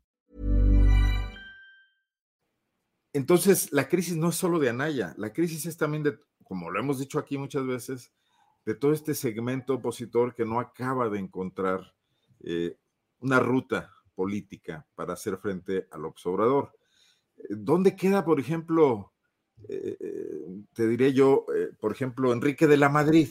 Entonces, 3.13 3.71
la 3.73 3.89
crisis 3.89 4.15
no 4.15 4.29
es 4.29 4.35
solo 4.35 4.59
de 4.59 4.69
Anaya, 4.69 5.13
la 5.17 5.33
crisis 5.33 5.65
es 5.65 5.77
también 5.77 6.03
de, 6.03 6.17
como 6.43 6.69
lo 6.69 6.79
hemos 6.79 6.99
dicho 6.99 7.19
aquí 7.19 7.37
muchas 7.37 7.65
veces, 7.65 8.11
de 8.65 8.75
todo 8.75 8.93
este 8.93 9.15
segmento 9.15 9.75
opositor 9.75 10.33
que 10.33 10.45
no 10.45 10.59
acaba 10.59 11.09
de 11.09 11.19
encontrar 11.19 11.93
eh, 12.41 12.77
una 13.19 13.39
ruta 13.39 13.91
política 14.15 14.85
para 14.95 15.13
hacer 15.13 15.37
frente 15.37 15.87
al 15.91 16.05
observador. 16.05 16.71
Eh, 17.37 17.47
¿Dónde 17.49 17.95
queda, 17.95 18.23
por 18.23 18.39
ejemplo, 18.39 19.11
eh, 19.67 19.97
te 20.73 20.87
diré 20.87 21.13
yo, 21.13 21.45
por 21.79 21.91
ejemplo, 21.91 22.31
Enrique 22.31 22.65
de 22.65 22.77
la 22.77 22.89
Madrid, 22.89 23.29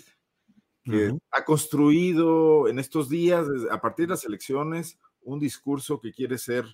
que 0.84 1.12
ha 1.30 1.44
construido 1.44 2.68
en 2.68 2.78
estos 2.78 3.08
días, 3.08 3.46
a 3.70 3.80
partir 3.80 4.06
de 4.06 4.10
las 4.10 4.24
elecciones, 4.24 4.98
un 5.22 5.38
discurso 5.38 6.00
que 6.00 6.12
quiere 6.12 6.38
ser 6.38 6.64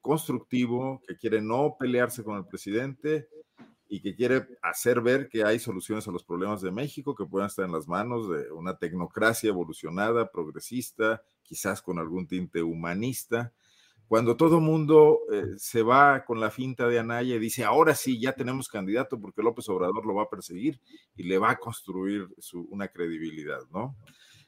constructivo, 0.00 1.00
que 1.06 1.16
quiere 1.16 1.40
no 1.40 1.76
pelearse 1.78 2.22
con 2.22 2.36
el 2.36 2.46
presidente, 2.46 3.28
y 3.92 4.00
que 4.00 4.14
quiere 4.14 4.46
hacer 4.62 5.00
ver 5.00 5.28
que 5.28 5.42
hay 5.42 5.58
soluciones 5.58 6.06
a 6.06 6.12
los 6.12 6.22
problemas 6.22 6.62
de 6.62 6.70
México 6.70 7.16
que 7.16 7.26
puedan 7.26 7.48
estar 7.48 7.64
en 7.64 7.72
las 7.72 7.88
manos 7.88 8.30
de 8.30 8.52
una 8.52 8.78
tecnocracia 8.78 9.48
evolucionada, 9.48 10.30
progresista, 10.30 11.22
quizás 11.42 11.82
con 11.82 11.98
algún 11.98 12.28
tinte 12.28 12.62
humanista. 12.62 13.52
Cuando 14.06 14.36
todo 14.36 14.60
mundo 14.60 15.20
eh, 15.32 15.54
se 15.56 15.82
va 15.82 16.24
con 16.24 16.38
la 16.38 16.52
finta 16.52 16.86
de 16.86 17.00
Anaya 17.00 17.34
y 17.34 17.40
dice, 17.40 17.64
ahora 17.64 17.96
sí, 17.96 18.20
ya 18.20 18.32
tenemos 18.32 18.68
candidato 18.68 19.20
porque 19.20 19.42
López 19.42 19.68
Obrador 19.68 20.06
lo 20.06 20.14
va 20.14 20.22
a 20.22 20.30
perseguir 20.30 20.80
y 21.16 21.24
le 21.24 21.38
va 21.38 21.50
a 21.50 21.58
construir 21.58 22.28
una 22.68 22.86
credibilidad, 22.86 23.60
¿no? 23.72 23.96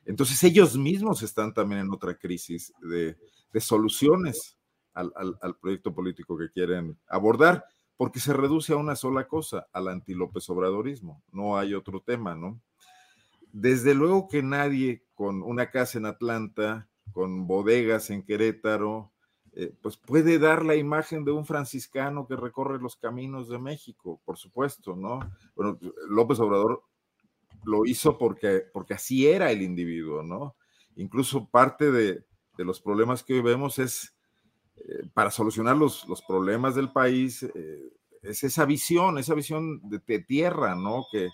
Entonces 0.04 0.42
ellos 0.44 0.76
mismos 0.78 1.22
están 1.22 1.52
también 1.52 1.80
en 1.80 1.92
otra 1.92 2.16
crisis 2.16 2.72
de, 2.80 3.16
soluciones 3.60 4.56
al, 4.94 5.12
al 5.16 5.56
proyecto 5.56 5.94
político 5.94 6.36
que 6.36 6.50
quieren 6.50 6.98
abordar 7.08 7.64
porque 7.96 8.20
se 8.20 8.32
reduce 8.32 8.72
a 8.72 8.76
una 8.76 8.96
sola 8.96 9.28
cosa, 9.28 9.68
al 9.72 9.88
anti-López 9.88 10.48
Obradorismo. 10.50 11.22
No 11.30 11.56
hay 11.56 11.74
otro 11.74 12.00
tema, 12.00 12.34
¿no? 12.34 12.60
Desde 13.52 13.94
luego 13.94 14.28
que 14.28 14.42
nadie 14.42 15.04
con 15.14 15.42
una 15.42 15.70
casa 15.70 15.98
en 15.98 16.06
Atlanta 16.06 16.88
con 17.12 17.46
bodegas 17.46 18.10
en 18.10 18.24
Querétaro, 18.24 19.12
eh, 19.52 19.74
pues 19.82 19.96
puede 19.96 20.38
dar 20.38 20.64
la 20.64 20.76
imagen 20.76 21.24
de 21.24 21.32
un 21.32 21.44
franciscano 21.44 22.26
que 22.26 22.36
recorre 22.36 22.80
los 22.80 22.96
caminos 22.96 23.48
de 23.48 23.58
México, 23.58 24.20
por 24.24 24.38
supuesto, 24.38 24.96
¿no? 24.96 25.20
Bueno, 25.54 25.78
López 26.08 26.40
Obrador 26.40 26.82
lo 27.64 27.84
hizo 27.84 28.16
porque, 28.16 28.62
porque 28.72 28.94
así 28.94 29.26
era 29.26 29.50
el 29.50 29.62
individuo, 29.62 30.22
¿no? 30.22 30.56
Incluso 30.96 31.48
parte 31.48 31.90
de, 31.90 32.24
los 32.56 32.80
problemas 32.80 33.22
que 33.22 33.34
hoy 33.34 33.42
vemos 33.42 33.78
es, 33.78 34.11
eh, 34.88 35.06
para 35.14 35.30
solucionar 35.30 35.76
los, 35.76 36.08
los, 36.08 36.22
problemas 36.22 36.74
del 36.74 36.92
país, 36.92 37.42
eh, 37.42 37.92
es 38.22 38.44
esa 38.44 38.64
visión, 38.64 39.18
esa 39.18 39.34
visión 39.34 39.80
de, 39.88 40.18
tierra, 40.20 40.74
¿no? 40.74 41.04
Que, 41.10 41.28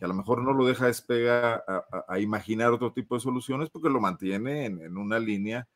a 0.00 0.08
lo 0.08 0.14
mejor 0.14 0.42
no 0.42 0.52
lo 0.52 0.66
deja 0.66 0.86
despegar 0.86 1.64
a, 2.08 2.18
imaginar 2.18 2.72
otro 2.72 2.92
tipo 2.92 3.14
de 3.14 3.20
soluciones 3.20 3.70
porque 3.70 3.88
lo 3.88 4.00
mantiene 4.00 4.64
en, 4.64 4.96
una 4.96 5.20
línea 5.20 5.68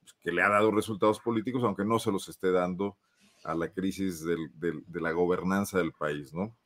pues, 0.00 0.14
que 0.22 0.32
le 0.32 0.42
ha 0.42 0.48
dado 0.48 0.70
resultados 0.70 1.20
políticos, 1.20 1.62
aunque 1.62 1.84
no 1.84 1.98
se 1.98 2.10
los 2.10 2.26
esté 2.30 2.50
dando 2.50 2.96
a 3.44 3.54
la 3.54 3.68
crisis 3.68 4.24
de 4.24 5.00
la 5.00 5.12
gobernanza 5.12 5.76
del 5.76 5.92
país, 5.92 6.32
¿no? 6.32 6.56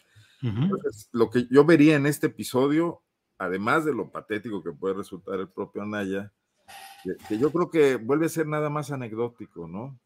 Entonces, 0.42 1.08
lo 1.12 1.30
que 1.30 1.46
yo 1.50 1.64
vería 1.64 1.96
en 1.96 2.06
este 2.06 2.28
episodio, 2.28 3.02
además 3.38 3.84
de 3.84 3.94
lo 3.94 4.10
patético 4.10 4.62
que 4.62 4.72
puede 4.72 4.94
resultar 4.94 5.40
el 5.40 5.48
propio 5.48 5.82
Anaya, 5.82 6.32
que, 7.28 7.38
yo 7.38 7.50
creo 7.50 7.70
que 7.70 7.96
vuelve 7.96 8.26
a 8.26 8.30
ser 8.30 8.46
nada 8.46 8.70
más 8.70 8.90
anecdótico, 8.90 9.66
¿no? 9.66 9.98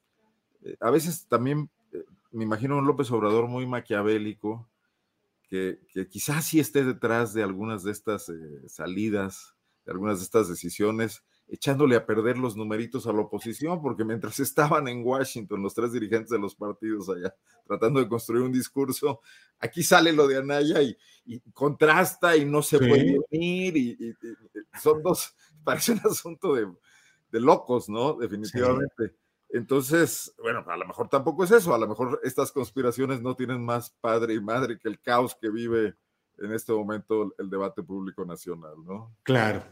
Eh, 0.64 0.76
a 0.80 0.90
veces 0.90 1.26
también 1.28 1.70
eh, 1.92 2.04
me 2.30 2.44
imagino 2.44 2.78
un 2.78 2.86
López 2.86 3.10
Obrador 3.10 3.48
muy 3.48 3.66
maquiavélico, 3.66 4.68
que, 5.48 5.80
quizás 6.10 6.46
sí 6.46 6.60
esté 6.60 6.82
detrás 6.82 7.34
de 7.34 7.42
algunas 7.42 7.84
de 7.84 7.92
estas 7.92 8.30
eh, 8.30 8.68
salidas, 8.68 9.54
de 9.84 9.92
algunas 9.92 10.18
de 10.18 10.24
estas 10.24 10.48
decisiones, 10.48 11.22
echándole 11.46 11.96
a 11.96 12.06
perder 12.06 12.38
los 12.38 12.56
numeritos 12.56 13.06
a 13.06 13.12
la 13.12 13.20
oposición, 13.20 13.82
porque 13.82 14.04
mientras 14.04 14.40
estaban 14.40 14.88
en 14.88 15.04
Washington 15.04 15.62
los 15.62 15.74
tres 15.74 15.92
dirigentes 15.92 16.30
de 16.30 16.38
los 16.38 16.54
partidos 16.54 17.10
allá 17.10 17.34
tratando 17.66 18.00
de 18.00 18.08
construir 18.08 18.42
un 18.42 18.52
discurso, 18.52 19.20
aquí 19.58 19.82
sale 19.82 20.12
lo 20.12 20.26
de 20.26 20.38
Anaya 20.38 20.82
y, 20.82 20.96
contrasta 21.52 22.36
y 22.36 22.44
no 22.44 22.62
se 22.62 22.78
puede 22.78 23.18
unir 23.30 23.76
y, 23.76 24.14
son 24.80 25.02
dos, 25.02 25.34
parece 25.64 25.92
un 25.92 26.00
asunto 26.04 26.54
de, 26.54 26.66
locos, 27.40 27.88
¿no? 27.88 28.14
Definitivamente. 28.14 29.21
Entonces, 29.52 30.34
bueno, 30.42 30.64
a 30.66 30.76
lo 30.76 30.86
mejor 30.86 31.08
tampoco 31.08 31.44
es 31.44 31.50
eso, 31.50 31.74
a 31.74 31.78
lo 31.78 31.86
mejor 31.86 32.20
estas 32.24 32.50
conspiraciones 32.50 33.20
no 33.20 33.36
tienen 33.36 33.62
más 33.62 33.90
padre 34.00 34.34
y 34.34 34.40
madre 34.40 34.78
que 34.78 34.88
el 34.88 34.98
caos 34.98 35.36
que 35.38 35.50
vive 35.50 35.94
en 36.38 36.52
este 36.52 36.72
momento 36.72 37.34
el 37.38 37.50
debate 37.50 37.82
público 37.82 38.24
nacional, 38.24 38.74
¿no? 38.84 39.14
Claro. 39.22 39.62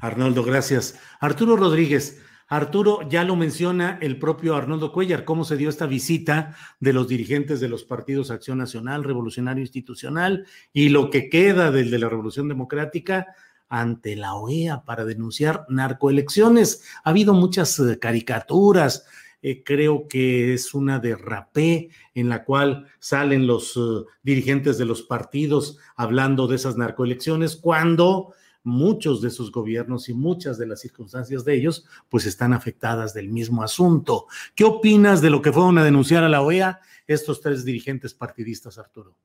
Arnoldo, 0.00 0.42
gracias. 0.42 0.98
Arturo 1.20 1.56
Rodríguez. 1.56 2.20
Arturo, 2.50 3.06
ya 3.08 3.24
lo 3.24 3.36
menciona 3.36 3.98
el 4.00 4.18
propio 4.18 4.56
Arnoldo 4.56 4.90
Cuellar, 4.90 5.24
cómo 5.24 5.44
se 5.44 5.58
dio 5.58 5.68
esta 5.68 5.86
visita 5.86 6.56
de 6.80 6.94
los 6.94 7.06
dirigentes 7.06 7.60
de 7.60 7.68
los 7.68 7.84
partidos 7.84 8.30
Acción 8.30 8.56
Nacional, 8.56 9.04
Revolucionario 9.04 9.60
Institucional 9.60 10.46
y 10.72 10.88
lo 10.88 11.10
que 11.10 11.28
queda 11.28 11.70
del 11.70 11.90
de 11.90 11.98
la 11.98 12.08
Revolución 12.08 12.48
Democrática 12.48 13.26
ante 13.68 14.16
la 14.16 14.34
OEA 14.34 14.82
para 14.84 15.04
denunciar 15.04 15.66
narcoelecciones. 15.68 16.84
Ha 17.04 17.10
habido 17.10 17.34
muchas 17.34 17.78
eh, 17.80 17.98
caricaturas, 17.98 19.06
eh, 19.42 19.62
creo 19.64 20.08
que 20.08 20.54
es 20.54 20.74
una 20.74 20.98
de 20.98 21.16
rapé 21.16 21.90
en 22.14 22.28
la 22.28 22.44
cual 22.44 22.86
salen 22.98 23.46
los 23.46 23.76
eh, 23.76 24.04
dirigentes 24.22 24.78
de 24.78 24.84
los 24.84 25.02
partidos 25.02 25.78
hablando 25.96 26.46
de 26.46 26.56
esas 26.56 26.76
narcoelecciones 26.76 27.56
cuando 27.56 28.34
muchos 28.64 29.22
de 29.22 29.30
sus 29.30 29.50
gobiernos 29.50 30.08
y 30.08 30.14
muchas 30.14 30.58
de 30.58 30.66
las 30.66 30.80
circunstancias 30.80 31.44
de 31.44 31.54
ellos, 31.54 31.86
pues 32.08 32.26
están 32.26 32.52
afectadas 32.52 33.14
del 33.14 33.28
mismo 33.28 33.62
asunto. 33.62 34.26
¿Qué 34.54 34.64
opinas 34.64 35.20
de 35.20 35.30
lo 35.30 35.42
que 35.42 35.52
fueron 35.52 35.78
a 35.78 35.84
denunciar 35.84 36.22
a 36.24 36.28
la 36.28 36.42
OEA 36.42 36.80
estos 37.06 37.40
tres 37.40 37.64
dirigentes 37.64 38.14
partidistas, 38.14 38.78
Arturo? 38.78 39.16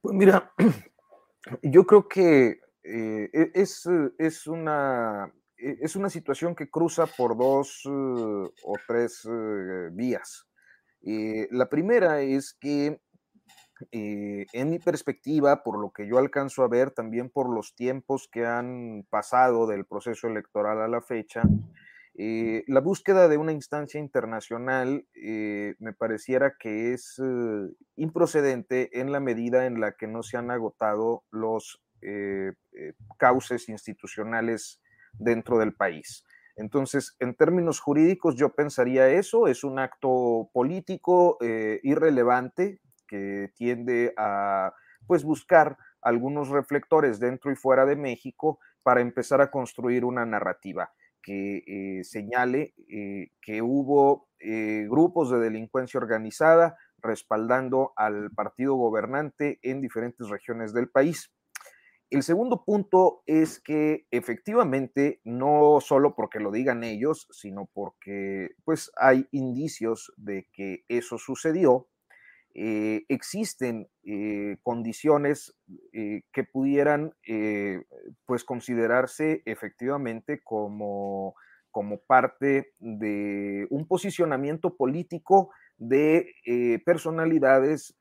Pues 0.00 0.14
mira, 0.14 0.52
yo 1.62 1.86
creo 1.86 2.06
que 2.06 2.60
eh, 2.84 3.30
e-, 3.32 3.50
es, 3.54 3.88
es, 4.18 4.46
una, 4.46 5.32
es 5.56 5.96
una 5.96 6.10
situación 6.10 6.54
que 6.54 6.70
cruza 6.70 7.06
por 7.06 7.36
dos 7.36 7.82
eh, 7.84 7.88
o 7.88 8.76
tres 8.86 9.26
eh, 9.30 9.88
vías. 9.92 10.46
la 11.02 11.68
primera 11.68 12.20
es 12.20 12.54
que 12.54 13.00
eh, 13.92 14.46
en 14.52 14.70
mi 14.70 14.78
perspectiva, 14.78 15.62
por 15.62 15.78
lo 15.78 15.90
que 15.90 16.06
yo 16.06 16.18
alcanzo 16.18 16.62
a 16.62 16.68
ver, 16.68 16.92
también 16.92 17.28
por 17.28 17.52
los 17.52 17.74
tiempos 17.74 18.28
que 18.30 18.46
han 18.46 19.06
pasado 19.10 19.66
del 19.66 19.84
proceso 19.84 20.28
electoral 20.28 20.80
a 20.80 20.88
la 20.88 21.02
fecha, 21.02 21.42
eh, 22.14 22.64
la 22.66 22.80
búsqueda 22.80 23.28
de 23.28 23.36
una 23.36 23.52
instancia 23.52 24.00
internacional 24.00 25.06
eh, 25.14 25.74
me 25.78 25.92
pareciera 25.92 26.54
que 26.58 26.94
es 26.94 27.20
improcedente 27.96 28.98
en 28.98 29.12
la 29.12 29.20
medida 29.20 29.66
en 29.66 29.80
la 29.80 29.92
que 29.92 30.06
no 30.06 30.22
se 30.22 30.38
han 30.38 30.50
agotado 30.50 31.24
los 31.30 31.82
cauces 33.18 33.68
institucionales 33.68 34.80
dentro 35.18 35.58
del 35.58 35.74
país. 35.74 36.24
Entonces, 36.56 37.16
en 37.20 37.34
términos 37.34 37.80
jurídicos, 37.80 38.36
yo 38.36 38.54
pensaría 38.54 39.08
eso, 39.08 39.46
es 39.46 39.62
un 39.62 39.78
acto 39.78 40.48
político 40.52 41.36
irrelevante, 41.82 42.80
que 43.06 43.52
tiende 43.54 44.12
a 44.16 44.72
pues 45.06 45.22
buscar 45.24 45.76
algunos 46.02 46.48
reflectores 46.48 47.20
dentro 47.20 47.52
y 47.52 47.56
fuera 47.56 47.84
de 47.84 47.96
México 47.96 48.58
para 48.82 49.00
empezar 49.00 49.40
a 49.40 49.50
construir 49.50 50.04
una 50.04 50.24
narrativa 50.24 50.92
que 51.26 51.64
eh, 51.66 52.04
señale 52.04 52.74
eh, 52.88 53.32
que 53.42 53.60
hubo 53.60 54.28
eh, 54.38 54.86
grupos 54.88 55.28
de 55.30 55.40
delincuencia 55.40 55.98
organizada 55.98 56.76
respaldando 56.98 57.92
al 57.96 58.30
partido 58.30 58.74
gobernante 58.74 59.58
en 59.62 59.80
diferentes 59.80 60.28
regiones 60.28 60.72
del 60.72 60.88
país. 60.88 61.32
El 62.08 62.22
segundo 62.22 62.64
punto 62.64 63.22
es 63.26 63.60
que 63.60 64.06
efectivamente, 64.12 65.20
no 65.24 65.80
solo 65.80 66.14
porque 66.14 66.38
lo 66.38 66.52
digan 66.52 66.84
ellos, 66.84 67.26
sino 67.32 67.68
porque 67.72 68.50
pues 68.64 68.92
hay 68.96 69.26
indicios 69.32 70.12
de 70.16 70.46
que 70.52 70.84
eso 70.88 71.18
sucedió, 71.18 71.88
eh, 72.54 73.04
existen 73.08 73.86
eh, 74.04 74.56
condiciones 74.62 75.54
eh, 75.92 76.22
que 76.32 76.44
pudieran 76.44 77.12
pues 78.24 78.44
considerarse 78.44 79.42
efectivamente 79.44 80.40
como, 80.42 81.34
como 81.70 81.98
parte 81.98 82.72
de 82.78 83.66
un 83.68 83.86
posicionamiento 83.86 84.76
político 84.76 85.50
de 85.76 86.32
personalidades 86.86 87.98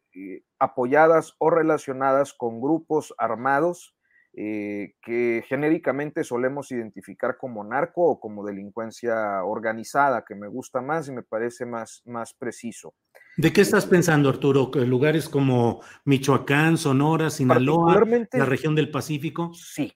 apoyadas 0.60 1.34
o 1.40 1.49
relacionadas 1.49 2.34
con 2.34 2.61
grupos 2.61 3.14
armados 3.18 3.94
que 4.36 5.44
genéricamente 5.48 6.24
solemos 6.26 6.72
identificar 6.72 7.38
como 7.38 7.64
narco 7.64 8.02
o 8.03 8.20
como 8.20 8.45
delincuencia 8.45 9.44
organizada, 9.44 10.26
que 10.28 10.36
me 10.36 10.48
gusta 10.48 10.82
más 10.82 11.07
y 11.07 11.14
me 11.14 11.24
parece 11.24 11.66
más, 11.66 12.02
más 12.06 12.34
preciso. 12.34 12.94
¿De 13.38 13.53
qué 13.53 13.62
estás 13.62 13.86
pensando, 13.86 14.30
Arturo? 14.30 14.72
¿Lugares 14.74 15.30
como 15.30 15.82
Michoacán, 16.03 16.78
Sonora, 16.78 17.30
Sinaloa, 17.30 18.03
la 18.34 18.45
región 18.45 18.76
del 18.76 18.91
Pacífico? 18.91 19.52
Sí. 19.53 19.94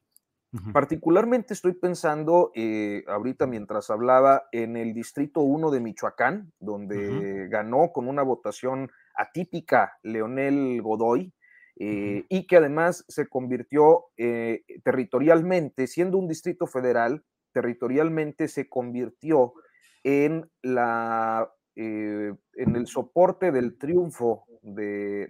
Particularmente 0.73 1.53
estoy 1.53 1.73
pensando, 1.73 2.51
eh, 2.55 3.03
ahorita 3.07 3.45
mientras 3.45 3.91
hablaba, 3.91 4.45
en 4.51 4.77
el 4.77 4.95
Distrito 4.95 5.41
1 5.41 5.69
de 5.69 5.79
Michoacán, 5.79 6.51
donde 6.59 7.47
ganó 7.49 7.91
con 7.93 8.07
una 8.07 8.23
votación 8.23 8.89
atípica 9.13 9.93
Leonel 10.01 10.81
Godoy, 10.81 11.31
eh, 11.81 12.25
y 12.27 12.45
que 12.45 12.57
además 12.57 13.05
se 13.07 13.27
convirtió 13.27 14.07
eh, 14.17 14.63
territorialmente, 14.83 15.87
siendo 15.87 16.17
un 16.17 16.27
distrito 16.27 16.67
federal, 16.67 17.23
territorialmente 17.53 18.49
se 18.49 18.67
convirtió 18.67 19.53
en 20.03 20.51
la 20.61 21.49
eh, 21.77 22.33
en 22.55 22.75
el 22.75 22.85
soporte 22.87 23.53
del 23.53 23.77
triunfo 23.77 24.43
de, 24.61 25.27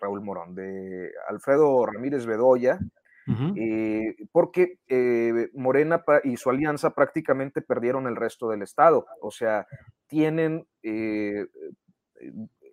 Raúl 0.00 0.20
Morón, 0.20 0.54
de 0.54 1.10
Alfredo 1.28 1.84
Ramírez 1.84 2.24
Bedoya, 2.24 2.78
porque 4.30 4.78
Morena 5.54 6.04
y 6.22 6.36
su 6.36 6.50
alianza 6.50 6.90
prácticamente 6.90 7.62
perdieron 7.62 8.06
el 8.06 8.14
resto 8.14 8.48
del 8.48 8.62
Estado. 8.62 9.06
O 9.20 9.32
sea, 9.32 9.66
tienen 10.06 10.66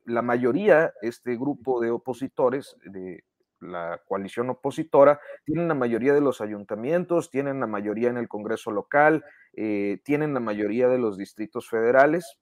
la 0.08 0.22
mayoría, 0.22 0.94
este 1.02 1.36
grupo 1.36 1.82
de 1.82 1.92
opositores, 1.92 2.78
de 2.86 3.26
la 3.60 4.02
coalición 4.08 4.50
opositora, 4.50 5.20
tienen 5.46 5.68
la 5.68 5.74
mayoría 5.76 6.14
de 6.14 6.22
los 6.22 6.40
ayuntamientos, 6.40 7.30
tienen 7.30 7.60
la 7.60 7.68
mayoría 7.68 8.10
en 8.10 8.18
el 8.18 8.30
Congreso 8.30 8.72
local, 8.72 9.26
tienen 9.54 10.34
la 10.34 10.40
mayoría 10.40 10.88
de 10.88 10.98
los 10.98 11.18
distritos 11.18 11.68
federales 11.68 12.40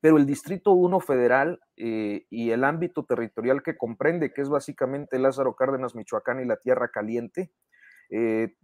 pero 0.00 0.18
el 0.18 0.26
Distrito 0.26 0.72
1 0.72 1.00
federal 1.00 1.60
eh, 1.76 2.26
y 2.30 2.50
el 2.50 2.64
ámbito 2.64 3.04
territorial 3.04 3.62
que 3.62 3.76
comprende, 3.76 4.32
que 4.32 4.42
es 4.42 4.48
básicamente 4.48 5.18
Lázaro 5.18 5.56
Cárdenas, 5.56 5.94
Michoacán 5.94 6.40
y 6.40 6.44
la 6.44 6.58
Tierra 6.58 6.90
Caliente, 6.90 7.50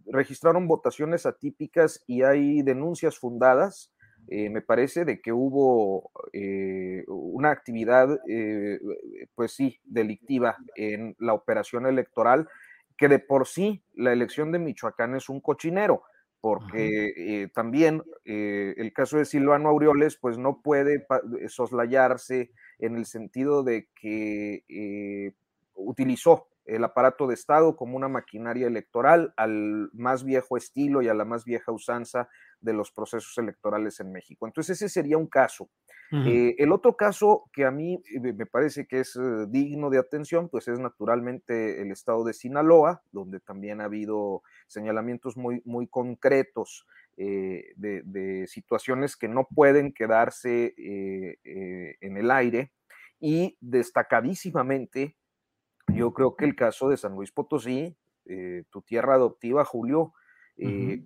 registraron 0.05 0.69
votaciones 0.69 1.25
atípicas 1.25 2.01
y 2.07 2.21
hay 2.21 2.61
denuncias 2.61 3.19
fundadas 3.19 3.92
eh, 4.27 4.49
me 4.49 4.61
parece 4.61 5.05
de 5.05 5.21
que 5.21 5.33
hubo 5.33 6.11
eh, 6.31 7.03
una 7.07 7.51
actividad, 7.51 8.19
eh, 8.27 8.79
pues 9.35 9.53
sí, 9.53 9.79
delictiva 9.83 10.57
en 10.75 11.15
la 11.19 11.33
operación 11.33 11.85
electoral, 11.85 12.47
que 12.97 13.07
de 13.09 13.19
por 13.19 13.47
sí 13.47 13.83
la 13.93 14.13
elección 14.13 14.51
de 14.51 14.59
Michoacán 14.59 15.15
es 15.15 15.29
un 15.29 15.41
cochinero, 15.41 16.03
porque 16.39 17.49
también 17.55 18.03
el 18.25 18.91
caso 18.93 19.17
de 19.17 19.25
Silvano 19.25 19.69
Aureoles, 19.69 20.17
pues 20.17 20.37
no 20.37 20.61
puede 20.61 21.05
soslayarse 21.47 22.51
en 22.79 22.97
el 22.97 23.05
sentido 23.05 23.63
de 23.63 23.87
que 23.95 25.33
utilizó 25.73 26.47
el 26.65 26.83
aparato 26.83 27.27
de 27.27 27.33
Estado 27.33 27.75
como 27.75 27.97
una 27.97 28.07
maquinaria 28.07 28.67
electoral 28.67 29.33
al 29.37 29.89
más 29.93 30.23
viejo 30.23 30.57
estilo 30.57 31.01
y 31.01 31.07
a 31.07 31.13
la 31.13 31.25
más 31.25 31.45
vieja 31.45 31.71
usanza 31.71 32.29
de 32.63 32.73
los 32.73 32.91
procesos 32.91 33.37
electorales 33.37 33.99
en 33.99 34.11
México. 34.11 34.47
Entonces 34.47 34.81
ese 34.81 34.89
sería 34.89 35.17
un 35.17 35.27
caso. 35.27 35.69
Eh, 36.11 36.55
el 36.59 36.71
otro 36.71 36.95
caso 36.95 37.45
que 37.51 37.65
a 37.65 37.71
mí 37.71 37.95
eh, 38.13 38.33
me 38.33 38.45
parece 38.45 38.85
que 38.85 38.99
es 38.99 39.15
eh, 39.15 39.47
digno 39.49 39.89
de 39.89 39.97
atención, 39.97 40.47
pues 40.47 40.67
es 40.67 40.79
naturalmente 40.79 41.81
el 41.81 41.91
estado 41.91 42.23
de 42.23 42.33
Sinaloa, 42.33 43.01
donde 43.11 43.39
también 43.39 43.81
ha 43.81 43.85
habido 43.85 44.43
señalamientos 44.67 45.37
muy, 45.37 45.63
muy 45.65 45.87
concretos 45.87 46.85
de, 47.15 47.73
de, 47.75 48.47
situaciones 48.47 49.15
que 49.15 49.27
no 49.27 49.47
pueden 49.47 49.93
quedarse 49.93 50.73
en 50.77 52.17
el 52.17 52.31
aire 52.31 52.71
y 53.19 53.55
destacadísimamente 53.61 55.15
yo 55.87 56.13
creo 56.13 56.35
que 56.35 56.45
el 56.45 56.55
caso 56.55 56.89
de 56.89 56.97
San 56.97 57.15
Luis 57.15 57.31
Potosí, 57.31 57.95
eh, 58.25 58.63
tu 58.69 58.81
tierra 58.81 59.15
adoptiva, 59.15 59.65
Julio, 59.65 60.13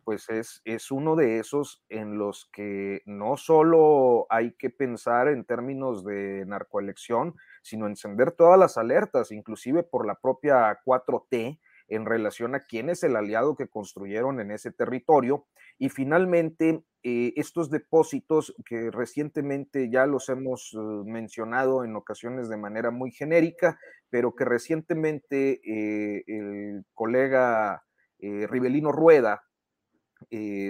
pues 0.03 0.29
es, 0.29 0.61
es 0.65 0.91
uno 0.91 1.15
de 1.15 1.39
esos 1.39 1.83
en 1.89 2.17
los 2.17 2.49
que 2.51 3.01
no 3.05 3.37
solo 3.37 4.27
hay 4.29 4.51
que 4.53 4.69
pensar 4.69 5.27
en 5.27 5.45
términos 5.45 6.03
de 6.03 6.45
narcoelección, 6.45 7.35
sino 7.63 7.87
encender 7.87 8.31
todas 8.31 8.59
las 8.59 8.77
alertas, 8.77 9.31
inclusive 9.31 9.83
por 9.83 10.05
la 10.05 10.15
propia 10.15 10.79
4T, 10.85 11.59
en 11.89 12.05
relación 12.05 12.55
a 12.55 12.61
quién 12.61 12.89
es 12.89 13.03
el 13.03 13.15
aliado 13.15 13.55
que 13.55 13.67
construyeron 13.67 14.39
en 14.39 14.51
ese 14.51 14.71
territorio. 14.71 15.47
Y 15.79 15.89
finalmente, 15.89 16.83
eh, 17.03 17.33
estos 17.37 17.69
depósitos 17.69 18.53
que 18.65 18.91
recientemente 18.91 19.89
ya 19.89 20.05
los 20.05 20.27
hemos 20.29 20.73
eh, 20.73 20.77
mencionado 21.05 21.85
en 21.85 21.95
ocasiones 21.95 22.49
de 22.49 22.57
manera 22.57 22.91
muy 22.91 23.11
genérica, 23.11 23.79
pero 24.09 24.35
que 24.35 24.45
recientemente 24.45 25.61
eh, 25.63 26.23
el 26.27 26.83
colega 26.93 27.83
Rivelino 28.19 28.91
Rueda 28.91 29.43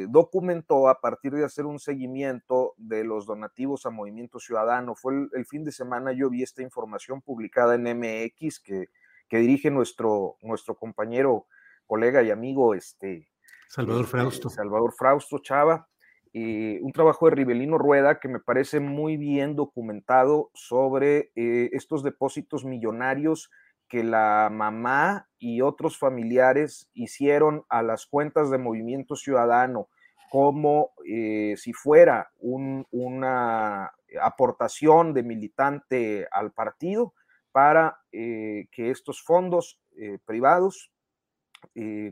documentó 0.09 0.89
a 0.89 0.99
partir 0.99 1.33
de 1.33 1.45
hacer 1.45 1.65
un 1.65 1.79
seguimiento 1.79 2.73
de 2.77 3.03
los 3.03 3.25
donativos 3.25 3.85
a 3.85 3.89
Movimiento 3.89 4.39
Ciudadano. 4.39 4.95
Fue 4.95 5.13
el, 5.13 5.29
el 5.33 5.45
fin 5.45 5.63
de 5.63 5.71
semana, 5.71 6.11
yo 6.11 6.29
vi 6.29 6.43
esta 6.43 6.61
información 6.61 7.21
publicada 7.21 7.75
en 7.75 7.83
MX 7.83 8.59
que 8.59 8.89
que 9.27 9.37
dirige 9.37 9.69
nuestro, 9.69 10.37
nuestro 10.41 10.75
compañero, 10.75 11.47
colega 11.85 12.23
y 12.23 12.31
amigo, 12.31 12.73
este, 12.73 13.29
Salvador 13.67 14.05
este, 14.05 14.11
Frausto. 14.11 14.49
Salvador 14.49 14.93
Frausto 14.93 15.39
Chava. 15.39 15.87
y 16.33 16.79
un 16.79 16.91
trabajo 16.91 17.25
de 17.27 17.35
Rivelino 17.35 17.77
Rueda 17.77 18.19
que 18.19 18.27
me 18.27 18.39
parece 18.39 18.79
muy 18.79 19.17
bien 19.17 19.55
documentado 19.55 20.49
sobre 20.53 21.31
eh, 21.35 21.69
estos 21.73 22.03
depósitos 22.03 22.63
millonarios 22.63 23.49
que 23.87 24.03
la 24.03 24.49
mamá 24.51 25.27
y 25.39 25.61
otros 25.61 25.97
familiares 25.97 26.89
hicieron 26.93 27.63
a 27.69 27.81
las 27.83 28.05
cuentas 28.05 28.49
de 28.49 28.57
Movimiento 28.57 29.15
Ciudadano, 29.15 29.89
como 30.29 30.91
eh, 31.05 31.55
si 31.57 31.73
fuera 31.73 32.31
una 32.39 33.93
aportación 34.21 35.13
de 35.13 35.23
militante 35.23 36.27
al 36.31 36.51
partido, 36.51 37.13
para 37.51 37.99
eh, 38.11 38.67
que 38.71 38.91
estos 38.91 39.23
fondos 39.23 39.79
eh, 39.97 40.19
privados, 40.25 40.91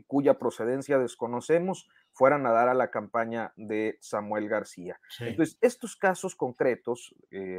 cuya 0.06 0.38
procedencia 0.38 0.98
desconocemos, 0.98 1.88
fueran 2.16 2.46
a 2.46 2.50
dar 2.50 2.68
a 2.70 2.74
la 2.74 2.90
campaña 2.90 3.52
de 3.56 3.98
Samuel 4.00 4.48
García. 4.48 4.98
Entonces, 5.20 5.58
estos 5.60 5.96
casos 5.96 6.34
concretos 6.34 7.14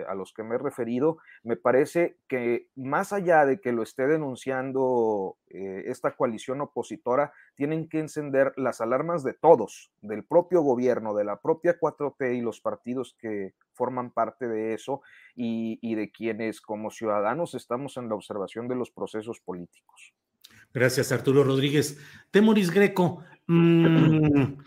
a 0.08 0.16
los 0.16 0.34
que 0.34 0.42
me 0.42 0.56
he 0.56 0.58
referido, 0.58 1.20
me 1.44 1.58
parece 1.58 2.18
que 2.28 2.68
más 2.76 3.14
allá 3.14 3.46
de 3.46 3.62
que 3.62 3.72
lo 3.72 3.84
esté 3.84 4.08
denunciando 4.08 5.38
esta 5.50 6.16
coalición 6.16 6.62
opositora, 6.62 7.34
tienen 7.54 7.88
que 7.88 8.00
encender 8.00 8.54
las 8.58 8.82
alarmas 8.82 9.24
de 9.24 9.34
todos, 9.34 9.92
del 10.02 10.24
propio 10.24 10.62
gobierno, 10.62 11.14
de 11.14 11.24
la 11.24 11.40
propia 11.40 11.80
4T 11.80 12.36
y 12.36 12.42
los 12.42 12.60
partidos 12.60 13.16
que 13.20 13.54
forman 13.74 14.12
parte 14.12 14.48
de 14.48 14.74
eso 14.74 15.02
y, 15.36 15.96
de 15.96 16.12
quienes 16.12 16.62
como 16.62 16.90
ciudadanos 16.90 17.54
estamos 17.54 17.96
en 17.98 18.10
la 18.10 18.16
observación 18.16 18.68
de 18.68 18.76
los 18.76 18.92
procesos 18.92 19.40
políticos. 19.40 20.14
Gracias, 20.78 21.12
Arturo 21.12 21.44
Rodríguez. 21.44 21.98
Temoris 22.30 22.70
Greco, 22.70 23.24
mm, 23.48 24.60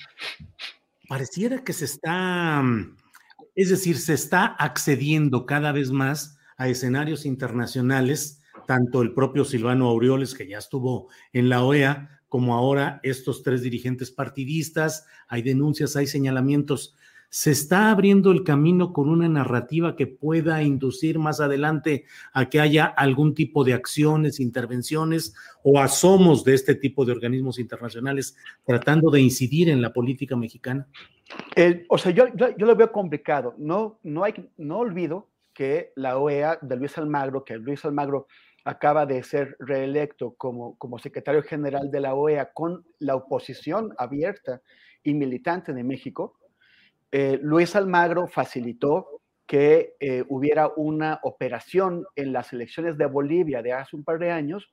pareciera 1.08 1.62
que 1.62 1.72
se 1.72 1.84
está, 1.84 2.64
es 3.54 3.70
decir, 3.70 3.96
se 3.96 4.14
está 4.14 4.46
accediendo 4.46 5.46
cada 5.46 5.70
vez 5.70 5.92
más 5.92 6.36
a 6.56 6.66
escenarios 6.66 7.26
internacionales, 7.26 8.42
tanto 8.66 9.02
el 9.02 9.14
propio 9.14 9.44
Silvano 9.44 9.86
Aureoles, 9.88 10.34
que 10.34 10.48
ya 10.48 10.58
estuvo 10.58 11.10
en 11.32 11.48
la 11.48 11.62
OEA, 11.62 12.20
como 12.28 12.56
ahora 12.56 12.98
estos 13.04 13.44
tres 13.44 13.62
dirigentes 13.62 14.10
partidistas, 14.10 15.06
hay 15.28 15.42
denuncias, 15.42 15.94
hay 15.94 16.08
señalamientos 16.08 16.96
se 17.30 17.52
está 17.52 17.92
abriendo 17.92 18.32
el 18.32 18.42
camino 18.42 18.92
con 18.92 19.08
una 19.08 19.28
narrativa 19.28 19.94
que 19.94 20.08
pueda 20.08 20.64
inducir 20.64 21.20
más 21.20 21.40
adelante 21.40 22.04
a 22.32 22.50
que 22.50 22.60
haya 22.60 22.86
algún 22.86 23.34
tipo 23.34 23.62
de 23.62 23.72
acciones, 23.72 24.40
intervenciones 24.40 25.34
o 25.62 25.78
asomos 25.78 26.44
de 26.44 26.54
este 26.54 26.74
tipo 26.74 27.04
de 27.04 27.12
organismos 27.12 27.60
internacionales 27.60 28.36
tratando 28.66 29.12
de 29.12 29.20
incidir 29.20 29.68
en 29.68 29.80
la 29.80 29.92
política 29.92 30.36
mexicana? 30.36 30.88
o 31.88 31.98
sea, 31.98 32.10
yo, 32.10 32.26
lo 32.34 32.74
veo 32.74 32.90
complicado. 32.90 33.54
No, 33.56 34.00
no, 34.02 34.24
hay, 34.24 34.34
no 34.56 34.78
olvido 34.78 35.28
que 35.54 35.92
la 35.94 36.18
OEA 36.18 36.58
de 36.60 36.76
Luis 36.76 36.98
Almagro, 36.98 37.44
que 37.44 37.56
Luis 37.56 37.84
Almagro 37.84 38.26
acaba 38.64 39.06
de 39.06 39.22
ser 39.22 39.56
reelecto 39.60 40.34
como, 40.34 40.76
como 40.78 40.98
secretario 40.98 41.44
general 41.44 41.92
de 41.92 42.00
la 42.00 42.14
OEA 42.14 42.52
con 42.52 42.84
la 42.98 43.14
oposición 43.14 43.94
abierta 43.98 44.60
y 45.04 45.14
militante 45.14 45.72
de 45.72 45.84
México, 45.84 46.39
eh, 47.12 47.38
Luis 47.42 47.74
Almagro 47.76 48.26
facilitó 48.26 49.20
que 49.46 49.94
eh, 49.98 50.24
hubiera 50.28 50.68
una 50.76 51.18
operación 51.22 52.04
en 52.14 52.32
las 52.32 52.52
elecciones 52.52 52.96
de 52.96 53.06
Bolivia 53.06 53.62
de 53.62 53.72
hace 53.72 53.96
un 53.96 54.04
par 54.04 54.18
de 54.18 54.30
años, 54.30 54.72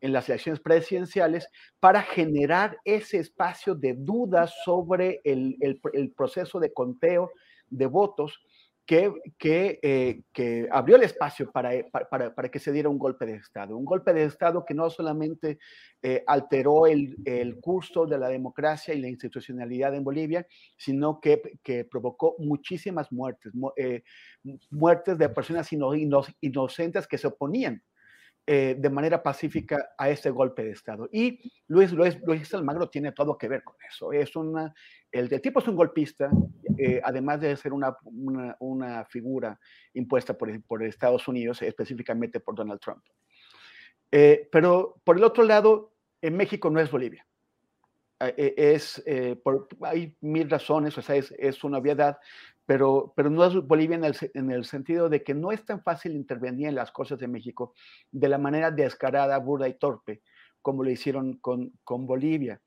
en 0.00 0.12
las 0.12 0.28
elecciones 0.28 0.60
presidenciales, 0.60 1.48
para 1.80 2.02
generar 2.02 2.78
ese 2.84 3.18
espacio 3.18 3.74
de 3.74 3.94
dudas 3.94 4.54
sobre 4.64 5.20
el 5.24 6.12
proceso 6.16 6.60
de 6.60 6.72
conteo 6.72 7.30
de 7.70 7.86
votos 7.86 8.40
que, 8.88 9.78
eh, 9.82 10.22
que, 10.32 10.66
abrió 10.72 10.96
el 10.96 11.02
espacio 11.02 11.52
para, 11.52 11.74
eh, 11.74 11.86
para, 11.92 12.34
para, 12.34 12.48
que 12.48 12.58
se 12.58 12.72
diera 12.72 12.88
un 12.88 12.96
golpe 12.96 13.26
de 13.26 13.34
Estado. 13.34 13.76
Un 13.76 13.84
golpe 13.84 14.14
de 14.14 14.24
Estado 14.24 14.64
que 14.64 14.72
no 14.72 14.88
solamente 14.88 15.58
eh, 16.00 16.24
alteró 16.26 16.86
el, 16.86 17.14
el, 17.26 17.60
curso 17.60 18.06
de 18.06 18.16
la 18.16 18.30
democracia 18.30 18.94
y 18.94 19.00
la 19.02 19.08
institucionalidad 19.08 19.94
en 19.94 20.04
Bolivia, 20.04 20.46
sino 20.78 21.20
que, 21.20 21.58
que 21.62 21.84
provocó 21.84 22.36
muchísimas 22.38 23.12
muertes, 23.12 23.52
muertes 24.70 25.18
de 25.18 25.28
personas 25.28 25.68
inocentes 26.40 27.06
que 27.06 27.18
se 27.18 27.26
oponían 27.26 27.82
de 28.48 28.90
manera 28.90 29.22
pacífica 29.22 29.90
a 29.98 30.08
ese 30.08 30.30
golpe 30.30 30.64
de 30.64 30.70
Estado. 30.70 31.06
Y 31.12 31.38
Luis, 31.66 31.92
Luis, 31.92 32.18
Luis 32.24 32.54
Almagro 32.54 32.88
tiene 32.88 33.12
todo 33.12 33.36
que 33.36 33.46
ver 33.46 33.62
con 33.62 33.76
eso. 33.86 34.10
Es 34.10 34.34
una, 34.36 34.74
el, 35.10 35.40
tipo 35.40 35.60
es 35.60 35.68
un 35.68 35.76
golpista, 35.76 36.30
eh, 36.76 37.00
además 37.02 37.40
de 37.40 37.56
ser 37.56 37.72
una, 37.72 37.96
una, 38.58 39.04
figura 39.06 39.58
impuesta 39.94 40.36
por, 40.36 40.62
por, 40.64 40.82
Estados 40.82 41.26
Unidos, 41.28 41.62
específicamente 41.62 42.40
por 42.40 42.54
Donald 42.54 42.80
Trump. 42.80 43.02
Eh, 44.10 44.48
pero 44.52 45.00
por 45.04 45.16
el 45.16 45.24
otro 45.24 45.44
lado, 45.44 45.94
en 46.20 46.36
México 46.36 46.68
no 46.68 46.80
es 46.80 46.90
Bolivia. 46.90 47.26
Eh, 48.20 48.54
es, 48.56 49.02
por, 49.42 49.68
hay 49.82 50.14
mil 50.20 50.50
razones, 50.50 50.96
o 50.98 51.12
es, 51.12 51.32
es, 51.38 51.64
una 51.64 51.78
obviedad, 51.78 52.18
pero, 52.68 53.14
pero 53.16 53.30
no 53.30 53.46
es 53.46 53.54
Bolivia 53.66 53.96
en 53.96 54.04
el, 54.04 54.14
en 54.34 54.50
el, 54.50 54.66
sentido 54.66 55.08
de 55.08 55.24
que 55.24 55.32
no 55.32 55.52
es 55.52 55.64
tan 55.64 55.82
fácil 55.82 56.14
intervenir 56.14 56.68
en 56.68 56.74
las 56.74 56.92
cosas 56.92 57.18
de 57.18 57.26
México 57.26 57.72
de 58.12 58.28
la 58.28 58.36
manera 58.36 58.70
descarada, 58.70 59.38
burda 59.38 59.66
y 59.68 59.78
torpe 59.78 60.20
como 60.60 60.84
lo 60.84 60.90
hicieron 60.90 61.38
con, 61.38 61.72
con 61.82 62.06
Bolivia. 62.06 62.60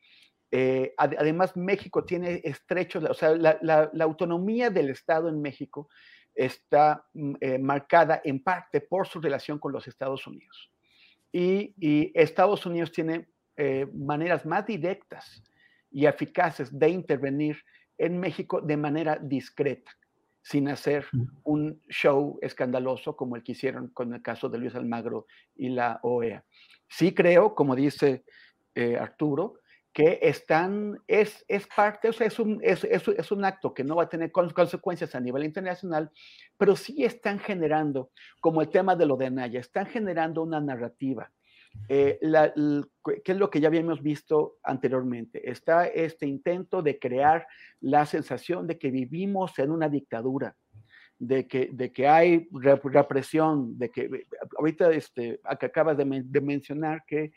Eh, 0.50 0.96
además, 0.98 1.56
México 1.56 2.04
tiene 2.04 2.42
estrechos, 2.44 3.04
o 3.04 3.14
sea, 3.14 3.36
la, 3.36 3.92
autonomía 4.00 4.72
del 4.72 4.90
Estado 4.90 5.30
en 5.30 5.40
México 5.40 5.88
está 6.34 7.06
mm, 7.14 7.34
eh, 7.40 7.60
marcada 7.60 8.22
en 8.24 8.42
parte 8.42 8.82
por 8.82 9.08
su 9.08 9.22
relación 9.22 9.60
con 9.60 9.72
los 9.72 9.88
Estados 9.88 10.26
Unidos. 10.26 10.72
Y, 11.32 12.12
Estados 12.20 12.66
Unidos 12.66 12.92
tiene 12.92 13.28
eh, 13.56 13.86
maneras 13.94 14.48
más 14.48 14.66
directas 14.66 15.44
y 15.92 16.08
eficaces 16.08 16.76
de 16.76 16.90
intervenir 16.90 17.58
en 18.02 18.20
México 18.20 18.62
de 18.62 18.78
manera 18.78 19.20
discreta, 19.22 19.92
sin 20.42 20.68
hacer 20.70 21.06
un 21.44 21.82
show 21.88 22.40
escandaloso 22.42 23.16
como 23.16 23.36
el 23.36 23.44
que 23.44 23.52
hicieron 23.52 23.90
con 23.90 24.14
el 24.14 24.24
caso 24.24 24.50
de 24.50 24.58
Luis 24.58 24.74
Almagro 24.74 25.28
y 25.56 25.70
la 25.70 26.00
OEA. 26.02 26.44
Sí 26.90 27.14
creo, 27.14 27.54
como 27.54 27.76
dice 27.76 28.24
eh, 28.74 28.98
Arturo, 28.98 29.60
que 29.94 30.20
están, 30.22 30.98
es, 31.06 31.46
es 31.48 31.68
parte, 31.68 32.10
o 32.10 32.14
sea, 32.14 32.26
es 32.26 32.40
un, 32.40 32.60
es, 32.64 32.84
es, 32.86 33.32
un 33.32 33.46
acto 33.46 33.74
que 33.74 33.84
no 33.84 33.98
va 33.98 34.04
a 34.04 34.10
tener 34.10 34.32
consecuencias 34.32 35.14
a 35.14 35.20
nivel 35.20 35.44
internacional, 35.44 36.10
pero 36.58 36.76
sí 36.76 37.04
están 37.04 37.40
generando, 37.40 38.10
como 38.40 38.62
el 38.62 38.70
tema 38.70 38.96
de 38.96 39.06
lo 39.06 39.16
de 39.16 39.28
Anaya, 39.28 39.60
están 39.60 39.86
generando 39.86 40.42
una 40.42 40.60
narrativa. 40.60 41.32
Eh, 41.88 42.18
la, 42.22 42.54
¿Qué 43.24 43.32
es 43.32 43.38
lo 43.38 43.50
que 43.50 43.60
ya 43.60 43.68
habíamos 43.68 44.02
visto 44.02 44.58
anteriormente? 44.64 45.50
Está 45.50 45.88
este 45.88 46.26
intento 46.26 46.82
de 46.82 47.00
crear 47.00 47.48
la 47.80 48.06
sensación 48.06 48.68
de 48.68 48.78
que 48.78 48.92
vivimos 48.92 49.58
en 49.60 49.72
una 49.72 49.90
dictadura, 49.90 50.56
de 51.20 51.48
que, 51.48 51.70
de 51.72 51.92
que 51.92 52.08
hay 52.08 52.48
represión, 52.52 53.78
de 53.78 53.90
que 53.90 54.26
ahorita 54.58 54.92
este, 54.92 55.40
acabas 55.44 55.98
de, 55.98 56.24
de 56.26 56.42
mencionar 56.42 57.04
que 57.06 57.32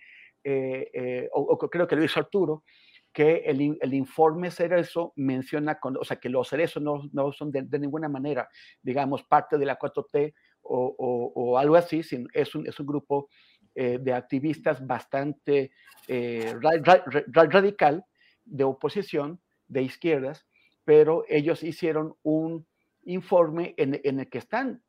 eh, 0.45 0.91
eh, 0.93 1.29
o, 1.33 1.59
creo 1.59 1.89
que 1.89 1.97
lo 1.97 2.05
hizo 2.05 2.21
Arturo, 2.21 2.65
que 3.13 3.37
el, 3.47 3.79
el, 3.81 3.95
informe 3.95 4.51
Cerezo 4.51 5.15
menciona, 5.17 5.81
con, 5.81 5.97
o 5.97 6.05
sea, 6.05 6.19
que 6.19 6.29
los 6.29 6.49
cerezos 6.49 6.83
no, 6.83 7.09
no 7.13 7.33
son 7.33 7.51
de, 7.51 7.79
ninguna 7.79 8.09
manera, 8.09 8.49
digamos, 8.83 9.23
parte 9.23 9.57
de 9.57 9.65
la 9.65 9.79
4T 9.79 10.35
o, 10.63 11.33
o, 11.35 11.59
algo 11.59 11.77
así, 11.77 12.03
sino 12.03 12.29
es, 12.35 12.55
un, 12.55 12.67
es 12.67 12.79
un 12.79 12.87
grupo 12.87 13.29
eh, 13.75 13.99
de 14.01 14.13
activistas 14.13 14.87
bastante 14.87 15.73
radical, 16.07 18.05
de 18.45 18.65
oposición, 18.65 19.41
de 19.69 19.83
izquierdas, 19.83 20.47
pero 20.85 21.25
ellos 21.29 21.63
hicieron 21.63 22.15
un 22.23 22.67
informe 23.07 23.75
en, 23.77 24.19
el 24.21 24.29
que 24.29 24.39
están 24.39 24.83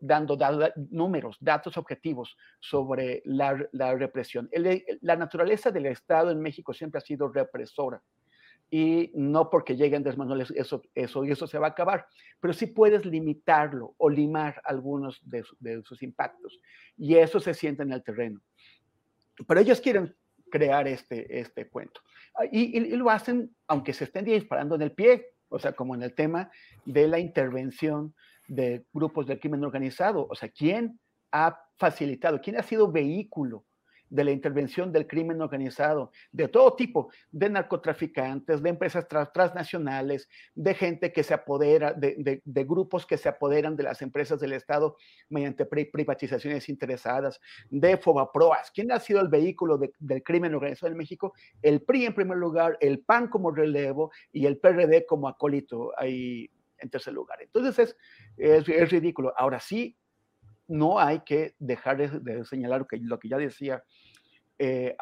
dando 0.00 0.36
números, 0.90 1.36
datos 1.40 1.76
objetivos 1.76 2.36
sobre 2.60 3.22
la, 3.24 3.54
represión. 3.94 4.48
la 5.00 5.16
naturaleza 5.16 5.70
del 5.70 5.86
Estado 5.86 6.30
en 6.30 6.40
México 6.40 6.72
siempre 6.72 6.98
ha 6.98 7.02
sido 7.02 7.28
represora 7.28 8.02
y 8.74 9.10
no 9.12 9.50
porque 9.50 9.76
lleguen 9.76 10.02
desmanuales 10.02 10.50
eso, 10.52 10.82
eso, 10.94 11.26
y 11.26 11.30
eso 11.30 11.46
se 11.46 11.58
va 11.58 11.66
a 11.66 11.70
acabar, 11.70 12.06
pero 12.40 12.54
sí 12.54 12.64
puedes 12.64 13.04
limitarlo 13.04 13.94
o 13.98 14.08
limar 14.08 14.62
algunos 14.64 15.20
de, 15.28 15.44
sus 15.82 16.02
impactos 16.02 16.58
y 16.96 17.16
eso 17.16 17.38
se 17.38 17.52
siente 17.52 17.82
en 17.82 17.92
el 17.92 18.02
terreno. 18.02 18.40
Pero 19.46 19.60
ellos 19.60 19.78
quieren 19.82 20.16
crear 20.50 20.88
este, 20.88 21.38
este 21.38 21.68
cuento 21.68 22.00
y, 22.50 22.78
y 22.78 22.96
lo 22.96 23.10
hacen 23.10 23.54
aunque 23.66 23.92
se 23.92 24.04
estén 24.04 24.24
disparando 24.24 24.74
en 24.76 24.82
el 24.82 24.92
pie, 24.92 25.26
o 25.50 25.58
sea, 25.58 25.72
como 25.74 25.94
en 25.94 26.02
el 26.02 26.14
tema 26.14 26.50
de 26.86 27.08
la 27.08 27.18
intervención 27.18 28.14
de 28.48 28.86
grupos 28.94 29.26
del 29.26 29.38
crimen 29.38 29.64
organizado, 29.64 30.26
o 30.30 30.34
sea, 30.34 30.48
¿quién 30.48 30.98
ha 31.30 31.60
facilitado, 31.76 32.40
quién 32.40 32.56
ha 32.56 32.62
sido 32.62 32.90
vehículo 32.90 33.66
de 34.12 34.24
la 34.24 34.30
intervención 34.30 34.92
del 34.92 35.06
crimen 35.06 35.40
organizado, 35.40 36.12
de 36.32 36.46
todo 36.46 36.76
tipo, 36.76 37.10
de 37.30 37.48
narcotraficantes, 37.48 38.62
de 38.62 38.68
empresas 38.68 39.06
transnacionales, 39.08 40.28
de 40.54 40.74
gente 40.74 41.12
que 41.12 41.22
se 41.22 41.32
apodera, 41.32 41.94
de, 41.94 42.42
grupos 42.44 43.06
que 43.06 43.16
se 43.16 43.30
apoderan 43.30 43.74
de 43.74 43.84
las 43.84 44.02
empresas 44.02 44.38
del 44.38 44.52
Estado 44.52 44.96
mediante 45.30 45.64
privatizaciones 45.64 46.68
interesadas, 46.68 47.40
de 47.70 47.96
Fobaproas. 47.96 48.70
¿Quién 48.70 48.92
ha 48.92 49.00
sido 49.00 49.22
el 49.22 49.28
vehículo 49.28 49.80
del 49.98 50.22
crimen 50.22 50.54
organizado 50.54 50.92
en 50.92 50.98
México? 50.98 51.32
El 51.62 51.80
PRI 51.80 52.04
en 52.04 52.14
primer 52.14 52.36
lugar, 52.36 52.76
el 52.80 53.00
PAN 53.00 53.28
como 53.28 53.50
relevo 53.50 54.12
y 54.30 54.44
el 54.44 54.58
PRD 54.58 55.06
como 55.06 55.26
acólito 55.26 55.92
ahí 55.96 56.50
en 56.78 56.90
tercer 56.90 57.14
lugar. 57.14 57.40
Entonces 57.40 57.96
es, 58.36 58.68
es 58.68 58.90
ridículo. 58.90 59.32
Ahora 59.38 59.58
sí, 59.58 59.96
no 60.72 60.98
hay 60.98 61.20
que 61.20 61.54
dejar 61.58 61.96
de, 61.98 62.44
señalar 62.44 62.86
que, 62.86 62.96
lo 62.98 63.18
que 63.18 63.28
ya 63.28 63.36
decía 63.36 63.82
eh, 64.58 64.94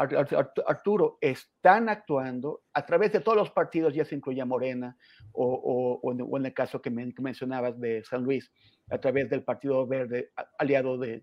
Arturo, 0.66 1.18
están 1.20 1.88
actuando 1.88 2.62
a 2.72 2.86
través 2.86 3.12
de 3.12 3.20
todos 3.20 3.36
los 3.36 3.50
partidos, 3.50 3.94
ya 3.94 4.04
se 4.04 4.14
incluya 4.14 4.46
Morena 4.46 4.96
o, 5.32 6.00
en, 6.12 6.46
el 6.46 6.54
caso 6.54 6.80
que, 6.80 6.90
mencionabas 6.90 7.78
de 7.78 8.02
San 8.04 8.24
Luis, 8.24 8.50
a 8.90 8.98
través 8.98 9.28
del 9.28 9.44
Partido 9.44 9.86
Verde 9.86 10.30
aliado 10.58 10.96
de, 10.96 11.22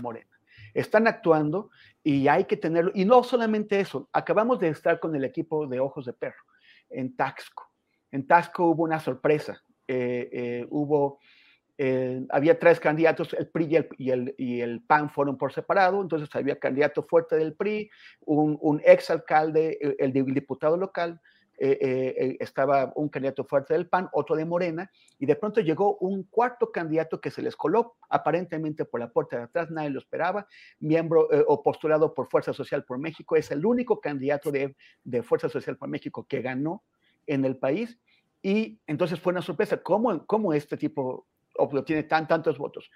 Morena. 0.00 0.30
Están 0.74 1.06
actuando 1.06 1.70
y 2.02 2.28
hay 2.28 2.44
que 2.44 2.56
tenerlo. 2.56 2.92
Y 2.94 3.04
no 3.04 3.24
solamente 3.24 3.80
eso, 3.80 4.08
acabamos 4.12 4.60
de 4.60 4.68
estar 4.68 5.00
con 5.00 5.16
el 5.16 5.24
equipo 5.24 5.66
de 5.66 5.80
Ojos 5.80 6.06
de 6.06 6.12
Perro 6.12 6.44
en 6.88 7.16
Taxco. 7.16 7.68
En 8.10 8.26
Taxco 8.26 8.66
hubo 8.66 8.84
una 8.84 9.00
sorpresa. 9.00 9.60
Eh, 9.88 10.28
eh, 10.32 10.66
hubo 10.70 11.18
eh, 11.78 12.24
había 12.30 12.58
tres 12.58 12.78
candidatos, 12.78 13.32
el 13.34 13.48
PRI 13.48 13.88
y 13.98 14.10
el, 14.10 14.34
y, 14.36 14.60
el, 14.60 14.82
PAN 14.82 15.10
fueron 15.10 15.38
por 15.38 15.52
separado, 15.52 16.02
entonces 16.02 16.28
había 16.34 16.58
candidato 16.58 17.02
fuerte 17.02 17.36
del 17.36 17.54
PRI, 17.54 17.90
un, 18.20 18.58
un 18.60 18.80
ex 18.84 19.10
alcalde, 19.10 19.78
el, 19.98 20.12
diputado 20.12 20.76
local, 20.76 21.20
eh, 21.58 21.78
eh, 21.80 22.36
estaba 22.40 22.92
un 22.96 23.08
candidato 23.08 23.44
fuerte 23.44 23.74
del 23.74 23.88
PAN, 23.88 24.08
otro 24.12 24.36
de 24.36 24.44
Morena, 24.44 24.90
y 25.18 25.26
de 25.26 25.34
pronto 25.34 25.60
llegó 25.60 25.96
un 25.98 26.24
cuarto 26.24 26.70
candidato 26.70 27.20
que 27.20 27.30
se 27.30 27.40
les 27.40 27.56
coló 27.56 27.96
aparentemente 28.10 28.84
por 28.84 29.00
la 29.00 29.10
puerta 29.10 29.38
de 29.38 29.44
atrás, 29.44 29.70
nadie 29.70 29.90
lo 29.90 29.98
esperaba, 29.98 30.46
miembro 30.78 31.28
o 31.46 31.62
postulado 31.62 32.12
por 32.12 32.28
Fuerza 32.28 32.52
Social 32.52 32.84
por 32.84 32.98
México, 32.98 33.34
es 33.34 33.50
el 33.50 33.64
único 33.64 34.00
candidato 34.00 34.50
de, 34.50 34.76
de 35.04 35.22
Fuerza 35.22 35.48
Social 35.48 35.76
por 35.78 35.88
México 35.88 36.26
que 36.28 36.42
ganó 36.42 36.82
en 37.26 37.44
el 37.44 37.56
país. 37.56 37.98
Y 38.42 38.80
entonces 38.88 39.20
fue 39.20 39.32
una 39.32 39.40
sorpresa, 39.40 39.80
¿cómo, 39.82 40.26
cómo 40.26 40.52
este 40.52 40.76
tipo 40.76 41.26
obtiene 41.56 42.04
tan, 42.04 42.26
tantos 42.26 42.58
votos. 42.58 42.90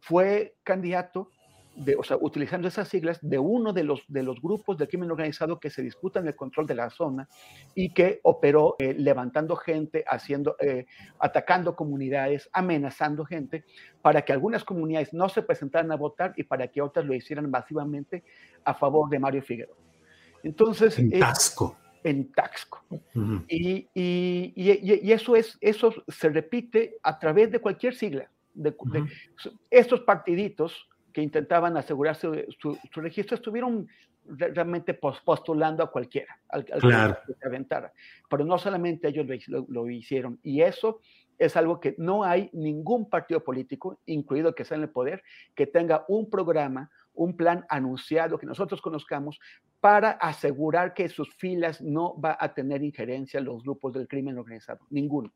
Fue 0.00 0.56
candidato, 0.62 1.30
de, 1.74 1.94
o 1.96 2.02
sea, 2.02 2.16
utilizando 2.20 2.66
esas 2.66 2.88
siglas, 2.88 3.18
de 3.22 3.38
uno 3.38 3.72
de 3.72 3.84
los, 3.84 4.02
de 4.08 4.22
los 4.22 4.40
grupos 4.40 4.78
de 4.78 4.88
crimen 4.88 5.10
organizado 5.10 5.60
que 5.60 5.70
se 5.70 5.82
disputan 5.82 6.26
el 6.26 6.34
control 6.34 6.66
de 6.66 6.74
la 6.74 6.90
zona 6.90 7.28
y 7.74 7.92
que 7.92 8.20
operó 8.24 8.74
eh, 8.78 8.94
levantando 8.94 9.54
gente, 9.54 10.04
haciendo, 10.08 10.56
eh, 10.60 10.86
atacando 11.20 11.76
comunidades, 11.76 12.48
amenazando 12.52 13.24
gente, 13.24 13.64
para 14.02 14.22
que 14.22 14.32
algunas 14.32 14.64
comunidades 14.64 15.12
no 15.12 15.28
se 15.28 15.42
presentaran 15.42 15.92
a 15.92 15.96
votar 15.96 16.32
y 16.36 16.42
para 16.44 16.68
que 16.68 16.82
otras 16.82 17.04
lo 17.04 17.14
hicieran 17.14 17.48
masivamente 17.50 18.24
a 18.64 18.74
favor 18.74 19.08
de 19.08 19.18
Mario 19.18 19.42
Figueroa. 19.42 19.76
Entonces, 20.42 20.98
en 20.98 21.10
Tasco. 21.18 21.76
En 22.04 22.32
Taxco. 22.32 22.84
y, 23.48 23.88
y, 23.94 24.52
y, 24.54 25.12
eso, 25.12 25.36
es, 25.36 25.58
eso 25.60 25.92
se 26.08 26.28
repite 26.28 26.96
a 27.02 27.18
través 27.18 27.50
de 27.50 27.60
cualquier 27.60 27.94
sigla. 27.94 28.30
De, 28.54 28.74
estos 29.70 30.00
partiditos 30.00 30.88
que 31.12 31.22
intentaban 31.22 31.76
asegurarse 31.76 32.46
su, 32.58 32.78
su, 32.92 33.00
registro 33.00 33.36
estuvieron 33.36 33.88
realmente 34.26 34.94
postulando 34.94 35.82
a 35.82 35.90
cualquiera, 35.90 36.38
al, 36.48 36.64
que 36.64 36.80
se 36.80 37.46
aventara. 37.46 37.92
Pero 38.28 38.44
no 38.44 38.58
solamente 38.58 39.08
ellos 39.08 39.26
lo, 39.48 39.66
lo, 39.68 39.88
hicieron. 39.88 40.38
Y 40.42 40.60
eso 40.62 41.00
es 41.38 41.56
algo 41.56 41.80
que 41.80 41.94
no 41.98 42.24
hay 42.24 42.50
ningún 42.52 43.08
partido 43.08 43.42
político, 43.42 44.00
incluido 44.06 44.54
que 44.54 44.64
sea 44.64 44.76
en 44.76 44.82
el 44.82 44.90
poder, 44.90 45.22
que 45.54 45.66
tenga 45.66 46.04
un 46.08 46.28
programa, 46.28 46.90
un 47.18 47.36
plan 47.36 47.64
anunciado 47.68 48.38
que 48.38 48.46
nosotros 48.46 48.80
conozcamos 48.80 49.38
para 49.80 50.12
asegurar 50.12 50.94
que 50.94 51.08
sus 51.08 51.34
filas 51.34 51.80
no 51.82 52.18
va 52.20 52.36
a 52.40 52.54
tener 52.54 52.82
injerencia 52.82 53.40
los 53.40 53.62
grupos 53.62 53.92
del 53.92 54.08
crimen 54.08 54.38
organizado. 54.38 54.80
Ninguno. 54.90 55.32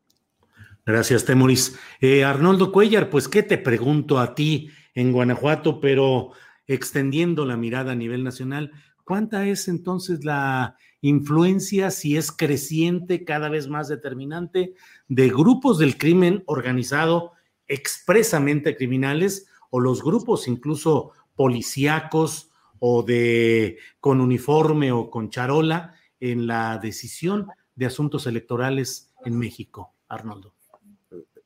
Gracias, 0.87 1.25
Temoris. 1.25 1.79
Eh, 2.01 2.25
Arnoldo 2.25 2.73
Cuellar, 2.73 3.11
pues, 3.11 3.29
¿qué 3.29 3.43
te 3.43 3.59
pregunto 3.59 4.19
a 4.19 4.35
ti 4.35 4.71
en 4.95 5.13
Guanajuato, 5.13 5.81
pero 5.81 6.33
extendiendo 6.67 7.45
la 7.45 7.57
mirada 7.57 7.93
a 7.93 7.97
nivel 7.97 8.25
nacional? 8.25 8.73
¿Cuánta 9.05 9.47
es 9.47 9.69
entonces 9.69 10.25
la 10.25 10.77
influencia, 11.01 11.91
si 11.91 12.17
es 12.17 12.31
creciente, 12.31 13.25
cada 13.25 13.49
vez 13.49 13.69
más 13.69 13.89
determinante, 13.89 14.75
de 15.09 15.29
grupos 15.29 15.79
del 15.79 15.99
crimen 15.99 16.45
organizado 16.47 17.33
expresamente 17.67 18.77
criminales 18.77 19.47
o 19.71 19.81
los 19.81 20.03
grupos 20.03 20.47
incluso 20.47 21.13
policíacos 21.43 22.53
o 22.79 23.03
de 23.03 23.77
con 23.99 24.21
uniforme 24.21 24.93
o 24.93 25.11
con 25.11 25.29
charola 25.29 25.97
en 26.21 26.47
la 26.47 26.79
decisión 26.79 27.49
de 27.75 27.87
asuntos 27.87 28.29
electorales 28.29 29.13
en 29.25 29.37
México, 29.37 29.93
Arnoldo. 30.09 30.55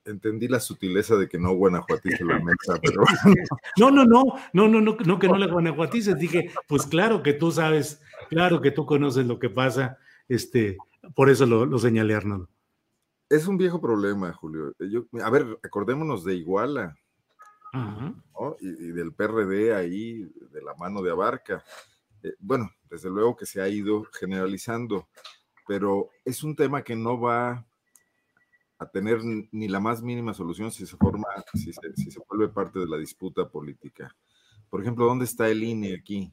Entendí 0.05 0.48
la 0.48 0.60
sutileza 0.60 1.16
de 1.16 1.31
que 1.31 1.39
no 1.39 1.55
guanajuatice 1.55 2.23
la 2.27 2.39
mesa, 2.40 2.78
pero... 2.82 3.05
No, 3.78 3.90
no, 3.90 4.05
no, 4.05 4.24
no, 4.52 4.68
no, 4.68 4.82
no, 4.82 4.98
no 5.02 5.18
que 5.18 5.28
no 5.28 5.39
la 5.39 5.47
guanajuatices. 5.47 6.18
Dije, 6.18 6.51
pues 6.68 6.86
claro 6.86 7.23
que 7.23 7.32
tú 7.32 7.51
sabes, 7.51 8.02
claro 8.28 8.60
que 8.60 8.73
tú 8.73 8.85
conoces 8.85 9.27
lo 9.27 9.39
que 9.39 9.48
pasa, 9.48 9.97
este, 10.28 10.77
por 11.14 11.31
eso 11.31 11.47
lo, 11.47 11.64
lo 11.64 11.78
señalé, 11.78 12.16
Arnoldo. 12.16 12.51
Es 13.31 13.47
un 13.47 13.56
viejo 13.56 13.81
problema, 13.81 14.31
Julio. 14.35 14.74
Yo, 14.78 15.06
a 15.24 15.31
ver, 15.31 15.59
acordémonos 15.62 16.23
de 16.23 16.35
Iguala 16.35 16.98
y, 18.61 18.93
del 18.93 19.12
PRD 19.12 19.74
ahí, 19.74 20.24
de 20.53 20.62
la 20.62 20.74
mano 20.74 21.03
de 21.03 21.11
Abarca. 21.11 21.65
Eh, 22.23 22.35
bueno, 22.39 22.70
desde 22.90 23.11
luego 23.11 23.36
que 23.36 23.47
se 23.47 23.61
ha 23.61 23.69
ido 23.69 24.05
generalizando, 24.19 25.09
pero 25.66 26.11
es 26.24 26.43
un 26.43 26.55
tema 26.57 26.82
que 26.82 26.97
no 26.97 27.20
va 27.20 27.66
a 28.78 28.86
tener 28.90 29.20
ni 29.24 29.69
la 29.69 29.81
más 29.81 30.03
mínima 30.03 30.35
solución 30.35 30.70
si 30.70 30.86
se 30.86 30.97
forma, 30.97 31.27
si 31.55 31.73
se, 31.73 31.94
si 31.97 32.11
se 32.11 32.20
vuelve 32.28 32.53
parte 32.53 32.78
de 32.78 32.86
la 32.86 32.98
disputa 32.98 33.48
política. 33.48 34.15
Por 34.69 34.82
ejemplo, 34.82 35.07
¿dónde 35.07 35.24
está 35.24 35.48
el 35.48 35.62
INE 35.62 35.94
aquí? 35.94 36.32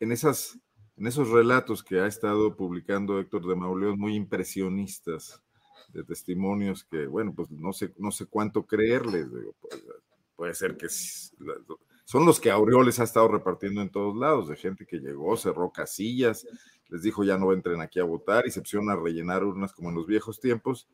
En, 0.00 0.10
esas, 0.12 0.58
en 0.96 1.06
esos 1.06 1.28
relatos 1.28 1.82
que 1.82 2.00
ha 2.00 2.06
estado 2.06 2.56
publicando 2.56 3.20
Héctor 3.20 3.46
de 3.46 3.54
Mauleón, 3.54 3.98
muy 3.98 4.14
impresionistas, 4.14 5.42
de 5.92 6.04
testimonios 6.04 6.84
que, 6.84 7.06
bueno, 7.06 7.34
pues 7.34 7.50
no 7.50 7.72
sé, 7.72 7.92
no 7.98 8.10
sé 8.10 8.26
cuánto 8.26 8.66
creerles. 8.66 9.26
Pues, 9.60 9.84
puede 10.42 10.56
ser 10.56 10.76
que 10.76 10.88
son 10.88 12.26
los 12.26 12.40
que 12.40 12.50
Aureoles 12.50 12.98
ha 12.98 13.04
estado 13.04 13.28
repartiendo 13.28 13.80
en 13.80 13.92
todos 13.92 14.16
lados, 14.16 14.48
de 14.48 14.56
gente 14.56 14.84
que 14.84 14.98
llegó, 14.98 15.36
cerró 15.36 15.70
casillas, 15.70 16.44
les 16.88 17.02
dijo 17.02 17.22
ya 17.22 17.38
no 17.38 17.52
entren 17.52 17.80
aquí 17.80 18.00
a 18.00 18.04
votar 18.04 18.44
y 18.44 18.50
se 18.50 18.60
pusieron 18.60 18.90
a 18.90 18.96
rellenar 18.96 19.44
urnas 19.44 19.72
como 19.72 19.90
en 19.90 19.94
los 19.94 20.04
viejos 20.04 20.40
tiempos. 20.40 20.88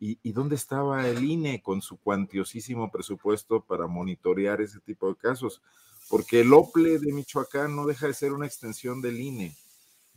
¿Y, 0.00 0.18
¿Y, 0.22 0.32
dónde 0.32 0.54
estaba 0.54 1.06
el 1.06 1.22
INE 1.22 1.60
con 1.60 1.82
su 1.82 1.98
cuantiosísimo 1.98 2.90
presupuesto 2.90 3.62
para 3.62 3.86
monitorear 3.86 4.62
ese 4.62 4.80
tipo 4.80 5.10
de 5.10 5.16
casos? 5.16 5.60
Porque 6.08 6.40
el 6.40 6.54
OPLE 6.54 6.98
de 6.98 7.12
Michoacán 7.12 7.76
no 7.76 7.84
deja 7.84 8.06
de 8.06 8.14
ser 8.14 8.32
una 8.32 8.46
extensión 8.46 9.02
del 9.02 9.20
INE 9.20 9.54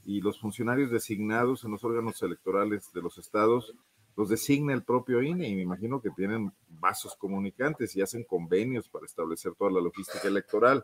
y 0.05 0.21
los 0.21 0.39
funcionarios 0.39 0.91
designados 0.91 1.65
en 1.65 1.71
los 1.71 1.83
órganos 1.83 2.21
electorales 2.21 2.89
de 2.93 3.01
los 3.01 3.17
estados 3.17 3.73
los 4.17 4.29
designa 4.29 4.73
el 4.73 4.83
propio 4.83 5.21
INE 5.21 5.47
y 5.47 5.55
me 5.55 5.61
imagino 5.61 6.01
que 6.01 6.09
tienen 6.09 6.51
vasos 6.67 7.15
comunicantes 7.15 7.95
y 7.95 8.01
hacen 8.01 8.23
convenios 8.23 8.89
para 8.89 9.05
establecer 9.05 9.53
toda 9.53 9.71
la 9.71 9.79
logística 9.79 10.27
electoral. 10.27 10.83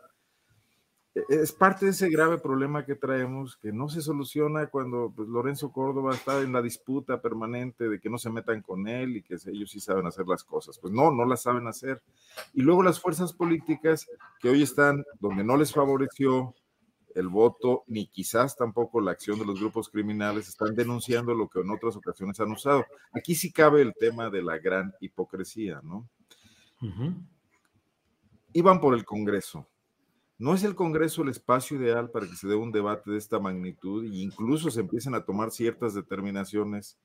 E, 1.16 1.22
es 1.28 1.50
parte 1.50 1.86
de 1.86 1.90
ese 1.90 2.08
grave 2.08 2.38
problema 2.38 2.86
que 2.86 2.94
traemos, 2.94 3.56
que 3.56 3.72
no 3.72 3.88
se 3.88 4.02
soluciona 4.02 4.68
cuando 4.68 5.12
pues, 5.14 5.28
Lorenzo 5.28 5.72
Córdoba 5.72 6.14
está 6.14 6.40
en 6.42 6.52
la 6.52 6.62
disputa 6.62 7.20
permanente 7.20 7.88
de 7.88 7.98
que 7.98 8.08
no 8.08 8.18
se 8.18 8.30
metan 8.30 8.62
con 8.62 8.86
él 8.86 9.16
y 9.16 9.22
que 9.22 9.34
ellos 9.46 9.68
sí 9.68 9.80
saben 9.80 10.06
hacer 10.06 10.28
las 10.28 10.44
cosas. 10.44 10.78
Pues 10.78 10.94
no, 10.94 11.10
no 11.10 11.24
las 11.24 11.42
saben 11.42 11.66
hacer. 11.66 12.00
Y 12.52 12.62
luego 12.62 12.84
las 12.84 13.00
fuerzas 13.00 13.32
políticas 13.32 14.08
que 14.38 14.48
hoy 14.48 14.62
están 14.62 15.04
donde 15.18 15.42
no 15.42 15.56
les 15.56 15.72
favoreció 15.72 16.54
el 17.14 17.28
voto, 17.28 17.84
ni 17.86 18.06
quizás 18.06 18.56
tampoco 18.56 19.00
la 19.00 19.12
acción 19.12 19.38
de 19.38 19.46
los 19.46 19.60
grupos 19.60 19.88
criminales 19.88 20.48
están 20.48 20.74
denunciando 20.74 21.34
lo 21.34 21.48
que 21.48 21.60
en 21.60 21.70
otras 21.70 21.96
ocasiones 21.96 22.38
han 22.40 22.50
usado. 22.50 22.84
Aquí 23.12 23.34
sí 23.34 23.52
cabe 23.52 23.82
el 23.82 23.94
tema 23.94 24.30
de 24.30 24.42
la 24.42 24.58
gran 24.58 24.92
hipocresía, 25.00 25.80
¿no? 25.82 26.08
Iban 28.52 28.80
por 28.80 28.94
el 28.94 29.04
Congreso. 29.04 29.66
¿No 30.38 30.54
es 30.54 30.64
el 30.64 30.74
Congreso 30.74 31.22
el 31.22 31.28
espacio 31.28 31.78
ideal 31.78 32.10
para 32.10 32.26
que 32.26 32.36
se 32.36 32.48
dé 32.48 32.56
un 32.56 32.72
debate 32.72 33.10
de 33.10 33.18
esta 33.18 33.38
magnitud 33.38 34.04
e 34.04 34.16
incluso 34.16 34.70
se 34.70 34.80
empiecen 34.80 35.14
a 35.14 35.24
tomar 35.24 35.50
ciertas 35.52 35.94
determinaciones? 35.94 36.98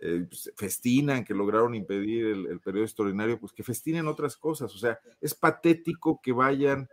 Eh, 0.00 0.26
pues, 0.28 0.52
festinan 0.56 1.24
que 1.24 1.34
lograron 1.34 1.74
impedir 1.74 2.26
el, 2.26 2.46
el 2.46 2.60
periodo 2.60 2.84
extraordinario, 2.84 3.38
pues 3.40 3.52
que 3.52 3.64
festinen 3.64 4.06
otras 4.06 4.36
cosas. 4.36 4.74
O 4.74 4.78
sea, 4.78 4.98
es 5.20 5.34
patético 5.34 6.20
que 6.22 6.32
vayan 6.32 6.88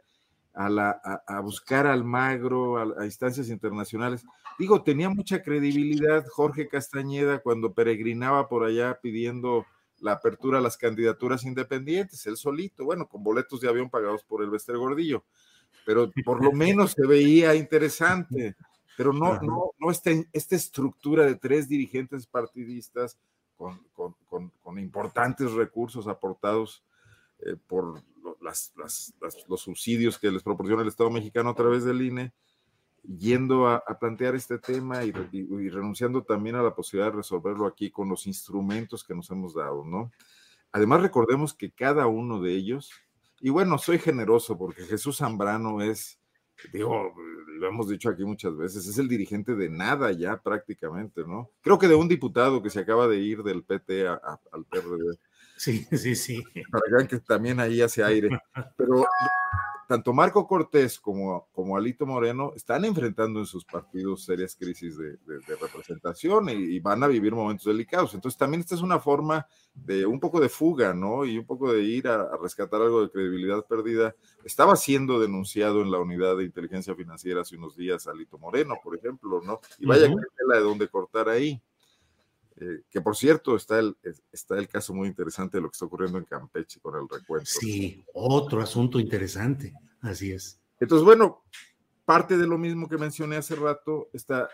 a, 0.54 0.70
la, 0.70 0.92
a, 1.28 1.40
buscar 1.40 1.88
al 1.88 2.04
magro, 2.04 2.78
a, 2.78 3.06
instancias 3.06 3.50
internacionales. 3.50 4.26
Digo, 4.60 4.84
tenía 4.84 5.10
mucha 5.10 5.42
credibilidad 5.42 6.26
Jorge 6.28 6.68
Castañeda 6.68 7.40
cuando 7.40 7.74
peregrinaba 7.74 8.48
por 8.48 8.64
allá 8.64 9.00
pidiendo 9.02 9.66
la 10.02 10.14
apertura 10.14 10.58
a 10.58 10.62
las 10.62 10.78
candidaturas 10.78 11.46
independientes, 11.46 12.26
él 12.26 12.36
solito, 12.36 12.84
bueno, 12.86 13.08
con 13.08 13.24
boletos 13.24 13.62
de 13.62 13.70
avión 13.70 13.90
pagados 13.90 14.24
por 14.24 14.44
el 14.44 14.50
Bester 14.50 14.78
Gordillo, 14.78 15.24
pero 15.86 16.12
por 16.26 16.44
lo 16.44 16.52
menos 16.52 16.92
se 16.94 17.06
veía 17.06 17.56
interesante, 17.56 18.56
pero 18.98 19.14
no, 19.14 19.40
no, 19.42 19.72
no 19.80 19.92
esta, 19.92 20.12
esta 20.34 20.56
estructura 20.56 21.26
de 21.26 21.36
tres 21.36 21.70
dirigentes 21.70 22.26
partidistas 22.26 23.18
con, 23.56 23.80
con, 23.94 24.16
con, 24.62 24.80
importantes 24.80 25.52
recursos 25.52 26.08
aportados 26.08 26.84
eh, 27.46 27.56
por 27.68 28.02
los 29.48 29.62
subsidios 29.62 30.18
que 30.18 30.32
les 30.32 30.44
proporciona 30.44 30.82
el 30.82 30.88
Estado 30.88 31.10
mexicano 31.10 31.50
a 31.50 31.56
través 31.56 31.84
del 31.84 32.02
INE, 32.02 32.34
yendo 33.04 33.68
a, 33.68 33.84
plantear 34.00 34.36
este 34.36 34.60
tema 34.60 35.04
y, 35.04 35.12
renunciando 35.12 36.24
también 36.24 36.56
a 36.56 36.62
la 36.62 36.76
posibilidad 36.76 37.12
de 37.12 37.18
resolverlo 37.18 37.66
aquí 37.66 37.90
con 37.90 38.10
los 38.10 38.28
instrumentos 38.28 39.04
que 39.04 39.16
nos 39.16 39.30
hemos 39.32 39.56
dado, 39.56 39.84
¿no? 39.86 40.12
Además, 40.72 41.02
recordemos 41.02 41.54
que 41.54 41.72
cada 41.72 42.08
uno 42.08 42.42
de 42.42 42.54
ellos, 42.54 42.92
y 43.40 43.50
bueno, 43.50 43.78
soy 43.78 44.00
generoso 44.00 44.58
porque 44.58 44.84
Jesús 44.84 45.18
Zambrano 45.18 45.82
es, 45.82 46.20
digo, 46.72 47.14
lo 47.58 47.68
hemos 47.68 47.90
dicho 47.90 48.10
aquí 48.10 48.24
muchas 48.24 48.56
veces, 48.56 48.88
es 48.88 48.98
el 48.98 49.08
dirigente 49.08 49.56
de 49.56 49.70
nada 49.70 50.12
ya 50.12 50.38
prácticamente, 50.38 51.22
¿no? 51.26 51.50
Creo 51.62 51.80
que 51.80 51.88
de 51.88 51.96
un 51.96 52.08
diputado 52.08 52.62
que 52.62 52.70
se 52.70 52.80
acaba 52.80 53.08
de 53.08 53.18
ir 53.18 53.44
del 53.44 53.64
PT 53.64 54.08
al 54.08 54.66
PRD 54.70 55.18
Sí, 55.62 55.86
sí, 55.92 56.16
sí. 56.16 56.44
Para 56.72 56.84
que 56.88 56.92
vean 56.92 57.08
que 57.08 57.20
también 57.20 57.60
ahí 57.60 57.84
hace 57.84 58.04
aire. 58.04 58.30
Pero 58.76 59.06
tanto 59.88 60.12
Marco 60.12 60.48
Cortés 60.48 61.00
como, 61.00 61.50
como 61.52 61.78
Alito 61.78 62.08
Moreno 62.08 62.52
están 62.56 62.84
enfrentando 62.84 63.40
en 63.42 63.46
sus 63.46 63.64
partidos 63.64 64.26
serias 64.26 64.56
crisis 64.56 64.98
de, 64.98 65.20
representación 65.62 66.50
y, 66.50 66.80
van 66.80 67.04
a 67.04 67.08
vivir 67.08 67.36
momentos 67.36 67.68
delicados. 67.68 68.16
Entonces 68.16 68.40
también 68.40 68.62
esta 68.62 68.74
es 68.74 68.82
una 68.82 69.00
forma 69.00 69.46
de 69.76 70.04
un 70.08 70.20
poco 70.20 70.40
de 70.40 70.50
fuga, 70.50 70.96
¿no? 70.96 71.26
Y 71.26 71.38
un 71.38 71.46
poco 71.46 71.72
de 71.72 71.84
ir 71.84 72.08
a, 72.08 72.36
rescatar 72.42 72.82
algo 72.82 73.04
de 73.04 73.12
credibilidad 73.12 73.64
perdida. 73.68 74.16
Estaba 74.44 74.76
siendo 74.76 75.20
denunciado 75.20 75.84
en 75.84 75.92
la 75.92 76.00
unidad 76.00 76.38
de 76.38 76.46
inteligencia 76.46 76.96
financiera 76.96 77.42
hace 77.42 77.56
unos 77.56 77.76
días 77.76 78.08
Alito 78.08 78.40
Moreno, 78.40 78.78
por 78.84 78.98
ejemplo, 78.98 79.42
¿no? 79.44 79.60
Y 79.78 79.86
vaya 79.86 80.08
que 80.08 80.16
la 80.48 80.56
de 80.56 80.64
dónde 80.64 80.88
cortar 80.88 81.30
ahí. 81.30 81.62
Eh, 82.64 82.84
que 82.92 83.02
por 83.02 83.16
cierto 83.18 83.56
está 83.56 83.80
el, 83.80 83.98
está 84.32 84.56
el 84.60 84.68
caso 84.68 84.94
muy 84.94 85.08
interesante 85.08 85.58
de 85.58 85.64
lo 85.64 85.70
que 85.70 85.74
está 85.74 85.86
ocurriendo 85.86 86.20
en 86.20 86.26
Campeche 86.26 86.80
con 86.80 86.96
el 86.96 87.10
recuento. 87.10 87.50
Sí, 87.50 88.06
otro 88.14 88.62
asunto 88.62 89.00
interesante, 89.00 89.74
así 90.00 90.32
es. 90.32 90.60
Entonces, 90.80 91.04
bueno, 91.04 91.44
parte 92.06 92.38
de 92.38 92.46
lo 92.46 92.60
mismo 92.60 92.88
que 92.88 93.00
mencioné 93.00 93.38
hace 93.38 93.56
rato, 93.56 94.10
esta, 94.14 94.48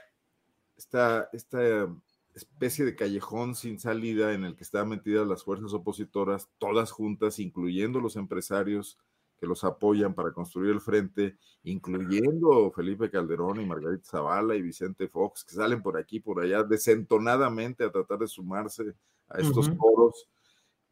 esta, 0.78 1.30
esta 1.34 1.94
especie 2.34 2.86
de 2.86 2.96
callejón 2.96 3.56
sin 3.56 3.78
salida 3.78 4.32
en 4.32 4.46
el 4.46 4.56
que 4.56 4.64
están 4.64 4.88
metidas 4.88 5.28
las 5.28 5.44
fuerzas 5.44 5.74
opositoras, 5.74 6.48
todas 6.60 6.92
juntas, 6.92 7.40
incluyendo 7.40 8.00
los 8.00 8.16
empresarios 8.16 8.98
que 9.38 9.46
los 9.46 9.64
apoyan 9.64 10.14
para 10.14 10.32
construir 10.32 10.72
el 10.72 10.82
frente, 10.82 11.38
incluyendo 11.64 12.72
Felipe 12.76 13.10
Calderón 13.10 13.62
y 13.62 13.66
Margarita 13.66 14.04
Zavala 14.04 14.56
y 14.56 14.62
Vicente 14.62 15.08
Fox, 15.08 15.44
que 15.44 15.54
salen 15.54 15.82
por 15.82 15.98
aquí, 15.98 16.20
por 16.20 16.42
allá, 16.42 16.64
desentonadamente 16.64 17.84
a 17.84 17.92
tratar 17.92 18.20
de 18.20 18.28
sumarse 18.28 18.96
a 19.30 19.40
estos 19.40 19.70
foros 19.70 20.28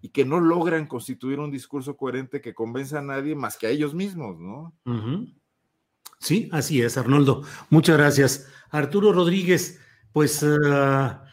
y 0.02 0.10
que 0.10 0.26
no 0.26 0.40
logran 0.40 0.88
constituir 0.88 1.40
un 1.40 1.50
discurso 1.50 1.98
coherente 1.98 2.42
que 2.42 2.54
convenza 2.54 3.00
a 3.00 3.02
nadie 3.02 3.36
más 3.36 3.58
que 3.58 3.68
a 3.68 3.72
ellos 3.72 3.96
mismos, 3.96 4.40
¿no? 4.40 4.74
Sí, 6.20 6.50
así 6.52 6.82
es, 6.82 6.98
Arnoldo. 6.98 7.44
Muchas 7.70 7.98
gracias. 7.98 8.48
Arturo 8.70 9.12
Rodríguez, 9.14 9.80
pues 10.12 10.44
ah, 10.44 11.25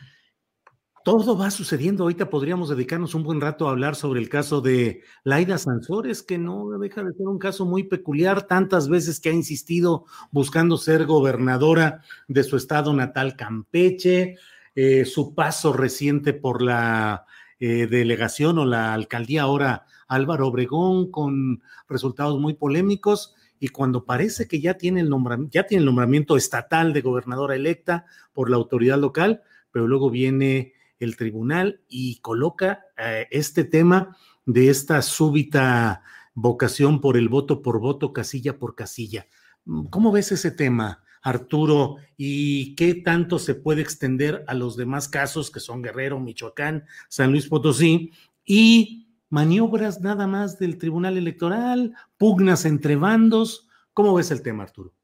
todo 1.04 1.36
va 1.36 1.50
sucediendo. 1.50 2.04
Ahorita 2.04 2.30
podríamos 2.30 2.68
dedicarnos 2.68 3.14
un 3.14 3.22
buen 3.22 3.40
rato 3.40 3.66
a 3.66 3.72
hablar 3.72 3.96
sobre 3.96 4.20
el 4.20 4.28
caso 4.28 4.60
de 4.60 5.02
Laida 5.24 5.58
Sansores, 5.58 6.22
que 6.22 6.38
no 6.38 6.78
deja 6.78 7.02
de 7.02 7.12
ser 7.12 7.26
un 7.26 7.38
caso 7.38 7.64
muy 7.64 7.84
peculiar, 7.84 8.46
tantas 8.46 8.88
veces 8.88 9.20
que 9.20 9.30
ha 9.30 9.32
insistido 9.32 10.04
buscando 10.30 10.76
ser 10.76 11.06
gobernadora 11.06 12.02
de 12.28 12.44
su 12.44 12.56
estado 12.56 12.92
natal, 12.92 13.36
Campeche, 13.36 14.36
eh, 14.74 15.04
su 15.04 15.34
paso 15.34 15.72
reciente 15.72 16.32
por 16.32 16.62
la 16.62 17.26
eh, 17.58 17.86
delegación 17.86 18.58
o 18.58 18.64
la 18.64 18.94
alcaldía 18.94 19.42
ahora 19.42 19.86
Álvaro 20.08 20.48
Obregón, 20.48 21.10
con 21.10 21.62
resultados 21.88 22.38
muy 22.38 22.54
polémicos. 22.54 23.34
Y 23.58 23.68
cuando 23.68 24.04
parece 24.04 24.48
que 24.48 24.60
ya 24.60 24.74
tiene 24.74 25.00
el 25.00 25.08
nombramiento, 25.08 25.52
ya 25.52 25.66
tiene 25.66 25.80
el 25.80 25.86
nombramiento 25.86 26.36
estatal 26.36 26.92
de 26.92 27.00
gobernadora 27.00 27.54
electa 27.54 28.06
por 28.32 28.50
la 28.50 28.56
autoridad 28.56 28.98
local, 28.98 29.42
pero 29.70 29.86
luego 29.86 30.10
viene 30.10 30.74
el 31.04 31.16
tribunal 31.16 31.82
y 31.88 32.20
coloca 32.20 32.86
eh, 32.96 33.26
este 33.30 33.64
tema 33.64 34.16
de 34.46 34.70
esta 34.70 35.02
súbita 35.02 36.02
vocación 36.34 37.00
por 37.00 37.16
el 37.16 37.28
voto 37.28 37.62
por 37.62 37.80
voto, 37.80 38.12
casilla 38.12 38.58
por 38.58 38.74
casilla. 38.74 39.26
Mm, 39.64 39.86
¿Cómo 39.86 40.12
ves 40.12 40.32
ese 40.32 40.50
tema, 40.50 41.04
Arturo? 41.22 41.96
¿Y 42.16 42.74
qué 42.74 42.94
tanto 42.94 43.38
se 43.38 43.54
puede 43.54 43.82
extender 43.82 44.44
a 44.46 44.54
los 44.54 44.76
demás 44.76 45.08
casos 45.08 45.50
que 45.50 45.60
son 45.60 45.82
Guerrero, 45.82 46.20
Michoacán, 46.20 46.84
San 47.08 47.30
Luis 47.30 47.48
Potosí 47.48 48.12
y 48.44 49.08
maniobras 49.28 50.00
nada 50.00 50.26
más 50.26 50.58
del 50.58 50.78
Tribunal 50.78 51.16
Electoral, 51.16 51.94
pugnas 52.16 52.64
entre 52.64 52.96
bandos? 52.96 53.68
¿Cómo 53.92 54.14
ves 54.14 54.30
el 54.30 54.42
tema, 54.42 54.64
Arturo? 54.64 54.94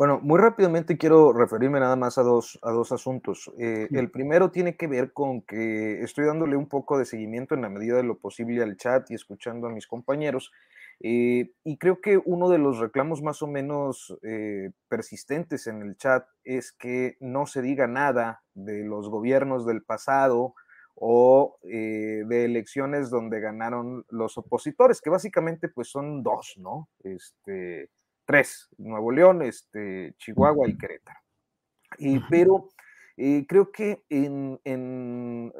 Bueno, 0.00 0.18
muy 0.22 0.40
rápidamente 0.40 0.96
quiero 0.96 1.34
referirme 1.34 1.78
nada 1.78 1.94
más 1.94 2.16
a 2.16 2.22
dos, 2.22 2.58
a 2.62 2.70
dos 2.70 2.90
asuntos. 2.90 3.52
Eh, 3.58 3.86
el 3.90 4.10
primero 4.10 4.50
tiene 4.50 4.74
que 4.74 4.86
ver 4.86 5.12
con 5.12 5.42
que 5.42 6.00
estoy 6.00 6.24
dándole 6.24 6.56
un 6.56 6.70
poco 6.70 6.96
de 6.96 7.04
seguimiento 7.04 7.54
en 7.54 7.60
la 7.60 7.68
medida 7.68 7.98
de 7.98 8.04
lo 8.04 8.16
posible 8.16 8.62
al 8.62 8.78
chat 8.78 9.10
y 9.10 9.14
escuchando 9.14 9.66
a 9.66 9.70
mis 9.70 9.86
compañeros. 9.86 10.52
Eh, 11.00 11.52
y 11.64 11.76
creo 11.76 12.00
que 12.00 12.16
uno 12.16 12.48
de 12.48 12.56
los 12.56 12.78
reclamos 12.78 13.20
más 13.20 13.42
o 13.42 13.46
menos 13.46 14.16
eh, 14.22 14.70
persistentes 14.88 15.66
en 15.66 15.82
el 15.82 15.98
chat 15.98 16.26
es 16.44 16.72
que 16.72 17.18
no 17.20 17.44
se 17.44 17.60
diga 17.60 17.86
nada 17.86 18.42
de 18.54 18.82
los 18.84 19.10
gobiernos 19.10 19.66
del 19.66 19.82
pasado 19.82 20.54
o 20.94 21.58
eh, 21.62 22.24
de 22.26 22.46
elecciones 22.46 23.10
donde 23.10 23.38
ganaron 23.40 24.06
los 24.08 24.38
opositores, 24.38 25.02
que 25.02 25.10
básicamente 25.10 25.68
pues 25.68 25.90
son 25.90 26.22
dos, 26.22 26.54
¿no? 26.56 26.88
Este, 27.04 27.90
tres, 28.30 28.68
Nuevo 28.78 29.10
León, 29.10 29.42
este, 29.42 30.14
Chihuahua 30.18 30.68
y 30.68 30.78
Querétaro. 30.78 31.18
pero 32.30 32.68
creo 33.48 33.72
que 33.72 34.04
en, 34.08 35.52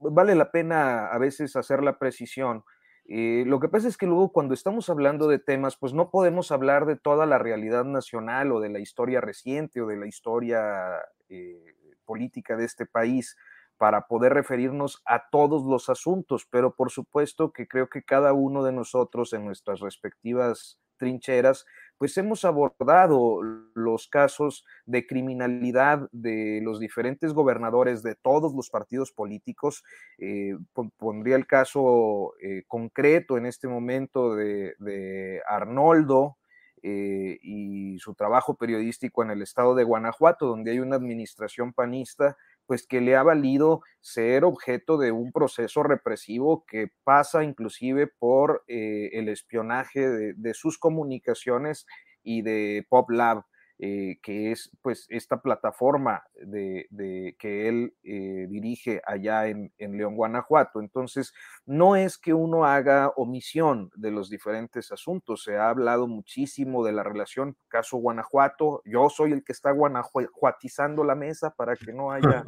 vale 0.00 0.34
la 0.34 0.50
pena 0.50 1.08
a 1.08 1.18
veces 1.18 1.56
hacer 1.56 1.82
la 1.82 1.98
precisión. 1.98 2.64
Eh, 3.06 3.44
lo 3.46 3.60
que 3.60 3.68
pasa 3.68 3.86
es 3.88 3.98
que 3.98 4.06
luego 4.06 4.32
cuando 4.32 4.54
estamos 4.54 4.88
hablando 4.88 5.28
de 5.28 5.38
temas, 5.38 5.76
pues 5.76 5.92
no 5.92 6.10
podemos 6.10 6.50
hablar 6.52 6.86
de 6.86 6.96
toda 6.96 7.26
la 7.26 7.38
realidad 7.38 7.84
nacional 7.84 8.50
o 8.52 8.60
de 8.60 8.70
la 8.70 8.78
historia 8.78 9.20
reciente 9.20 9.82
o 9.82 9.86
de 9.86 9.96
la 9.98 10.06
historia 10.06 11.02
eh, 11.28 11.74
política 12.06 12.56
de 12.56 12.64
este 12.64 12.86
país 12.86 13.36
para 13.76 14.06
poder 14.06 14.32
referirnos 14.32 15.02
a 15.06 15.28
todos 15.30 15.64
los 15.64 15.90
asuntos, 15.90 16.46
pero 16.50 16.74
por 16.74 16.90
supuesto 16.90 17.52
que 17.52 17.66
creo 17.66 17.90
que 17.90 18.02
cada 18.02 18.32
uno 18.32 18.62
de 18.62 18.72
nosotros 18.72 19.32
en 19.32 19.44
nuestras 19.44 19.80
respectivas 19.80 20.78
trincheras, 20.98 21.66
pues 22.00 22.16
hemos 22.16 22.46
abordado 22.46 23.42
los 23.74 24.08
casos 24.08 24.64
de 24.86 25.06
criminalidad 25.06 26.08
de 26.12 26.60
los 26.62 26.80
diferentes 26.80 27.34
gobernadores 27.34 28.02
de 28.02 28.14
todos 28.14 28.54
los 28.54 28.70
partidos 28.70 29.12
políticos. 29.12 29.84
Eh, 30.16 30.56
pondría 30.96 31.36
el 31.36 31.46
caso 31.46 32.32
eh, 32.40 32.62
concreto 32.66 33.36
en 33.36 33.44
este 33.44 33.68
momento 33.68 34.34
de, 34.34 35.42
Arnoldo, 35.46 36.38
eh, 36.82 37.38
y 37.42 37.98
su 37.98 38.14
trabajo 38.14 38.54
periodístico 38.54 39.22
en 39.22 39.32
el 39.32 39.42
estado 39.42 39.74
de 39.74 39.84
Guanajuato, 39.84 40.46
donde 40.46 40.70
hay 40.70 40.78
una 40.78 40.96
administración 40.96 41.74
panista 41.74 42.38
pues 42.70 42.86
que 42.86 43.00
le 43.00 43.16
ha 43.16 43.24
valido 43.24 43.82
ser 44.00 44.44
objeto 44.44 44.96
de 44.96 45.10
un 45.10 45.32
proceso 45.32 45.82
represivo 45.82 46.64
que 46.68 46.92
pasa 47.02 47.42
inclusive 47.42 48.06
por 48.06 48.62
eh, 48.68 49.10
el 49.14 49.28
espionaje 49.28 50.08
de, 50.08 50.54
sus 50.54 50.78
comunicaciones 50.78 51.84
y 52.22 52.42
de 52.42 52.86
PopLab. 52.88 53.42
Eh, 53.82 54.18
que 54.22 54.52
es 54.52 54.70
pues 54.82 55.06
esta 55.08 55.40
plataforma 55.40 56.22
de, 56.34 56.86
que 57.38 57.66
él 57.66 57.94
eh, 58.02 58.46
dirige 58.50 59.00
allá 59.06 59.46
en, 59.46 59.72
León, 59.78 60.16
Guanajuato. 60.16 60.80
Entonces, 60.80 61.32
no 61.64 61.96
es 61.96 62.18
que 62.18 62.34
uno 62.34 62.66
haga 62.66 63.08
omisión 63.16 63.90
de 63.94 64.10
los 64.10 64.28
diferentes 64.28 64.92
asuntos, 64.92 65.44
se 65.44 65.56
ha 65.56 65.70
hablado 65.70 66.06
muchísimo 66.06 66.84
de 66.84 66.92
la 66.92 67.02
relación 67.02 67.56
caso 67.68 67.96
Guanajuato, 67.96 68.82
yo 68.84 69.08
soy 69.08 69.32
el 69.32 69.42
que 69.42 69.52
está 69.52 69.70
guanajuatizando 69.70 71.02
la 71.02 71.14
mesa 71.14 71.54
para 71.54 71.74
que 71.74 71.94
no 71.94 72.12
haya 72.12 72.44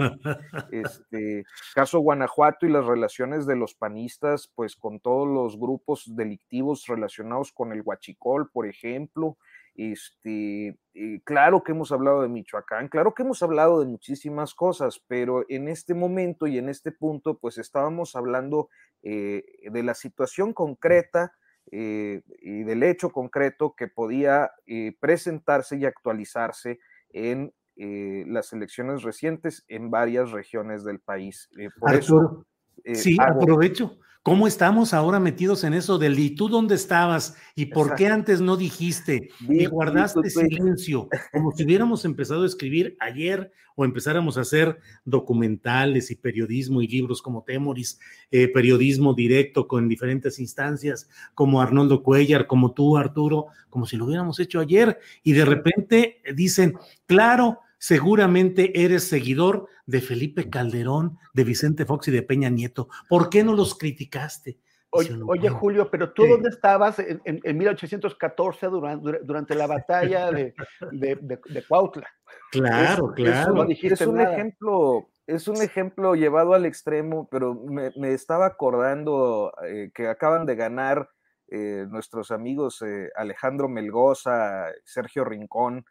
este 0.70 1.44
caso 1.74 2.00
Guanajuato 2.00 2.66
y 2.66 2.70
las 2.70 2.84
relaciones 2.84 3.46
de 3.46 3.56
los 3.56 3.74
panistas 3.74 4.52
pues 4.54 4.76
con 4.76 5.00
todos 5.00 5.26
los 5.26 5.58
grupos 5.58 6.14
delictivos 6.14 6.84
relacionados 6.88 7.52
con 7.52 7.72
el 7.72 7.80
huachicol, 7.80 8.50
por 8.50 8.66
ejemplo, 8.66 9.38
este, 9.74 10.78
eh, 10.94 11.20
claro 11.24 11.62
que 11.62 11.72
hemos 11.72 11.92
hablado 11.92 12.22
de 12.22 12.28
Michoacán, 12.28 12.88
claro 12.88 13.14
que 13.14 13.22
hemos 13.22 13.42
hablado 13.42 13.80
de 13.80 13.86
muchísimas 13.86 14.54
cosas, 14.54 15.02
pero 15.06 15.44
en 15.48 15.68
este 15.68 15.94
momento 15.94 16.46
y 16.46 16.58
en 16.58 16.68
este 16.68 16.92
punto, 16.92 17.38
pues 17.38 17.58
estábamos 17.58 18.14
hablando 18.14 18.68
eh, 19.02 19.44
de 19.70 19.82
la 19.82 19.94
situación 19.94 20.52
concreta 20.52 21.32
eh, 21.70 22.22
y 22.40 22.64
del 22.64 22.82
hecho 22.82 23.10
concreto 23.10 23.74
que 23.76 23.88
podía 23.88 24.50
presentarse 25.00 25.76
y 25.78 25.84
actualizarse 25.84 26.80
en 27.10 27.54
las 27.74 28.52
elecciones 28.52 29.02
recientes 29.02 29.64
en 29.68 29.90
varias 29.90 30.30
regiones 30.30 30.84
del 30.84 31.00
país. 31.00 31.48
por 31.80 31.94
eso, 31.94 32.46
sí, 32.94 33.16
aprovecho. 33.20 33.98
¿Cómo 34.22 34.46
estamos 34.46 34.94
ahora 34.94 35.18
metidos 35.18 35.64
en 35.64 35.74
eso 35.74 35.98
del 35.98 36.16
y 36.16 36.30
tú 36.30 36.48
dónde 36.48 36.76
estabas 36.76 37.36
y 37.56 37.66
por 37.66 37.96
qué 37.96 38.06
antes 38.06 38.40
no 38.40 38.56
dijiste 38.56 39.30
y 39.48 39.66
guardaste 39.66 40.30
silencio? 40.30 41.08
Como 41.32 41.50
si 41.50 41.64
hubiéramos 41.64 42.04
empezado 42.04 42.44
a 42.44 42.46
escribir 42.46 42.96
ayer 43.00 43.50
o 43.74 43.84
empezáramos 43.84 44.38
a 44.38 44.42
hacer 44.42 44.78
documentales 45.04 46.12
y 46.12 46.14
periodismo 46.14 46.82
y 46.82 46.86
libros 46.86 47.20
como 47.20 47.42
Temoris, 47.42 47.98
eh, 48.30 48.46
periodismo 48.46 49.12
directo 49.12 49.66
con 49.66 49.88
diferentes 49.88 50.38
instancias, 50.38 51.08
como 51.34 51.60
Arnoldo 51.60 52.04
Cuellar, 52.04 52.46
como 52.46 52.74
tú, 52.74 52.96
Arturo, 52.96 53.46
como 53.70 53.86
si 53.86 53.96
lo 53.96 54.04
hubiéramos 54.04 54.38
hecho 54.38 54.60
ayer 54.60 55.00
y 55.24 55.32
de 55.32 55.44
repente 55.44 56.22
dicen, 56.32 56.78
claro, 57.06 57.58
seguramente 57.82 58.84
eres 58.84 59.08
seguidor 59.08 59.66
de 59.86 60.00
Felipe 60.00 60.48
Calderón, 60.48 61.18
de 61.34 61.42
Vicente 61.42 61.84
Fox 61.84 62.06
y 62.06 62.12
de 62.12 62.22
Peña 62.22 62.48
Nieto. 62.48 62.88
¿Por 63.08 63.28
qué 63.28 63.42
no 63.42 63.54
los 63.54 63.76
criticaste? 63.76 64.60
Oye, 64.90 65.48
Julio, 65.48 65.90
pero 65.90 66.12
tú 66.12 66.24
dónde 66.28 66.50
estabas 66.50 67.00
en, 67.00 67.58
1814 67.58 68.66
durante, 68.66 69.18
durante, 69.24 69.54
la 69.56 69.66
batalla 69.66 70.30
de, 70.30 70.54
de, 70.92 71.64
Cuautla? 71.66 72.08
Claro, 72.52 73.12
claro. 73.14 73.66
es 73.68 74.00
un 74.02 74.20
ejemplo, 74.20 75.08
es 75.26 75.48
un 75.48 75.60
ejemplo 75.60 76.14
llevado 76.14 76.54
al 76.54 76.66
extremo, 76.66 77.26
pero 77.32 77.54
me, 77.54 78.12
estaba 78.12 78.46
acordando 78.46 79.52
eh, 79.66 79.90
que 79.92 80.06
acaban 80.06 80.46
de 80.46 80.54
ganar 80.54 81.08
eh, 81.48 81.84
nuestros 81.88 82.30
amigos 82.30 82.80
eh, 82.82 83.10
Alejandro 83.16 83.68
Melgoza, 83.68 84.66
Sergio 84.84 85.24
Rincón, 85.24 85.84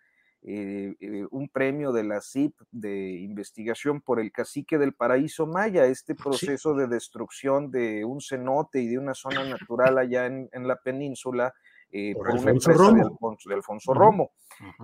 eh, 0.43 0.95
eh, 0.99 1.27
un 1.29 1.49
premio 1.49 1.91
de 1.91 2.03
la 2.03 2.19
CIP 2.19 2.55
de 2.71 3.11
investigación 3.11 4.01
por 4.01 4.19
el 4.19 4.31
cacique 4.31 4.79
del 4.79 4.93
paraíso 4.93 5.45
maya, 5.45 5.85
este 5.85 6.15
proceso 6.15 6.73
de 6.73 6.87
destrucción 6.87 7.69
de 7.69 8.03
un 8.05 8.21
cenote 8.21 8.81
y 8.81 8.87
de 8.87 8.97
una 8.97 9.13
zona 9.13 9.43
natural 9.47 9.99
allá 9.99 10.25
en, 10.25 10.67
la 10.67 10.77
península. 10.77 11.53
Eh, 11.91 12.15
por, 12.15 12.29
una 12.29 12.51
empresa 12.51 12.71
De, 12.91 13.53
Alfonso, 13.53 13.93
Romo. 13.93 14.31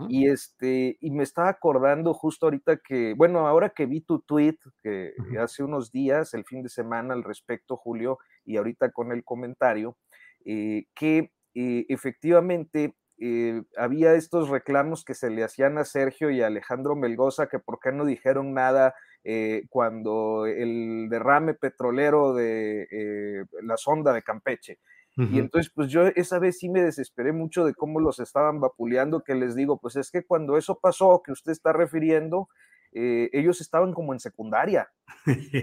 Y 0.10 0.28
este, 0.28 0.98
y 1.00 1.10
me 1.10 1.24
estaba 1.24 1.50
acordando 1.50 2.14
justo 2.14 2.46
ahorita 2.46 2.78
que, 2.78 3.16
bueno, 3.16 3.48
ahora 3.48 3.70
que 3.70 3.86
vi 3.88 4.02
tu 4.02 4.20
tweet 4.20 4.58
que 4.84 5.14
hace 5.40 5.64
unos 5.64 5.92
días, 5.92 6.34
el 6.36 6.44
fin 6.46 6.62
de 6.62 6.70
semana 6.70 7.14
al 7.14 7.24
respecto, 7.24 7.78
Julio, 7.78 8.20
y 8.46 8.58
ahorita 8.58 8.92
con 8.92 9.12
el 9.12 9.24
comentario, 9.24 9.98
que 10.44 11.32
efectivamente 11.54 12.94
eh, 13.20 13.64
había 13.76 14.14
estos 14.14 14.50
reclamos 14.50 15.04
que 15.04 15.16
se 15.16 15.30
le 15.30 15.44
hacían 15.44 15.78
a 15.78 15.86
Sergio 15.86 16.30
y 16.30 16.42
a 16.42 16.48
Alejandro 16.48 16.96
Melgoza, 16.96 17.48
que 17.48 17.60
por 17.60 17.80
qué 17.80 17.92
no 17.92 18.06
dijeron 18.06 18.54
nada 18.54 18.94
eh, 19.24 19.64
cuando 19.70 20.46
el 20.46 21.08
derrame 21.10 21.54
petrolero 21.56 22.34
de 22.34 22.88
eh, 22.92 23.46
la 23.64 23.78
sonda 23.78 24.14
de 24.14 24.24
Campeche. 24.24 24.80
Y 25.20 25.40
entonces, 25.40 25.72
pues 25.74 25.90
yo 25.90 26.06
esa 26.16 26.38
vez 26.38 26.60
sí 26.60 26.70
me 26.70 26.84
desesperé 26.84 27.32
mucho 27.32 27.66
de 27.66 27.74
cómo 27.74 28.00
los 28.00 28.20
estaban 28.20 28.60
vapuleando, 28.62 29.24
que 29.24 29.34
les 29.34 29.56
digo, 29.56 29.80
pues 29.80 29.96
es 29.96 30.12
que 30.12 30.24
cuando 30.24 30.60
eso 30.60 30.78
pasó, 30.80 31.24
que 31.26 31.32
usted 31.32 31.54
está 31.54 31.74
refiriendo, 31.74 32.50
eh, 33.00 33.30
ellos 33.32 33.62
estaban 33.62 33.94
como 33.94 34.12
en 34.14 34.20
secundaria. 34.20 34.90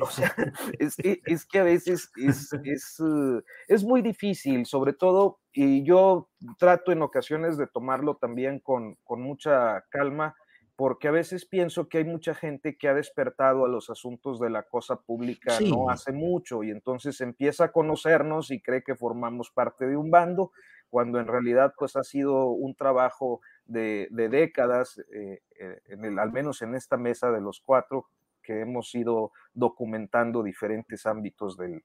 O 0.00 0.06
sea, 0.06 0.32
es 0.78 0.94
que, 0.94 1.20
es 1.26 1.44
que 1.44 1.58
a 1.58 1.64
veces 1.64 2.12
es, 2.16 2.52
es, 2.64 3.00
uh, 3.00 3.42
es, 3.66 3.82
muy 3.82 4.02
difícil, 4.02 4.66
sobre 4.66 4.92
todo, 4.92 5.40
y 5.52 5.82
yo 5.82 6.30
trato 6.58 6.92
en 6.92 7.02
ocasiones 7.02 7.56
de 7.56 7.66
tomarlo 7.66 8.16
también 8.18 8.60
con, 8.60 8.94
con 9.02 9.20
mucha 9.20 9.84
calma, 9.90 10.36
porque 10.76 11.08
a 11.08 11.12
veces 11.12 11.44
pienso 11.44 11.88
que 11.88 11.98
hay 11.98 12.04
mucha 12.04 12.34
gente 12.34 12.76
que 12.76 12.88
ha 12.88 12.94
despertado 12.94 13.64
a 13.64 13.68
los 13.68 13.90
asuntos 13.90 14.38
de 14.38 14.50
la 14.50 14.62
cosa 14.64 14.96
pública 14.96 15.58
no 15.60 15.88
hace 15.88 16.12
mucho 16.12 16.64
y 16.64 16.70
entonces 16.70 17.20
empieza 17.20 17.64
a 17.64 17.72
conocernos 17.72 18.50
y 18.50 18.60
cree 18.60 18.82
que 18.82 18.96
formamos 18.96 19.50
parte 19.50 19.86
de 19.86 19.96
un 19.96 20.10
bando, 20.10 20.50
cuando 20.88 21.20
en 21.20 21.26
realidad 21.26 21.74
pues 21.76 21.96
ha 21.96 22.02
sido 22.02 22.46
un 22.48 22.74
trabajo 22.74 23.40
de, 23.66 24.08
décadas, 24.10 24.98
eh, 25.12 25.40
eh, 25.58 25.80
en 25.86 26.04
el, 26.04 26.18
al 26.18 26.32
menos 26.32 26.62
en 26.62 26.74
esta 26.74 26.96
mesa 26.96 27.30
de 27.30 27.40
los 27.40 27.60
cuatro, 27.60 28.06
que 28.42 28.60
hemos 28.60 28.94
ido 28.94 29.32
documentando 29.54 30.42
diferentes 30.42 31.06
ámbitos 31.06 31.56
del, 31.56 31.82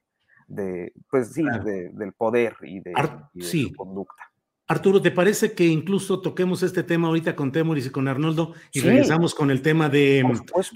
de, 0.47 0.91
pues, 1.10 1.34
sí, 1.34 1.43
del 1.64 2.14
poder 2.14 2.56
y 2.61 2.81
de, 2.81 2.93
su 3.39 3.73
conducta. 3.76 4.28
Arturo, 4.72 5.02
¿te 5.02 5.10
parece 5.10 5.54
que 5.54 5.66
incluso 5.66 6.22
toquemos 6.22 6.62
este 6.62 6.84
tema 6.84 7.08
ahorita 7.08 7.36
con 7.36 7.52
Temoris 7.52 7.88
y 7.88 7.90
con 7.90 8.08
Arnoldo 8.08 8.54
y 8.72 8.82
regresamos 8.82 9.34
con 9.34 9.50
el 9.50 9.64
tema 9.64 9.90
de, 9.90 10.24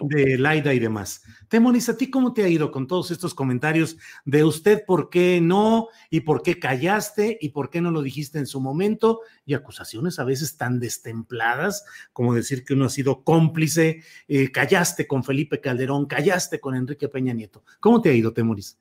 de 0.02 0.38
Laida 0.40 0.74
y 0.74 0.80
demás? 0.80 1.22
Temoris, 1.48 1.90
¿a 1.90 1.96
ti 1.96 2.10
cómo 2.10 2.34
te 2.34 2.44
ha 2.44 2.48
ido 2.48 2.72
con 2.72 2.88
todos 2.88 3.12
estos 3.12 3.36
comentarios 3.36 4.00
de 4.26 4.44
usted 4.44 4.84
por 4.88 5.12
qué 5.12 5.40
no 5.42 5.90
y 6.10 6.22
por 6.22 6.42
qué 6.42 6.58
callaste 6.58 7.38
y 7.40 7.50
por 7.50 7.70
qué 7.70 7.82
no 7.82 7.92
lo 7.92 8.02
dijiste 8.02 8.40
en 8.40 8.48
su 8.48 8.60
momento 8.60 9.20
y 9.46 9.54
acusaciones 9.54 10.18
a 10.18 10.24
veces 10.24 10.58
tan 10.58 10.80
destempladas 10.80 11.86
como 12.14 12.34
decir 12.34 12.66
que 12.66 12.74
uno 12.74 12.86
ha 12.86 12.90
sido 12.90 13.24
cómplice, 13.24 14.02
eh, 14.28 14.52
callaste 14.52 15.06
con 15.06 15.24
Felipe 15.24 15.62
Calderón, 15.62 16.08
callaste 16.08 16.60
con 16.60 16.74
Enrique 16.74 17.10
Peña 17.10 17.36
Nieto? 17.36 17.64
¿Cómo 17.80 18.02
te 18.02 18.10
ha 18.10 18.14
ido, 18.14 18.34
Temoris? 18.34 18.80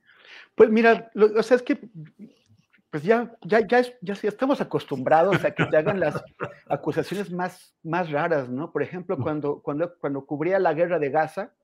Pues 0.55 0.71
mira, 0.71 1.11
o 1.15 1.43
sea, 1.43 1.59
es 1.59 1.63
que 1.63 1.81
pues 2.93 3.05
ya, 3.05 3.35
ya, 3.40 3.66
ya, 3.66 3.81
ya, 4.02 4.12
estamos 4.23 4.60
acostumbrados 4.60 5.43
a 5.47 5.55
que 5.55 5.64
te 5.64 5.78
hagan 5.78 5.98
las 5.98 6.23
acusaciones 6.69 7.31
más, 7.31 7.74
más 7.82 8.10
raras, 8.10 8.51
¿no? 8.51 8.70
Por 8.70 8.82
ejemplo, 8.82 9.16
cuando, 9.16 9.62
cuando, 9.62 9.97
cuando 9.98 10.27
cubría 10.27 10.59
la 10.59 10.74
guerra 10.74 10.98
de 10.98 11.09
Gaza, 11.09 11.55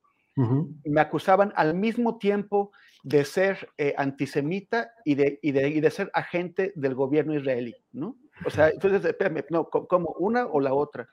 me 0.84 1.00
acusaban 1.02 1.52
al 1.55 1.74
mismo 1.74 2.16
tiempo 2.16 2.72
de 3.02 3.26
ser 3.26 3.68
eh, 3.76 3.92
antisemita 3.98 4.90
y 5.05 5.16
de, 5.16 5.38
y, 5.42 5.52
de, 5.52 5.68
y 5.68 5.80
de, 5.80 5.90
ser 5.90 6.10
agente 6.14 6.72
del 6.76 6.94
gobierno 6.94 7.34
israelí, 7.34 7.76
¿no? 7.92 8.16
O 8.46 8.50
sea, 8.50 8.70
entonces, 8.70 9.05
espérame, 9.05 9.44
no, 9.50 9.68
como 9.68 10.14
una 10.18 10.46
o 10.46 10.60
la 10.60 10.72
otra. 10.72 11.10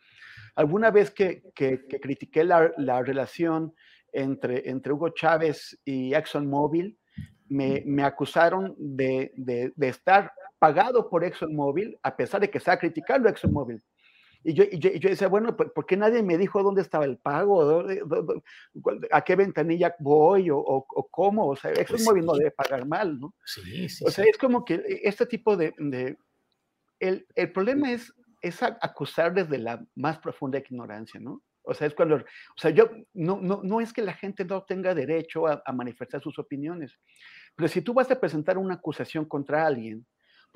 Alguna 0.55 0.91
vez 0.91 1.11
que, 1.11 1.43
que, 1.53 1.85
que 1.89 1.99
critiqué 1.99 2.45
la, 2.45 2.71
la, 2.77 3.01
relación 3.01 3.73
entre, 4.13 4.69
entre 4.69 4.93
Hugo 4.93 5.09
Chávez 5.09 5.77
y 5.83 6.13
ExxonMobil, 6.13 6.97
me, 7.47 7.83
me 7.85 8.03
acusaron 8.03 8.75
de, 8.77 9.31
de, 9.35 9.71
de, 9.75 9.87
estar 9.87 10.31
pagado 10.59 11.09
por 11.09 11.23
ExxonMobil, 11.23 11.97
a 12.01 12.15
pesar 12.15 12.41
de 12.41 12.49
que 12.49 12.57
estaba 12.57 12.77
criticando 12.77 13.29
ExxonMobil. 13.29 13.81
Y 14.43 14.53
yo, 14.53 14.63
y 14.63 14.77
yo, 14.77 14.89
y 14.91 14.99
yo, 14.99 15.09
decía, 15.09 15.27
bueno, 15.27 15.57
¿por 15.57 15.85
qué 15.87 15.97
nadie 15.97 16.21
me 16.21 16.37
dijo 16.37 16.61
dónde 16.61 16.81
estaba 16.81 17.05
el 17.05 17.17
pago? 17.17 17.83
¿A 19.11 19.21
qué 19.23 19.35
ventanilla 19.35 19.95
voy? 19.99 20.51
¿O, 20.51 20.57
o, 20.57 21.07
cómo? 21.09 21.47
O 21.47 21.55
sea, 21.55 21.71
ExxonMobil 21.71 22.23
pues 22.23 22.25
no 22.25 22.33
debe 22.33 22.51
pagar 22.51 22.85
mal, 22.85 23.19
¿no? 23.19 23.33
Sí, 23.43 23.89
sí. 23.89 24.05
O 24.05 24.11
sea, 24.11 24.23
sí. 24.23 24.29
es 24.29 24.37
como 24.37 24.63
que 24.63 24.83
este 25.03 25.25
tipo 25.25 25.57
de... 25.57 25.73
de 25.79 26.17
el, 26.99 27.27
el, 27.35 27.51
problema 27.51 27.91
es, 27.91 28.13
es 28.41 28.61
acusar 28.61 29.33
desde 29.33 29.57
la 29.57 29.83
más 29.95 30.19
profunda 30.19 30.59
ignorancia, 30.59 31.19
¿no? 31.19 31.41
O 31.65 31.73
sea, 31.73 31.87
es 31.87 31.95
cuando, 31.95 32.17
o 32.17 32.57
sea, 32.57 32.71
yo, 32.71 32.89
no, 33.13 33.39
no, 33.41 33.61
no 33.63 33.81
es 33.81 33.91
que 33.91 34.01
la 34.03 34.13
gente 34.13 34.45
no 34.45 34.63
tenga 34.63 34.93
derecho 34.93 35.47
a, 35.47 35.61
a, 35.65 35.73
manifestar 35.73 36.21
sus 36.21 36.37
opiniones, 36.37 36.99
pero 37.55 37.67
si 37.67 37.81
tú 37.81 37.93
vas 37.93 38.09
a 38.11 38.19
presentar 38.19 38.57
una 38.57 38.75
acusación 38.75 39.25
contra 39.25 39.65
alguien, 39.65 40.05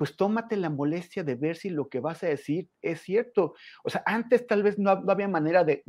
pues 0.00 0.16
tómate 0.16 0.56
la 0.56 0.70
molestia 0.70 1.22
de 1.22 1.34
ver 1.34 1.56
si 1.56 1.68
lo 1.68 1.90
que 1.90 2.00
vas 2.00 2.22
a 2.22 2.26
decir 2.26 2.70
es 2.80 3.02
cierto. 3.02 3.54
O 3.84 3.90
sea, 3.90 4.02
antes 4.06 4.46
tal 4.46 4.62
vez 4.62 4.78
no, 4.78 4.90
había 4.90 5.28
manera 5.28 5.62
de, 5.62 5.82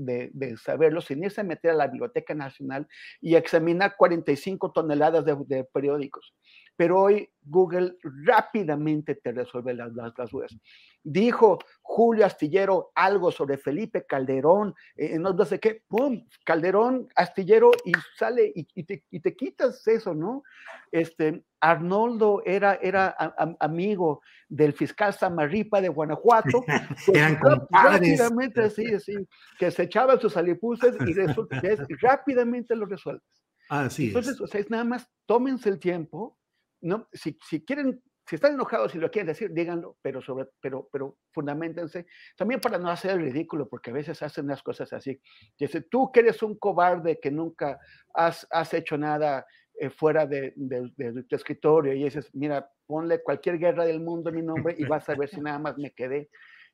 saberlo 0.62 1.00
sin 1.00 1.24
irse 1.24 1.40
a 1.40 1.46
meter 1.46 1.72
a 1.72 1.76
la 1.76 1.88
Biblioteca 1.88 2.36
Nacional 2.36 2.90
y 3.22 3.36
examinar 3.36 3.96
45 3.98 4.74
toneladas 4.74 5.24
de 5.26 5.64
periódicos. 5.64 6.34
Pero 6.76 7.02
hoy 7.02 7.30
Google 7.44 7.98
rápidamente 8.26 9.16
te 9.16 9.32
resuelve 9.32 9.74
las, 9.74 9.94
las, 9.94 10.14
las 10.18 10.30
dudas. 10.30 10.56
Dijo 11.04 11.60
Julio 11.82 12.26
Astillero 12.26 12.92
algo 12.94 13.32
sobre 13.32 13.58
Felipe 13.58 14.06
Calderón, 14.06 14.76
eh, 14.96 15.18
no 15.18 15.46
sé 15.46 15.60
qué, 15.60 15.84
¡pum! 15.88 16.26
Calderón, 16.46 17.08
Astillero, 17.16 17.72
y 17.86 17.92
sale 18.18 18.52
y, 18.56 18.68
y, 18.76 18.84
te, 18.84 19.04
y 19.10 19.20
te, 19.20 19.36
quitas 19.36 19.88
eso, 19.88 20.14
¿no? 20.14 20.44
Este, 20.92 21.44
Arnoldo 21.60 22.44
era, 22.46 22.76
era 22.76 23.16
a, 23.18 23.26
a, 23.38 23.56
amigo 23.60 24.22
del 24.48 24.74
fiscal 24.74 25.14
Samarripa 25.14 25.82
de 25.82 25.90
Guanajuato. 25.90 26.64
Pues 27.06 27.18
Eran 27.18 27.40
compadres. 27.40 28.20
Rápidamente, 28.20 28.70
sí, 28.70 29.00
sí, 29.00 29.16
que 29.58 29.72
se 29.72 29.84
echaban 29.84 30.20
sus 30.20 30.38
alipuses 30.38 30.96
y, 31.08 31.14
resulta, 31.14 31.62
y 31.90 31.94
rápidamente 31.96 32.76
lo 32.76 32.86
resuelves. 32.86 33.24
Así 33.70 34.08
Entonces, 34.08 34.36
es. 34.36 34.42
o 34.42 34.48
sea, 34.48 34.62
es 34.62 34.70
nada 34.70 34.84
más, 34.84 35.08
tómense 35.26 35.70
el 35.70 35.80
tiempo, 35.80 36.38
¿no? 36.82 37.08
Si, 37.14 37.38
si 37.48 37.64
quieren 37.64 38.02
si 38.28 38.36
están 38.36 38.54
enojados 38.54 38.96
y 38.96 38.98
lo 38.98 39.12
quieren 39.12 39.28
decir, 39.28 39.52
díganlo, 39.52 39.98
pero, 40.02 40.22
sobre, 40.22 40.46
pero, 40.62 40.88
pero 40.90 41.18
fundamentense. 41.34 42.06
También 42.38 42.62
para 42.62 42.78
no 42.78 42.90
hacer 42.90 43.12
el 43.12 43.22
ridículo, 43.24 43.68
porque 43.68 43.90
a 43.90 43.94
veces 43.94 44.22
hacen 44.24 44.48
las 44.48 44.64
cosas 44.64 44.94
así. 44.94 45.20
Dice, 45.60 45.82
tú 45.82 46.12
que 46.14 46.22
eres 46.22 46.42
un 46.42 46.58
cobarde 46.58 47.20
que 47.20 47.30
nunca 47.30 47.80
has, 48.14 48.48
has 48.50 48.74
hecho 48.74 48.98
nada 48.98 49.46
eh, 49.78 49.90
fuera 49.90 50.26
de, 50.26 50.54
de, 50.56 50.92
de, 50.96 51.24
tu 51.24 51.36
escritorio, 51.36 51.94
y 51.94 52.06
dices, 52.06 52.30
mira, 52.34 52.70
ponle 52.86 53.22
cualquier 53.22 53.58
guerra 53.58 53.86
del 53.86 54.00
mundo 54.00 54.30
en 54.30 54.36
mi 54.38 54.44
nombre 54.44 54.76
y 54.78 54.86
vas 54.86 55.10
a 55.10 55.16
ver 55.16 55.28
si 55.28 55.42
nada 55.42 55.60
más 55.60 55.78
me 55.78 55.92
quedé. 55.92 56.30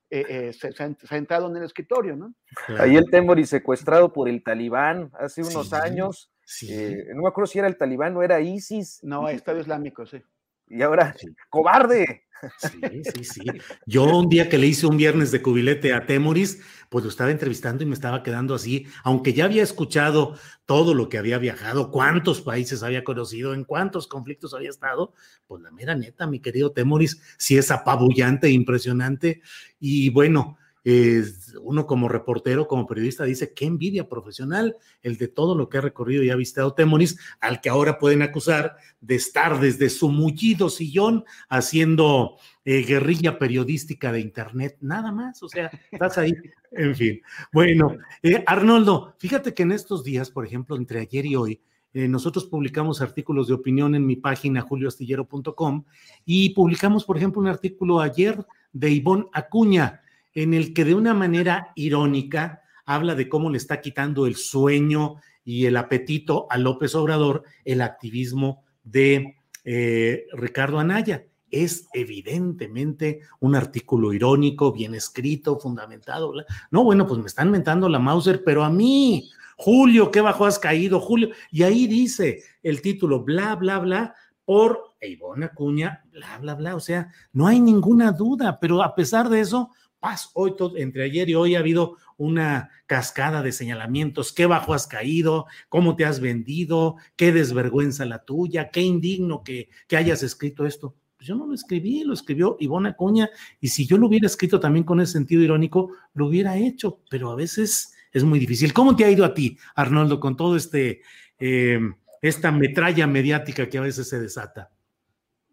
Eh, 0.10 0.52
eh, 0.54 0.74
sentado 1.04 1.50
en 1.50 1.58
el 1.58 1.64
escritorio, 1.64 2.16
¿no? 2.16 2.34
Ahí 2.80 2.96
el 2.96 3.10
Temori 3.10 3.46
secuestrado 3.46 4.14
por 4.14 4.30
el 4.30 4.42
talibán 4.42 5.12
hace 5.20 5.42
unos 5.42 5.68
sí, 5.68 5.76
años. 5.76 6.32
Sí. 6.50 6.74
Eh, 6.74 7.08
no 7.14 7.24
me 7.24 7.28
acuerdo 7.28 7.48
si 7.48 7.60
era 7.60 7.68
el 7.68 7.78
talibán 7.78 8.16
o 8.16 8.24
era 8.24 8.40
ISIS. 8.40 9.04
No, 9.04 9.28
Estado 9.28 9.60
Islámico, 9.60 10.06
sí 10.06 10.24
y 10.70 10.82
ahora, 10.82 11.16
sí. 11.18 11.28
cobarde. 11.50 12.24
Sí, 12.60 13.02
sí, 13.04 13.24
sí. 13.24 13.42
Yo 13.88 14.04
un 14.04 14.30
día 14.30 14.48
que 14.48 14.60
le 14.60 14.68
hice 14.68 14.86
un 14.86 14.96
viernes 14.96 15.32
de 15.32 15.42
cubilete 15.42 15.92
a 15.92 16.06
Temoris, 16.06 16.62
pues 16.88 17.04
lo 17.04 17.10
estaba 17.10 17.32
entrevistando 17.32 17.84
y 17.84 17.88
me 17.88 17.96
estaba 17.96 18.22
quedando 18.22 18.54
así, 18.54 18.86
aunque 19.04 19.34
ya 19.34 19.46
había 19.46 19.64
escuchado 19.64 20.38
todo 20.68 20.94
lo 20.94 21.10
que 21.10 21.18
había 21.18 21.40
viajado, 21.40 21.90
cuántos 21.90 22.42
países 22.42 22.84
había 22.84 23.04
conocido, 23.04 23.56
en 23.56 23.64
cuántos 23.64 24.06
conflictos 24.06 24.54
había 24.54 24.70
estado, 24.70 25.14
pues 25.48 25.64
la 25.64 25.72
mera 25.72 25.96
neta, 25.96 26.28
mi 26.28 26.40
querido 26.40 26.74
Temoris, 26.74 27.20
sí 27.40 27.58
es 27.58 27.72
apabullante, 27.72 28.52
impresionante. 28.52 29.42
Y 29.80 30.12
bueno, 30.12 30.60
eh, 30.84 31.24
uno 31.62 31.86
como 31.86 32.08
reportero, 32.08 32.68
como 32.68 32.88
periodista, 32.88 33.24
dice 33.24 33.54
qué 33.54 33.66
envidia 33.66 34.08
profesional 34.08 34.76
el 35.02 35.18
de 35.18 35.28
todo 35.28 35.56
lo 35.56 35.70
que 35.70 35.78
ha 35.78 35.82
recorrido 35.82 36.24
y 36.24 36.30
ha 36.30 36.36
visitado 36.36 36.74
Temoris, 36.74 37.18
al 37.40 37.62
que 37.62 37.70
ahora 37.70 38.00
pueden 38.00 38.22
acusar 38.22 38.78
de 39.02 39.16
estar 39.16 39.60
desde 39.60 39.90
su 39.90 40.10
mullido 40.10 40.70
sillón 40.70 41.26
haciendo 41.50 42.38
eh, 42.66 42.84
guerrilla 42.84 43.40
periodística 43.40 44.12
de 44.12 44.20
Internet, 44.20 44.78
nada 44.82 45.12
más, 45.12 45.42
o 45.44 45.50
sea, 45.50 45.72
estás 45.92 46.18
ahí, 46.18 46.34
en 46.72 46.96
fin. 46.96 47.22
Bueno, 47.54 47.98
eh, 48.22 48.44
Arnoldo, 48.46 49.16
fíjate 49.20 49.54
que 49.54 49.64
en 49.64 49.72
estos 49.72 50.04
días, 50.04 50.30
por 50.30 50.46
ejemplo, 50.46 50.76
entre 50.76 51.00
ayer 51.00 51.26
y 51.26 51.36
hoy, 51.36 51.62
eh, 51.94 52.08
nosotros 52.08 52.46
publicamos 52.46 53.02
artículos 53.02 53.48
de 53.48 53.54
opinión 53.54 53.96
en 53.96 54.06
mi 54.06 54.18
página 54.18 54.62
julioastillero.com 54.62 55.86
y 56.26 56.50
publicamos, 56.50 57.06
por 57.06 57.18
ejemplo, 57.18 57.42
un 57.42 57.48
artículo 57.48 58.02
ayer 58.02 58.46
de 58.74 58.92
Ivonne 58.92 59.26
Acuña, 59.34 60.02
en 60.38 60.54
el 60.54 60.72
que 60.72 60.86
de 60.86 60.94
una 60.94 61.16
manera 61.16 61.72
irónica 61.74 62.62
habla 62.86 63.16
de 63.16 63.28
cómo 63.28 63.50
le 63.50 63.58
está 63.58 63.82
quitando 63.82 64.28
el 64.28 64.36
sueño 64.36 65.16
y 65.44 65.66
el 65.66 65.76
apetito 65.76 66.46
a 66.52 66.60
López 66.60 66.94
Obrador 66.94 67.44
el 67.66 67.82
activismo 67.82 68.64
de 68.84 69.36
eh, 69.66 70.28
Ricardo 70.34 70.78
Anaya. 70.78 71.26
Es 71.50 71.88
evidentemente 71.92 73.22
un 73.40 73.56
artículo 73.56 74.14
irónico, 74.14 74.72
bien 74.72 74.94
escrito, 74.94 75.58
fundamentado. 75.58 76.32
No, 76.70 76.84
bueno, 76.84 77.08
pues 77.08 77.20
me 77.20 77.26
están 77.26 77.50
mentando 77.50 77.90
la 77.90 77.98
Mauser, 77.98 78.44
pero 78.44 78.64
a 78.64 78.70
mí, 78.70 79.32
Julio, 79.58 80.12
qué 80.12 80.22
bajo 80.22 80.46
has 80.46 80.60
caído, 80.60 81.00
Julio. 81.00 81.30
Y 81.50 81.64
ahí 81.64 81.88
dice 81.88 82.44
el 82.62 82.84
título, 82.84 83.24
bla, 83.24 83.56
bla, 83.56 83.80
bla, 83.80 84.14
por 84.46 84.96
Ivonne 85.02 85.48
Acuña, 85.48 86.04
bla, 86.12 86.38
bla, 86.38 86.54
bla. 86.54 86.76
O 86.76 86.80
sea, 86.80 87.12
no 87.34 87.48
hay 87.48 87.60
ninguna 87.60 88.12
duda, 88.12 88.60
pero 88.62 88.84
a 88.84 88.94
pesar 88.94 89.30
de 89.30 89.40
eso, 89.40 89.72
paz. 90.00 90.32
Hoy, 90.34 90.54
entre 90.76 91.04
ayer 91.04 91.30
y 91.30 91.36
hoy 91.36 91.56
ha 91.56 91.60
habido 91.60 91.98
una 92.18 92.70
cascada 92.86 93.42
de 93.42 93.52
señalamientos. 93.52 94.34
Qué 94.34 94.46
bajo 94.46 94.74
has 94.74 94.88
caído, 94.88 95.46
cómo 95.70 95.96
te 95.96 96.06
has 96.06 96.20
vendido, 96.20 96.96
qué 97.16 97.32
desvergüenza 97.32 98.06
la 98.06 98.24
tuya, 98.24 98.70
qué 98.70 98.82
indigno 98.82 99.44
que, 99.44 99.70
que 99.88 99.98
hayas 99.98 100.24
escrito 100.24 100.66
esto. 100.66 100.96
Pues 101.18 101.28
yo 101.28 101.36
no 101.36 101.48
lo 101.48 101.56
escribí, 101.56 102.04
lo 102.04 102.14
escribió 102.14 102.58
Ivonne 102.60 102.90
Acuña, 102.90 103.30
y 103.60 103.70
si 103.70 103.88
yo 103.88 103.98
lo 103.98 104.08
hubiera 104.08 104.28
escrito 104.28 104.60
también 104.60 104.84
con 104.84 105.02
ese 105.02 105.14
sentido 105.14 105.42
irónico, 105.42 105.92
lo 106.14 106.28
hubiera 106.28 106.58
hecho, 106.58 107.02
pero 107.10 107.32
a 107.32 107.36
veces 107.36 107.96
es 108.12 108.24
muy 108.24 108.40
difícil. 108.40 108.72
¿Cómo 108.72 108.96
te 108.96 109.04
ha 109.04 109.12
ido 109.12 109.26
a 109.26 109.34
ti, 109.34 109.58
Arnoldo, 109.76 110.20
con 110.20 110.38
todo 110.38 110.56
este, 110.56 111.02
eh, 111.40 111.80
esta 112.22 112.52
metralla 112.52 113.08
mediática 113.08 113.68
que 113.68 113.80
a 113.80 113.82
veces 113.82 114.08
se 114.10 114.20
desata? 114.20 114.70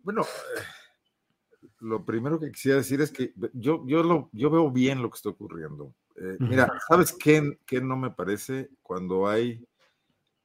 Bueno, 0.02 0.26
lo 1.84 2.04
primero 2.04 2.40
que 2.40 2.50
quisiera 2.50 2.78
decir 2.78 3.00
es 3.02 3.12
que 3.12 3.34
yo, 3.52 3.84
yo, 3.86 4.02
lo, 4.02 4.30
yo 4.32 4.50
veo 4.50 4.70
bien 4.70 5.02
lo 5.02 5.10
que 5.10 5.16
está 5.16 5.28
ocurriendo. 5.28 5.92
Eh, 6.16 6.36
mira, 6.40 6.72
¿sabes 6.88 7.12
qué, 7.12 7.58
qué, 7.66 7.82
no 7.82 7.96
me 7.96 8.10
parece? 8.10 8.70
Cuando 8.82 9.28
hay 9.28 9.62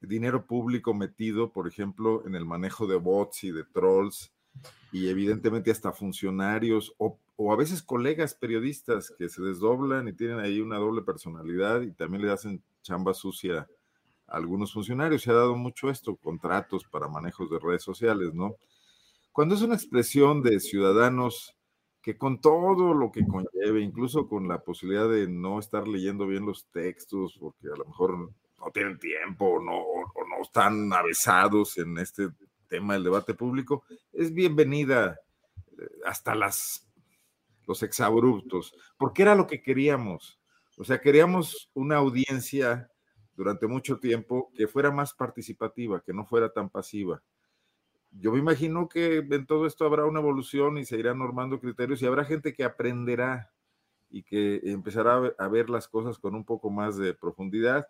dinero 0.01 0.45
público 0.45 0.93
metido, 0.93 1.51
por 1.53 1.67
ejemplo, 1.67 2.23
en 2.25 2.35
el 2.35 2.45
manejo 2.45 2.87
de 2.87 2.97
bots 2.97 3.45
y 3.45 3.51
de 3.51 3.63
trolls, 3.63 4.33
y 4.91 5.07
evidentemente 5.07 5.71
hasta 5.71 5.93
funcionarios 5.93 6.93
o, 6.97 7.17
o 7.37 7.53
a 7.53 7.55
veces 7.55 7.81
colegas 7.81 8.33
periodistas 8.33 9.13
que 9.17 9.29
se 9.29 9.41
desdoblan 9.41 10.09
y 10.09 10.13
tienen 10.13 10.39
ahí 10.39 10.59
una 10.59 10.77
doble 10.77 11.03
personalidad 11.03 11.81
y 11.81 11.91
también 11.91 12.23
le 12.23 12.31
hacen 12.31 12.61
chamba 12.81 13.13
sucia 13.13 13.65
a 14.27 14.35
algunos 14.35 14.73
funcionarios. 14.73 15.21
Se 15.21 15.31
ha 15.31 15.35
dado 15.35 15.55
mucho 15.55 15.89
esto, 15.89 16.17
contratos 16.17 16.83
para 16.83 17.07
manejos 17.07 17.49
de 17.49 17.59
redes 17.59 17.83
sociales, 17.83 18.33
¿no? 18.33 18.55
Cuando 19.31 19.55
es 19.55 19.61
una 19.61 19.75
expresión 19.75 20.41
de 20.41 20.59
ciudadanos 20.59 21.55
que 22.01 22.17
con 22.17 22.39
todo 22.39 22.93
lo 22.93 23.11
que 23.11 23.25
conlleve, 23.25 23.81
incluso 23.81 24.27
con 24.27 24.47
la 24.47 24.63
posibilidad 24.63 25.09
de 25.09 25.27
no 25.27 25.59
estar 25.59 25.87
leyendo 25.87 26.25
bien 26.27 26.45
los 26.45 26.65
textos, 26.71 27.37
porque 27.39 27.67
a 27.67 27.77
lo 27.77 27.85
mejor 27.85 28.31
no 28.57 28.71
tienen 28.73 28.97
tiempo 28.99 29.45
o 29.45 29.61
no, 29.61 29.77
o, 29.77 30.27
no 30.27 30.41
están 30.41 30.91
avesados 30.93 31.77
en 31.77 31.97
este 31.97 32.29
tema 32.67 32.93
del 32.93 33.03
debate 33.03 33.33
público, 33.33 33.83
es 34.13 34.33
bienvenida 34.33 35.19
hasta 36.05 36.35
las, 36.35 36.87
los 37.67 37.83
exabruptos, 37.83 38.73
porque 38.97 39.23
era 39.23 39.35
lo 39.35 39.47
que 39.47 39.61
queríamos. 39.61 40.39
O 40.77 40.83
sea, 40.83 41.01
queríamos 41.01 41.69
una 41.73 41.97
audiencia 41.97 42.89
durante 43.35 43.67
mucho 43.67 43.99
tiempo 43.99 44.51
que 44.55 44.67
fuera 44.67 44.91
más 44.91 45.13
participativa, 45.13 46.01
que 46.01 46.13
no 46.13 46.25
fuera 46.25 46.51
tan 46.51 46.69
pasiva 46.69 47.21
yo 48.11 48.31
me 48.31 48.39
imagino 48.39 48.89
que 48.89 49.17
en 49.17 49.45
todo 49.45 49.65
esto 49.65 49.85
habrá 49.85 50.05
una 50.05 50.19
evolución 50.19 50.77
y 50.77 50.85
se 50.85 50.97
irán 50.97 51.19
normando 51.19 51.59
criterios 51.59 52.01
y 52.01 52.05
habrá 52.05 52.25
gente 52.25 52.53
que 52.53 52.63
aprenderá 52.63 53.51
y 54.09 54.23
que 54.23 54.61
empezará 54.63 55.33
a 55.37 55.47
ver 55.47 55.69
las 55.69 55.87
cosas 55.87 56.17
con 56.17 56.33
un 56.33 56.43
poco 56.43 56.71
más 56.71 56.97
de 56.97 57.13
profundidad, 57.13 57.87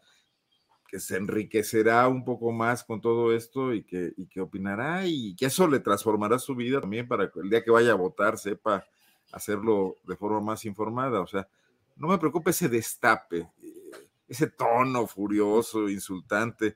que 0.89 0.99
se 0.99 1.15
enriquecerá 1.15 2.07
un 2.07 2.25
poco 2.25 2.51
más 2.51 2.83
con 2.83 2.99
todo 2.99 3.33
esto 3.33 3.73
y 3.73 3.83
que, 3.83 4.13
y 4.17 4.27
que 4.27 4.41
opinará 4.41 5.05
y 5.05 5.35
que 5.35 5.45
eso 5.45 5.67
le 5.67 5.79
transformará 5.79 6.37
su 6.39 6.55
vida 6.55 6.81
también 6.81 7.07
para 7.07 7.31
que 7.31 7.39
el 7.39 7.49
día 7.49 7.63
que 7.63 7.71
vaya 7.71 7.91
a 7.91 7.95
votar 7.95 8.37
sepa 8.37 8.85
hacerlo 9.31 9.95
de 10.05 10.17
forma 10.17 10.41
más 10.41 10.65
informada. 10.65 11.21
O 11.21 11.27
sea, 11.27 11.47
no 11.95 12.07
me 12.07 12.17
preocupa 12.17 12.49
ese 12.49 12.67
destape, 12.67 13.37
eh, 13.61 13.91
ese 14.27 14.47
tono 14.47 15.07
furioso, 15.07 15.87
insultante 15.89 16.75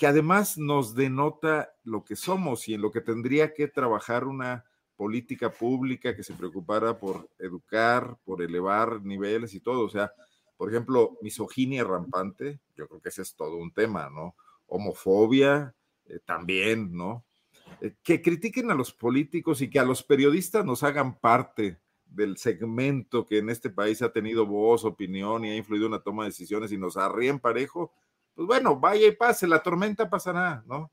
que 0.00 0.06
además 0.06 0.56
nos 0.56 0.94
denota 0.94 1.74
lo 1.84 2.06
que 2.06 2.16
somos 2.16 2.66
y 2.70 2.72
en 2.72 2.80
lo 2.80 2.90
que 2.90 3.02
tendría 3.02 3.52
que 3.52 3.68
trabajar 3.68 4.24
una 4.24 4.64
política 4.96 5.52
pública 5.52 6.16
que 6.16 6.22
se 6.22 6.32
preocupara 6.32 6.98
por 6.98 7.28
educar, 7.38 8.16
por 8.24 8.40
elevar 8.40 9.02
niveles 9.02 9.52
y 9.52 9.60
todo. 9.60 9.84
O 9.84 9.90
sea, 9.90 10.10
por 10.56 10.70
ejemplo, 10.70 11.18
misoginia 11.20 11.84
rampante, 11.84 12.60
yo 12.76 12.88
creo 12.88 13.02
que 13.02 13.10
ese 13.10 13.20
es 13.20 13.34
todo 13.34 13.58
un 13.58 13.74
tema, 13.74 14.08
¿no? 14.08 14.36
Homofobia 14.68 15.74
eh, 16.06 16.18
también, 16.24 16.96
¿no? 16.96 17.26
Eh, 17.82 17.96
que 18.02 18.22
critiquen 18.22 18.70
a 18.70 18.74
los 18.74 18.94
políticos 18.94 19.60
y 19.60 19.68
que 19.68 19.80
a 19.80 19.84
los 19.84 20.02
periodistas 20.02 20.64
nos 20.64 20.82
hagan 20.82 21.18
parte 21.18 21.78
del 22.06 22.38
segmento 22.38 23.26
que 23.26 23.36
en 23.36 23.50
este 23.50 23.68
país 23.68 24.00
ha 24.00 24.14
tenido 24.14 24.46
voz, 24.46 24.86
opinión 24.86 25.44
y 25.44 25.50
ha 25.50 25.56
influido 25.56 25.84
en 25.84 25.92
la 25.92 26.02
toma 26.02 26.22
de 26.22 26.30
decisiones 26.30 26.72
y 26.72 26.78
nos 26.78 26.96
arríen 26.96 27.38
parejo, 27.38 27.92
pues 28.40 28.46
bueno, 28.46 28.80
vaya 28.80 29.06
y 29.06 29.14
pase, 29.14 29.46
la 29.46 29.62
tormenta 29.62 30.08
pasará, 30.08 30.64
¿no? 30.66 30.90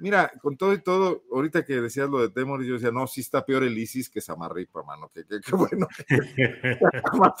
Mira, 0.00 0.28
con 0.42 0.56
todo 0.56 0.72
y 0.72 0.82
todo, 0.82 1.22
ahorita 1.32 1.64
que 1.64 1.80
decías 1.80 2.10
lo 2.10 2.20
de 2.20 2.30
Temor, 2.30 2.64
yo 2.64 2.74
decía, 2.74 2.90
no, 2.90 3.06
sí 3.06 3.20
está 3.20 3.46
peor 3.46 3.62
el 3.62 3.78
ISIS 3.78 4.10
que 4.10 4.20
Samarripa, 4.20 4.82
mano, 4.82 5.08
que, 5.14 5.24
qué 5.24 5.54
bueno. 5.54 5.86
más 7.16 7.40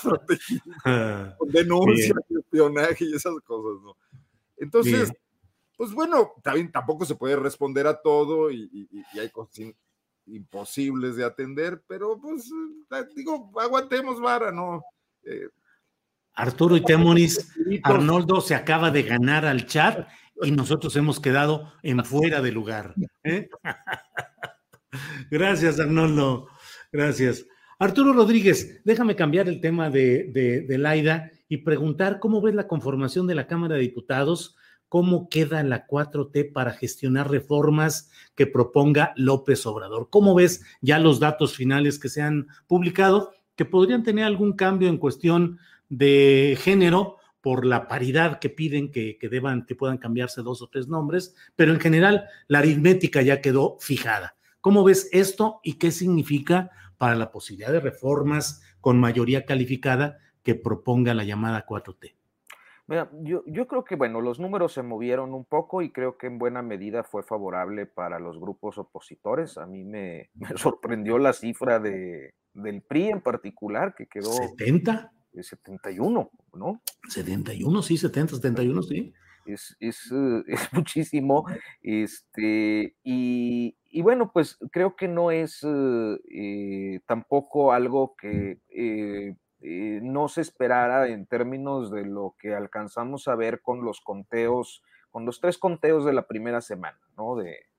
con 1.36 1.48
denuncia, 1.48 2.14
espionaje 2.28 3.06
y 3.06 3.16
esas 3.16 3.34
cosas, 3.44 3.82
¿no? 3.82 3.96
Entonces, 4.56 5.12
pues 5.76 5.92
bueno, 5.94 6.30
también 6.44 6.70
tampoco 6.70 7.04
se 7.04 7.16
puede 7.16 7.34
responder 7.34 7.88
a 7.88 8.00
todo 8.00 8.52
y, 8.52 8.88
hay 9.14 9.30
cosas 9.30 9.74
imposibles 10.26 11.16
de 11.16 11.24
atender, 11.24 11.82
pero 11.88 12.20
pues, 12.20 12.48
eh, 12.92 13.04
digo, 13.16 13.50
aguantemos 13.60 14.20
vara, 14.20 14.52
¿no? 14.52 14.84
Eh, 15.24 15.48
Arturo 16.34 16.76
y 16.76 16.82
Temoris, 16.82 17.52
Arnoldo 17.82 18.40
se 18.40 18.54
acaba 18.54 18.90
de 18.90 19.02
ganar 19.02 19.44
al 19.44 19.66
chat 19.66 20.08
y 20.42 20.50
nosotros 20.50 20.96
hemos 20.96 21.20
quedado 21.20 21.72
en 21.82 22.04
fuera 22.04 22.40
de 22.40 22.52
lugar. 22.52 22.94
¿eh? 23.24 23.48
Gracias, 25.30 25.78
Arnoldo. 25.78 26.48
Gracias. 26.92 27.46
Arturo 27.78 28.12
Rodríguez, 28.12 28.82
déjame 28.84 29.16
cambiar 29.16 29.48
el 29.48 29.60
tema 29.60 29.90
de, 29.90 30.30
de, 30.32 30.62
de, 30.62 30.78
Laida 30.78 31.30
y 31.48 31.58
preguntar 31.58 32.20
cómo 32.20 32.42
ves 32.42 32.54
la 32.54 32.68
conformación 32.68 33.26
de 33.26 33.34
la 33.34 33.46
Cámara 33.46 33.76
de 33.76 33.82
Diputados, 33.82 34.56
cómo 34.88 35.28
queda 35.28 35.62
la 35.62 35.86
4T 35.86 36.52
para 36.52 36.72
gestionar 36.72 37.30
reformas 37.30 38.10
que 38.34 38.46
proponga 38.46 39.12
López 39.16 39.64
Obrador. 39.64 40.08
¿Cómo 40.10 40.34
ves 40.34 40.62
ya 40.82 40.98
los 40.98 41.20
datos 41.20 41.56
finales 41.56 41.98
que 41.98 42.08
se 42.08 42.22
han 42.22 42.48
publicado 42.66 43.32
que 43.56 43.64
podrían 43.64 44.02
tener 44.02 44.24
algún 44.24 44.54
cambio 44.54 44.88
en 44.88 44.98
cuestión 44.98 45.58
de 45.90 46.56
género 46.58 47.18
por 47.42 47.66
la 47.66 47.88
paridad 47.88 48.38
que 48.38 48.48
piden 48.48 48.90
que, 48.90 49.18
deban, 49.30 49.66
que 49.66 49.74
puedan 49.74 49.98
cambiarse 49.98 50.42
dos 50.42 50.62
o 50.62 50.68
tres 50.68 50.88
nombres, 50.88 51.34
pero 51.56 51.72
en 51.72 51.80
general 51.80 52.26
la 52.48 52.60
aritmética 52.60 53.20
ya 53.22 53.42
quedó 53.42 53.76
fijada. 53.80 54.36
¿Cómo 54.60 54.84
ves 54.84 55.08
esto 55.12 55.60
y 55.62 55.74
qué 55.74 55.90
significa 55.90 56.70
para 56.96 57.14
la 57.14 57.30
posibilidad 57.30 57.72
de 57.72 57.80
reformas 57.80 58.62
con 58.80 58.98
mayoría 58.98 59.44
calificada 59.44 60.18
que 60.42 60.54
proponga 60.54 61.14
la 61.14 61.24
llamada 61.24 61.66
4T? 61.66 62.14
Mira, 62.86 63.08
yo, 63.22 63.44
yo, 63.46 63.68
creo 63.68 63.84
que, 63.84 63.94
bueno, 63.94 64.20
los 64.20 64.40
números 64.40 64.72
se 64.72 64.82
movieron 64.82 65.32
un 65.32 65.44
poco 65.44 65.80
y 65.80 65.92
creo 65.92 66.18
que 66.18 66.26
en 66.26 66.38
buena 66.38 66.60
medida 66.60 67.04
fue 67.04 67.22
favorable 67.22 67.86
para 67.86 68.18
los 68.18 68.38
grupos 68.38 68.78
opositores. 68.78 69.58
A 69.58 69.66
mí 69.66 69.84
me, 69.84 70.28
me 70.34 70.48
sorprendió 70.56 71.16
la 71.18 71.32
cifra 71.32 71.78
de, 71.78 72.34
del 72.52 72.82
PRI 72.82 73.10
en 73.10 73.20
particular, 73.20 73.94
que 73.94 74.06
quedó... 74.06 74.30
¿70? 74.30 75.10
71, 75.38 76.30
¿no? 76.54 76.82
71, 77.08 77.82
sí, 77.82 77.96
70, 77.96 78.36
71, 78.36 78.82
sí. 78.82 79.12
Es, 79.46 79.76
es, 79.80 80.10
eh, 80.12 80.42
es 80.46 80.72
muchísimo. 80.72 81.46
Este, 81.82 82.96
y, 83.02 83.76
y, 83.88 84.02
bueno, 84.02 84.30
pues 84.32 84.58
creo 84.70 84.96
que 84.96 85.08
no 85.08 85.30
es 85.30 85.60
eh, 85.62 86.18
eh, 86.30 87.00
tampoco 87.06 87.72
algo 87.72 88.14
que 88.16 88.58
no 90.02 90.28
se 90.28 90.40
esperara 90.40 91.08
en 91.08 91.26
términos 91.26 91.90
de 91.90 92.06
lo 92.06 92.34
que 92.38 92.54
alcanzamos 92.54 93.28
a 93.28 93.34
ver 93.34 93.60
con 93.60 93.84
los 93.84 94.00
conteos, 94.00 94.82
con 95.10 95.26
los 95.26 95.40
tres 95.40 95.58
conteos 95.58 96.04
de 96.04 96.14
la 96.14 96.26
primera 96.26 96.60
semana, 96.60 96.98
¿no? 97.16 97.36
De, 97.36 97.69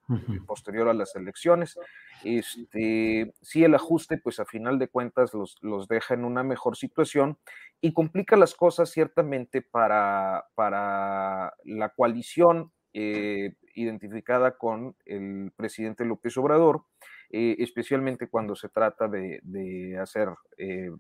posterior 0.46 0.90
a 0.90 0.94
las 0.94 1.16
elecciones. 1.16 1.78
Este, 2.24 3.34
sí, 3.42 3.64
el 3.64 3.76
ajuste, 3.76 4.18
pues 4.18 4.40
a 4.40 4.46
final 4.46 4.80
de 4.80 4.88
cuentas 4.88 5.34
los, 5.34 5.58
los 5.62 5.88
deja 5.88 6.14
en 6.14 6.26
una 6.26 6.44
mejor 6.44 6.78
situación 6.78 7.38
y 7.82 7.94
complica 7.94 8.36
las 8.36 8.56
cosas 8.56 8.92
ciertamente 8.92 9.62
para, 9.62 10.46
para 10.56 11.54
la 11.64 11.90
coalición 11.90 12.72
eh, 12.94 13.56
identificada 13.74 14.58
con 14.58 14.96
el 15.06 15.52
presidente 15.56 16.06
López 16.06 16.38
Obrador, 16.38 16.84
eh, 17.30 17.56
especialmente 17.60 18.28
cuando 18.28 18.56
se 18.56 18.68
trata 18.68 19.08
de, 19.08 19.40
de 19.44 19.98
hacer 19.98 20.28
eh, 20.58 20.92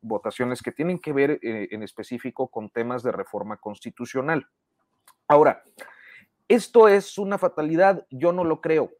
votaciones 0.00 0.62
que 0.62 0.70
tienen 0.70 1.00
que 1.00 1.12
ver 1.12 1.40
en 1.42 1.82
específico 1.82 2.48
con 2.48 2.70
temas 2.70 3.02
de 3.02 3.10
reforma 3.10 3.56
constitucional. 3.56 4.46
Ahora, 5.26 5.64
esto 6.48 6.88
es 6.88 7.18
una 7.18 7.38
fatalidad, 7.38 8.06
yo 8.10 8.32
no 8.32 8.44
lo 8.44 8.60
creo. 8.60 8.90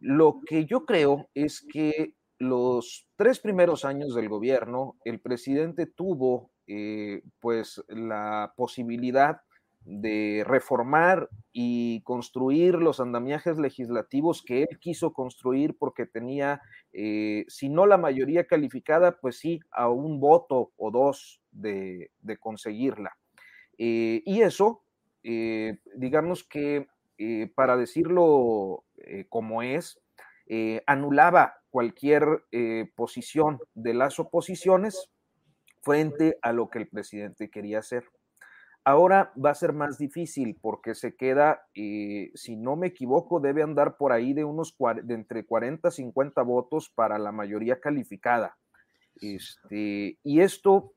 Lo 0.00 0.40
que 0.46 0.66
yo 0.66 0.84
creo 0.84 1.28
es 1.34 1.66
que 1.72 2.14
los 2.38 3.06
tres 3.16 3.40
primeros 3.40 3.84
años 3.84 4.14
del 4.14 4.28
gobierno, 4.28 4.96
el 5.04 5.20
presidente 5.20 5.86
tuvo 5.86 6.50
eh, 6.66 7.22
pues 7.40 7.82
la 7.88 8.52
posibilidad 8.56 9.40
de 9.84 10.44
reformar 10.46 11.28
y 11.52 12.00
construir 12.02 12.76
los 12.76 13.00
andamiajes 13.00 13.58
legislativos 13.58 14.42
que 14.42 14.62
él 14.62 14.78
quiso 14.80 15.12
construir 15.12 15.76
porque 15.78 16.06
tenía, 16.06 16.62
eh, 16.92 17.44
si 17.48 17.68
no 17.68 17.84
la 17.86 17.98
mayoría 17.98 18.46
calificada, 18.46 19.18
pues 19.20 19.38
sí, 19.38 19.60
a 19.70 19.90
un 19.90 20.20
voto 20.20 20.72
o 20.76 20.90
dos 20.90 21.40
de, 21.50 22.10
conseguirla. 22.40 23.16
Eh, 23.76 24.22
y 24.24 24.40
eso 24.40 24.83
eh, 25.24 25.78
digamos 25.96 26.44
que, 26.44 26.86
eh, 27.16 27.50
para 27.54 27.78
decirlo 27.78 28.84
eh, 28.98 29.24
como 29.28 29.62
es, 29.62 29.98
anulaba 30.86 31.54
cualquier 31.70 32.44
posición 32.94 33.58
de 33.72 33.94
las 33.94 34.20
oposiciones 34.20 35.10
frente 35.80 36.36
a 36.42 36.52
lo 36.52 36.68
que 36.68 36.80
el 36.80 36.88
presidente 36.88 37.48
quería 37.48 37.78
hacer. 37.78 38.04
Ahora 38.84 39.32
va 39.42 39.50
a 39.50 39.54
ser 39.54 39.72
más 39.72 39.96
difícil 39.96 40.58
porque 40.60 40.94
se 40.94 41.16
queda, 41.16 41.66
si 41.72 42.56
no 42.56 42.76
me 42.76 42.88
equivoco, 42.88 43.40
debe 43.40 43.62
andar 43.62 43.96
por 43.96 44.12
ahí 44.12 44.34
de 44.34 44.44
unos 44.44 44.76
de 45.02 45.14
entre 45.14 45.46
40 45.46 45.88
a 45.88 45.90
50 45.90 46.42
votos 46.42 46.90
para 46.94 47.18
la 47.18 47.32
mayoría 47.32 47.80
calificada. 47.80 48.58
Este, 49.22 50.18
y 50.22 50.40
esto, 50.42 50.92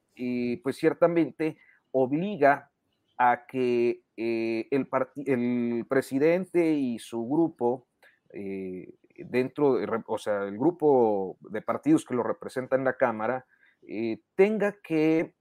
pues 0.62 0.76
ciertamente 0.76 1.58
obliga 1.94 2.70
a 3.18 3.46
que 3.48 4.04
eh, 4.16 4.68
el, 4.72 5.86
presidente 5.88 6.72
y 6.74 7.00
su 7.00 7.28
grupo, 7.28 7.88
eh, 8.32 8.94
dentro, 9.16 9.76
de, 9.76 10.04
o 10.06 10.18
sea, 10.18 10.44
el 10.44 10.58
grupo 10.58 11.38
de 11.42 11.62
partidos 11.62 12.06
que 12.06 12.16
lo 12.16 12.24
representan 12.24 12.82
en 12.82 12.86
la 12.86 12.98
Cámara, 12.98 13.46
eh, 13.88 14.22
tenga 14.36 14.76
que 14.82 15.34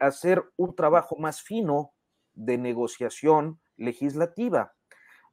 hacer 0.00 0.44
un 0.56 0.76
trabajo 0.76 1.16
más 1.16 1.40
fino 1.40 1.94
de 2.34 2.58
negociación 2.58 3.58
legislativa. 3.78 4.74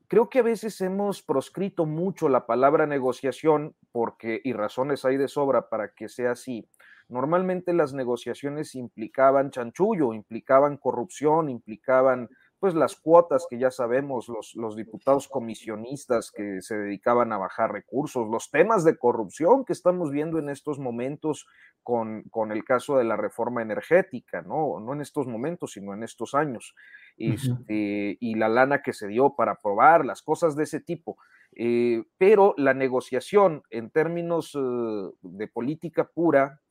Creo 0.07 0.30
que 0.30 0.39
a 0.39 0.43
veces 0.43 0.80
hemos 0.80 1.22
proscrito 1.22 1.85
mucho 1.85 2.30
la 2.30 2.45
palabra 2.45 2.85
negociación 2.85 3.76
porque, 3.91 4.39
y 4.43 4.53
razones 4.53 5.03
hay 5.03 5.18
de 5.18 5.27
sobra 5.27 5.68
para 5.68 5.93
que 5.93 6.07
sea 6.07 6.31
así, 6.31 6.69
Normalmente 7.09 7.73
las 7.73 7.93
negociaciones 7.93 8.75
implicaban 8.75 9.51
chanchullo, 9.51 10.13
implicaban 10.13 10.77
corrupción, 10.77 11.49
implicaban 11.49 12.30
pues 12.63 12.75
las 12.75 12.95
cuotas 12.95 13.45
que 13.49 13.59
ya 13.59 13.71
sabemos, 13.71 14.30
los, 14.30 14.55
los, 14.55 14.77
diputados 14.77 15.27
comisionistas 15.27 16.31
que 16.31 16.61
se 16.61 16.77
dedicaban 16.77 17.34
a 17.34 17.38
bajar 17.38 17.73
recursos, 17.73 18.30
los 18.30 18.51
temas 18.51 18.85
de 18.85 18.97
corrupción 18.97 19.65
que 19.65 19.73
estamos 19.73 20.11
viendo 20.11 20.39
en 20.39 20.47
estos 20.47 20.80
momentos 20.80 21.45
con, 21.84 22.23
con 22.31 22.53
el 22.53 22.63
caso 22.63 22.97
de 22.97 23.03
la 23.03 23.17
reforma 23.17 23.61
energética, 23.61 24.43
¿no? 24.43 24.80
No 24.80 24.93
en 24.93 25.01
estos 25.01 25.27
momentos, 25.27 25.73
sino 25.73 25.93
en 25.93 26.03
estos 26.03 26.34
años, 26.34 26.73
este, 27.17 28.17
y 28.17 28.35
la 28.35 28.47
lana 28.47 28.81
que 28.81 28.93
se 28.93 29.09
dio 29.09 29.35
para 29.35 29.51
aprobar, 29.51 30.05
las 30.05 30.21
cosas 30.21 30.55
de 30.55 30.63
ese 30.63 30.80
tipo. 30.80 31.17
Eh, 31.55 32.03
pero 32.17 32.55
la 32.57 32.73
negociación 32.73 33.63
en 33.69 33.91
términos 33.91 34.55
eh, 34.55 35.11
de 35.21 35.47
política 35.47 36.05
pura, 36.05 36.61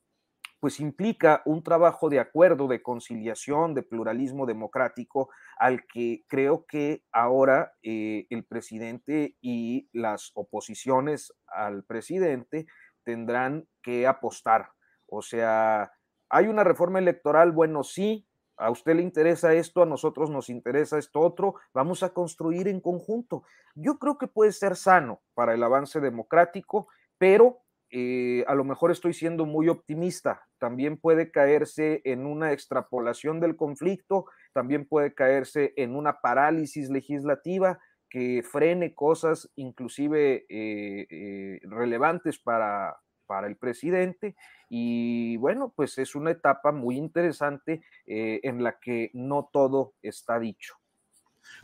pues 0.62 0.78
implica 0.78 1.43
un 1.44 1.64
trabajo 1.64 2.09
de 2.09 2.20
acuerdo, 2.20 2.68
de 2.68 2.84
conciliación, 2.84 3.74
de 3.74 3.82
pluralismo 3.82 4.47
democrático, 4.47 5.28
al 5.59 5.89
que 5.93 6.22
creo 6.28 6.66
que 6.66 7.02
ahora 7.10 7.72
eh, 7.82 8.28
el 8.30 8.44
presidente 8.44 9.36
y 9.40 9.89
las 9.93 10.30
oposiciones 10.34 11.32
al 11.48 11.82
presidente 11.82 12.66
tendrán 13.02 13.66
que 13.82 14.06
apostar. 14.06 14.68
O 15.09 15.20
sea, 15.20 15.90
hay 16.30 16.47
una 16.47 16.62
reforma 16.62 17.01
electoral, 17.01 17.51
bueno, 17.51 17.82
sí, 17.82 18.28
a 18.56 18.70
usted 18.70 18.94
le 18.94 19.02
interesa 19.02 19.55
esto, 19.55 19.82
a 19.82 19.86
nosotros 19.86 20.30
nos 20.30 20.48
interesa 20.48 20.97
esto 20.97 21.18
otro, 21.18 21.56
vamos 21.74 22.05
a 22.05 22.10
construir 22.10 22.68
en 22.68 22.80
conjunto. 22.80 23.43
Yo 23.74 23.98
creo 23.98 24.16
que 24.16 24.28
puede 24.28 24.52
ser 24.52 24.76
sano 24.76 25.22
para 25.34 25.55
el 25.55 25.62
avance 25.64 25.98
democrático, 25.98 26.86
pero 27.18 27.64
eh, 27.94 28.43
a 28.48 28.55
lo 28.55 28.64
mejor 28.64 28.90
estoy 28.90 29.12
siendo 29.12 29.44
muy 29.44 29.69
optimista, 29.69 30.48
también 30.56 30.97
puede 30.97 31.31
caerse 31.31 32.01
en 32.05 32.24
una 32.24 32.52
extrapolación 32.52 33.39
del 33.39 33.55
conflicto, 33.55 34.24
también 34.55 34.86
puede 34.86 35.12
caerse 35.12 35.74
en 35.77 35.94
una 35.94 36.20
parálisis 36.20 36.89
legislativa 36.89 37.78
que 38.09 38.43
frene 38.43 38.94
cosas 38.94 39.51
inclusive 39.56 40.47
eh, 40.48 41.06
eh, 41.10 41.60
relevantes 41.64 42.39
para, 42.39 42.97
para 43.27 43.47
el 43.47 43.59
presidente 43.59 44.36
y 44.70 45.36
bueno, 45.36 45.74
pues 45.77 45.98
es 45.98 46.14
una 46.14 46.31
etapa 46.31 46.73
muy 46.73 46.97
interesante 46.97 47.82
en 48.06 48.62
la 48.62 48.78
que 48.81 49.10
no 49.12 49.51
todo 49.52 49.93
está 50.01 50.39
dicho. 50.39 50.77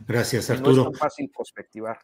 Gracias, 0.01 0.51
Arturo. 0.51 0.75
no 0.75 0.81
es 0.81 0.91
tan 0.91 0.93
fácil 0.93 1.31
perspectivar. 1.35 1.97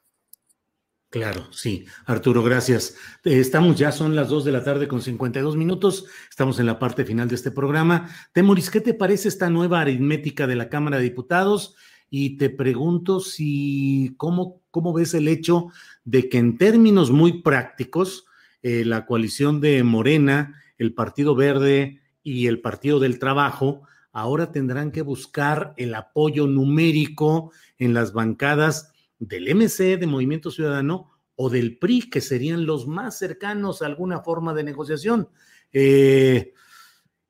Claro, 1.15 1.47
sí. 1.49 1.85
Arturo, 2.07 2.43
gracias. 2.43 2.97
Estamos 3.23 3.77
ya, 3.77 3.93
son 3.93 4.17
las 4.17 4.27
2 4.27 4.43
de 4.43 4.51
la 4.51 4.65
tarde 4.65 4.89
con 4.89 5.01
52 5.01 5.55
minutos. 5.55 6.07
Estamos 6.29 6.59
en 6.59 6.65
la 6.65 6.77
parte 6.77 7.05
final 7.05 7.29
de 7.29 7.35
este 7.35 7.51
programa. 7.51 8.09
Temoris, 8.33 8.69
¿qué 8.69 8.81
te 8.81 8.93
parece 8.93 9.29
esta 9.29 9.49
nueva 9.49 9.79
aritmética 9.79 10.45
de 10.45 10.57
la 10.57 10.67
Cámara 10.67 10.97
de 10.97 11.03
Diputados? 11.03 11.77
Y 12.09 12.35
te 12.35 12.49
pregunto 12.49 13.21
si, 13.21 14.13
¿cómo, 14.17 14.61
cómo 14.71 14.91
ves 14.91 15.13
el 15.13 15.29
hecho 15.29 15.67
de 16.03 16.27
que 16.27 16.37
en 16.37 16.57
términos 16.57 17.11
muy 17.11 17.41
prácticos, 17.41 18.25
eh, 18.61 18.83
la 18.83 19.05
coalición 19.05 19.61
de 19.61 19.83
Morena, 19.83 20.61
el 20.77 20.93
Partido 20.93 21.33
Verde 21.33 22.01
y 22.23 22.47
el 22.47 22.59
Partido 22.59 22.99
del 22.99 23.19
Trabajo 23.19 23.83
ahora 24.11 24.51
tendrán 24.51 24.91
que 24.91 25.01
buscar 25.01 25.75
el 25.77 25.95
apoyo 25.95 26.45
numérico 26.45 27.53
en 27.77 27.93
las 27.93 28.11
bancadas 28.11 28.91
del 29.27 29.47
MC, 29.55 29.97
de 29.97 30.07
Movimiento 30.07 30.51
Ciudadano, 30.51 31.11
o 31.35 31.49
del 31.49 31.77
PRI, 31.77 32.09
que 32.09 32.21
serían 32.21 32.65
los 32.65 32.87
más 32.87 33.17
cercanos 33.17 33.81
a 33.81 33.87
alguna 33.87 34.21
forma 34.21 34.53
de 34.53 34.63
negociación. 34.63 35.29
Eh, 35.73 36.53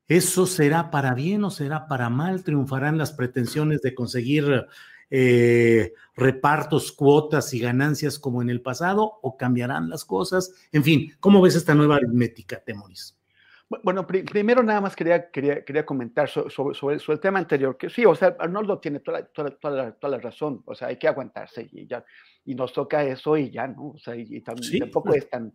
¿Eso 0.07 0.45
será 0.45 0.91
para 0.91 1.15
bien 1.15 1.43
o 1.43 1.49
será 1.49 1.87
para 1.87 2.09
mal? 2.09 2.43
¿Triunfarán 2.43 2.97
las 2.97 3.11
pretensiones 3.11 3.81
de 3.81 3.95
conseguir 3.95 4.67
eh, 5.09 5.93
repartos, 6.15 6.91
cuotas 6.91 7.53
y 7.53 7.59
ganancias 7.59 8.19
como 8.19 8.43
en 8.43 8.51
el 8.51 8.61
pasado 8.61 9.13
o 9.23 9.35
cambiarán 9.35 9.89
las 9.89 10.05
cosas? 10.05 10.51
En 10.71 10.83
fin, 10.83 11.13
¿cómo 11.19 11.41
ves 11.41 11.55
esta 11.55 11.73
nueva 11.73 11.95
aritmética, 11.95 12.63
Temoris? 12.63 13.17
Bueno, 13.67 14.05
primero 14.05 14.61
nada 14.61 14.79
más 14.79 14.95
quería, 14.95 15.31
quería, 15.31 15.65
quería 15.65 15.85
comentar 15.85 16.29
sobre, 16.29 16.75
sobre, 16.75 16.97
el 16.97 17.19
tema 17.19 17.39
anterior, 17.39 17.75
que 17.75 17.89
sí, 17.89 18.05
o 18.05 18.13
sea, 18.13 18.35
Arnoldo 18.37 18.79
tiene 18.79 18.99
toda, 18.99 19.25
toda, 19.25 19.49
toda, 19.57 19.95
la, 20.01 20.17
razón, 20.19 20.61
o 20.65 20.75
sea, 20.75 20.89
hay 20.89 20.97
que 20.97 21.07
aguantarse 21.07 21.67
y 21.71 21.87
ya, 21.87 22.05
y 22.45 22.53
nos 22.53 22.73
toca 22.73 23.03
eso 23.03 23.35
y 23.35 23.49
ya, 23.49 23.67
¿no? 23.67 23.89
O 23.89 23.97
sea, 23.97 24.15
y, 24.15 24.39
tampoco 24.41 25.15
es 25.15 25.27
tan, 25.31 25.51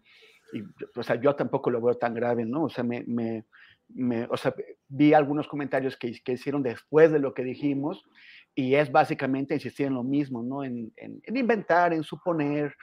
o 0.96 1.02
sea, 1.04 1.20
yo 1.20 1.36
tampoco 1.36 1.70
lo 1.70 1.80
veo 1.80 1.94
tan 1.94 2.12
grave, 2.12 2.44
¿no? 2.44 2.64
O 2.64 2.68
sea, 2.68 2.82
me, 2.82 3.04
me, 3.06 3.44
me 3.88 4.24
o 4.24 4.36
sea, 4.36 4.52
vi 4.88 5.14
algunos 5.14 5.46
comentarios 5.46 5.96
que, 5.96 6.12
que, 6.20 6.32
hicieron 6.32 6.64
después 6.64 7.12
de 7.12 7.20
lo 7.20 7.32
que 7.32 7.44
dijimos 7.44 8.04
y 8.56 8.74
es 8.74 8.90
básicamente 8.90 9.54
insistir 9.54 9.86
en 9.86 9.94
lo 9.94 10.02
mismo, 10.02 10.42
¿no? 10.42 10.64
En, 10.64 10.92
en, 10.96 11.20
en 11.24 11.36
inventar, 11.36 11.92
en 11.92 12.02
suponer, 12.02 12.74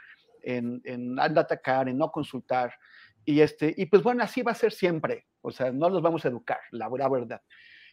en, 0.41 0.81
en 0.85 1.19
atacar, 1.19 1.89
en 1.89 1.97
no 1.97 2.11
consultar. 2.11 2.73
Y, 3.27 3.41
este, 3.41 3.73
y 3.75 3.87
pues 3.87 4.01
bueno, 4.03 4.23
así 4.23 4.41
va 4.41 4.53
a 4.53 4.55
ser 4.55 4.71
siempre. 4.71 5.27
O 5.41 5.51
sea, 5.51 5.69
no 5.69 5.89
los 5.89 6.01
vamos 6.01 6.23
a 6.23 6.29
educar, 6.29 6.59
la, 6.71 6.87
verdad. 6.87 7.41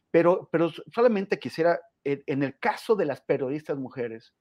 Pero, 0.09 0.49
pero 0.53 0.71
solamente 0.71 1.41
quisiera, 1.41 1.81
en, 2.05 2.45
el 2.45 2.57
caso 2.61 2.95
de 2.95 3.05
las 3.05 3.21
periodistas 3.21 3.77
mujeres, 3.77 4.33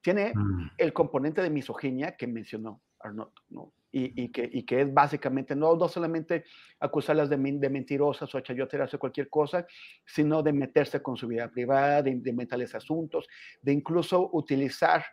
tiene 0.00 0.32
mm. 0.34 0.70
el 0.78 0.94
componente 0.94 1.42
de 1.42 1.50
misoginia 1.50 2.16
que 2.16 2.26
mencionó 2.26 2.80
Arnold, 3.00 3.34
¿no? 3.50 3.74
Y, 3.92 4.22
y, 4.22 4.32
que, 4.32 4.48
y, 4.50 4.62
que, 4.62 4.80
es 4.80 4.94
básicamente 4.94 5.54
no, 5.54 5.76
no 5.76 5.88
solamente 5.88 6.44
acusarlas 6.78 7.28
de, 7.28 7.36
de 7.36 7.68
mentirosas 7.68 8.34
o 8.34 8.40
chayoteras 8.40 8.94
o 8.94 8.98
cualquier 8.98 9.28
cosa, 9.28 9.66
sino 10.06 10.42
de 10.42 10.54
meterse 10.54 11.02
con 11.02 11.18
su 11.18 11.26
vida 11.26 11.50
privada, 11.50 12.00
de, 12.00 12.14
de 12.14 12.70
asuntos, 12.72 13.28
de 13.60 13.72
incluso 13.72 14.30
utilizar 14.32 15.04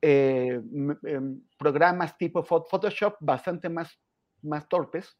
eh, 0.00 0.60
em, 1.02 1.40
programas 1.58 2.16
tipo 2.16 2.44
Photoshop 2.44 3.16
bastante 3.18 3.68
más 3.68 3.98
más 4.46 4.68
torpes 4.68 5.16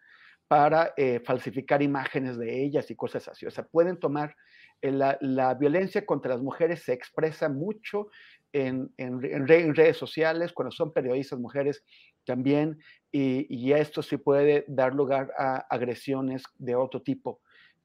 para 0.49 0.95
eh, 0.97 1.21
falsificar 1.25 1.83
imágenes 1.83 2.39
de 2.39 2.65
ellas 2.65 2.91
y 2.91 2.97
cosas 2.97 3.27
así. 3.29 3.47
O 3.47 3.51
sea, 3.51 3.65
pueden 3.65 3.99
tomar, 3.99 4.37
eh, 4.81 4.93
la, 4.93 5.55
violencia 5.55 6.07
contra 6.07 6.33
las 6.33 6.43
mujeres 6.43 6.83
se 6.83 6.93
expresa 6.93 7.49
mucho 7.49 8.09
en, 8.53 8.91
redes 8.97 9.97
sociales, 9.97 10.53
cuando 10.53 10.71
son 10.71 10.93
periodistas 10.93 11.39
mujeres 11.39 11.85
también, 12.25 12.79
y, 13.13 13.73
esto 13.73 14.03
sí 14.03 14.17
puede 14.17 14.65
dar 14.69 14.95
lugar 14.95 15.33
a 15.39 15.67
agresiones 15.71 16.43
de 16.59 16.75
otro 16.75 17.03
tipo, 17.03 17.41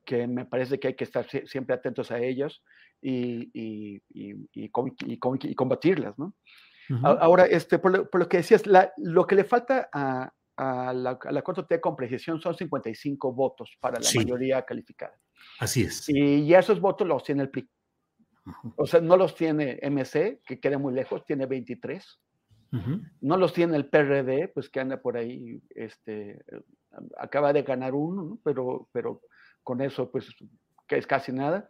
que 0.05 0.27
me 0.27 0.45
parece 0.45 0.79
que 0.79 0.89
hay 0.89 0.95
que 0.95 1.03
estar 1.03 1.25
siempre 1.45 1.75
atentos 1.75 2.11
a 2.11 2.19
ellas 2.19 2.61
y, 3.01 3.49
y, 3.53 4.69
combatirlas, 5.55 6.17
¿no? 6.17 6.33
Ahora, 7.03 7.45
este, 7.45 7.79
por, 7.79 8.09
lo, 8.13 8.29
que 8.29 8.37
decías, 8.37 8.63
lo 8.97 9.27
que 9.27 9.35
le 9.35 9.43
falta 9.43 9.89
a, 9.93 10.31
a 10.61 10.93
la, 10.93 11.17
a 11.23 11.41
Corte 11.41 11.63
T 11.63 11.81
con 11.81 11.95
precisión 11.95 12.39
son 12.39 12.55
55 12.55 13.33
votos 13.33 13.75
para 13.79 13.99
la 13.99 14.07
mayoría 14.15 14.61
calificada. 14.61 15.19
Así 15.59 15.81
es. 15.81 16.07
Y, 16.07 16.53
esos 16.53 16.79
votos 16.79 17.07
los 17.07 17.23
tiene 17.23 17.41
el 17.41 17.49
PRI. 17.49 17.67
O 18.75 18.85
sea, 18.85 19.01
no 19.01 19.17
los 19.17 19.33
tiene 19.33 19.79
MC, 19.81 20.41
que 20.45 20.59
queda 20.59 20.77
muy 20.77 20.93
lejos, 20.93 21.25
tiene 21.25 21.47
23. 21.47 22.19
No 23.19 23.35
los 23.35 23.51
tiene 23.53 23.75
el 23.75 23.87
PRD, 23.87 24.47
pues 24.47 24.69
que 24.69 24.79
anda 24.79 25.01
por 25.01 25.17
ahí, 25.17 25.61
este, 25.71 26.39
acaba 27.17 27.51
de 27.51 27.63
ganar 27.63 27.93
uno, 27.93 28.39
pero, 28.43 28.87
pero 28.93 29.21
con 29.63 29.81
eso, 29.81 30.09
pues, 30.09 30.29
que 30.87 30.97
es 30.97 31.05
casi 31.05 31.33
nada. 31.33 31.69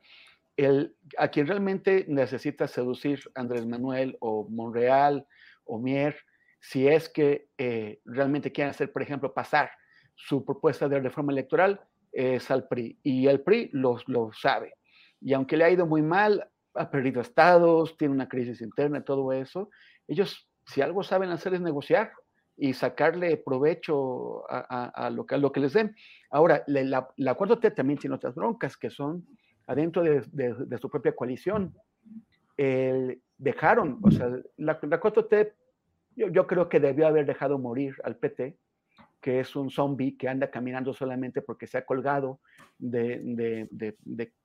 El, 0.57 0.95
a 1.17 1.29
quien 1.29 1.47
realmente 1.47 2.05
necesita 2.07 2.67
seducir 2.67 3.19
Andrés 3.33 3.65
Manuel 3.65 4.15
o 4.19 4.47
Monreal 4.47 5.25
o 5.63 5.79
Mier 5.79 6.15
si 6.61 6.87
es 6.87 7.09
que 7.09 7.49
eh, 7.57 7.99
realmente 8.05 8.51
quieren 8.51 8.69
hacer, 8.69 8.91
por 8.91 9.01
ejemplo, 9.01 9.33
pasar 9.33 9.71
su 10.15 10.45
propuesta 10.45 10.87
de 10.87 10.99
reforma 10.99 11.31
electoral, 11.31 11.81
es 12.11 12.51
al 12.51 12.67
PRI. 12.67 12.99
Y 13.01 13.27
el 13.27 13.41
PRI 13.41 13.71
lo, 13.73 13.97
lo 14.05 14.31
sabe. 14.31 14.75
Y 15.19 15.33
aunque 15.33 15.57
le 15.57 15.63
ha 15.63 15.71
ido 15.71 15.87
muy 15.87 16.03
mal, 16.03 16.47
ha 16.75 16.89
perdido 16.91 17.19
estados, 17.19 17.97
tiene 17.97 18.13
una 18.13 18.29
crisis 18.29 18.61
interna, 18.61 19.03
todo 19.03 19.33
eso, 19.33 19.69
ellos, 20.07 20.47
si 20.65 20.81
algo 20.81 21.03
saben 21.03 21.31
hacer 21.31 21.53
es 21.53 21.61
negociar 21.61 22.11
y 22.55 22.73
sacarle 22.73 23.37
provecho 23.37 24.43
a, 24.49 25.09
lo, 25.09 25.25
que, 25.25 25.59
les 25.59 25.73
den. 25.73 25.95
Ahora, 26.29 26.63
la, 26.67 27.09
la 27.17 27.37
4T 27.37 27.73
también 27.73 27.97
tiene 27.97 28.15
otras 28.15 28.35
broncas 28.35 28.77
que 28.77 28.91
son 28.91 29.25
adentro 29.65 30.03
de, 30.03 30.77
su 30.79 30.89
propia 30.89 31.15
coalición. 31.15 31.73
dejaron, 32.57 33.99
o 34.03 34.11
sea, 34.11 34.27
la, 34.57 34.79
la 34.81 35.01
4T 35.01 35.53
yo, 36.15 36.47
creo 36.47 36.69
que 36.69 36.79
debió 36.79 37.07
haber 37.07 37.25
dejado 37.25 37.57
morir 37.57 37.95
al 38.03 38.17
PT, 38.17 38.57
que 39.21 39.39
es 39.39 39.55
un 39.55 39.69
zombie 39.69 40.17
que 40.17 40.27
anda 40.27 40.49
caminando 40.49 40.93
solamente 40.93 41.41
porque 41.41 41.67
se 41.67 41.77
ha 41.77 41.85
colgado 41.85 42.41
de, 42.77 43.97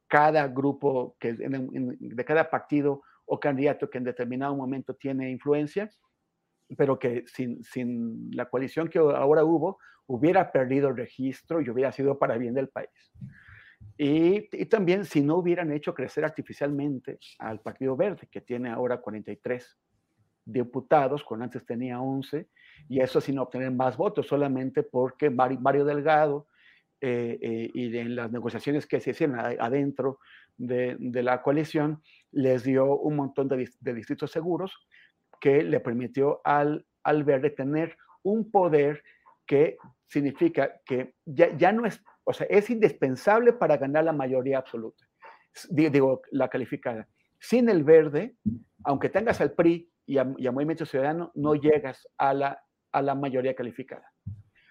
cada 0.07 0.49
grupo, 0.49 1.17
que, 1.19 1.33
de 1.33 2.25
cada 2.25 2.51
partido 2.51 3.03
o 3.25 3.41
candidato 3.41 3.91
que 3.91 3.99
en 3.99 4.05
determinado 4.05 4.55
momento 4.55 4.95
tiene 4.95 5.31
influencia, 5.31 5.91
pero 6.77 6.99
que 6.99 7.25
sin, 7.27 7.63
sin 7.65 8.31
la 8.33 8.49
coalición 8.49 8.89
que 8.89 8.99
ahora 8.99 9.45
hubo, 9.45 9.79
hubiera 10.07 10.53
perdido 10.53 10.89
el 10.89 10.97
registro 10.97 11.61
y 11.61 11.71
hubiera 11.71 11.91
sido 11.93 12.19
para 12.19 12.39
bien 12.39 12.55
del 12.55 12.69
país. 12.69 13.13
Y, 13.99 14.49
y, 14.53 14.67
también 14.67 15.05
si 15.05 15.23
no 15.23 15.37
hubieran 15.37 15.73
hecho 15.73 15.95
crecer 15.95 16.25
artificialmente 16.25 17.19
al 17.39 17.61
Partido 17.61 17.97
Verde, 17.97 18.29
que 18.31 18.41
tiene 18.41 18.71
ahora 18.71 19.01
43 19.01 19.77
diputados, 20.47 21.25
cuando 21.25 21.45
antes 21.45 21.67
tenía 21.67 22.01
11, 22.01 22.49
y 22.89 23.01
eso 23.01 23.21
sin 23.21 23.39
obtener 23.39 23.73
más 23.73 23.97
votos, 23.97 24.27
solamente 24.27 24.83
porque 24.83 25.29
Mario 25.29 25.85
Delgado 25.85 26.47
eh, 27.01 27.39
eh, 27.43 27.71
y 27.75 27.95
en 27.99 28.17
las 28.17 28.31
negociaciones 28.33 28.87
que 28.87 29.01
se 29.01 29.11
hicieron 29.11 29.39
adentro 29.39 30.19
de, 30.57 30.97
la 31.23 31.43
coalición, 31.43 32.01
les 32.31 32.63
dio 32.65 32.97
un 32.97 33.17
montón 33.17 33.49
de, 33.49 33.69
distritos 33.93 34.31
seguros 34.31 34.73
que 35.41 35.63
le 35.63 35.81
permitió 35.81 36.41
al, 36.45 36.87
al 37.03 37.25
verde 37.25 37.51
tener 37.51 37.97
un 38.23 38.51
poder 38.51 39.03
que 39.45 39.77
significa 40.07 40.81
que 40.87 41.15
ya, 41.27 41.55
ya 41.57 41.73
no 41.73 41.85
es, 41.85 42.03
o 42.25 42.33
sea, 42.33 42.47
es 42.49 42.71
indispensable 42.71 43.53
para 43.53 43.77
ganar 43.77 44.05
la 44.05 44.13
mayoría 44.13 44.59
absoluta, 44.59 45.05
digo, 45.69 46.23
la 46.31 46.49
calificada. 46.49 47.09
Sin 47.39 47.69
el 47.69 47.85
verde, 47.85 48.35
aunque 48.85 49.11
tengas 49.11 49.41
al 49.41 49.53
PRI 49.53 49.91
y 50.07 50.19
a, 50.19 50.25
Movimiento 50.25 50.87
Ciudadano, 50.87 51.33
no 51.35 51.55
llegas 51.55 52.09
a 52.17 52.33
la, 52.33 52.63
a 52.93 53.03
la 53.03 53.15
mayoría 53.15 53.55
calificada. 53.55 54.13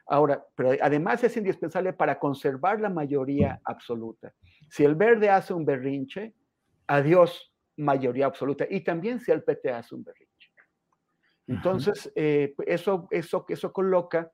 Ahora, 0.07 0.45
pero 0.55 0.71
además 0.81 1.23
es 1.23 1.35
indispensable 1.35 1.91
para 1.93 2.19
conservar 2.19 2.79
la 2.79 2.89
mayoría 2.89 3.59
absoluta. 3.65 4.33
Si 4.69 4.83
el 4.83 4.95
verde 4.95 5.29
hace 5.29 5.53
un 5.53 5.65
berrinche, 5.65 6.33
adiós 6.87 7.53
mayoría 7.77 8.27
absoluta. 8.27 8.65
Y 8.69 8.81
también 8.81 9.19
si 9.19 9.31
el 9.31 9.43
PT 9.43 9.71
hace 9.71 9.95
un 9.95 10.03
berrinche. 10.03 10.51
Entonces, 11.47 12.11
eh, 12.15 12.55
eso, 12.65 13.07
eso, 13.11 13.45
eso 13.49 13.73
coloca 13.73 14.31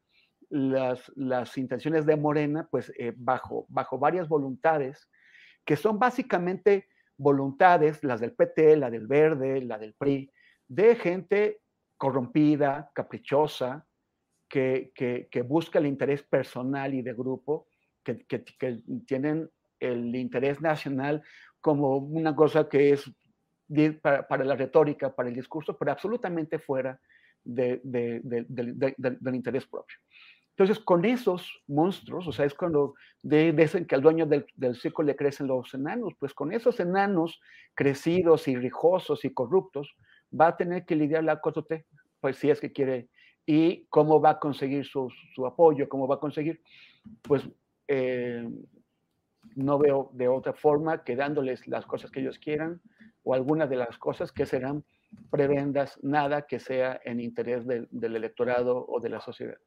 las, 0.49 1.11
las 1.15 1.57
intenciones 1.57 2.05
de 2.05 2.15
Morena 2.15 2.67
pues, 2.69 2.91
eh, 2.97 3.13
bajo, 3.15 3.65
bajo 3.69 3.97
varias 3.97 4.27
voluntades, 4.27 5.09
que 5.65 5.75
son 5.75 5.99
básicamente 5.99 6.87
voluntades, 7.17 8.03
las 8.03 8.19
del 8.19 8.33
PT, 8.33 8.77
la 8.77 8.89
del 8.89 9.07
Verde, 9.07 9.61
la 9.61 9.77
del 9.77 9.93
PRI, 9.93 10.31
de 10.71 10.95
gente 10.95 11.59
corrompida, 11.97 12.89
caprichosa, 12.95 13.85
que, 14.47 14.93
que, 14.95 15.41
busca 15.41 15.79
el 15.79 15.85
interés 15.85 16.23
personal 16.23 16.93
y 16.93 17.01
de 17.01 17.13
grupo, 17.13 17.67
que, 18.03 18.25
que, 18.25 18.45
tienen 19.05 19.49
el 19.81 20.15
interés 20.15 20.61
nacional 20.61 21.23
como 21.59 21.97
una 21.97 22.33
cosa 22.33 22.69
que 22.69 22.91
es 22.91 23.11
para, 24.01 24.25
para, 24.25 24.45
la 24.45 24.55
retórica, 24.55 25.13
para 25.13 25.27
el 25.27 25.35
discurso, 25.35 25.77
pero 25.77 25.91
absolutamente 25.91 26.57
fuera 26.57 26.99
de, 27.43 27.81
de, 27.83 28.21
del 28.23 29.35
interés 29.35 29.65
propio. 29.65 29.97
Entonces, 30.51 30.79
con 30.79 31.03
esos 31.03 31.63
monstruos, 31.67 32.27
o 32.27 32.31
sea, 32.31 32.45
es 32.45 32.53
cuando 32.53 32.93
dicen 33.23 33.85
que 33.85 33.95
al 33.95 34.01
dueño 34.01 34.25
del, 34.25 34.45
del, 34.55 34.75
circo 34.75 35.03
le 35.03 35.17
crecen 35.17 35.47
los 35.47 35.73
enanos, 35.73 36.13
pues 36.17 36.33
con 36.33 36.53
esos 36.53 36.79
enanos 36.79 37.41
crecidos 37.73 38.47
y 38.47 38.55
rijosos 38.55 39.25
y 39.25 39.33
corruptos, 39.33 39.95
va 40.39 40.47
a 40.47 40.57
tener 40.57 40.85
que 40.85 40.95
lidiar 40.95 41.23
la 41.23 41.41
4T, 41.41 41.85
pues 42.19 42.37
si 42.37 42.49
es 42.49 42.59
que 42.59 42.71
quiere, 42.71 43.09
y 43.45 43.85
cómo 43.89 44.21
va 44.21 44.31
a 44.31 44.39
conseguir 44.39 44.85
su, 44.85 45.09
su 45.33 45.45
apoyo, 45.45 45.89
cómo 45.89 46.07
va 46.07 46.15
a 46.15 46.19
conseguir, 46.19 46.61
pues 47.21 47.47
eh, 47.87 48.47
no 49.55 49.79
veo 49.79 50.11
de 50.13 50.27
otra 50.27 50.53
forma 50.53 51.03
que 51.03 51.15
dándoles 51.15 51.67
las 51.67 51.85
cosas 51.85 52.11
que 52.11 52.21
ellos 52.21 52.37
quieran 52.39 52.81
o 53.23 53.33
algunas 53.33 53.69
de 53.69 53.75
las 53.75 53.97
cosas 53.97 54.31
que 54.31 54.45
serán 54.45 54.83
prebendas, 55.29 55.99
nada 56.01 56.43
que 56.43 56.59
sea 56.59 56.99
en 57.03 57.19
interés 57.19 57.65
del 57.67 58.15
electorado 58.15 58.85
o 58.87 58.99
de 58.99 59.09
la 59.09 59.19
sociedad. 59.19 59.57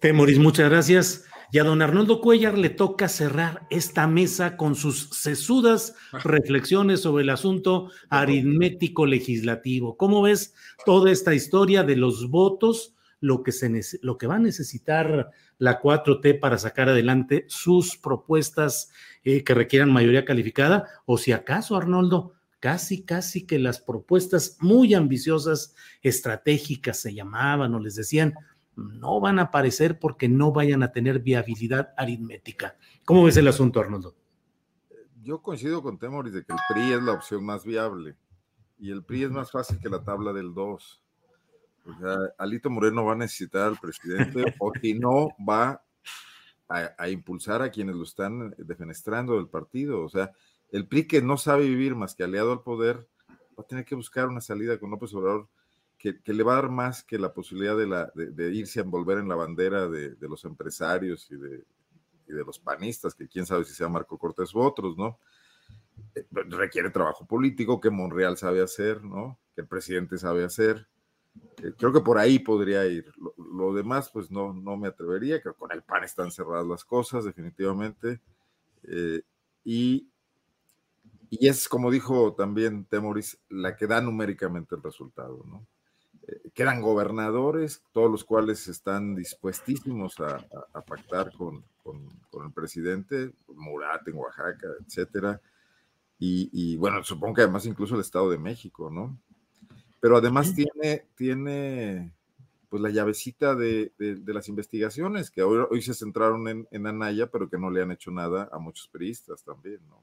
Temoris, 0.00 0.38
muchas 0.38 0.70
gracias. 0.70 1.28
Y 1.50 1.58
a 1.58 1.64
don 1.64 1.80
Arnoldo 1.80 2.20
Cuellar 2.20 2.58
le 2.58 2.68
toca 2.68 3.08
cerrar 3.08 3.66
esta 3.70 4.06
mesa 4.06 4.58
con 4.58 4.74
sus 4.74 5.08
sesudas 5.12 5.94
reflexiones 6.12 7.00
sobre 7.00 7.22
el 7.22 7.30
asunto 7.30 7.90
aritmético 8.10 9.06
legislativo. 9.06 9.96
¿Cómo 9.96 10.20
ves 10.20 10.54
toda 10.84 11.10
esta 11.10 11.34
historia 11.34 11.84
de 11.84 11.96
los 11.96 12.28
votos, 12.28 12.94
lo 13.20 13.42
que, 13.42 13.52
se, 13.52 13.82
lo 14.02 14.18
que 14.18 14.26
va 14.26 14.34
a 14.34 14.40
necesitar 14.40 15.30
la 15.56 15.80
4T 15.80 16.38
para 16.38 16.58
sacar 16.58 16.90
adelante 16.90 17.46
sus 17.48 17.96
propuestas 17.96 18.90
eh, 19.24 19.42
que 19.42 19.54
requieran 19.54 19.90
mayoría 19.90 20.26
calificada? 20.26 20.84
O 21.06 21.16
si 21.16 21.32
acaso, 21.32 21.76
Arnoldo, 21.78 22.34
casi, 22.60 23.04
casi 23.04 23.46
que 23.46 23.58
las 23.58 23.80
propuestas 23.80 24.58
muy 24.60 24.92
ambiciosas, 24.92 25.74
estratégicas 26.02 27.00
se 27.00 27.14
llamaban 27.14 27.74
o 27.74 27.80
les 27.80 27.94
decían, 27.94 28.34
no 28.78 29.20
van 29.20 29.38
a 29.38 29.42
aparecer 29.42 29.98
porque 29.98 30.28
no 30.28 30.52
vayan 30.52 30.82
a 30.82 30.92
tener 30.92 31.20
viabilidad 31.20 31.92
aritmética. 31.96 32.76
¿Cómo 33.04 33.24
ves 33.24 33.36
el 33.36 33.48
asunto, 33.48 33.80
Arnoldo? 33.80 34.14
Yo 35.22 35.42
coincido 35.42 35.82
con 35.82 35.98
Temoris 35.98 36.32
de 36.32 36.44
que 36.44 36.52
el 36.52 36.58
PRI 36.68 36.92
es 36.92 37.02
la 37.02 37.12
opción 37.12 37.44
más 37.44 37.64
viable 37.64 38.16
y 38.78 38.90
el 38.90 39.04
PRI 39.04 39.24
es 39.24 39.30
más 39.30 39.50
fácil 39.50 39.78
que 39.80 39.88
la 39.88 40.02
tabla 40.02 40.32
del 40.32 40.54
2. 40.54 41.02
O 41.86 42.00
sea, 42.00 42.16
Alito 42.38 42.70
Moreno 42.70 43.04
va 43.04 43.12
a 43.12 43.16
necesitar 43.16 43.66
al 43.68 43.78
presidente 43.78 44.54
o 44.60 44.72
si 44.80 44.94
no 44.94 45.28
va 45.46 45.82
a, 46.68 46.90
a, 46.96 47.08
impulsar 47.08 47.62
a 47.62 47.70
quienes 47.70 47.96
lo 47.96 48.04
están 48.04 48.54
defenestrando 48.58 49.36
del 49.36 49.48
partido. 49.48 50.02
O 50.02 50.08
sea, 50.08 50.30
el 50.70 50.86
PRI 50.86 51.06
que 51.06 51.22
no 51.22 51.36
sabe 51.36 51.64
vivir 51.64 51.94
más 51.94 52.14
que 52.14 52.24
aliado 52.24 52.52
al 52.52 52.62
poder 52.62 53.08
va 53.28 53.64
a 53.64 53.66
tener 53.66 53.84
que 53.84 53.94
buscar 53.94 54.28
una 54.28 54.40
salida 54.40 54.78
con 54.78 54.90
López 54.90 55.12
Obrador 55.14 55.48
que, 55.98 56.32
le 56.32 56.42
va 56.44 56.52
a 56.52 56.62
dar 56.62 56.70
más 56.70 57.02
que 57.02 57.18
la 57.18 57.32
posibilidad 57.32 57.76
de, 57.76 58.54
irse 58.54 58.78
a 58.78 58.84
envolver 58.84 59.18
en 59.18 59.28
la 59.28 59.34
bandera 59.34 59.88
de, 59.88 60.16
los 60.20 60.44
empresarios 60.44 61.28
y 61.30 61.36
de, 61.36 61.64
los 62.44 62.58
panistas, 62.58 63.14
que 63.14 63.26
quién 63.26 63.46
sabe 63.46 63.64
si 63.64 63.74
sea 63.74 63.88
Marco 63.88 64.16
Cortés 64.16 64.54
u 64.54 64.60
otros, 64.60 64.96
¿no? 64.96 65.18
Eh, 66.14 66.24
requiere 66.30 66.90
trabajo 66.90 67.26
político 67.26 67.80
que 67.80 67.90
Monreal 67.90 68.36
sabe 68.36 68.62
hacer, 68.62 69.02
¿no? 69.02 69.38
Que 69.54 69.62
el 69.62 69.66
presidente 69.66 70.18
sabe 70.18 70.44
hacer. 70.44 70.86
Eh, 71.62 71.72
creo 71.76 71.92
que 71.92 72.00
por 72.00 72.18
ahí 72.18 72.38
podría 72.38 72.86
ir. 72.86 73.10
Lo, 73.36 73.74
demás, 73.74 74.10
pues 74.12 74.30
no, 74.30 74.52
no 74.52 74.76
me 74.76 74.88
atrevería, 74.88 75.42
que 75.42 75.52
con 75.52 75.72
el 75.72 75.82
PAN 75.82 76.04
están 76.04 76.30
cerradas 76.30 76.66
las 76.66 76.84
cosas, 76.84 77.24
definitivamente. 77.24 78.20
Eh, 78.84 79.22
y, 79.64 80.08
y 81.30 81.48
es, 81.48 81.68
como 81.68 81.90
dijo 81.90 82.34
también 82.34 82.84
Temoris, 82.84 83.40
la 83.48 83.74
que 83.74 83.86
da 83.86 84.00
numéricamente 84.00 84.76
el 84.76 84.82
resultado, 84.82 85.42
¿no? 85.46 85.66
Quedan 86.54 86.82
gobernadores, 86.82 87.82
todos 87.92 88.10
los 88.10 88.24
cuales 88.24 88.66
están 88.68 89.14
dispuestísimos 89.14 90.18
a, 90.20 90.38
pactar 90.82 91.32
con, 91.32 91.64
el 91.84 92.52
presidente, 92.52 93.32
Murat 93.48 94.06
en 94.08 94.16
Oaxaca, 94.16 94.68
etcétera. 94.84 95.40
Y, 96.18 96.76
bueno, 96.76 97.02
supongo 97.04 97.34
que 97.34 97.42
además 97.42 97.64
incluso 97.66 97.94
el 97.94 98.00
Estado 98.00 98.30
de 98.30 98.38
México, 98.38 98.90
¿no? 98.90 99.18
Pero 100.00 100.16
además 100.16 100.54
tiene, 100.54 101.06
tiene 101.16 102.12
pues 102.68 102.82
la 102.82 102.90
llavecita 102.90 103.54
de, 103.54 103.92
las 103.98 104.48
investigaciones, 104.48 105.30
que 105.30 105.42
hoy, 105.42 105.64
hoy 105.70 105.82
se 105.82 105.94
centraron 105.94 106.46
en, 106.48 106.68
en, 106.70 106.86
Anaya, 106.86 107.30
pero 107.30 107.48
que 107.48 107.58
no 107.58 107.70
le 107.70 107.82
han 107.82 107.90
hecho 107.90 108.10
nada 108.10 108.48
a 108.52 108.58
muchos 108.58 108.88
periodistas 108.88 109.42
también, 109.42 109.80
¿no? 109.88 110.02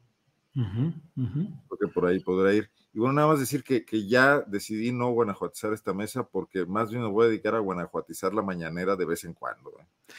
Porque 1.67 1.87
por 1.93 2.05
ahí 2.05 2.19
podrá 2.19 2.53
ir. 2.53 2.69
Y 2.93 2.99
bueno, 2.99 3.13
nada 3.13 3.27
más 3.27 3.39
decir 3.39 3.61
que, 3.63 3.83
que, 3.83 4.07
ya 4.07 4.39
decidí 4.39 4.93
no 4.93 5.11
guanajuatizar 5.11 5.73
esta 5.73 5.93
mesa 5.93 6.25
porque 6.25 6.65
más 6.65 6.89
bien 6.89 7.01
me 7.01 7.09
voy 7.09 7.25
a 7.25 7.29
dedicar 7.29 7.53
a 7.53 7.59
guanajuatizar 7.59 8.33
la 8.33 8.41
mañanera 8.41 8.95
de 8.95 9.05
vez 9.05 9.25
en 9.25 9.33
cuando. 9.33 9.73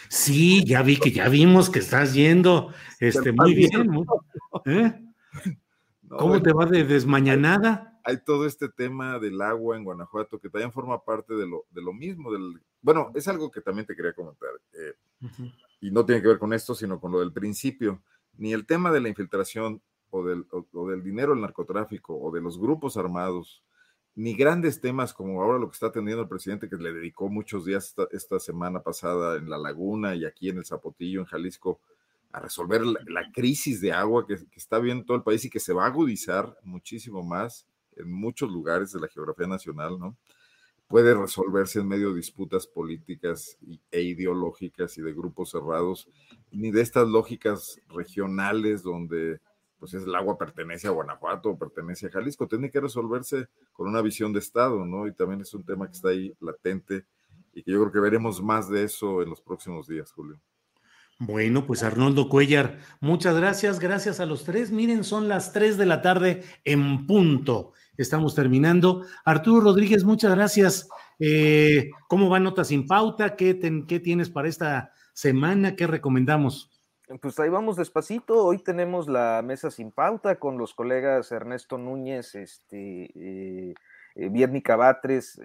Sí, 0.09 0.63
ya 0.65 0.83
vi 0.83 0.99
que 0.99 1.11
ya 1.11 1.29
vimos 1.31 1.71
que 1.71 1.79
estás 1.79 2.13
yendo. 2.13 2.73
Este, 3.01 3.33
muy 3.33 3.55
bien. 3.55 4.05
¿eh? 4.67 5.03
¿Cómo 6.09 6.43
te 6.43 6.53
va 6.53 6.67
de 6.67 6.85
desmañanada? 6.85 7.99
Hay 8.05 8.19
todo 8.25 8.47
este 8.47 8.69
tema 8.69 9.19
del 9.19 9.41
agua 9.41 9.77
en 9.77 9.85
Guanajuato 9.85 10.39
que 10.39 10.49
también 10.49 10.71
forma 10.71 11.03
parte 11.03 11.35
de 11.35 11.47
lo, 11.47 11.65
de 11.71 11.83
lo 11.83 11.93
mismo. 11.93 12.31
Del, 12.31 12.61
bueno, 12.81 13.11
es 13.15 13.27
algo 13.27 13.51
que 13.51 13.61
también 13.61 13.87
te 13.87 13.97
quería 13.97 14.13
comentar. 14.13 14.51
Eh, 14.75 14.95
y 15.81 15.91
no 15.91 16.05
tiene 16.05 16.23
que 16.23 16.29
ver 16.29 16.39
con 16.39 16.53
esto, 16.53 16.75
sino 16.75 17.01
con 17.01 17.11
lo 17.11 17.21
del 17.21 17.33
principio. 17.33 18.03
Ni 18.37 18.53
el 18.53 18.67
tema 18.67 18.93
de 18.93 19.01
la 19.01 19.09
infiltración 19.09 19.81
o 20.17 20.25
del, 20.25 20.47
del 20.89 21.03
dinero 21.03 21.33
del 21.33 21.43
narcotráfico 21.43 22.19
o 22.19 22.31
de 22.31 22.41
los 22.41 22.59
grupos 22.59 22.97
armados, 22.97 23.63
ni 24.17 24.35
grandes 24.35 24.81
temas 24.81 25.13
como 25.13 25.43
ahora 25.43 25.59
lo 25.59 25.69
que 25.69 25.75
está 25.75 25.89
atendiendo 25.89 26.23
el 26.23 26.29
presidente, 26.29 26.69
que 26.69 26.77
le 26.77 26.93
dedicó 26.93 27.29
muchos 27.29 27.67
días 27.67 27.95
esta, 28.11 28.41
semana 28.41 28.83
pasada 28.83 29.37
en 29.37 29.51
La 29.51 29.59
Laguna 29.59 30.15
y 30.15 30.25
aquí 30.25 30.49
en 30.49 30.59
el 30.59 30.65
Zapotillo, 30.65 31.21
en 31.21 31.27
Jalisco, 31.27 31.81
a 32.33 32.41
resolver 32.41 32.83
la, 32.85 33.31
crisis 33.33 33.81
de 33.81 33.93
agua 33.93 34.27
que, 34.27 34.37
que, 34.37 34.59
está 34.59 34.79
viendo 34.79 35.05
todo 35.05 35.19
el 35.19 35.23
país 35.23 35.45
y 35.45 35.51
que 35.51 35.61
se 35.61 35.75
va 35.75 35.85
a 35.85 35.89
agudizar 35.89 36.57
muchísimo 36.63 37.23
más 37.23 37.67
en 37.95 38.11
muchos 38.11 38.51
lugares 38.51 38.93
de 38.93 39.01
la 39.01 39.09
geografía 39.09 39.47
nacional, 39.47 39.99
¿no? 39.99 40.17
Puede 40.89 41.15
resolverse 41.15 41.81
en 41.81 41.89
medio 41.89 42.11
de 42.11 42.17
disputas 42.17 42.67
políticas 42.67 43.59
e 43.91 44.03
ideológicas 44.03 44.97
y 44.97 45.03
de 45.03 45.13
grupos 45.13 45.51
cerrados, 45.51 46.09
ni 46.53 46.71
de 46.71 46.81
estas 46.81 47.09
lógicas 47.09 47.81
regionales 47.89 48.83
donde 48.83 49.41
pues 49.79 49.95
el 49.95 50.15
agua 50.15 50.39
pertenece 50.39 50.89
a 50.89 50.91
Guanajuato, 50.91 51.57
pertenece 51.57 52.07
a 52.07 52.11
Jalisco, 52.11 52.47
tiene 52.47 52.71
que 52.71 52.81
resolverse 52.81 53.49
con 53.73 53.89
una 53.89 54.03
visión 54.03 54.33
de 54.33 54.39
Estado, 54.39 54.85
¿no? 54.85 55.07
Y 55.07 55.13
también 55.13 55.41
es 55.41 55.53
un 55.55 55.65
tema 55.65 55.87
que 55.87 55.93
está 55.93 56.09
ahí 56.09 56.35
latente 56.41 57.05
y 57.53 57.63
que 57.63 57.73
yo 57.73 57.81
creo 57.81 57.93
que 57.93 58.01
veremos 58.01 58.43
más 58.43 58.69
de 58.69 58.85
eso 58.85 59.23
en 59.23 59.31
los 59.31 59.41
próximos 59.41 59.87
días, 59.87 60.13
Julio. 60.13 60.41
Bueno, 61.19 61.67
pues 61.67 61.83
Arnoldo 61.83 62.29
Cuellar, 62.29 62.79
muchas 63.01 63.35
gracias, 63.35 63.81
gracias 63.81 64.21
a 64.21 64.27
los 64.27 64.45
tres. 64.45 64.71
Miren, 64.71 65.03
son 65.03 65.29
las 65.29 65.53
tres 65.53 65.79
de 65.79 65.87
la 65.87 66.03
tarde 66.03 66.43
en 66.65 67.07
punto. 67.07 67.73
Estamos 67.97 68.35
terminando. 68.35 69.07
Arturo 69.25 69.63
Rodríguez, 69.63 70.05
muchas 70.05 70.35
gracias. 70.35 70.89
Eh, 71.19 71.89
¿Cómo 72.09 72.29
va 72.29 72.39
Nota 72.39 72.65
sin 72.65 72.87
Pauta? 72.87 73.35
¿Qué, 73.35 73.59
¿Qué 73.89 74.01
tienes 74.01 74.29
para 74.29 74.49
esta 74.49 74.93
semana? 75.15 75.75
¿Qué 75.75 75.87
recomendamos? 75.87 76.71
Pues 77.21 77.39
ahí 77.39 77.49
vamos 77.49 77.77
despacito. 77.77 78.45
Hoy 78.45 78.59
tenemos 78.59 79.09
la 79.09 79.41
mesa 79.45 79.71
sin 79.71 79.93
pauta 79.93 80.41
con 80.41 80.59
los 80.59 80.75
colegas 80.75 81.31
Ernesto 81.31 81.79
Núñez 81.79 82.35
este, 82.35 83.13
eh, 83.15 83.75
eh, 84.17 84.63
Cabatres, 84.65 85.41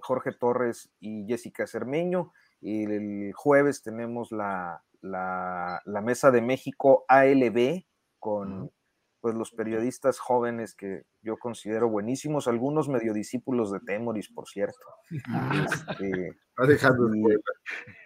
Jorge 0.00 0.32
Torres 0.32 0.90
y 0.98 1.24
Jessica 1.28 1.68
Cermeño. 1.68 2.32
Y 2.60 2.82
el 2.82 3.32
jueves 3.32 3.82
tenemos 3.84 4.32
la, 4.32 4.82
la, 5.00 5.80
la 5.84 6.00
mesa 6.00 6.32
de 6.32 6.42
México 6.42 7.04
ALB 7.06 7.84
con 8.18 8.72
pues 9.20 9.34
los 9.34 9.50
periodistas 9.52 10.18
jóvenes 10.18 10.74
que 10.74 11.02
yo 11.22 11.36
considero 11.36 11.88
buenísimos, 11.88 12.46
algunos 12.48 12.88
medio 12.88 13.12
discípulos 13.12 13.72
de 13.72 13.80
Temoris, 13.80 14.30
por 14.30 14.46
cierto. 14.48 14.78
Este, 15.10 16.36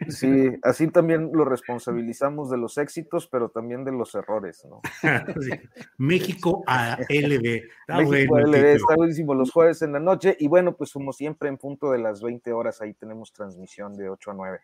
sí, 0.09 0.51
así 0.63 0.89
también 0.89 1.31
lo 1.33 1.45
responsabilizamos 1.45 2.51
de 2.51 2.59
los 2.59 2.79
éxitos, 2.79 3.29
pero 3.29 3.51
también 3.51 3.85
de 3.85 3.93
los 3.93 4.15
errores, 4.15 4.67
¿no? 4.69 4.81
México 5.99 6.63
a 6.67 6.97
LB. 7.09 7.63
Está 7.89 7.99
México 7.99 8.39
LB, 8.39 8.55
está 8.55 8.97
buenísimo 8.97 9.35
los 9.35 9.51
jueves 9.51 9.83
en 9.83 9.93
la 9.93 10.01
noche, 10.01 10.37
y 10.39 10.49
bueno, 10.49 10.77
pues 10.77 10.93
como 10.93 11.13
siempre 11.13 11.49
en 11.49 11.59
punto 11.59 11.91
de 11.91 11.99
las 11.99 12.23
20 12.23 12.53
horas 12.53 12.81
ahí 12.81 12.95
tenemos 12.95 13.33
transmisión 13.33 13.95
de 13.95 14.09
8 14.09 14.31
a 14.31 14.35
9. 14.35 14.61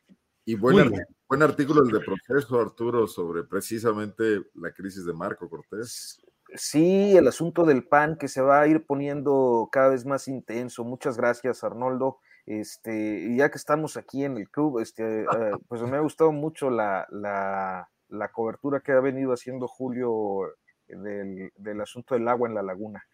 Y 0.49 0.55
buen, 0.55 0.91
buen 1.29 1.43
artículo 1.43 1.83
el 1.83 1.91
de 1.91 2.01
proceso, 2.01 2.59
Arturo, 2.59 3.07
sobre 3.07 3.45
precisamente 3.45 4.47
la 4.55 4.73
crisis 4.73 5.05
de 5.05 5.13
Marco 5.13 5.47
Cortés. 5.47 6.25
Sí, 6.55 7.17
el 7.17 7.29
asunto 7.29 7.65
del 7.65 7.87
PAN 7.87 8.17
que 8.17 8.29
se 8.29 8.41
va 8.41 8.61
a 8.61 8.67
ir 8.67 8.85
poniendo 8.87 9.69
cada 9.71 9.91
vez 9.91 10.07
más 10.07 10.29
intenso. 10.29 10.85
Muchas 10.85 11.17
gracias, 11.17 11.63
Arnoldo. 11.63 12.19
Este, 12.47 13.37
ya 13.37 13.51
que 13.51 13.59
estamos 13.59 13.99
aquí 13.99 14.25
en 14.25 14.39
el 14.39 14.49
club, 14.49 14.81
este, 14.81 15.23
eh, 15.23 15.27
pues 15.69 15.83
me 15.83 15.99
ha 15.99 16.01
gustado 16.01 16.33
mucho 16.33 16.71
la, 16.71 17.07
la, 17.11 18.29
cobertura 18.33 18.81
que 18.81 18.93
ha 18.93 19.01
venido 19.01 19.33
haciendo 19.33 19.69
Julio 19.69 20.55
del, 20.87 21.53
del, 21.57 21.81
asunto 21.83 22.15
del 22.15 22.27
agua 22.27 22.49
en 22.49 22.55
la 22.55 22.63
laguna, 22.63 23.05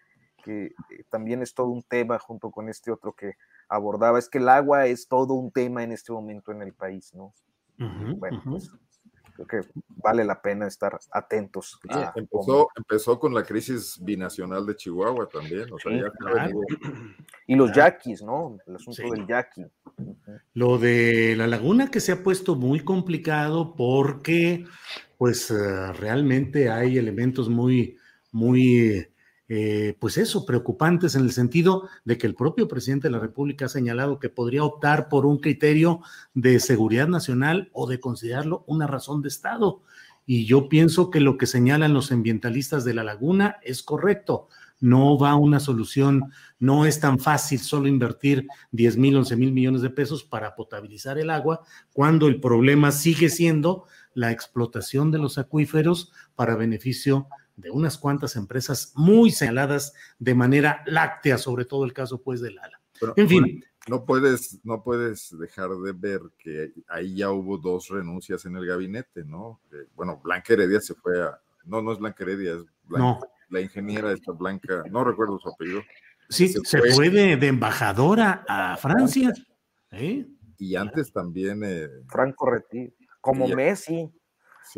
que 0.45 0.67
eh, 0.67 0.73
también 1.11 1.43
es 1.43 1.53
todo 1.53 1.67
un 1.67 1.83
tema 1.83 2.21
junto 2.21 2.53
con 2.53 2.69
este 2.69 2.93
otro 2.93 3.13
que 3.13 3.33
abordaba. 3.69 4.21
Es 4.21 4.29
que 4.29 4.39
el 4.39 4.49
agua 4.49 4.87
es 4.87 5.09
todo 5.09 5.35
un 5.35 5.51
tema 5.51 5.83
en 5.83 5.91
este 5.91 6.13
momento 6.13 6.53
en 6.53 6.63
el 6.63 6.73
país, 6.73 7.13
¿no? 7.13 7.35
bueno, 7.77 8.41
pues 8.45 8.71
creo 9.35 9.47
que 9.47 9.69
vale 9.89 10.25
la 10.25 10.41
pena 10.41 10.67
estar 10.67 10.99
atentos. 11.11 11.79
empezó, 12.15 12.69
empezó, 12.77 13.19
con 13.19 13.35
la 13.35 13.43
crisis 13.43 13.99
binacional 14.01 14.65
de 14.67 14.77
Chihuahua 14.77 15.29
también. 15.29 15.67
Y 17.47 17.57
los 17.57 17.73
yaquis, 17.73 18.23
¿no? 18.23 18.59
El 18.67 18.77
asunto 18.77 19.03
del 19.11 19.27
yaqui. 19.27 19.67
Lo 20.55 20.79
de 20.79 21.35
la 21.37 21.47
laguna 21.47 21.91
que 21.91 22.01
se 22.01 22.13
ha 22.13 22.23
puesto 22.23 22.55
muy 22.55 22.81
complicado 22.81 23.75
porque, 23.75 24.65
pues, 25.19 25.51
eh, 25.51 25.93
realmente 25.93 26.71
hay 26.71 26.97
elementos 26.97 27.49
muy, 27.49 27.99
muy 28.31 29.09
eh, 29.49 29.97
pues 30.01 30.17
eso, 30.17 30.47
preocupantes 30.47 31.15
en 31.15 31.23
el 31.23 31.33
sentido 31.33 31.89
de 32.05 32.17
que 32.17 32.27
el 32.27 32.35
propio 32.35 32.67
presidente 32.67 33.09
de 33.09 33.13
la 33.13 33.19
República 33.19 33.67
ha 33.67 33.69
señalado 33.69 34.19
que 34.19 34.31
podría 34.31 34.65
optar 34.65 35.09
por 35.09 35.27
un 35.27 35.39
criterio 35.39 36.01
de 36.33 36.59
seguridad 36.61 37.09
nacional 37.09 37.69
o 37.73 37.87
de 37.87 38.01
considerarlo 38.01 38.65
una 38.67 38.87
razón 38.87 39.21
de 39.21 39.29
Estado. 39.29 39.83
Y 40.27 40.47
yo 40.47 40.71
pienso 40.71 41.11
que 41.11 41.21
lo 41.21 41.37
que 41.37 41.47
señalan 41.47 41.93
los 41.93 42.11
ambientalistas 42.11 42.85
de 42.85 42.95
la 42.95 43.05
laguna 43.05 43.59
es 43.63 43.83
correcto. 43.83 44.49
No 44.81 45.19
va 45.19 45.37
una 45.37 45.61
solución, 45.61 46.33
no 46.59 46.87
es 46.87 46.99
tan 46.99 47.19
fácil 47.19 47.59
solo 47.59 47.87
invertir 47.87 48.47
10 48.73 48.97
mil, 48.97 49.17
11 49.17 49.37
mil 49.37 49.53
millones 49.53 49.83
de 49.83 49.91
pesos 49.91 50.25
para 50.25 50.55
potabilizar 50.55 51.19
el 51.19 51.29
agua, 51.29 51.61
cuando 51.93 52.27
el 52.29 52.41
problema 52.41 52.93
sigue 52.93 53.29
siendo 53.29 53.85
la 54.15 54.33
explotación 54.33 55.11
de 55.11 55.19
los 55.19 55.37
acuíferos 55.37 56.13
para 56.35 56.57
beneficio 56.57 57.29
de 57.29 57.44
unas 57.71 57.99
cuantas 57.99 58.37
empresas 58.37 58.93
muy 58.95 59.31
señaladas 59.31 59.95
de 60.19 60.35
manera 60.35 60.83
láctea, 60.87 61.39
sobre 61.39 61.65
todo 61.65 61.85
el 61.85 61.93
caso 61.93 62.23
pues 62.23 62.41
del 62.41 62.59
ALA. 62.59 62.81
en 63.17 63.29
fin. 63.29 63.65
No 63.87 64.07
puedes, 64.07 64.61
no 64.65 64.83
puedes 64.83 65.37
dejar 65.39 65.69
de 65.69 65.93
ver 65.93 66.21
que 66.39 66.73
ahí 66.89 67.17
ya 67.17 67.31
hubo 67.31 67.59
dos 67.59 67.89
renuncias 67.89 68.47
en 68.47 68.57
el 68.57 68.65
gabinete, 68.65 69.25
¿no? 69.25 69.61
bueno, 69.95 70.23
Blanca 70.25 70.55
Heredia 70.55 70.81
se 70.81 70.95
fue 70.95 71.23
a, 71.23 71.39
no, 71.67 71.83
no 71.83 71.93
es 71.93 71.99
Blanca 71.99 72.25
Heredia, 72.25 72.55
es 72.55 72.65
la 73.51 73.61
ingeniera 73.61 74.11
esta 74.11 74.33
Blanca, 74.33 74.85
no 74.91 75.05
recuerdo 75.05 75.39
su 75.39 75.51
apellido. 75.51 75.83
Sí, 76.31 76.49
se, 76.49 76.79
fue, 76.95 77.11
de, 77.11 77.47
embajadora 77.47 78.45
a 78.49 78.77
Francia. 78.79 79.33
¿eh? 79.91 80.27
Y 80.59 80.77
antes 80.77 81.13
también. 81.13 81.63
Eh, 81.65 81.89
Franco 82.09 82.51
Retí, 82.51 82.95
como 83.21 83.47
Messi. 83.49 84.11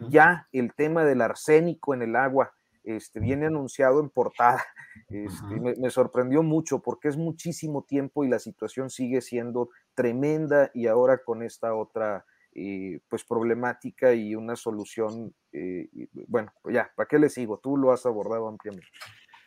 ya 0.10 0.48
el 0.52 0.74
tema 0.74 1.06
del 1.06 1.22
arsénico 1.22 1.94
en 1.94 2.02
el 2.02 2.16
agua 2.16 2.56
este, 2.84 3.20
viene 3.20 3.48
anunciado 3.48 4.00
en 4.00 4.10
portada. 4.10 4.64
Este, 5.10 5.60
me, 5.60 5.90
sorprendió 5.90 6.44
mucho 6.44 6.82
porque 6.82 7.08
es 7.08 7.16
muchísimo 7.16 7.84
tiempo 7.84 8.26
y 8.26 8.30
la 8.30 8.40
situación 8.40 8.90
sigue 8.90 9.22
siendo 9.22 9.70
tremenda 9.94 10.70
y 10.74 10.88
ahora 10.88 11.20
con 11.24 11.44
esta 11.44 11.74
otra 11.74 12.26
eh, 12.54 13.00
pues 13.08 13.24
problemática 13.24 14.14
y 14.14 14.36
una 14.36 14.58
solución, 14.58 15.34
eh, 15.54 15.88
bueno, 16.28 16.54
pues 16.62 16.76
ya, 16.76 16.92
¿para 16.96 17.08
qué 17.08 17.20
le 17.20 17.30
sigo? 17.30 17.60
Tú 17.60 17.78
lo 17.78 17.94
has 17.94 18.06
abordado 18.06 18.50
ampliamente. 18.50 18.88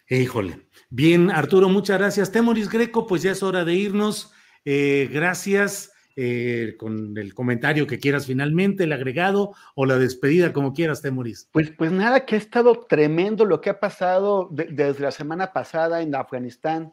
Híjole. 0.09 0.69
Bien, 0.91 1.31
Arturo, 1.31 1.69
muchas 1.69 1.99
gracias. 1.99 2.33
Temoris 2.33 2.71
Greco, 2.71 3.07
pues 3.07 3.23
ya 3.23 3.33
es 3.33 3.43
hora 3.43 3.65
de 3.65 3.75
irnos. 3.75 4.33
Eh, 4.65 5.09
gracias. 5.13 5.94
Eh, 6.17 6.77
con 6.79 7.19
el 7.19 7.35
comentario 7.35 7.89
que 7.89 7.99
quieras 7.99 8.27
finalmente, 8.27 8.85
el 8.85 8.93
agregado 8.93 9.53
o 9.75 9.85
la 9.85 9.99
despedida, 9.99 10.53
como 10.53 10.73
quieras, 10.73 11.03
Temoris. 11.03 11.49
Pues, 11.51 11.73
pues 11.73 11.91
nada, 11.91 12.25
que 12.25 12.37
ha 12.37 12.39
estado 12.39 12.87
tremendo 12.89 13.45
lo 13.45 13.61
que 13.61 13.71
ha 13.71 13.81
pasado 13.81 14.49
desde 14.53 15.01
la 15.01 15.11
semana 15.11 15.53
pasada 15.53 16.03
en 16.03 16.15
Afganistán. 16.15 16.93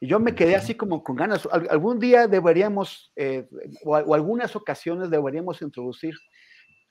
Y 0.00 0.06
yo 0.06 0.18
me 0.18 0.34
quedé 0.34 0.56
así 0.56 0.74
como 0.74 1.04
con 1.04 1.14
ganas. 1.14 1.46
algún 1.52 1.98
día 1.98 2.26
deberíamos, 2.26 3.12
eh, 3.16 3.46
o, 3.84 3.98
o, 3.98 4.14
algunas 4.14 4.56
ocasiones 4.56 5.10
deberíamos 5.10 5.60
introducir 5.60 6.14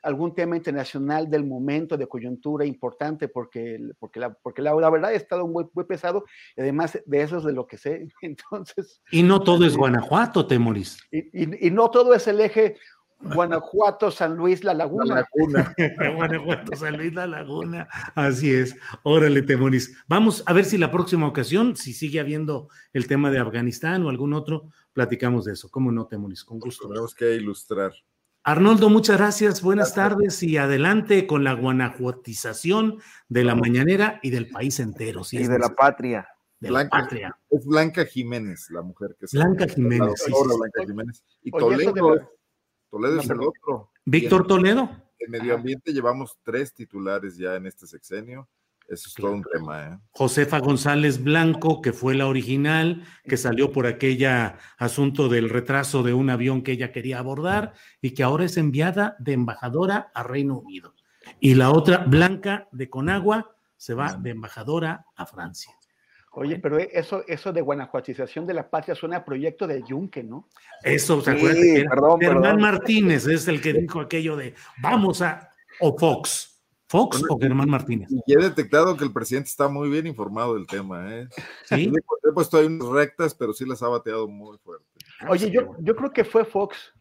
algún 0.03 0.35
tema 0.35 0.57
internacional 0.57 1.29
del 1.29 1.45
momento 1.45 1.97
de 1.97 2.07
coyuntura 2.07 2.65
importante, 2.65 3.29
porque, 3.29 3.79
porque, 3.99 4.19
la, 4.19 4.33
porque 4.33 4.61
la, 4.61 4.73
verdad 4.75 5.11
ha 5.11 5.13
estado 5.13 5.47
muy, 5.47 5.65
muy, 5.73 5.85
pesado, 5.85 6.25
y 6.55 6.61
además 6.61 6.99
de 7.05 7.21
eso 7.21 7.37
es 7.37 7.45
de 7.45 7.53
lo 7.53 7.65
que 7.65 7.77
sé. 7.77 8.07
Entonces. 8.21 9.01
Y 9.11 9.23
no 9.23 9.41
todo 9.41 9.65
es 9.65 9.75
Guanajuato, 9.75 10.45
Temoris. 10.45 10.99
Y, 11.11 11.67
y, 11.67 11.71
no 11.71 11.89
todo 11.89 12.13
es 12.13 12.27
el 12.27 12.41
eje 12.41 12.75
Guanajuato, 13.19 14.11
San 14.11 14.35
Luis, 14.35 14.63
La 14.63 14.73
Laguna. 14.73 15.15
La 15.15 15.21
Laguna. 15.21 15.73
Guanajuato, 16.15 16.75
San 16.75 16.97
Luis, 16.97 17.13
La 17.13 17.25
Laguna. 17.25 17.87
Así 18.15 18.53
es. 18.53 18.75
Órale, 19.03 19.41
Temoris. 19.41 19.97
Vamos 20.07 20.43
a 20.45 20.53
ver 20.53 20.65
si 20.65 20.77
la 20.77 20.91
próxima 20.91 21.27
ocasión, 21.27 21.77
si 21.77 21.93
sigue 21.93 22.19
habiendo 22.19 22.67
el 22.91 23.07
tema 23.07 23.31
de 23.31 23.39
Afganistán 23.39 24.03
o 24.03 24.09
algún 24.09 24.33
otro, 24.33 24.69
platicamos 24.91 25.45
de 25.45 25.53
eso. 25.53 25.69
¿Cómo 25.71 25.91
no, 25.91 26.07
Temoris? 26.07 26.43
Con 26.43 26.59
gusto. 26.59 26.87
Tenemos 26.89 27.15
que 27.15 27.35
ilustrar. 27.35 27.93
Arnoldo, 28.45 28.89
muchas 28.89 29.17
gracias, 29.19 29.61
buenas 29.61 29.95
tardes 29.95 30.43
y 30.43 30.57
adelante 30.57 31.27
con 31.27 31.45
la 31.45 31.53
guanajuatización 31.53 32.99
de 33.29 33.45
la 33.45 33.55
mañanera 33.55 34.19
y 34.21 34.31
del 34.31 34.49
país 34.49 34.81
entero. 34.81 35.21
y 35.31 35.47
de 35.47 35.59
la 35.59 35.69
patria. 35.69 36.27
De 36.59 36.69
la 36.69 36.89
patria. 36.89 37.37
Es 37.49 37.65
Blanca 37.65 38.03
Jiménez, 38.03 38.69
la 38.69 38.81
mujer 38.81 39.15
que 39.17 39.27
Blanca 39.31 39.65
Jiménez. 39.65 40.25
Blanca 40.57 40.83
Jiménez. 40.85 41.23
Y 41.41 41.51
Toledo, 41.51 41.93
Toledo 42.89 43.21
es 43.21 43.29
el 43.29 43.39
otro. 43.39 43.91
Víctor 44.03 44.45
Toledo. 44.45 44.89
En 45.19 45.31
medio 45.31 45.55
ambiente 45.55 45.93
llevamos 45.93 46.37
tres 46.43 46.73
titulares 46.73 47.37
ya 47.37 47.55
en 47.55 47.65
este 47.65 47.87
sexenio. 47.87 48.49
Eso 48.87 49.07
es 49.07 49.13
todo 49.15 49.31
un 49.31 49.43
tema. 49.43 49.87
¿eh? 49.87 49.97
Josefa 50.11 50.59
González 50.59 51.23
Blanco, 51.23 51.81
que 51.81 51.93
fue 51.93 52.15
la 52.15 52.27
original, 52.27 53.03
que 53.23 53.37
salió 53.37 53.71
por 53.71 53.87
aquella 53.87 54.57
asunto 54.77 55.29
del 55.29 55.49
retraso 55.49 56.03
de 56.03 56.13
un 56.13 56.29
avión 56.29 56.61
que 56.61 56.73
ella 56.73 56.91
quería 56.91 57.19
abordar 57.19 57.73
y 58.01 58.11
que 58.11 58.23
ahora 58.23 58.45
es 58.45 58.57
enviada 58.57 59.15
de 59.19 59.33
embajadora 59.33 60.11
a 60.13 60.23
Reino 60.23 60.59
Unido. 60.59 60.95
Y 61.39 61.55
la 61.55 61.71
otra, 61.71 61.99
Blanca 61.99 62.67
de 62.71 62.89
Conagua, 62.89 63.55
se 63.77 63.93
va 63.93 64.13
de 64.13 64.31
embajadora 64.31 65.05
a 65.15 65.25
Francia. 65.25 65.73
Oye, 66.35 66.57
pero 66.57 66.79
eso, 66.79 67.23
eso 67.27 67.53
de 67.53 67.61
guanajuatización 67.61 68.47
de 68.47 68.55
la 68.55 68.67
patria 68.67 68.95
suena 68.95 69.17
a 69.17 69.25
proyecto 69.25 69.67
de 69.67 69.83
Yunque, 69.83 70.23
¿no? 70.23 70.49
Eso, 70.81 71.21
¿se 71.21 71.31
acuerdan? 71.31 71.61
que 71.61 72.25
Germán 72.25 72.59
Martínez 72.59 73.27
es 73.27 73.47
el 73.47 73.61
que 73.61 73.73
dijo 73.73 73.99
aquello 73.99 74.35
de 74.35 74.55
vamos 74.81 75.21
a, 75.21 75.51
o 75.79 75.95
Fox, 75.95 76.52
Fox 76.93 77.23
o 77.27 77.39
Germán 77.39 77.71
Martínez. 77.71 78.07
Y 78.27 78.33
he 78.33 78.37
detectado 78.37 78.95
que 78.95 79.03
el 79.03 79.11
presidente 79.11 79.49
está 79.49 79.67
muy 79.67 79.89
bien 79.89 80.05
informado 80.05 80.53
del 80.53 80.67
tema, 80.67 81.11
¿eh? 81.11 81.27
Sí. 81.65 81.91
He 81.91 82.31
puesto 82.31 82.57
ahí 82.57 82.67
unas 82.67 82.87
rectas, 82.87 83.33
pero 83.33 83.51
sí 83.51 83.65
las 83.65 83.81
ha 83.81 83.87
bateado 83.87 84.27
muy 84.27 84.59
fuerte. 84.59 84.85
Oye, 85.27 85.49
yo, 85.49 85.75
yo 85.79 85.95
creo 85.95 86.11
que 86.11 86.23
fue 86.23 86.45
Fox. 86.45 86.93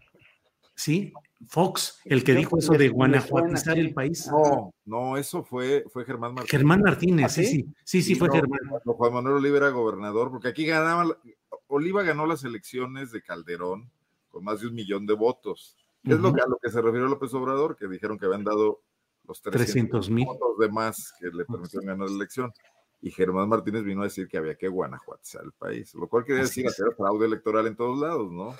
Sí, 0.74 1.12
Fox, 1.46 2.00
el 2.06 2.24
que 2.24 2.32
dijo 2.32 2.56
eso 2.56 2.72
de 2.72 2.88
guanajuatizar 2.88 3.78
el 3.78 3.92
país. 3.92 4.26
No, 4.28 4.72
no, 4.86 5.18
eso 5.18 5.44
fue, 5.44 5.84
fue 5.92 6.06
Germán 6.06 6.32
Martínez. 6.32 6.50
Germán 6.50 6.80
Martínez, 6.80 7.26
¿Ah, 7.26 7.28
sí, 7.28 7.44
sí, 7.44 7.66
sí, 7.84 8.02
sí, 8.02 8.14
fue 8.14 8.30
Germán. 8.30 8.60
Cuando 8.70 8.94
Juan 8.94 9.12
Manuel 9.12 9.36
Oliva 9.36 9.58
era 9.58 9.68
gobernador, 9.68 10.30
porque 10.30 10.48
aquí 10.48 10.64
ganaba, 10.64 11.18
Oliva 11.66 12.02
ganó 12.02 12.24
las 12.24 12.44
elecciones 12.44 13.12
de 13.12 13.20
Calderón 13.20 13.90
con 14.30 14.42
más 14.42 14.62
de 14.62 14.68
un 14.68 14.74
millón 14.74 15.04
de 15.04 15.12
votos. 15.12 15.76
Es 16.02 16.18
lo 16.18 16.32
que, 16.32 16.40
a 16.40 16.46
lo 16.48 16.56
que 16.56 16.70
se 16.70 16.80
refirió 16.80 17.08
López 17.08 17.34
Obrador, 17.34 17.76
que 17.76 17.86
dijeron 17.86 18.18
que 18.18 18.24
habían 18.24 18.42
dado 18.42 18.80
los 19.24 19.40
300 19.42 20.10
mil 20.10 20.26
votos 20.26 20.58
de 20.58 20.68
más 20.68 21.12
que 21.20 21.26
le 21.28 21.44
permitieron 21.44 21.86
ganar 21.86 22.08
la 22.08 22.16
elección. 22.16 22.52
Y 23.00 23.10
Germán 23.10 23.48
Martínez 23.48 23.82
vino 23.82 24.02
a 24.02 24.04
decir 24.04 24.28
que 24.28 24.38
había 24.38 24.54
que 24.54 24.68
guanajuatizar 24.68 25.42
el 25.44 25.52
país, 25.52 25.92
lo 25.94 26.08
cual 26.08 26.24
quería 26.24 26.42
decir 26.42 26.66
hacer 26.68 26.86
fraude 26.96 27.26
electoral 27.26 27.66
en 27.66 27.74
todos 27.74 27.98
lados, 27.98 28.30
¿no? 28.30 28.54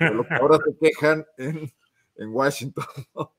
lo 0.16 0.26
que 0.26 0.34
ahora 0.34 0.58
se 0.64 0.76
quejan 0.78 1.24
en 1.38 1.72
en 2.16 2.32
Washington. 2.32 2.84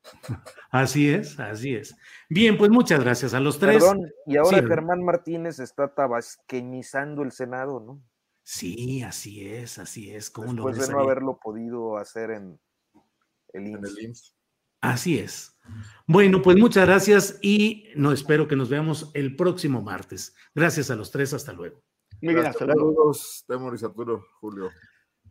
Así 0.71 1.09
es, 1.09 1.39
así 1.39 1.75
es. 1.75 1.95
Bien, 2.29 2.57
pues 2.57 2.69
muchas 2.69 2.99
gracias 2.99 3.33
a 3.33 3.39
los 3.39 3.59
tres. 3.59 3.81
Perdón, 3.81 4.11
y 4.25 4.37
ahora 4.37 4.57
Germán 4.57 5.03
Martínez 5.03 5.59
está 5.59 5.93
tabasqueñizando 5.93 7.23
el 7.23 7.31
Senado, 7.31 7.79
¿no? 7.79 8.01
Sí, 8.43 9.01
así 9.01 9.47
es, 9.47 9.79
así 9.79 10.13
es. 10.13 10.29
¿Cómo 10.29 10.51
Después 10.51 10.77
de 10.77 10.93
no 10.93 10.99
haberlo 10.99 11.39
podido 11.41 11.97
hacer 11.97 12.31
en 12.31 12.59
el 13.53 13.67
IMSS. 13.67 14.34
Así 14.91 15.17
es. 15.17 15.57
Bueno, 16.05 16.43
pues 16.43 16.57
muchas 16.57 16.85
gracias 16.85 17.39
y 17.41 17.85
no 17.95 18.11
espero 18.11 18.47
que 18.47 18.55
nos 18.55 18.69
veamos 18.69 19.09
el 19.15 19.35
próximo 19.35 19.81
martes. 19.81 20.35
Gracias 20.53 20.91
a 20.91 20.95
los 20.95 21.09
tres, 21.09 21.33
hasta 21.33 21.53
luego. 21.53 21.81
Muy 22.21 22.35
bien, 22.35 22.45
hasta 22.45 22.65
luego. 22.65 23.11
Saludos, 23.13 23.83
Arturo, 23.83 24.23
Julio. 24.39 24.69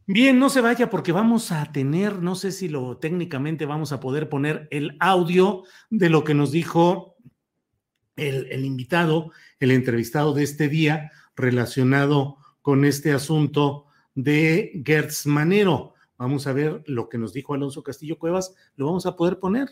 Bien, 0.06 0.40
no 0.40 0.50
se 0.50 0.60
vaya 0.60 0.90
porque 0.90 1.12
vamos 1.12 1.52
a 1.52 1.70
tener, 1.70 2.20
no 2.20 2.34
sé 2.34 2.50
si 2.50 2.68
lo 2.68 2.98
técnicamente 2.98 3.64
vamos 3.64 3.92
a 3.92 4.00
poder 4.00 4.28
poner 4.28 4.66
el 4.72 4.96
audio 4.98 5.62
de 5.88 6.10
lo 6.10 6.24
que 6.24 6.34
nos 6.34 6.50
dijo 6.50 7.16
el, 8.16 8.48
el 8.50 8.64
invitado, 8.64 9.30
el 9.60 9.70
entrevistado 9.70 10.34
de 10.34 10.42
este 10.42 10.68
día 10.68 11.12
relacionado 11.36 12.38
con 12.60 12.84
este 12.84 13.12
asunto 13.12 13.86
de 14.16 14.82
Gertz 14.84 15.26
Manero. 15.26 15.93
Vamos 16.24 16.46
a 16.46 16.54
ver 16.54 16.82
lo 16.86 17.10
que 17.10 17.18
nos 17.18 17.34
dijo 17.34 17.52
Alonso 17.52 17.82
Castillo 17.82 18.18
Cuevas, 18.18 18.54
lo 18.76 18.86
vamos 18.86 19.04
a 19.04 19.14
poder 19.14 19.38
poner. 19.38 19.68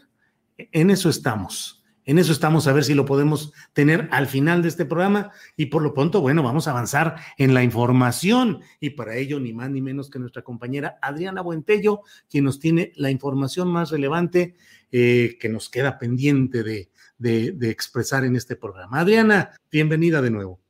En 0.59 0.91
eso 0.91 1.09
estamos. 1.09 1.83
En 2.05 2.19
eso 2.19 2.31
estamos 2.31 2.67
a 2.67 2.75
ver 2.75 2.85
si 2.85 2.93
lo 2.93 3.07
podemos 3.07 3.55
tener 3.73 4.07
al 4.13 4.27
final 4.27 4.61
de 4.61 4.69
este 4.69 4.85
programa 4.85 5.31
y 5.57 5.67
por 5.67 5.81
lo 5.81 5.95
pronto, 5.95 6.21
bueno, 6.21 6.43
vamos 6.43 6.69
a 6.69 6.73
avanzar 6.73 7.17
en 7.39 7.55
la 7.55 7.63
información 7.63 8.61
y 8.81 8.91
para 8.91 9.17
ello 9.17 9.41
ni 9.41 9.55
más 9.55 9.71
ni 9.71 9.81
menos 9.81 10.11
que 10.11 10.19
nuestra 10.19 10.43
compañera 10.43 10.99
Adriana 11.01 11.41
Buentello, 11.41 12.03
quien 12.29 12.45
nos 12.45 12.59
tiene 12.59 12.93
la 12.97 13.11
información 13.11 13.69
más 13.69 13.91
relevante 13.91 14.55
eh, 14.91 15.39
que 15.41 15.49
nos 15.49 15.71
queda 15.71 15.99
pendiente 15.99 16.63
de, 16.63 16.91
de, 17.17 17.71
expresar 17.71 18.27
en 18.27 18.37
este 18.37 18.57
programa. 18.57 19.01
Adriana, 19.01 19.53
bienvenida 19.71 20.21
de 20.21 20.31
nuevo. 20.31 20.62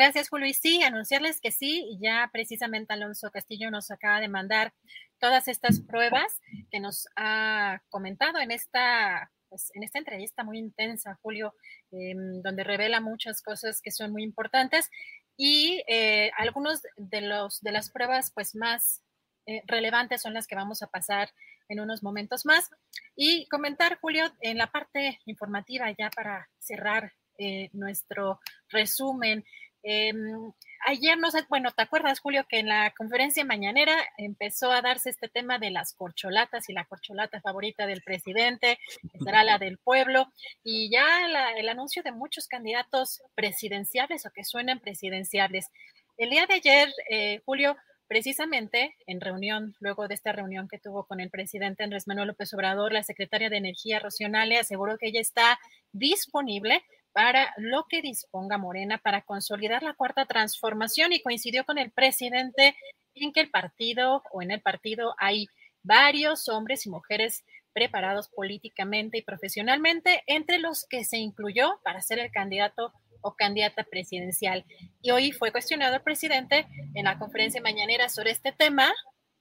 Gracias, 0.00 0.30
Julio. 0.30 0.46
Y 0.46 0.54
sí, 0.54 0.82
anunciarles 0.82 1.42
que 1.42 1.52
sí, 1.52 1.98
ya 2.00 2.30
precisamente 2.32 2.94
Alonso 2.94 3.30
Castillo 3.30 3.70
nos 3.70 3.90
acaba 3.90 4.18
de 4.18 4.28
mandar 4.28 4.72
todas 5.18 5.46
estas 5.46 5.78
pruebas 5.80 6.40
que 6.70 6.80
nos 6.80 7.06
ha 7.16 7.82
comentado 7.90 8.38
en 8.38 8.50
esta 8.50 9.30
pues, 9.50 9.70
en 9.74 9.82
esta 9.82 9.98
entrevista 9.98 10.42
muy 10.42 10.56
intensa, 10.56 11.18
Julio, 11.20 11.54
em, 11.92 12.40
donde 12.40 12.64
revela 12.64 13.02
muchas 13.02 13.42
cosas 13.42 13.82
que 13.82 13.90
son 13.90 14.10
muy 14.10 14.22
importantes 14.22 14.88
y 15.36 15.82
eh, 15.86 16.30
algunos 16.38 16.80
de, 16.96 17.20
los, 17.20 17.60
de 17.60 17.72
las 17.72 17.90
pruebas 17.90 18.32
pues, 18.34 18.54
más 18.54 19.02
eh, 19.44 19.60
relevantes 19.66 20.22
son 20.22 20.32
las 20.32 20.46
que 20.46 20.56
vamos 20.56 20.82
a 20.82 20.86
pasar 20.86 21.28
en 21.68 21.78
unos 21.78 22.02
momentos 22.02 22.46
más. 22.46 22.70
Y 23.16 23.46
comentar, 23.48 23.98
Julio, 24.00 24.32
en 24.40 24.56
la 24.56 24.68
parte 24.68 25.20
informativa, 25.26 25.90
ya 25.90 26.08
para 26.08 26.48
cerrar 26.58 27.12
eh, 27.42 27.68
nuestro 27.72 28.38
resumen, 28.68 29.44
em, 29.82 30.52
ayer 30.86 31.18
no 31.18 31.30
sé, 31.30 31.44
bueno, 31.48 31.70
¿te 31.72 31.82
acuerdas, 31.82 32.20
Julio, 32.20 32.44
que 32.48 32.58
en 32.58 32.68
la 32.68 32.92
conferencia 32.96 33.44
mañanera 33.44 33.94
empezó 34.16 34.70
a 34.70 34.82
darse 34.82 35.10
este 35.10 35.28
tema 35.28 35.58
de 35.58 35.70
las 35.70 35.94
corcholatas 35.94 36.68
y 36.68 36.72
la 36.72 36.84
corcholata 36.84 37.40
favorita 37.40 37.86
del 37.86 38.02
presidente, 38.02 38.78
será 39.22 39.44
la 39.44 39.58
del 39.58 39.78
pueblo, 39.78 40.26
y 40.62 40.90
ya 40.90 41.26
el 41.56 41.68
anuncio 41.68 42.02
de 42.02 42.12
muchos 42.12 42.46
candidatos 42.46 43.22
presidenciales 43.34 44.26
o 44.26 44.30
que 44.30 44.44
suenan 44.44 44.80
presidenciales. 44.80 45.68
El 46.16 46.30
día 46.30 46.46
de 46.46 46.54
ayer, 46.54 46.92
eh, 47.10 47.40
Julio, 47.46 47.76
precisamente 48.10 48.96
en 49.06 49.20
reunión, 49.20 49.76
luego 49.78 50.08
de 50.08 50.14
esta 50.14 50.32
reunión 50.32 50.66
que 50.66 50.80
tuvo 50.80 51.04
con 51.04 51.20
el 51.20 51.30
presidente 51.30 51.84
Andrés 51.84 52.08
Manuel 52.08 52.26
López 52.26 52.52
Obrador, 52.52 52.92
la 52.92 53.04
secretaria 53.04 53.48
de 53.48 53.56
Energía, 53.56 54.00
Rocío 54.00 54.28
aseguró 54.60 54.98
que 54.98 55.06
ella 55.06 55.20
está 55.20 55.60
disponible 55.92 56.82
para 57.12 57.52
lo 57.56 57.86
que 57.88 58.02
disponga 58.02 58.58
Morena 58.58 58.98
para 58.98 59.22
consolidar 59.22 59.82
la 59.82 59.94
cuarta 59.94 60.26
transformación 60.26 61.12
y 61.12 61.22
coincidió 61.22 61.64
con 61.64 61.78
el 61.78 61.90
presidente 61.90 62.76
en 63.14 63.32
que 63.32 63.40
el 63.40 63.50
partido 63.50 64.22
o 64.32 64.42
en 64.42 64.50
el 64.50 64.60
partido 64.60 65.14
hay 65.18 65.46
varios 65.82 66.48
hombres 66.48 66.86
y 66.86 66.90
mujeres 66.90 67.44
preparados 67.72 68.28
políticamente 68.28 69.18
y 69.18 69.22
profesionalmente, 69.22 70.22
entre 70.26 70.58
los 70.58 70.86
que 70.88 71.04
se 71.04 71.18
incluyó 71.18 71.80
para 71.84 72.02
ser 72.02 72.18
el 72.18 72.30
candidato 72.30 72.92
o 73.22 73.34
candidata 73.34 73.84
presidencial. 73.84 74.64
Y 75.02 75.10
hoy 75.10 75.32
fue 75.32 75.52
cuestionado 75.52 75.94
el 75.94 76.02
presidente 76.02 76.66
en 76.94 77.04
la 77.04 77.18
conferencia 77.18 77.60
mañanera 77.60 78.08
sobre 78.08 78.30
este 78.30 78.52
tema. 78.52 78.92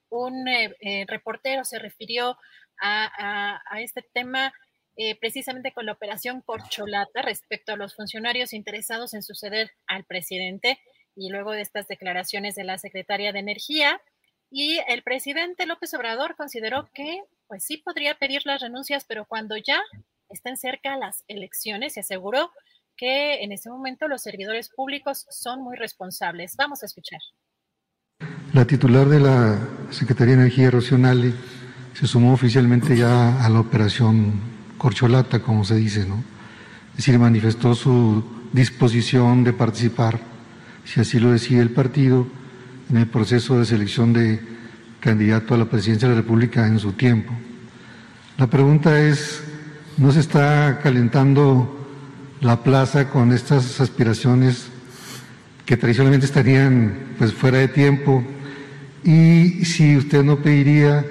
Un 0.09 0.47
eh, 0.47 0.75
eh, 0.81 1.05
reportero 1.07 1.63
se 1.63 1.79
refirió 1.79 2.37
a, 2.81 3.59
a 3.69 3.81
este 3.81 4.01
tema 4.13 4.53
eh, 5.01 5.17
precisamente 5.17 5.71
con 5.71 5.85
la 5.85 5.93
operación 5.93 6.41
Corcholata 6.41 7.21
respecto 7.21 7.71
a 7.71 7.77
los 7.77 7.95
funcionarios 7.95 8.51
interesados 8.51 9.13
en 9.13 9.23
suceder 9.23 9.71
al 9.88 10.03
presidente 10.03 10.77
y 11.15 11.30
luego 11.30 11.53
de 11.53 11.61
estas 11.61 11.88
declaraciones 11.88 12.53
de 12.55 12.65
la 12.65 12.77
secretaria 12.77 13.31
de 13.31 13.39
Energía. 13.39 14.01
Y 14.51 14.81
el 14.89 15.01
presidente 15.01 15.65
López 15.65 15.93
Obrador 15.93 16.35
consideró 16.35 16.89
que, 16.93 17.23
pues 17.47 17.63
sí, 17.63 17.77
podría 17.77 18.15
pedir 18.15 18.41
las 18.43 18.61
renuncias, 18.61 19.05
pero 19.07 19.23
cuando 19.23 19.55
ya 19.55 19.81
estén 20.27 20.57
cerca 20.57 20.97
las 20.97 21.23
elecciones, 21.30 21.93
se 21.93 22.01
aseguró 22.01 22.51
que 22.97 23.41
en 23.41 23.53
ese 23.53 23.69
momento 23.69 24.09
los 24.09 24.21
servidores 24.21 24.67
públicos 24.67 25.27
son 25.30 25.61
muy 25.61 25.77
responsables. 25.77 26.57
Vamos 26.57 26.84
a 26.84 26.88
escuchar. 26.88 27.21
La 28.51 28.67
titular 28.67 29.07
de 29.07 29.21
la 29.21 29.65
Secretaría 29.91 30.35
de 30.35 30.41
Energía, 30.41 30.69
Rocío 30.71 30.97
se 31.93 32.05
sumó 32.05 32.34
oficialmente 32.34 32.97
ya 32.97 33.45
a 33.45 33.47
la 33.47 33.61
operación 33.61 34.59
corcholata, 34.80 35.39
como 35.43 35.64
se 35.64 35.76
dice, 35.76 36.07
¿no? 36.07 36.23
Es 36.91 37.06
decir, 37.06 37.19
manifestó 37.19 37.76
su 37.76 38.23
disposición 38.51 39.43
de 39.43 39.53
participar, 39.53 40.19
si 40.85 40.99
así 40.99 41.19
lo 41.19 41.31
decide 41.31 41.61
el 41.61 41.69
partido, 41.69 42.26
en 42.89 42.97
el 42.97 43.06
proceso 43.06 43.60
de 43.60 43.65
selección 43.65 44.14
de 44.14 44.39
candidato 44.99 45.53
a 45.53 45.57
la 45.57 45.65
presidencia 45.65 46.07
de 46.07 46.15
la 46.15 46.22
República 46.22 46.65
en 46.65 46.80
su 46.80 46.93
tiempo. 46.93 47.31
La 48.38 48.47
pregunta 48.47 48.99
es, 48.99 49.43
¿no 49.97 50.11
se 50.11 50.22
está 50.22 50.80
calentando 50.81 51.88
la 52.41 52.64
plaza 52.64 53.10
con 53.10 53.31
estas 53.31 53.80
aspiraciones 53.80 54.68
que 55.65 55.77
tradicionalmente 55.77 56.26
estarían 56.26 57.15
pues 57.18 57.34
fuera 57.34 57.60
de 57.60 57.68
tiempo? 57.68 58.23
Y 59.03 59.65
si 59.65 59.95
usted 59.95 60.23
no 60.23 60.38
pediría 60.38 61.06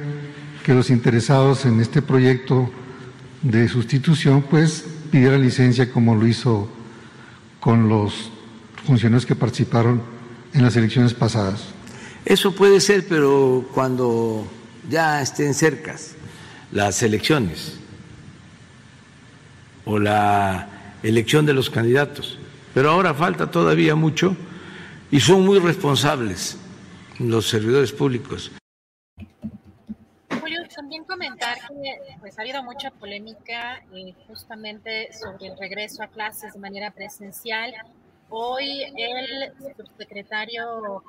que 0.65 0.75
los 0.75 0.91
interesados 0.91 1.65
en 1.65 1.81
este 1.81 2.03
proyecto 2.03 2.71
de 3.43 3.69
sustitución, 3.69 4.43
pues 4.43 4.85
pidiera 5.11 5.39
licencia 5.39 5.91
como 5.91 6.15
lo 6.15 6.27
hizo 6.27 6.69
con 7.61 7.89
los 7.89 8.31
funcionarios 8.85 9.27
que 9.27 9.35
participaron 9.35 10.03
en 10.53 10.63
las 10.63 10.77
elecciones 10.77 11.15
pasadas. 11.15 11.65
Eso 12.25 12.55
puede 12.55 12.81
ser, 12.81 13.07
pero 13.09 13.69
cuando 13.73 14.47
ya 14.89 15.23
estén 15.23 15.55
cercas 15.55 16.15
las 16.73 17.03
elecciones 17.03 17.79
o 19.85 19.99
la 19.99 20.69
elección 21.03 21.47
de 21.47 21.55
los 21.55 21.71
candidatos. 21.71 22.39
Pero 22.75 22.91
ahora 22.91 23.15
falta 23.15 23.51
todavía 23.51 23.95
mucho 23.95 24.37
y 25.11 25.21
son 25.21 25.45
muy 25.45 25.59
responsables 25.59 26.59
los 27.19 27.49
servidores 27.49 27.93
públicos. 27.93 28.53
También 30.89 31.05
comentar 31.05 31.59
que 31.69 32.17
pues, 32.19 32.39
ha 32.39 32.41
habido 32.41 32.63
mucha 32.63 32.91
polémica 32.91 33.83
eh, 33.95 34.15
justamente 34.27 35.13
sobre 35.13 35.49
el 35.49 35.59
regreso 35.59 36.03
a 36.03 36.07
clases 36.07 36.55
de 36.55 36.59
manera 36.59 36.91
presencial. 36.93 37.75
Hoy 38.31 38.85
el 38.97 39.53
subsecretario 39.77 41.03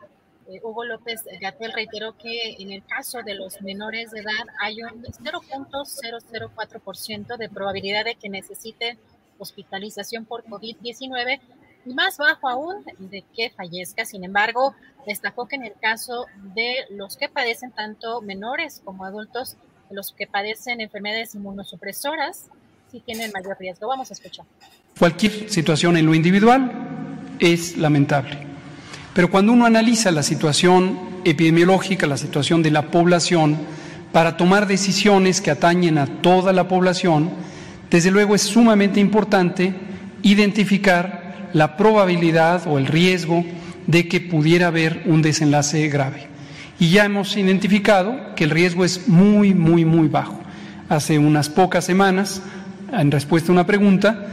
eh, 0.49 0.59
Hugo 0.63 0.83
López 0.83 1.23
Gatel 1.39 1.71
reiteró 1.71 2.17
que 2.17 2.57
en 2.59 2.73
el 2.73 2.85
caso 2.85 3.23
de 3.23 3.35
los 3.35 3.61
menores 3.61 4.11
de 4.11 4.19
edad 4.19 4.47
hay 4.59 4.83
un 4.83 5.01
0.004% 5.01 7.37
de 7.37 7.47
probabilidad 7.47 8.03
de 8.03 8.15
que 8.15 8.27
necesiten 8.27 8.99
hospitalización 9.37 10.25
por 10.25 10.43
COVID-19 10.43 11.39
y 11.85 11.93
más 11.93 12.17
bajo 12.17 12.49
aún 12.49 12.83
de 12.97 13.23
que 13.33 13.49
fallezca. 13.51 14.03
Sin 14.03 14.25
embargo, 14.25 14.75
destacó 15.05 15.47
que 15.47 15.55
en 15.55 15.63
el 15.63 15.79
caso 15.79 16.25
de 16.53 16.85
los 16.89 17.15
que 17.15 17.29
padecen 17.29 17.71
tanto 17.71 18.21
menores 18.21 18.81
como 18.83 19.05
adultos, 19.05 19.55
los 19.91 20.13
que 20.13 20.27
padecen 20.27 20.81
enfermedades 20.81 21.35
inmunosupresoras, 21.35 22.45
sí 22.91 23.01
tienen 23.05 23.31
mayor 23.31 23.57
riesgo. 23.59 23.87
Vamos 23.87 24.09
a 24.11 24.13
escuchar. 24.13 24.45
Cualquier 24.97 25.49
situación 25.49 25.97
en 25.97 26.05
lo 26.05 26.13
individual 26.13 26.71
es 27.39 27.77
lamentable. 27.77 28.37
Pero 29.13 29.29
cuando 29.29 29.53
uno 29.53 29.65
analiza 29.65 30.11
la 30.11 30.23
situación 30.23 31.21
epidemiológica, 31.25 32.07
la 32.07 32.17
situación 32.17 32.63
de 32.63 32.71
la 32.71 32.91
población, 32.91 33.57
para 34.11 34.37
tomar 34.37 34.67
decisiones 34.67 35.41
que 35.41 35.51
atañen 35.51 35.97
a 35.97 36.21
toda 36.21 36.53
la 36.53 36.67
población, 36.67 37.31
desde 37.89 38.11
luego 38.11 38.35
es 38.35 38.41
sumamente 38.41 38.99
importante 38.99 39.73
identificar 40.21 41.49
la 41.53 41.77
probabilidad 41.77 42.67
o 42.67 42.77
el 42.77 42.87
riesgo 42.87 43.43
de 43.87 44.07
que 44.07 44.21
pudiera 44.21 44.67
haber 44.67 45.03
un 45.05 45.21
desenlace 45.21 45.87
grave. 45.87 46.27
Y 46.79 46.91
ya 46.91 47.05
hemos 47.05 47.35
identificado 47.35 48.35
que 48.35 48.43
el 48.45 48.51
riesgo 48.51 48.85
es 48.85 49.07
muy, 49.07 49.53
muy, 49.53 49.85
muy 49.85 50.07
bajo. 50.07 50.39
Hace 50.87 51.19
unas 51.19 51.49
pocas 51.49 51.83
semanas, 51.85 52.41
en 52.91 53.11
respuesta 53.11 53.51
a 53.51 53.53
una 53.53 53.65
pregunta, 53.65 54.27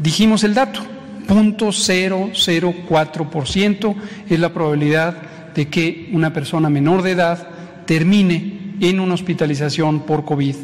dijimos 0.00 0.44
el 0.44 0.54
dato, 0.54 0.80
0.004% 1.26 3.94
es 4.28 4.38
la 4.38 4.52
probabilidad 4.52 5.16
de 5.54 5.68
que 5.68 6.10
una 6.12 6.32
persona 6.32 6.70
menor 6.70 7.02
de 7.02 7.10
edad 7.12 7.48
termine 7.86 8.74
en 8.80 9.00
una 9.00 9.14
hospitalización 9.14 10.00
por 10.00 10.24
COVID 10.24 10.54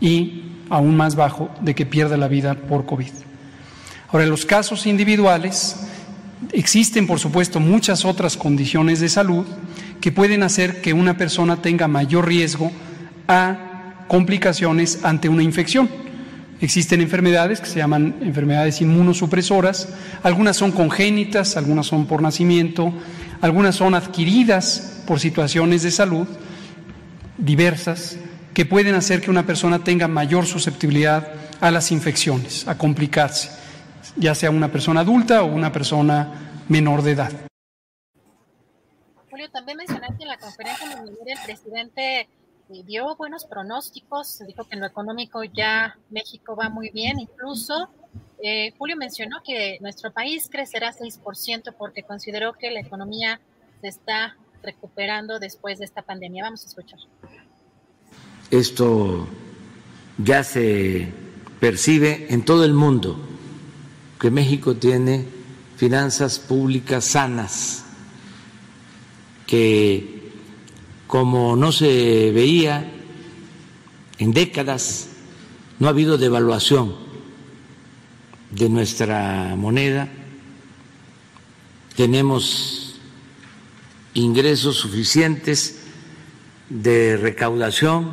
y 0.00 0.42
aún 0.68 0.96
más 0.96 1.14
bajo 1.16 1.50
de 1.60 1.74
que 1.74 1.86
pierda 1.86 2.16
la 2.16 2.28
vida 2.28 2.54
por 2.54 2.86
COVID. 2.86 3.10
Ahora, 4.12 4.26
los 4.26 4.44
casos 4.44 4.86
individuales 4.86 5.76
existen, 6.52 7.06
por 7.06 7.18
supuesto, 7.18 7.60
muchas 7.60 8.04
otras 8.04 8.36
condiciones 8.36 9.00
de 9.00 9.08
salud 9.08 9.46
que 10.00 10.12
pueden 10.12 10.42
hacer 10.42 10.80
que 10.80 10.92
una 10.92 11.16
persona 11.16 11.56
tenga 11.56 11.88
mayor 11.88 12.26
riesgo 12.26 12.72
a 13.28 14.04
complicaciones 14.08 15.00
ante 15.04 15.28
una 15.28 15.42
infección. 15.42 15.88
Existen 16.60 17.00
enfermedades 17.00 17.60
que 17.60 17.66
se 17.66 17.78
llaman 17.78 18.16
enfermedades 18.20 18.80
inmunosupresoras, 18.80 19.88
algunas 20.22 20.56
son 20.56 20.72
congénitas, 20.72 21.56
algunas 21.56 21.86
son 21.86 22.06
por 22.06 22.20
nacimiento, 22.20 22.92
algunas 23.40 23.76
son 23.76 23.94
adquiridas 23.94 25.02
por 25.06 25.20
situaciones 25.20 25.82
de 25.82 25.90
salud 25.90 26.26
diversas 27.38 28.16
que 28.52 28.66
pueden 28.66 28.94
hacer 28.94 29.20
que 29.20 29.30
una 29.30 29.46
persona 29.46 29.84
tenga 29.84 30.08
mayor 30.08 30.44
susceptibilidad 30.44 31.28
a 31.60 31.70
las 31.70 31.92
infecciones, 31.92 32.66
a 32.68 32.76
complicarse, 32.76 33.50
ya 34.16 34.34
sea 34.34 34.50
una 34.50 34.70
persona 34.70 35.00
adulta 35.00 35.42
o 35.42 35.46
una 35.46 35.72
persona 35.72 36.62
menor 36.68 37.02
de 37.02 37.12
edad. 37.12 37.32
Julio, 39.30 39.50
también 39.50 39.78
mencionaste 39.78 40.22
en 40.22 40.28
la 40.28 40.38
conferencia 40.38 40.92
en 40.92 41.08
el 41.08 41.38
presidente 41.44 42.28
eh, 42.72 42.84
dio 42.84 43.16
buenos 43.16 43.46
pronósticos, 43.46 44.40
dijo 44.46 44.64
que 44.64 44.74
en 44.74 44.80
lo 44.80 44.86
económico 44.86 45.42
ya 45.42 45.98
México 46.10 46.54
va 46.54 46.68
muy 46.68 46.90
bien, 46.90 47.18
incluso 47.18 47.88
eh, 48.42 48.72
Julio 48.78 48.96
mencionó 48.96 49.42
que 49.44 49.78
nuestro 49.80 50.12
país 50.12 50.48
crecerá 50.50 50.92
6% 50.92 51.74
porque 51.76 52.04
consideró 52.04 52.52
que 52.52 52.70
la 52.70 52.80
economía 52.80 53.40
se 53.80 53.88
está 53.88 54.36
recuperando 54.62 55.38
después 55.38 55.78
de 55.78 55.84
esta 55.84 56.02
pandemia. 56.02 56.44
Vamos 56.44 56.64
a 56.64 56.68
escuchar. 56.68 57.00
Esto 58.50 59.26
ya 60.18 60.44
se 60.44 61.12
percibe 61.60 62.32
en 62.32 62.44
todo 62.44 62.64
el 62.64 62.72
mundo, 62.72 63.16
que 64.20 64.30
México 64.30 64.76
tiene 64.76 65.24
finanzas 65.76 66.38
públicas 66.38 67.06
sanas, 67.06 67.84
que 69.46 70.30
como 71.06 71.56
no 71.56 71.72
se 71.72 72.30
veía 72.30 72.92
en 74.18 74.32
décadas, 74.32 75.08
no 75.78 75.86
ha 75.86 75.90
habido 75.90 76.18
devaluación 76.18 76.94
de 78.50 78.68
nuestra 78.68 79.54
moneda, 79.56 80.10
tenemos 81.96 83.00
ingresos 84.12 84.76
suficientes 84.76 85.80
de 86.68 87.16
recaudación 87.16 88.10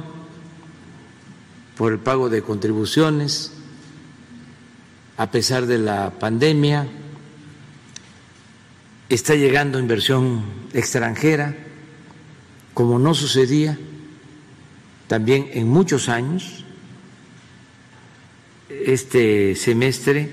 por 1.75 1.91
el 1.91 1.99
pago 1.99 2.30
de 2.30 2.41
contribuciones, 2.41 3.57
a 5.17 5.31
pesar 5.31 5.65
de 5.65 5.79
la 5.79 6.11
pandemia, 6.11 6.87
está 9.09 9.33
llegando 9.35 9.79
inversión 9.79 10.43
extranjera, 10.73 11.55
como 12.75 12.99
no 12.99 13.15
sucedía 13.15 13.77
también 15.07 15.49
en 15.53 15.67
muchos 15.67 16.07
años. 16.07 16.63
Este 18.69 19.55
semestre 19.55 20.29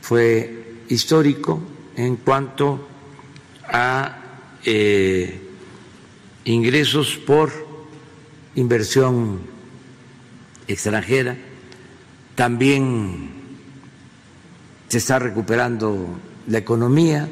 fue 0.00 0.78
histórico 0.88 1.60
en 1.96 2.16
cuanto 2.16 2.88
a 3.64 4.16
eh, 4.64 5.40
ingresos 6.44 7.16
por 7.16 7.52
inversión 8.54 9.40
extranjera. 10.66 11.36
También 12.34 13.39
se 14.90 14.98
está 14.98 15.20
recuperando 15.20 16.18
la 16.48 16.58
economía 16.58 17.28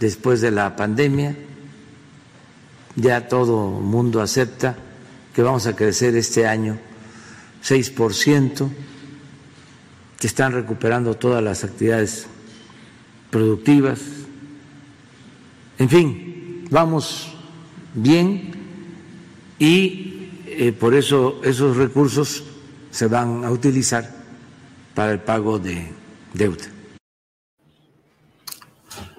después 0.00 0.40
de 0.40 0.50
la 0.50 0.74
pandemia. 0.74 1.36
Ya 2.96 3.28
todo 3.28 3.68
mundo 3.68 4.22
acepta 4.22 4.74
que 5.34 5.42
vamos 5.42 5.66
a 5.66 5.76
crecer 5.76 6.16
este 6.16 6.46
año 6.46 6.78
6%. 7.62 8.70
Se 10.18 10.26
están 10.26 10.52
recuperando 10.52 11.14
todas 11.16 11.44
las 11.44 11.64
actividades 11.64 12.28
productivas. 13.28 14.00
En 15.76 15.90
fin, 15.90 16.64
vamos 16.70 17.30
bien 17.92 18.52
y 19.58 20.30
eh, 20.46 20.72
por 20.72 20.94
eso 20.94 21.42
esos 21.44 21.76
recursos 21.76 22.42
se 22.90 23.06
van 23.06 23.44
a 23.44 23.50
utilizar 23.50 24.10
para 24.94 25.12
el 25.12 25.18
pago 25.18 25.58
de 25.58 26.03
deuda. 26.34 26.64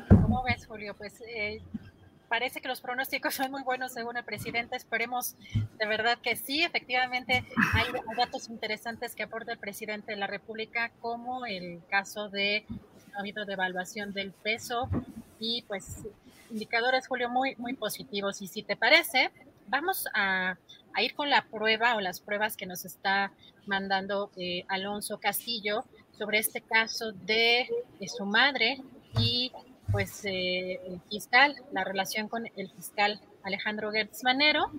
¿Cómo 0.10 0.44
ves, 0.44 0.68
Julio? 0.68 0.94
Pues 0.96 1.22
eh, 1.28 1.62
parece 2.28 2.62
que 2.62 2.68
los 2.68 2.82
pronósticos 2.82 3.34
son 3.34 3.52
muy 3.52 3.64
buenos 3.64 3.94
según 3.94 4.18
el 4.18 4.24
presidente. 4.24 4.76
Esperemos 4.76 5.36
de 5.80 5.88
verdad 5.88 6.18
que 6.22 6.36
sí. 6.36 6.64
Efectivamente, 6.64 7.44
hay 7.74 7.86
datos 8.18 8.50
interesantes 8.50 9.16
que 9.16 9.24
aporta 9.24 9.52
el 9.54 9.58
presidente 9.58 10.12
de 10.12 10.18
la 10.18 10.28
República, 10.28 10.92
como 11.00 11.46
el 11.46 11.82
caso 11.90 12.30
de 12.30 12.66
ha 13.16 13.22
habido 13.22 13.46
devaluación 13.46 14.12
del 14.12 14.34
peso 14.34 14.90
y 15.40 15.64
pues 15.64 16.04
indicadores, 16.52 17.08
Julio, 17.08 17.30
muy, 17.30 17.56
muy 17.56 17.74
positivos. 17.74 18.42
Y 18.42 18.48
si 18.48 18.62
te 18.62 18.76
parece, 18.76 19.32
vamos 19.68 20.06
a, 20.14 20.58
ir 20.98 21.14
con 21.16 21.30
la 21.30 21.46
prueba 21.46 21.96
o 21.96 22.02
las 22.02 22.20
pruebas 22.20 22.56
que 22.56 22.66
nos 22.66 22.86
está 22.86 23.32
mandando 23.66 24.32
eh, 24.38 24.64
Alonso 24.70 25.20
Castillo 25.20 25.84
sobre 26.18 26.40
este 26.40 26.62
caso 26.62 27.12
de, 27.12 27.68
su 28.08 28.26
madre 28.26 28.82
y 29.20 29.52
pues 29.92 30.26
eh, 30.26 30.80
el 30.88 31.00
fiscal, 31.10 31.56
la 31.72 31.84
relación 31.84 32.28
con 32.28 32.48
el 32.56 32.70
fiscal 32.72 33.20
Alejandro 33.44 33.92
Gertz 33.92 34.24
Manero. 34.24 34.72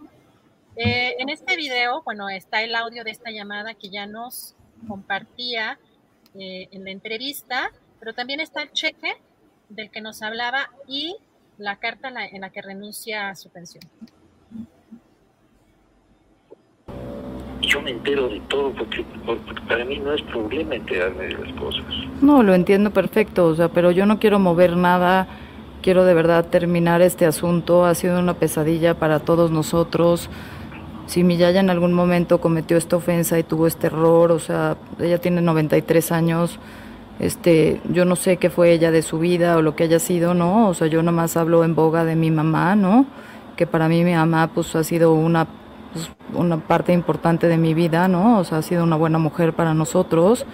Eh, 0.77 1.17
en 1.19 1.29
este 1.29 1.57
video, 1.57 2.03
bueno, 2.03 2.29
está 2.29 2.63
el 2.63 2.75
audio 2.75 3.05
de 3.05 3.11
esta 3.11 3.31
llamada 3.31 3.75
que 3.75 3.89
ya 3.89 4.07
nos 4.07 4.55
compartía 4.89 5.79
en 6.39 6.85
la 6.85 6.91
entrevista, 6.91 7.73
pero 7.99 8.13
también 8.13 8.41
está 8.41 8.63
el 8.63 8.71
cheque 8.73 9.17
del 9.71 9.91
que 9.91 10.03
nos 10.03 10.21
hablaba 10.21 10.69
y 10.87 11.17
la 11.57 11.77
carta 11.77 12.09
en 12.09 12.43
la 12.43 12.51
que 12.51 12.61
renuncia 12.61 13.31
a 13.31 13.37
su 13.37 13.49
pensión. 13.49 13.83
Yo 17.67 17.83
me 17.83 17.91
entero 17.91 18.29
de 18.29 18.41
todo 18.49 18.71
porque, 18.71 19.05
porque, 19.25 19.61
para 19.69 19.85
mí 19.85 19.99
no 19.99 20.13
es 20.13 20.23
problema 20.23 20.77
enterarme 20.77 21.27
de 21.27 21.39
las 21.39 21.53
cosas. 21.55 21.85
No, 22.23 22.43
lo 22.43 22.55
entiendo 22.55 22.91
perfecto, 22.91 23.47
o 23.47 23.55
sea, 23.55 23.69
pero 23.69 23.91
yo 23.91 24.07
no 24.07 24.19
quiero 24.19 24.39
mover 24.39 24.77
nada, 24.77 25.27
quiero 25.83 26.05
de 26.05 26.15
verdad 26.15 26.47
terminar 26.47 27.03
este 27.03 27.27
asunto, 27.27 27.85
ha 27.85 27.95
sido 27.95 28.19
una 28.19 28.35
pesadilla 28.35 28.95
para 28.95 29.21
todos 29.21 29.51
nosotros. 29.51 30.31
Si 31.07 31.23
mi 31.23 31.37
yaya 31.37 31.61
en 31.61 31.71
algún 31.71 31.93
momento 31.93 32.41
cometió 32.41 32.77
esta 32.77 32.97
ofensa 32.97 33.39
y 33.39 33.43
tuvo 33.43 33.67
este 33.67 33.89
error, 33.89 34.33
o 34.33 34.39
sea, 34.39 34.77
ella 34.99 35.19
tiene 35.19 35.41
93 35.41 36.13
años, 36.13 36.59
este, 37.19 37.81
yo 37.91 38.05
no 38.05 38.17
sé 38.17 38.37
qué 38.37 38.51
fue 38.51 38.73
ella 38.73 38.91
de 38.91 39.03
su 39.03 39.19
vida 39.19 39.57
o 39.57 39.63
lo 39.63 39.75
que 39.75 39.85
haya 39.85 39.99
sido, 39.99 40.35
¿no? 40.35 40.69
O 40.69 40.75
sea, 40.75 40.87
yo 40.87 41.03
nada 41.03 41.17
más 41.17 41.37
hablo 41.37 41.65
en 41.65 41.75
boga 41.75 42.05
de 42.05 42.17
mi 42.17 42.31
mamá, 42.31 42.77
¿no? 42.77 43.07
Que 43.57 43.67
para 43.67 43.89
mí 43.89 44.05
mi 44.05 44.15
mamá 44.15 44.51
pues 44.53 44.75
ha 44.77 44.85
sido 44.85 45.15
una 45.15 45.47
pues, 45.97 46.11
una 46.35 46.59
parte 46.59 46.93
importante 46.93 47.49
de 47.49 47.57
mi 47.57 47.73
vida, 47.73 48.07
¿no? 48.09 48.39
O 48.39 48.45
sea, 48.45 48.59
ha 48.59 48.63
sido 48.63 48.85
una 48.85 48.97
buena 48.97 49.19
mujer 49.19 49.55
para 49.55 49.73
nosotros 49.73 50.45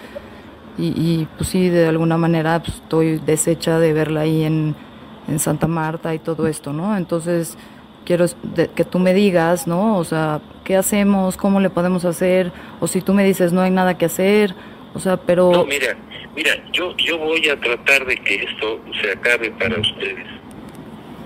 y, 0.78 0.88
y 0.88 1.28
pues 1.36 1.50
sí, 1.50 1.68
de 1.68 1.88
alguna 1.88 2.16
manera 2.16 2.62
pues, 2.62 2.76
estoy 2.76 3.18
deshecha 3.18 3.78
de 3.80 3.92
verla 3.92 4.20
ahí 4.20 4.44
en, 4.44 4.76
en 5.26 5.38
Santa 5.38 5.66
Marta 5.66 6.14
y 6.14 6.20
todo 6.20 6.46
esto, 6.46 6.72
¿no? 6.72 6.96
Entonces 6.96 7.58
quiero 8.04 8.26
que 8.74 8.84
tú 8.84 9.00
me 9.00 9.14
digas, 9.14 9.66
¿no? 9.66 9.96
O 9.96 10.04
sea, 10.04 10.40
¿qué 10.64 10.76
hacemos? 10.76 11.36
¿Cómo 11.36 11.58
le 11.58 11.70
podemos 11.70 12.04
hacer? 12.04 12.52
O 12.80 12.86
si 12.86 13.00
tú 13.00 13.14
me 13.14 13.24
dices 13.24 13.52
no 13.52 13.62
hay 13.62 13.70
nada 13.70 13.98
que 13.98 14.04
hacer, 14.04 14.54
o 14.94 15.00
sea, 15.00 15.16
pero... 15.16 15.50
No, 15.50 15.64
mira, 15.64 15.96
mira, 16.36 16.52
yo, 16.72 16.96
yo 16.98 17.18
voy 17.18 17.48
a 17.48 17.58
tratar 17.58 18.06
de 18.06 18.16
que 18.16 18.44
esto 18.44 18.80
se 19.00 19.10
acabe 19.10 19.50
para 19.50 19.80
ustedes 19.80 20.41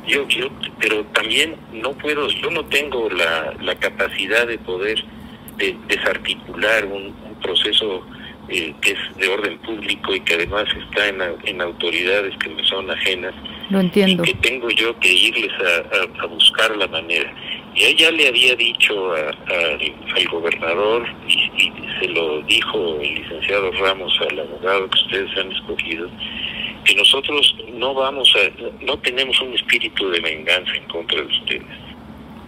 yo, 0.07 0.27
yo, 0.29 0.49
pero 0.81 1.05
también 1.07 1.57
no 1.73 1.93
puedo, 1.93 2.29
yo 2.29 2.51
no 2.51 2.65
tengo 2.67 3.09
la, 3.11 3.55
la 3.61 3.75
capacidad 3.77 4.47
de 4.47 4.59
poder 4.59 5.03
de, 5.59 5.77
desarticular 5.89 6.85
un, 6.87 7.15
proceso 7.43 8.05
eh, 8.49 8.75
que 8.81 8.93
es 8.93 8.99
de 9.19 9.29
orden 9.29 9.59
público 9.59 10.15
y 10.15 10.21
que 10.21 10.35
además 10.35 10.65
está 10.89 11.07
en, 11.09 11.21
en 11.45 11.61
autoridades 11.61 12.35
que 12.39 12.49
me 12.49 12.65
son 12.65 12.91
ajenas. 12.91 13.35
Lo 13.71 13.79
entiendo. 13.79 14.25
Y 14.25 14.27
que 14.27 14.35
tengo 14.39 14.69
yo 14.71 14.99
que 14.99 15.13
irles 15.13 15.53
a, 15.53 16.23
a, 16.23 16.27
buscar 16.27 16.75
la 16.77 16.89
manera. 16.89 17.33
Y 17.75 17.85
ella 17.85 18.11
le 18.11 18.29
había 18.29 18.57
dicho 18.57 19.13
a, 19.13 19.31
al 20.17 20.29
gobernador, 20.29 21.07
y, 21.29 21.63
y 21.63 21.73
se 22.01 22.09
lo 22.09 22.41
dijo 22.43 22.99
el 23.01 23.15
licenciado 23.15 23.71
Ramos 23.73 24.19
al 24.29 24.41
abogado 24.41 24.89
que 24.91 24.99
ustedes 24.99 25.39
han 25.39 25.53
escogido, 25.53 26.11
que 26.87 26.95
nosotros 26.95 27.55
no 27.75 27.95
vamos 27.95 28.33
a, 28.37 28.85
no 28.85 28.97
tenemos 28.99 29.41
un 29.41 29.53
espíritu 29.55 30.09
de 30.11 30.21
venganza 30.21 30.73
en 30.75 30.85
contra 30.85 31.21
de 31.21 31.27
ustedes. 31.27 31.67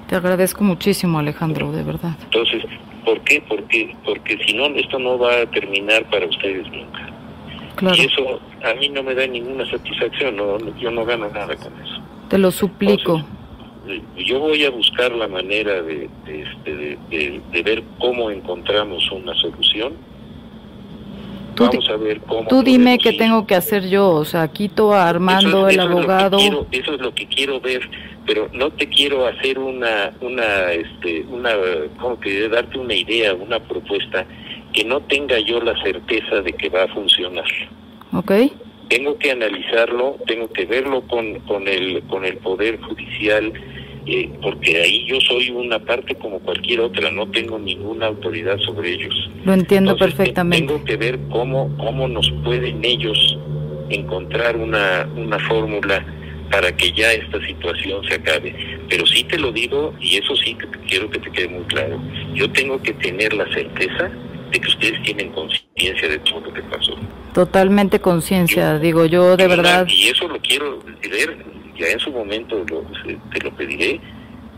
Te 0.08 0.16
agradezco 0.16 0.64
muchísimo, 0.64 1.18
Alejandro, 1.18 1.72
de 1.72 1.82
verdad. 1.82 2.16
Entonces, 2.22 2.64
¿por 3.04 3.20
qué? 3.22 3.42
Porque, 3.46 3.94
porque 4.04 4.38
si 4.46 4.54
no, 4.54 4.66
esto 4.66 4.98
no 4.98 5.18
va 5.18 5.42
a 5.42 5.46
terminar 5.46 6.08
para 6.08 6.26
ustedes 6.26 6.66
nunca. 6.70 7.10
Claro. 7.76 7.96
Y 7.96 8.06
eso 8.06 8.40
a 8.64 8.74
mí 8.74 8.88
no 8.88 9.02
me 9.02 9.14
da 9.14 9.26
ninguna 9.26 9.68
satisfacción, 9.68 10.36
no, 10.36 10.58
yo 10.78 10.90
no 10.90 11.04
gano 11.04 11.28
nada 11.28 11.54
con 11.56 11.72
eso. 11.80 12.00
Te 12.28 12.38
lo 12.38 12.50
suplico. 12.50 13.24
yo 14.16 14.40
voy 14.40 14.64
a 14.64 14.70
buscar 14.70 15.12
la 15.12 15.28
manera 15.28 15.82
de, 15.82 16.08
de, 16.24 16.42
este, 16.42 16.98
de 17.50 17.62
ver 17.62 17.82
cómo 17.98 18.30
encontramos 18.30 19.10
una 19.10 19.34
solución 19.34 19.94
Tú, 21.58 21.64
Vamos 21.64 21.90
a 21.90 21.96
ver 21.96 22.20
cómo 22.20 22.48
tú 22.48 22.62
dime 22.62 22.98
qué 22.98 23.12
tengo 23.12 23.44
que 23.44 23.56
hacer 23.56 23.88
yo, 23.88 24.10
o 24.10 24.24
sea, 24.24 24.46
quito 24.46 24.94
a 24.94 25.08
Armando, 25.08 25.68
el 25.68 25.80
abogado. 25.80 26.38
eso 26.70 26.94
es 26.94 27.00
lo 27.00 27.12
que 27.12 27.26
quiero 27.26 27.60
ver, 27.60 27.82
pero 28.24 28.48
no 28.52 28.70
te 28.70 28.88
quiero 28.88 29.26
hacer 29.26 29.58
una, 29.58 30.12
una, 30.20 30.70
este, 30.72 31.24
una, 31.28 31.50
¿cómo 32.00 32.20
que 32.20 32.48
darte 32.48 32.78
una 32.78 32.94
idea, 32.94 33.34
una 33.34 33.58
propuesta 33.58 34.24
que 34.72 34.84
no 34.84 35.00
tenga 35.00 35.38
yo 35.40 35.60
la 35.60 35.80
certeza 35.82 36.40
de 36.40 36.52
que 36.52 36.68
va 36.68 36.84
a 36.84 36.88
funcionar. 36.88 37.46
Ok. 38.12 38.32
Tengo 38.88 39.18
que 39.18 39.32
analizarlo, 39.32 40.16
tengo 40.26 40.48
que 40.50 40.64
verlo 40.64 41.02
con, 41.02 41.40
con 41.40 41.68
el, 41.68 42.02
con 42.04 42.24
el 42.24 42.38
poder 42.38 42.80
judicial 42.80 43.52
eh, 44.10 44.30
porque 44.40 44.80
ahí 44.80 45.04
yo 45.06 45.20
soy 45.20 45.50
una 45.50 45.78
parte 45.78 46.14
como 46.14 46.38
cualquier 46.40 46.80
otra, 46.80 47.10
no 47.10 47.30
tengo 47.30 47.58
ninguna 47.58 48.06
autoridad 48.06 48.58
sobre 48.58 48.92
ellos. 48.92 49.30
Lo 49.44 49.52
entiendo 49.52 49.96
perfectamente. 49.96 50.66
Tengo 50.66 50.84
que 50.84 50.96
ver 50.96 51.18
cómo, 51.30 51.76
cómo 51.76 52.08
nos 52.08 52.30
pueden 52.44 52.84
ellos 52.84 53.38
encontrar 53.90 54.56
una, 54.56 55.08
una 55.16 55.38
fórmula 55.40 56.04
para 56.50 56.74
que 56.74 56.92
ya 56.92 57.12
esta 57.12 57.38
situación 57.46 58.02
se 58.08 58.14
acabe. 58.14 58.54
Pero 58.88 59.06
sí 59.06 59.24
te 59.24 59.38
lo 59.38 59.52
digo, 59.52 59.94
y 60.00 60.16
eso 60.16 60.34
sí 60.36 60.56
quiero 60.88 61.10
que 61.10 61.18
te 61.18 61.30
quede 61.30 61.48
muy 61.48 61.64
claro, 61.64 62.00
yo 62.34 62.50
tengo 62.52 62.80
que 62.82 62.94
tener 62.94 63.34
la 63.34 63.46
certeza 63.52 64.10
de 64.50 64.58
que 64.58 64.68
ustedes 64.68 65.02
tienen 65.02 65.30
conciencia 65.32 66.08
de 66.08 66.18
todo 66.20 66.40
lo 66.40 66.52
que 66.54 66.62
pasó. 66.62 66.96
Totalmente 67.34 68.00
conciencia, 68.00 68.78
digo 68.78 69.04
yo 69.04 69.36
de 69.36 69.46
verdad. 69.46 69.86
Y 69.88 70.08
eso 70.08 70.26
lo 70.26 70.38
quiero 70.40 70.78
ver 71.02 71.57
ya 71.78 71.88
en 71.88 71.98
su 71.98 72.10
momento 72.10 72.64
lo, 72.68 72.82
te 73.32 73.40
lo 73.42 73.50
pediré 73.56 74.00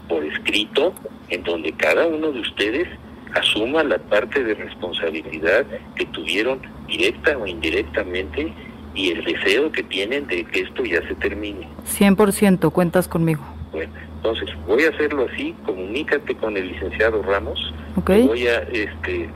por 0.08 0.24
escrito, 0.24 0.94
en 1.28 1.42
donde 1.44 1.72
cada 1.72 2.06
uno 2.06 2.32
de 2.32 2.40
ustedes 2.40 2.88
asuma 3.34 3.84
la 3.84 3.98
parte 3.98 4.42
de 4.42 4.54
responsabilidad 4.54 5.64
que 5.94 6.06
tuvieron 6.06 6.60
directa 6.88 7.36
o 7.38 7.46
indirectamente 7.46 8.52
y 8.94 9.10
el 9.10 9.24
deseo 9.24 9.70
que 9.70 9.84
tienen 9.84 10.26
de 10.26 10.44
que 10.44 10.62
esto 10.62 10.84
ya 10.84 11.00
se 11.06 11.14
termine. 11.14 11.68
100% 11.86 12.72
cuentas 12.72 13.06
conmigo. 13.06 13.42
Bueno, 13.70 13.92
entonces 14.16 14.48
voy 14.66 14.82
a 14.82 14.88
hacerlo 14.88 15.28
así, 15.32 15.54
comunícate 15.64 16.34
con 16.34 16.56
el 16.56 16.72
licenciado 16.72 17.22
Ramos. 17.22 17.72
Okay. 17.96 18.26
Voy 18.26 18.48
a, 18.48 18.58
este, 18.72 19.28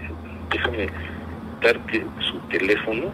déjame 0.50 0.88
darte 1.62 2.04
su 2.20 2.38
teléfono 2.48 3.12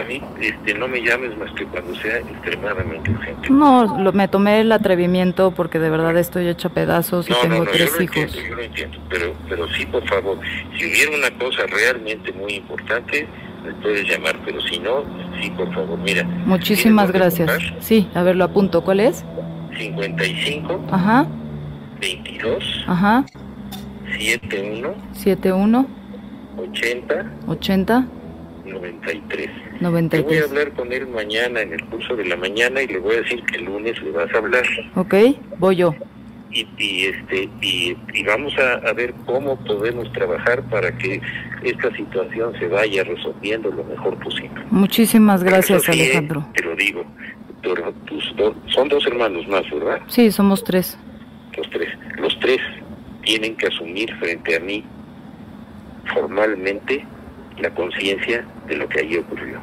a 0.00 0.04
mí 0.04 0.20
este, 0.40 0.74
no 0.74 0.88
me 0.88 1.02
llames 1.02 1.36
más 1.38 1.52
que 1.52 1.64
cuando 1.66 1.94
sea 1.96 2.18
extremadamente 2.18 3.10
urgente. 3.10 3.50
No, 3.50 3.98
lo, 3.98 4.12
me 4.12 4.28
tomé 4.28 4.60
el 4.60 4.72
atrevimiento 4.72 5.50
porque 5.52 5.78
de 5.78 5.90
verdad 5.90 6.16
estoy 6.18 6.48
hecha 6.48 6.68
pedazos 6.68 7.28
y 7.28 7.34
tengo 7.42 7.64
tres 7.64 7.92
yo 7.96 8.02
hijos. 8.02 8.16
Entiendo, 8.16 8.48
yo 8.48 8.54
lo 8.56 8.62
entiendo, 8.62 8.98
pero, 9.08 9.34
pero 9.48 9.68
sí, 9.74 9.86
por 9.86 10.06
favor, 10.08 10.38
si 10.76 10.86
hubiera 10.86 11.16
una 11.16 11.30
cosa 11.38 11.66
realmente 11.66 12.32
muy 12.32 12.54
importante, 12.54 13.26
me 13.64 13.72
puedes 13.74 14.08
llamar, 14.08 14.38
pero 14.44 14.60
si 14.62 14.78
no, 14.78 15.04
sí, 15.40 15.50
por 15.50 15.72
favor, 15.74 15.98
mira. 15.98 16.24
Muchísimas 16.24 17.12
gracias. 17.12 17.50
Sí, 17.80 18.08
a 18.14 18.22
ver, 18.22 18.36
lo 18.36 18.44
apunto. 18.44 18.82
¿Cuál 18.82 19.00
es? 19.00 19.24
55. 19.76 20.86
Ajá. 20.90 21.26
22. 22.00 22.84
Ajá. 22.86 23.24
71. 24.18 24.94
71. 25.12 25.86
80. 26.56 27.32
80. 27.46 28.06
93. 28.64 29.50
93. 29.80 30.22
Yo 30.22 30.28
voy 30.28 30.38
a 30.38 30.44
hablar 30.44 30.72
con 30.76 30.92
él 30.92 31.06
mañana 31.08 31.60
en 31.60 31.72
el 31.72 31.84
curso 31.86 32.16
de 32.16 32.24
la 32.24 32.36
mañana 32.36 32.82
y 32.82 32.86
le 32.86 32.98
voy 32.98 33.16
a 33.16 33.22
decir 33.22 33.42
que 33.44 33.56
el 33.56 33.64
lunes 33.64 34.00
le 34.02 34.10
vas 34.10 34.32
a 34.34 34.38
hablar. 34.38 34.64
Ok, 34.94 35.14
voy 35.58 35.76
yo. 35.76 35.94
Y, 36.52 36.66
y 36.78 37.04
este 37.04 37.48
y, 37.60 37.96
y 38.12 38.24
vamos 38.24 38.52
a, 38.58 38.88
a, 38.88 38.92
ver 38.92 39.14
cómo 39.24 39.56
podemos 39.64 40.12
trabajar 40.12 40.62
para 40.64 40.90
que 40.98 41.20
esta 41.62 41.94
situación 41.94 42.52
se 42.58 42.66
vaya 42.66 43.04
resolviendo 43.04 43.70
lo 43.70 43.84
mejor 43.84 44.18
posible. 44.18 44.60
Muchísimas 44.70 45.44
gracias, 45.44 45.84
sí, 45.84 45.92
Alejandro. 45.92 46.46
Te 46.54 46.62
lo 46.64 46.74
digo. 46.74 47.04
Tus 47.62 48.34
do, 48.36 48.54
son 48.68 48.88
dos 48.88 49.06
hermanos 49.06 49.46
más, 49.46 49.70
¿verdad? 49.70 50.00
Sí, 50.08 50.32
somos 50.32 50.64
tres. 50.64 50.98
Los 51.56 51.68
tres. 51.70 51.88
Los 52.16 52.38
tres 52.40 52.58
tienen 53.22 53.54
que 53.56 53.66
asumir 53.66 54.12
frente 54.16 54.56
a 54.56 54.60
mí 54.60 54.82
formalmente 56.12 57.04
la 57.58 57.70
conciencia 57.74 58.44
de 58.66 58.76
lo 58.76 58.88
que 58.88 59.00
allí 59.00 59.18
ocurrió. 59.18 59.60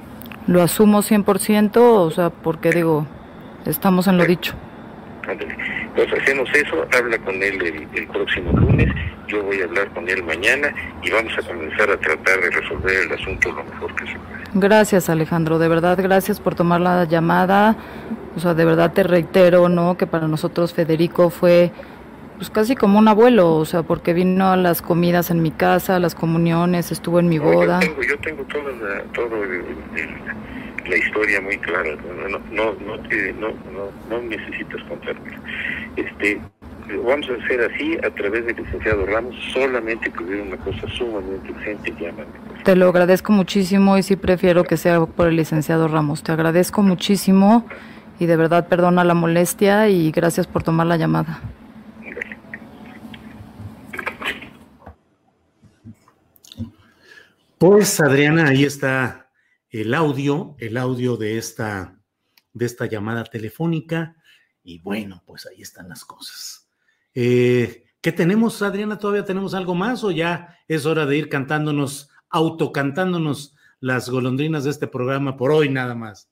Lo 0.47 0.61
asumo 0.61 1.01
100%, 1.01 1.77
o 1.77 2.11
sea, 2.11 2.29
porque 2.29 2.71
digo, 2.71 3.05
estamos 3.65 4.07
en 4.07 4.17
lo 4.17 4.25
dicho. 4.25 4.53
Entonces 5.27 6.21
hacemos 6.21 6.49
eso, 6.53 6.85
habla 6.97 7.17
con 7.19 7.35
él 7.35 7.61
el, 7.61 7.87
el, 7.93 8.07
próximo 8.07 8.51
lunes, 8.53 8.87
yo 9.27 9.43
voy 9.43 9.59
a 9.59 9.65
hablar 9.65 9.89
con 9.89 10.07
él 10.07 10.23
mañana 10.23 10.73
y 11.03 11.11
vamos 11.11 11.33
a 11.37 11.41
comenzar 11.45 11.89
a 11.89 11.97
tratar 11.97 12.39
de 12.39 12.49
resolver 12.49 12.95
el 13.05 13.11
asunto 13.11 13.51
lo 13.51 13.63
mejor 13.65 13.93
que 13.95 14.05
se 14.05 14.13
pueda. 14.13 14.43
Gracias 14.53 15.09
Alejandro, 15.09 15.59
de 15.59 15.67
verdad 15.67 15.97
gracias 16.01 16.39
por 16.39 16.55
tomar 16.55 16.79
la 16.79 17.03
llamada, 17.03 17.75
o 18.37 18.39
sea, 18.39 18.53
de 18.53 18.63
verdad 18.63 18.93
te 18.93 19.03
reitero, 19.03 19.67
¿no? 19.67 19.97
Que 19.97 20.07
para 20.07 20.27
nosotros 20.27 20.73
Federico 20.73 21.29
fue 21.29 21.71
pues 22.37 22.49
casi 22.51 22.75
como 22.75 22.99
un 22.99 23.07
abuelo, 23.07 23.55
o 23.55 23.65
sea, 23.65 23.83
porque 23.83 24.13
vino 24.13 24.51
a 24.51 24.57
las 24.57 24.81
comidas 24.81 25.31
en 25.31 25.41
mi 25.41 25.51
casa, 25.51 25.95
a 25.95 25.99
las 25.99 26.15
comuniones, 26.15 26.91
estuvo 26.91 27.19
en 27.19 27.27
mi 27.29 27.39
boda. 27.39 27.79
Yo 27.81 27.87
tengo, 27.89 28.03
yo 28.03 28.19
tengo 28.19 28.43
toda 28.43 28.71
la, 28.73 29.03
todo 29.13 29.43
el, 29.43 29.51
el, 29.95 30.89
la 30.89 30.97
historia 30.97 31.41
muy 31.41 31.57
clara, 31.57 31.95
no, 31.95 32.39
no, 32.51 32.73
no, 32.85 32.99
te, 33.09 33.33
no, 33.33 33.49
no, 33.49 33.89
no 34.09 34.21
necesitas 34.21 34.81
contármelo. 34.87 35.37
Este, 35.95 36.39
vamos 37.05 37.27
a 37.29 37.43
hacer 37.43 37.71
así 37.73 37.97
a 38.05 38.09
través 38.11 38.45
del 38.45 38.55
licenciado 38.55 39.05
Ramos, 39.05 39.35
solamente 39.53 40.11
que 40.11 40.23
hubiera 40.23 40.43
una 40.43 40.57
cosa 40.57 40.87
sumamente 40.95 41.51
urgente, 41.51 41.93
llámame. 41.99 42.27
Te 42.63 42.75
lo 42.75 42.89
agradezco 42.89 43.31
muchísimo 43.33 43.97
y 43.97 44.03
sí 44.03 44.15
prefiero 44.15 44.63
que 44.63 44.77
sea 44.77 45.03
por 45.05 45.27
el 45.27 45.35
licenciado 45.35 45.87
Ramos. 45.87 46.23
Te 46.23 46.31
agradezco 46.31 46.83
muchísimo 46.83 47.65
y 48.19 48.25
de 48.25 48.35
verdad 48.35 48.67
perdona 48.67 49.03
la 49.03 49.13
molestia 49.13 49.89
y 49.89 50.11
gracias 50.11 50.47
por 50.47 50.63
tomar 50.63 50.87
la 50.87 50.97
llamada. 50.97 51.39
Pues 57.57 57.99
Adriana, 57.99 58.49
ahí 58.49 58.65
está 58.65 59.31
el 59.71 59.95
audio, 59.95 60.55
el 60.59 60.77
audio 60.77 61.17
de 61.17 61.39
esta, 61.39 61.99
de 62.53 62.65
esta 62.67 62.85
llamada 62.85 63.23
telefónica. 63.23 64.15
Y 64.61 64.79
bueno, 64.79 65.23
pues 65.25 65.47
ahí 65.47 65.63
están 65.63 65.89
las 65.89 66.05
cosas. 66.05 66.69
Eh, 67.15 67.85
¿Qué 67.99 68.11
tenemos, 68.11 68.61
Adriana? 68.61 68.99
¿Todavía 68.99 69.25
tenemos 69.25 69.55
algo 69.55 69.73
más 69.73 70.03
o 70.03 70.11
ya 70.11 70.59
es 70.67 70.85
hora 70.85 71.07
de 71.07 71.17
ir 71.17 71.29
cantándonos, 71.29 72.11
autocantándonos 72.29 73.55
las 73.79 74.07
golondrinas 74.07 74.63
de 74.63 74.69
este 74.69 74.87
programa 74.87 75.35
por 75.35 75.51
hoy 75.51 75.67
nada 75.69 75.95
más? 75.95 76.29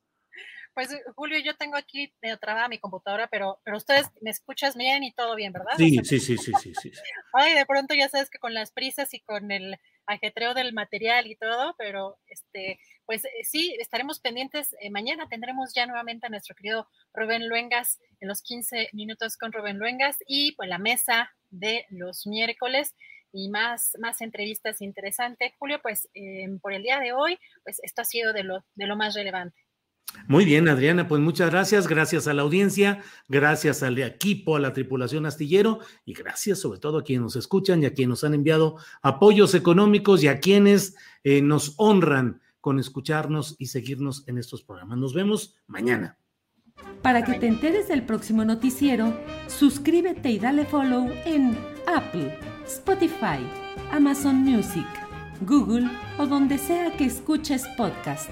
Pues 0.76 0.90
Julio, 1.16 1.40
yo 1.40 1.56
tengo 1.56 1.76
aquí 1.76 2.14
medio 2.22 2.38
trabada 2.38 2.68
mi 2.68 2.78
computadora, 2.78 3.28
pero, 3.32 3.62
pero 3.64 3.78
ustedes 3.78 4.12
me 4.22 4.30
escuchas 4.30 4.76
bien 4.76 5.04
y 5.04 5.12
todo 5.14 5.34
bien, 5.34 5.54
¿verdad? 5.54 5.72
Sí, 5.78 6.02
sí, 6.04 6.20
sí, 6.20 6.38
sí, 6.38 6.52
sí, 6.62 6.74
sí. 6.80 6.92
Ay, 7.34 7.56
de 7.56 7.66
pronto 7.66 7.96
ya 7.96 8.10
sabes 8.10 8.30
que 8.30 8.38
con 8.38 8.54
las 8.54 8.72
prisas 8.72 9.12
y 9.16 9.22
con 9.22 9.52
el 9.52 9.80
ajetreo 10.08 10.54
del 10.54 10.74
material 10.74 11.28
y 11.28 11.36
todo, 11.36 11.76
pero 11.78 12.18
este, 12.28 12.80
pues 13.06 13.26
eh, 13.26 13.30
sí, 13.44 13.76
estaremos 13.80 14.20
pendientes. 14.20 14.76
Eh, 14.80 14.90
mañana 14.90 15.28
tendremos 15.30 15.74
ya 15.74 15.86
nuevamente 15.86 16.28
a 16.28 16.30
nuestro 16.30 16.56
querido 16.56 16.88
Rubén 17.14 17.48
Luengas 17.48 18.00
en 18.20 18.28
los 18.28 18.42
15 18.42 18.90
minutos 18.94 19.38
con 19.38 19.52
Rubén 19.52 19.78
Luengas 19.78 20.18
y 20.28 20.54
pues 20.54 20.70
la 20.70 20.78
mesa 20.78 21.32
de 21.50 21.86
los 21.90 22.28
miércoles 22.28 22.96
y 23.32 23.50
más, 23.50 23.92
más 24.00 24.22
entrevistas 24.22 24.82
interesantes. 24.82 25.54
Julio, 25.60 25.80
pues 25.82 26.08
eh, 26.14 26.48
por 26.62 26.74
el 26.74 26.84
día 26.84 27.00
de 27.00 27.12
hoy, 27.12 27.38
pues 27.64 27.80
esto 27.84 28.02
ha 28.02 28.06
sido 28.06 28.32
de 28.32 28.44
lo, 28.44 28.66
de 28.76 28.88
lo 28.88 28.96
más 28.96 29.14
relevante. 29.14 29.65
Muy 30.28 30.46
bien, 30.46 30.68
Adriana, 30.68 31.08
pues 31.08 31.22
muchas 31.22 31.52
gracias, 31.52 31.88
gracias 31.88 32.28
a 32.28 32.34
la 32.34 32.42
audiencia, 32.42 33.04
gracias 33.28 33.84
al 33.84 33.98
equipo, 34.00 34.56
a 34.56 34.60
la 34.60 34.74
tripulación 34.74 35.26
astillero 35.26 35.80
y 36.04 36.14
gracias 36.14 36.60
sobre 36.60 36.80
todo 36.80 37.00
a 37.00 37.04
quienes 37.04 37.24
nos 37.24 37.36
escuchan 37.36 37.84
y 37.84 37.86
a 37.86 37.94
quienes 37.94 38.10
nos 38.10 38.24
han 38.24 38.34
enviado 38.34 38.78
apoyos 39.04 39.54
económicos 39.54 40.24
y 40.24 40.28
a 40.28 40.40
quienes 40.40 40.96
eh, 41.24 41.42
nos 41.42 41.76
honran 41.78 42.42
con 42.60 42.80
escucharnos 42.80 43.56
y 43.60 43.68
seguirnos 43.68 44.28
en 44.28 44.40
estos 44.40 44.64
programas. 44.64 44.98
Nos 44.98 45.14
vemos 45.14 45.56
mañana. 45.68 46.18
Para 47.04 47.24
que 47.24 47.36
te 47.36 47.48
enteres 47.48 47.88
del 47.88 48.04
próximo 48.04 48.44
noticiero, 48.44 49.16
suscríbete 49.48 50.32
y 50.32 50.40
dale 50.40 50.66
follow 50.66 51.08
en 51.26 51.56
Apple, 51.86 52.38
Spotify, 52.66 53.40
Amazon 53.92 54.38
Music, 54.38 54.88
Google 55.42 55.88
o 56.18 56.26
donde 56.26 56.58
sea 56.58 56.98
que 56.98 57.06
escuches 57.06 57.64
podcast. 57.78 58.32